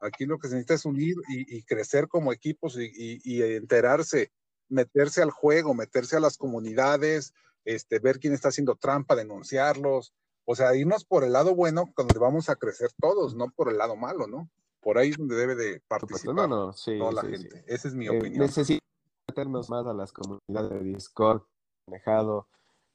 Aquí 0.00 0.26
lo 0.26 0.38
que 0.38 0.48
se 0.48 0.54
necesita 0.54 0.74
es 0.74 0.84
unir 0.84 1.16
y, 1.28 1.62
crecer 1.64 2.06
como 2.06 2.32
equipos 2.32 2.76
y, 2.78 3.18
y, 3.24 3.42
enterarse, 3.42 4.30
meterse 4.68 5.22
al 5.22 5.30
juego, 5.30 5.74
meterse 5.74 6.16
a 6.16 6.20
las 6.20 6.36
comunidades, 6.36 7.32
este, 7.64 7.98
ver 7.98 8.20
quién 8.20 8.34
está 8.34 8.48
haciendo 8.48 8.76
trampa, 8.76 9.16
denunciarlos, 9.16 10.12
o 10.44 10.54
sea, 10.54 10.76
irnos 10.76 11.04
por 11.04 11.24
el 11.24 11.32
lado 11.32 11.54
bueno, 11.54 11.92
donde 11.96 12.18
vamos 12.18 12.48
a 12.48 12.56
crecer 12.56 12.90
todos, 13.00 13.34
no 13.34 13.50
por 13.56 13.70
el 13.70 13.78
lado 13.78 13.96
malo, 13.96 14.26
¿no? 14.26 14.50
Por 14.86 14.98
ahí 14.98 15.08
es 15.08 15.16
donde 15.16 15.34
debe 15.34 15.56
de 15.56 15.80
participar 15.88 16.32
no, 16.32 16.46
no, 16.46 16.72
sí, 16.72 16.96
toda 16.96 17.10
la 17.10 17.22
gente. 17.22 17.64
Esa 17.66 17.88
es 17.88 17.94
mi 17.96 18.06
eh, 18.06 18.10
opinión. 18.10 18.38
Necesitamos 18.38 18.84
meternos 19.26 19.68
más 19.68 19.84
a 19.84 19.92
las 19.92 20.12
comunidades 20.12 20.70
de 20.70 20.80
Discord, 20.84 21.42
manejado 21.88 22.46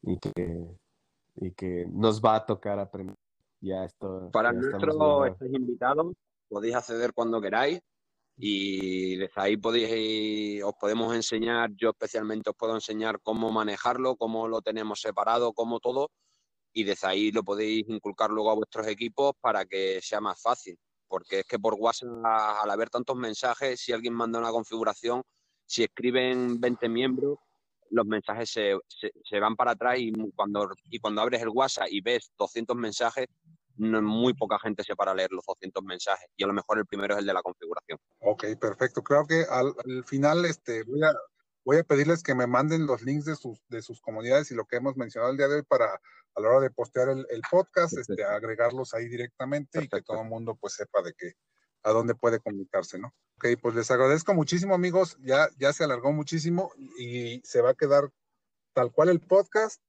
y 0.02 0.18
que, 0.18 0.70
y 1.36 1.52
que 1.52 1.86
nos 1.92 2.22
va 2.22 2.38
a 2.38 2.46
tocar 2.46 2.80
aprender. 2.80 3.18
Ya 3.60 3.84
esto. 3.84 4.30
Para 4.32 4.54
nuestros 4.54 4.96
invitados, 5.52 6.14
podéis 6.48 6.76
acceder 6.76 7.12
cuando 7.14 7.42
queráis 7.42 7.82
y 8.38 9.18
desde 9.18 9.42
ahí 9.42 9.58
podéis, 9.58 10.64
os 10.64 10.74
podemos 10.80 11.14
enseñar, 11.14 11.72
yo 11.76 11.90
especialmente 11.90 12.52
os 12.52 12.56
puedo 12.56 12.74
enseñar 12.74 13.20
cómo 13.22 13.52
manejarlo, 13.52 14.16
cómo 14.16 14.48
lo 14.48 14.62
tenemos 14.62 15.02
separado, 15.02 15.52
cómo 15.52 15.82
todo, 15.82 16.10
y 16.72 16.86
desde 16.86 17.10
ahí 17.10 17.34
lo 17.34 17.44
podéis 17.44 17.84
inculcar 17.90 18.30
luego 18.30 18.50
a 18.50 18.56
vuestros 18.56 18.88
equipos 18.88 19.34
para 19.42 19.66
que 19.66 20.00
sea 20.02 20.22
más 20.22 20.42
fácil, 20.42 20.80
porque 21.12 21.42
es 21.42 21.46
que 21.46 21.60
por 21.60 21.74
WhatsApp, 21.74 22.08
al 22.24 22.72
haber 22.72 22.90
tantos 22.90 23.18
mensajes, 23.18 23.82
si 23.82 23.92
alguien 23.92 24.14
manda 24.14 24.40
una 24.40 24.50
configuración, 24.50 25.22
si 25.66 25.84
escriben 25.84 26.62
20 26.62 26.88
miembros, 26.88 27.38
los 27.90 28.06
mensajes 28.06 28.50
se, 28.50 28.78
se, 28.88 29.40
van 29.42 29.58
para 29.58 29.72
atrás 29.72 29.98
y 30.00 30.14
cuando, 30.34 30.70
y 30.86 31.00
cuando 31.00 31.22
abres 31.22 31.42
el 31.42 31.50
WhatsApp 31.50 31.88
y 31.92 32.00
ves 32.00 32.32
200 32.38 32.78
mensajes, 32.78 33.28
muy 33.76 34.34
poca 34.34 34.58
gente 34.60 34.86
se 34.86 34.96
para 34.96 35.14
leer 35.14 35.32
los 35.32 35.44
200 35.46 35.84
mensajes 35.84 36.30
y 36.38 36.46
a 36.46 36.48
lo 36.48 36.54
mejor 36.54 36.78
el 36.78 36.86
primero 36.86 37.16
es 37.16 37.20
el 37.20 37.26
de 37.26 37.34
la 37.34 37.42
configuración. 37.42 38.00
Ok, 38.22 38.46
perfecto. 38.58 39.02
Creo 39.04 39.26
que 39.26 39.44
al, 39.50 39.74
final 40.06 40.46
este, 40.46 40.84
voy, 40.84 41.04
a, 41.04 41.14
voy 41.64 41.78
a 41.78 41.84
pedirles 41.84 42.24
que 42.24 42.36
me 42.36 42.48
manden 42.48 42.86
los 42.86 43.02
links 43.04 43.26
de 43.26 43.36
sus, 43.36 43.60
de 43.68 43.82
sus 43.82 44.02
comunidades 44.02 44.52
y 44.52 44.56
lo 44.56 44.66
que 44.66 44.78
hemos 44.78 44.98
mencionado 44.98 45.32
el 45.32 45.38
día 45.38 45.48
de 45.48 45.58
hoy 45.58 45.64
para 45.64 45.86
a 46.34 46.42
la 46.42 46.48
hora 46.48 46.60
de 46.62 46.72
postear 46.72 47.10
el, 47.10 47.42
podcast, 47.50 47.98
este, 47.98 48.24
agregarlos 48.24 48.94
ahí 48.94 49.10
directamente 49.10 49.84
y 49.84 49.90
que 49.90 50.02
todo 50.02 50.22
el 50.22 50.30
mundo 50.30 50.56
pues 50.56 50.74
sepa 50.74 51.02
de 51.02 51.14
qué, 51.18 51.34
a 51.84 51.92
dónde 51.92 52.16
puede 52.16 52.40
comunicarse, 52.40 52.98
¿no? 52.98 53.14
Ok, 53.36 53.48
pues 53.62 53.76
les 53.76 53.92
agradezco 53.92 54.34
muchísimo 54.34 54.74
amigos, 54.74 55.18
ya, 55.20 55.50
ya 55.58 55.74
se 55.74 55.84
alargó 55.84 56.14
muchísimo 56.14 56.72
y 56.98 57.42
se 57.44 57.62
va 57.62 57.72
a 57.72 57.76
quedar 57.76 58.12
tal 58.74 58.94
cual 58.94 59.10
el 59.10 59.20
podcast. 59.20 59.82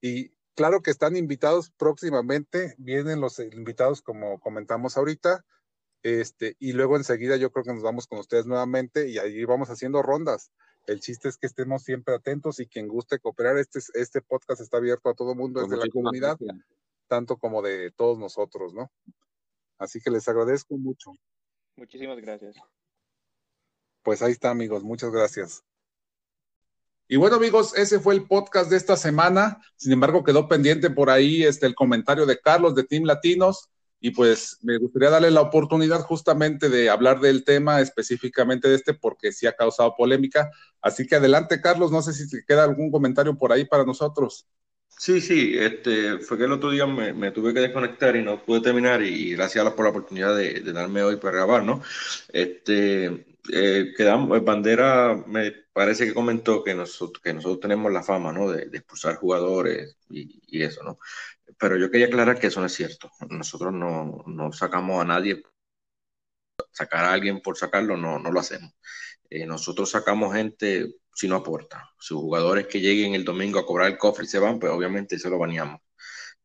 Y 0.00 0.32
Claro 0.58 0.82
que 0.82 0.90
están 0.90 1.16
invitados 1.16 1.70
próximamente, 1.70 2.74
vienen 2.78 3.20
los 3.20 3.38
invitados 3.38 4.02
como 4.02 4.40
comentamos 4.40 4.96
ahorita, 4.96 5.44
este, 6.02 6.56
y 6.58 6.72
luego 6.72 6.96
enseguida 6.96 7.36
yo 7.36 7.52
creo 7.52 7.62
que 7.64 7.72
nos 7.72 7.84
vamos 7.84 8.08
con 8.08 8.18
ustedes 8.18 8.44
nuevamente 8.44 9.08
y 9.08 9.18
ahí 9.18 9.44
vamos 9.44 9.70
haciendo 9.70 10.02
rondas. 10.02 10.50
El 10.88 11.00
chiste 11.00 11.28
es 11.28 11.36
que 11.36 11.46
estemos 11.46 11.82
siempre 11.82 12.14
atentos 12.14 12.60
y 12.60 12.66
quien 12.66 12.88
guste 12.88 13.18
cooperar, 13.18 13.58
este, 13.58 13.78
este 13.92 14.22
podcast 14.22 14.62
está 14.62 14.78
abierto 14.78 15.10
a 15.10 15.14
todo 15.14 15.34
mundo 15.34 15.60
desde 15.60 15.76
la 15.76 15.86
comunidad, 15.92 16.38
tanto 17.06 17.36
como 17.36 17.60
de 17.60 17.90
todos 17.90 18.18
nosotros, 18.18 18.72
¿no? 18.72 18.90
Así 19.76 20.00
que 20.00 20.10
les 20.10 20.26
agradezco 20.28 20.78
mucho. 20.78 21.12
Muchísimas 21.76 22.18
gracias. 22.18 22.56
Pues 24.02 24.22
ahí 24.22 24.32
está, 24.32 24.48
amigos. 24.48 24.82
Muchas 24.82 25.10
gracias. 25.12 25.62
Y 27.06 27.16
bueno, 27.16 27.36
amigos, 27.36 27.76
ese 27.76 28.00
fue 28.00 28.14
el 28.14 28.26
podcast 28.26 28.70
de 28.70 28.78
esta 28.78 28.96
semana. 28.96 29.60
Sin 29.76 29.92
embargo, 29.92 30.24
quedó 30.24 30.48
pendiente 30.48 30.88
por 30.88 31.10
ahí 31.10 31.44
este, 31.44 31.66
el 31.66 31.74
comentario 31.74 32.24
de 32.24 32.40
Carlos 32.40 32.74
de 32.74 32.84
Team 32.84 33.04
Latinos. 33.04 33.68
Y 34.00 34.12
pues 34.12 34.58
me 34.62 34.78
gustaría 34.78 35.10
darle 35.10 35.30
la 35.30 35.40
oportunidad 35.40 36.00
justamente 36.00 36.68
de 36.68 36.88
hablar 36.88 37.20
del 37.20 37.44
tema 37.44 37.80
específicamente 37.80 38.68
de 38.68 38.76
este, 38.76 38.94
porque 38.94 39.32
sí 39.32 39.46
ha 39.46 39.56
causado 39.56 39.94
polémica. 39.96 40.50
Así 40.80 41.06
que 41.06 41.16
adelante, 41.16 41.60
Carlos. 41.60 41.90
No 41.90 42.02
sé 42.02 42.12
si 42.12 42.28
te 42.28 42.44
queda 42.46 42.64
algún 42.64 42.90
comentario 42.90 43.36
por 43.36 43.52
ahí 43.52 43.64
para 43.64 43.84
nosotros. 43.84 44.46
Sí, 44.98 45.20
sí, 45.20 45.54
este, 45.56 46.18
fue 46.18 46.36
que 46.36 46.44
el 46.44 46.52
otro 46.52 46.70
día 46.70 46.84
me, 46.86 47.30
tuve 47.30 47.54
que 47.54 47.60
desconectar 47.60 48.16
y 48.16 48.22
no 48.22 48.42
pude 48.44 48.60
terminar 48.60 49.00
y 49.02 49.32
gracias 49.32 49.64
a 49.64 49.76
por 49.76 49.84
la 49.84 49.90
oportunidad 49.90 50.36
de, 50.36 50.60
darme 50.72 51.02
hoy 51.04 51.16
para 51.16 51.36
grabar, 51.36 51.62
¿no? 51.62 51.80
Este, 52.32 53.26
eh, 53.52 53.94
quedamos, 53.96 54.44
Bandera 54.44 55.22
me 55.26 55.52
parece 55.72 56.04
que 56.06 56.14
comentó 56.14 56.64
que 56.64 56.74
nosotros, 56.74 57.22
que 57.22 57.32
nosotros 57.32 57.60
tenemos 57.60 57.92
la 57.92 58.02
fama, 58.02 58.32
¿no? 58.32 58.50
De, 58.50 58.64
expulsar 58.64 59.14
jugadores 59.16 59.96
y, 60.10 60.62
eso, 60.62 60.82
¿no? 60.82 60.98
Pero 61.58 61.76
yo 61.76 61.90
quería 61.90 62.06
aclarar 62.06 62.38
que 62.38 62.48
eso 62.48 62.60
no 62.60 62.66
es 62.66 62.74
cierto. 62.74 63.10
Nosotros 63.30 63.72
no, 63.72 64.22
no 64.26 64.52
sacamos 64.52 65.00
a 65.00 65.04
nadie, 65.04 65.42
sacar 66.72 67.04
a 67.04 67.12
alguien 67.12 67.40
por 67.40 67.56
sacarlo, 67.56 67.96
no, 67.96 68.18
no 68.18 68.30
lo 68.30 68.40
hacemos. 68.40 68.72
Eh, 69.30 69.46
nosotros 69.46 69.90
sacamos 69.90 70.34
gente 70.34 70.94
si 71.14 71.28
no 71.28 71.36
aporta. 71.36 71.90
Si 72.00 72.14
jugadores 72.14 72.66
que 72.66 72.80
lleguen 72.80 73.14
el 73.14 73.24
domingo 73.24 73.58
a 73.58 73.66
cobrar 73.66 73.88
el 73.90 73.98
cofre 73.98 74.24
y 74.24 74.28
se 74.28 74.38
van, 74.38 74.58
pues 74.58 74.72
obviamente 74.72 75.18
se 75.18 75.30
lo 75.30 75.38
baneamos. 75.38 75.80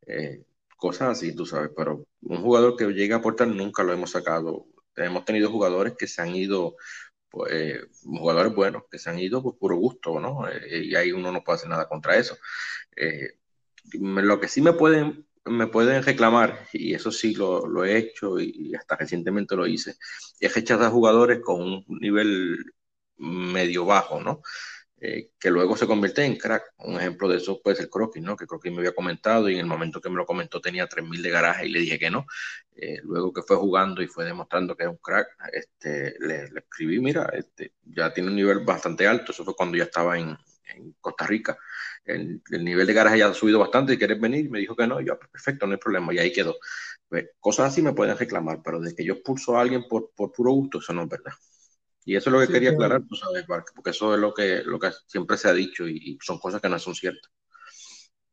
Eh, 0.07 0.43
cosas 0.77 1.11
así, 1.11 1.35
tú 1.35 1.45
sabes, 1.45 1.71
pero 1.75 2.05
un 2.21 2.41
jugador 2.41 2.75
que 2.75 2.85
llegue 2.88 3.13
a 3.13 3.17
aportar 3.17 3.47
nunca 3.47 3.84
lo 3.84 3.93
hemos 3.93 4.11
sacado. 4.11 4.65
Hemos 4.95 5.25
tenido 5.25 5.49
jugadores 5.49 5.93
que 5.97 6.07
se 6.07 6.21
han 6.21 6.35
ido, 6.35 6.75
pues, 7.30 7.51
eh, 7.53 7.81
jugadores 8.03 8.53
buenos, 8.53 8.84
que 8.91 8.99
se 8.99 9.09
han 9.09 9.19
ido 9.19 9.41
por 9.41 9.57
puro 9.57 9.75
gusto, 9.77 10.19
¿no? 10.19 10.45
Y 10.69 10.95
ahí 10.95 11.11
uno 11.11 11.31
no 11.31 11.43
puede 11.43 11.57
hacer 11.57 11.69
nada 11.69 11.88
contra 11.88 12.17
eso. 12.17 12.38
Lo 13.93 14.39
que 14.39 14.47
sí 14.47 14.61
me 14.61 14.73
pueden, 14.73 15.26
me 15.45 15.68
pueden 15.68 16.03
reclamar, 16.03 16.68
y 16.73 16.93
eso 16.93 17.11
sí 17.11 17.35
lo, 17.35 17.68
lo 17.68 17.85
he 17.85 17.97
hecho 17.97 18.39
y, 18.39 18.73
hasta 18.76 18.95
recientemente 18.95 19.55
lo 19.55 19.68
hice, 19.68 19.95
es 20.39 20.53
rechazar 20.55 20.91
jugadores 20.91 21.39
con 21.41 21.61
un 21.61 21.85
nivel 21.88 22.57
medio 23.18 23.85
bajo, 23.85 24.22
¿no? 24.22 24.41
Eh, 25.05 25.31
que 25.38 25.49
luego 25.51 25.76
se 25.76 25.85
convierte 25.85 26.23
en 26.23 26.38
crack. 26.38 26.64
Un 26.77 26.95
ejemplo 26.95 27.27
de 27.27 27.35
eso 27.35 27.60
puede 27.61 27.76
ser 27.76 27.89
Croquis, 27.89 28.23
¿no? 28.23 28.38
Que 28.38 28.47
Croquis 28.47 28.72
me 28.72 28.77
había 28.77 28.95
comentado 28.95 29.49
y 29.49 29.55
en 29.55 29.60
el 29.60 29.65
momento 29.65 29.99
que 29.99 30.10
me 30.10 30.15
lo 30.15 30.26
comentó 30.26 30.61
tenía 30.61 30.88
3.000 30.88 31.22
de 31.22 31.30
garaje 31.30 31.65
y 31.65 31.72
le 31.72 31.80
dije 31.80 31.99
que 31.99 32.10
no. 32.10 32.26
Eh, 32.73 32.99
luego 33.03 33.34
que 33.34 33.41
fue 33.41 33.57
jugando 33.57 34.01
y 34.01 34.07
fue 34.07 34.23
demostrando 34.23 34.77
que 34.77 34.84
es 34.84 34.89
un 34.89 34.95
crack, 34.97 35.27
este, 35.51 36.15
le, 36.22 36.45
escribí, 36.55 37.01
mira, 37.01 37.30
este, 37.34 37.73
ya 37.84 38.14
tiene 38.14 38.30
un 38.30 38.35
nivel 38.38 38.60
bastante 38.60 39.05
alto, 39.05 39.34
eso 39.34 39.43
fue 39.43 39.55
cuando 39.55 39.77
ya 39.77 39.84
estaba 39.84 40.18
en, 40.18 40.38
Costa 41.01 41.27
Rica. 41.27 41.57
El, 42.05 42.41
nivel 42.49 42.85
de 42.85 42.93
garaje 42.93 43.19
ya 43.19 43.27
ha 43.27 43.34
subido 43.34 43.59
bastante 43.59 43.93
y 43.93 43.97
quieres 43.97 44.19
venir, 44.19 44.49
me 44.49 44.59
dijo 44.59 44.75
que 44.75 44.85
no, 44.88 44.99
yo, 44.99 45.17
perfecto, 45.17 45.65
no 45.65 45.73
hay 45.73 45.80
problema, 45.80 46.13
y 46.13 46.19
ahí 46.19 46.34
quedó. 46.34 46.55
Pues, 47.07 47.27
cosas 47.39 47.71
así 47.71 47.81
me 47.81 47.93
pueden 47.93 48.17
reclamar, 48.17 48.61
pero 48.63 48.80
de 48.80 48.93
que 48.93 49.05
yo 49.05 49.13
expulso 49.13 49.57
a 49.57 49.61
alguien 49.61 49.85
por, 49.88 50.11
por 50.15 50.31
puro 50.31 50.51
gusto, 50.51 50.80
eso 50.80 50.93
no 50.93 51.03
es 51.03 51.09
verdad. 51.09 51.34
Y 52.05 52.15
eso 52.15 52.30
es 52.30 52.34
lo 52.34 52.39
que 52.41 52.51
quería 52.51 52.71
aclarar, 52.71 53.03
tú 53.07 53.15
sabes, 53.15 53.45
porque 53.73 53.91
eso 53.91 54.13
es 54.13 54.19
lo 54.19 54.34
que, 54.34 54.61
lo 54.65 54.80
que 54.80 54.91
siempre 55.07 55.38
se 55.38 55.47
ha 55.47 55.53
dicho 55.53 55.88
y, 55.88 56.17
son 56.21 56.38
cosas 56.38 56.61
que 56.61 56.69
no 56.69 56.77
son 56.80 56.95
ciertas. 56.95 57.31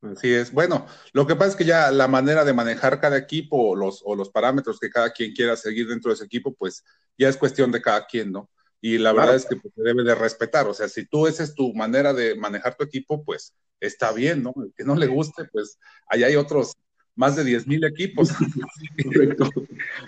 Así 0.03 0.33
es. 0.33 0.51
Bueno, 0.51 0.87
lo 1.13 1.27
que 1.27 1.37
pasa 1.37 1.51
es 1.51 1.57
que 1.57 1.65
ya 1.65 1.91
la 1.91 2.09
manera 2.09 2.45
de 2.45 2.55
manejar 2.55 3.01
cada 3.01 3.19
equipo 3.19 3.71
o 3.71 3.77
los, 3.77 4.01
o 4.05 4.17
los 4.17 4.31
parámetros 4.31 4.81
que 4.81 4.91
cada 4.91 5.13
quien 5.13 5.33
quiera 5.33 5.57
seguir 5.57 5.87
dentro 5.87 6.11
de 6.11 6.15
ese 6.15 6.25
equipo, 6.25 6.55
pues 6.55 6.85
ya 7.19 7.29
es 7.29 7.37
cuestión 7.37 7.71
de 7.71 7.83
cada 7.83 8.07
quien, 8.07 8.33
¿no? 8.33 8.51
Y 8.81 8.99
la 8.99 9.13
verdad 9.13 9.37
es 9.37 9.47
que 9.47 9.57
pues, 9.57 9.75
se 9.75 9.83
debe 9.83 10.05
de 10.05 10.15
respetar. 10.15 10.67
O 10.67 10.75
sea, 10.75 10.89
si 10.89 11.07
tú 11.07 11.27
esa 11.27 11.43
es 11.43 11.55
tu 11.55 11.75
manera 11.75 12.13
de 12.13 12.35
manejar 12.35 12.77
tu 12.77 12.85
equipo, 12.85 13.23
pues 13.25 13.55
está 13.79 14.13
bien, 14.13 14.43
¿no? 14.43 14.55
El 14.57 14.73
que 14.75 14.85
no 14.85 14.95
le 14.95 15.07
guste, 15.07 15.45
pues 15.45 15.79
allá 16.07 16.27
hay 16.27 16.37
otros 16.37 16.75
más 17.15 17.37
de 17.37 17.45
10 17.45 17.67
mil 17.67 17.85
equipos. 17.85 18.31
correcto, 19.05 19.51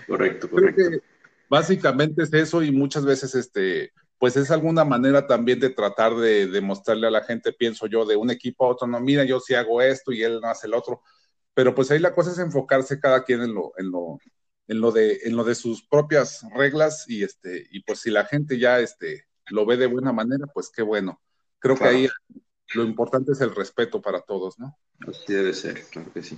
correcto, 0.07 0.49
correcto 0.49 1.03
básicamente 1.53 2.23
es 2.23 2.33
eso 2.33 2.63
y 2.63 2.71
muchas 2.71 3.05
veces 3.05 3.35
este 3.35 3.93
pues 4.17 4.35
es 4.37 4.49
alguna 4.49 4.83
manera 4.83 5.27
también 5.27 5.59
de 5.59 5.69
tratar 5.69 6.15
de 6.15 6.47
demostrarle 6.47 7.05
a 7.05 7.11
la 7.11 7.23
gente, 7.23 7.53
pienso 7.53 7.85
yo, 7.85 8.05
de 8.05 8.15
un 8.15 8.31
equipo 8.31 8.65
a 8.65 8.69
otro, 8.69 8.87
no, 8.87 8.99
mira, 9.01 9.25
yo 9.25 9.39
sí 9.41 9.53
hago 9.53 9.81
esto 9.81 10.13
y 10.13 10.23
él 10.23 10.39
no 10.41 10.49
hace 10.49 10.65
el 10.65 10.73
otro, 10.73 11.01
pero 11.53 11.75
pues 11.75 11.91
ahí 11.91 11.99
la 11.99 12.13
cosa 12.15 12.31
es 12.31 12.39
enfocarse 12.39 13.01
cada 13.01 13.23
quien 13.23 13.41
en 13.41 13.53
lo, 13.53 13.73
en 13.77 13.91
lo, 13.91 14.17
en 14.67 14.81
lo 14.81 14.91
de, 14.91 15.19
en 15.23 15.35
lo 15.35 15.43
de 15.43 15.55
sus 15.55 15.85
propias 15.85 16.45
reglas 16.55 17.05
y 17.07 17.23
este, 17.23 17.67
y 17.71 17.81
pues 17.81 17.99
si 17.99 18.09
la 18.09 18.25
gente 18.25 18.57
ya 18.57 18.79
este 18.79 19.25
lo 19.47 19.65
ve 19.65 19.77
de 19.77 19.87
buena 19.87 20.13
manera, 20.13 20.47
pues 20.53 20.69
qué 20.69 20.81
bueno. 20.81 21.21
Creo 21.59 21.77
que 21.77 21.83
ahí 21.83 22.09
lo 22.73 22.83
importante 22.83 23.33
es 23.33 23.41
el 23.41 23.53
respeto 23.53 24.01
para 24.01 24.21
todos, 24.21 24.57
¿no? 24.59 24.77
Así 25.07 25.33
debe 25.33 25.53
ser, 25.53 25.83
claro 25.91 26.11
que 26.13 26.23
sí. 26.23 26.37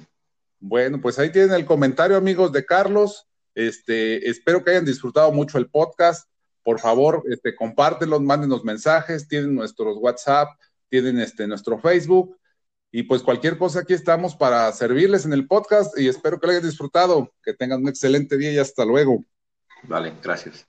Bueno, 0.60 1.00
pues 1.00 1.20
ahí 1.20 1.32
tienen 1.32 1.54
el 1.54 1.66
comentario, 1.66 2.18
amigos 2.18 2.52
de 2.52 2.66
Carlos. 2.66 3.28
Este, 3.54 4.28
espero 4.30 4.64
que 4.64 4.72
hayan 4.72 4.86
disfrutado 4.86 5.32
mucho 5.32 5.58
el 5.58 5.70
podcast. 5.70 6.30
Por 6.64 6.80
favor, 6.80 7.24
este, 7.30 7.56
compártelos, 7.56 8.22
mándenos 8.22 8.64
mensajes, 8.64 9.28
tienen 9.28 9.54
nuestros 9.54 9.98
WhatsApp, 9.98 10.50
tienen 10.90 11.20
este, 11.20 11.46
nuestro 11.48 11.78
Facebook. 11.78 12.38
Y 12.98 13.04
pues 13.04 13.24
cualquier 13.24 13.58
cosa, 13.58 13.82
aquí 13.82 13.94
estamos 13.94 14.38
para 14.38 14.72
servirles 14.72 15.26
en 15.26 15.34
el 15.34 15.48
podcast 15.48 16.00
y 16.00 16.08
espero 16.08 16.40
que 16.40 16.48
lo 16.48 16.52
hayan 16.54 16.64
disfrutado. 16.64 17.30
Que 17.44 17.54
tengan 17.54 17.82
un 17.82 17.90
excelente 17.90 18.38
día 18.38 18.54
y 18.54 18.58
hasta 18.58 18.86
luego. 18.86 19.22
Vale, 19.84 20.14
gracias. 20.24 20.66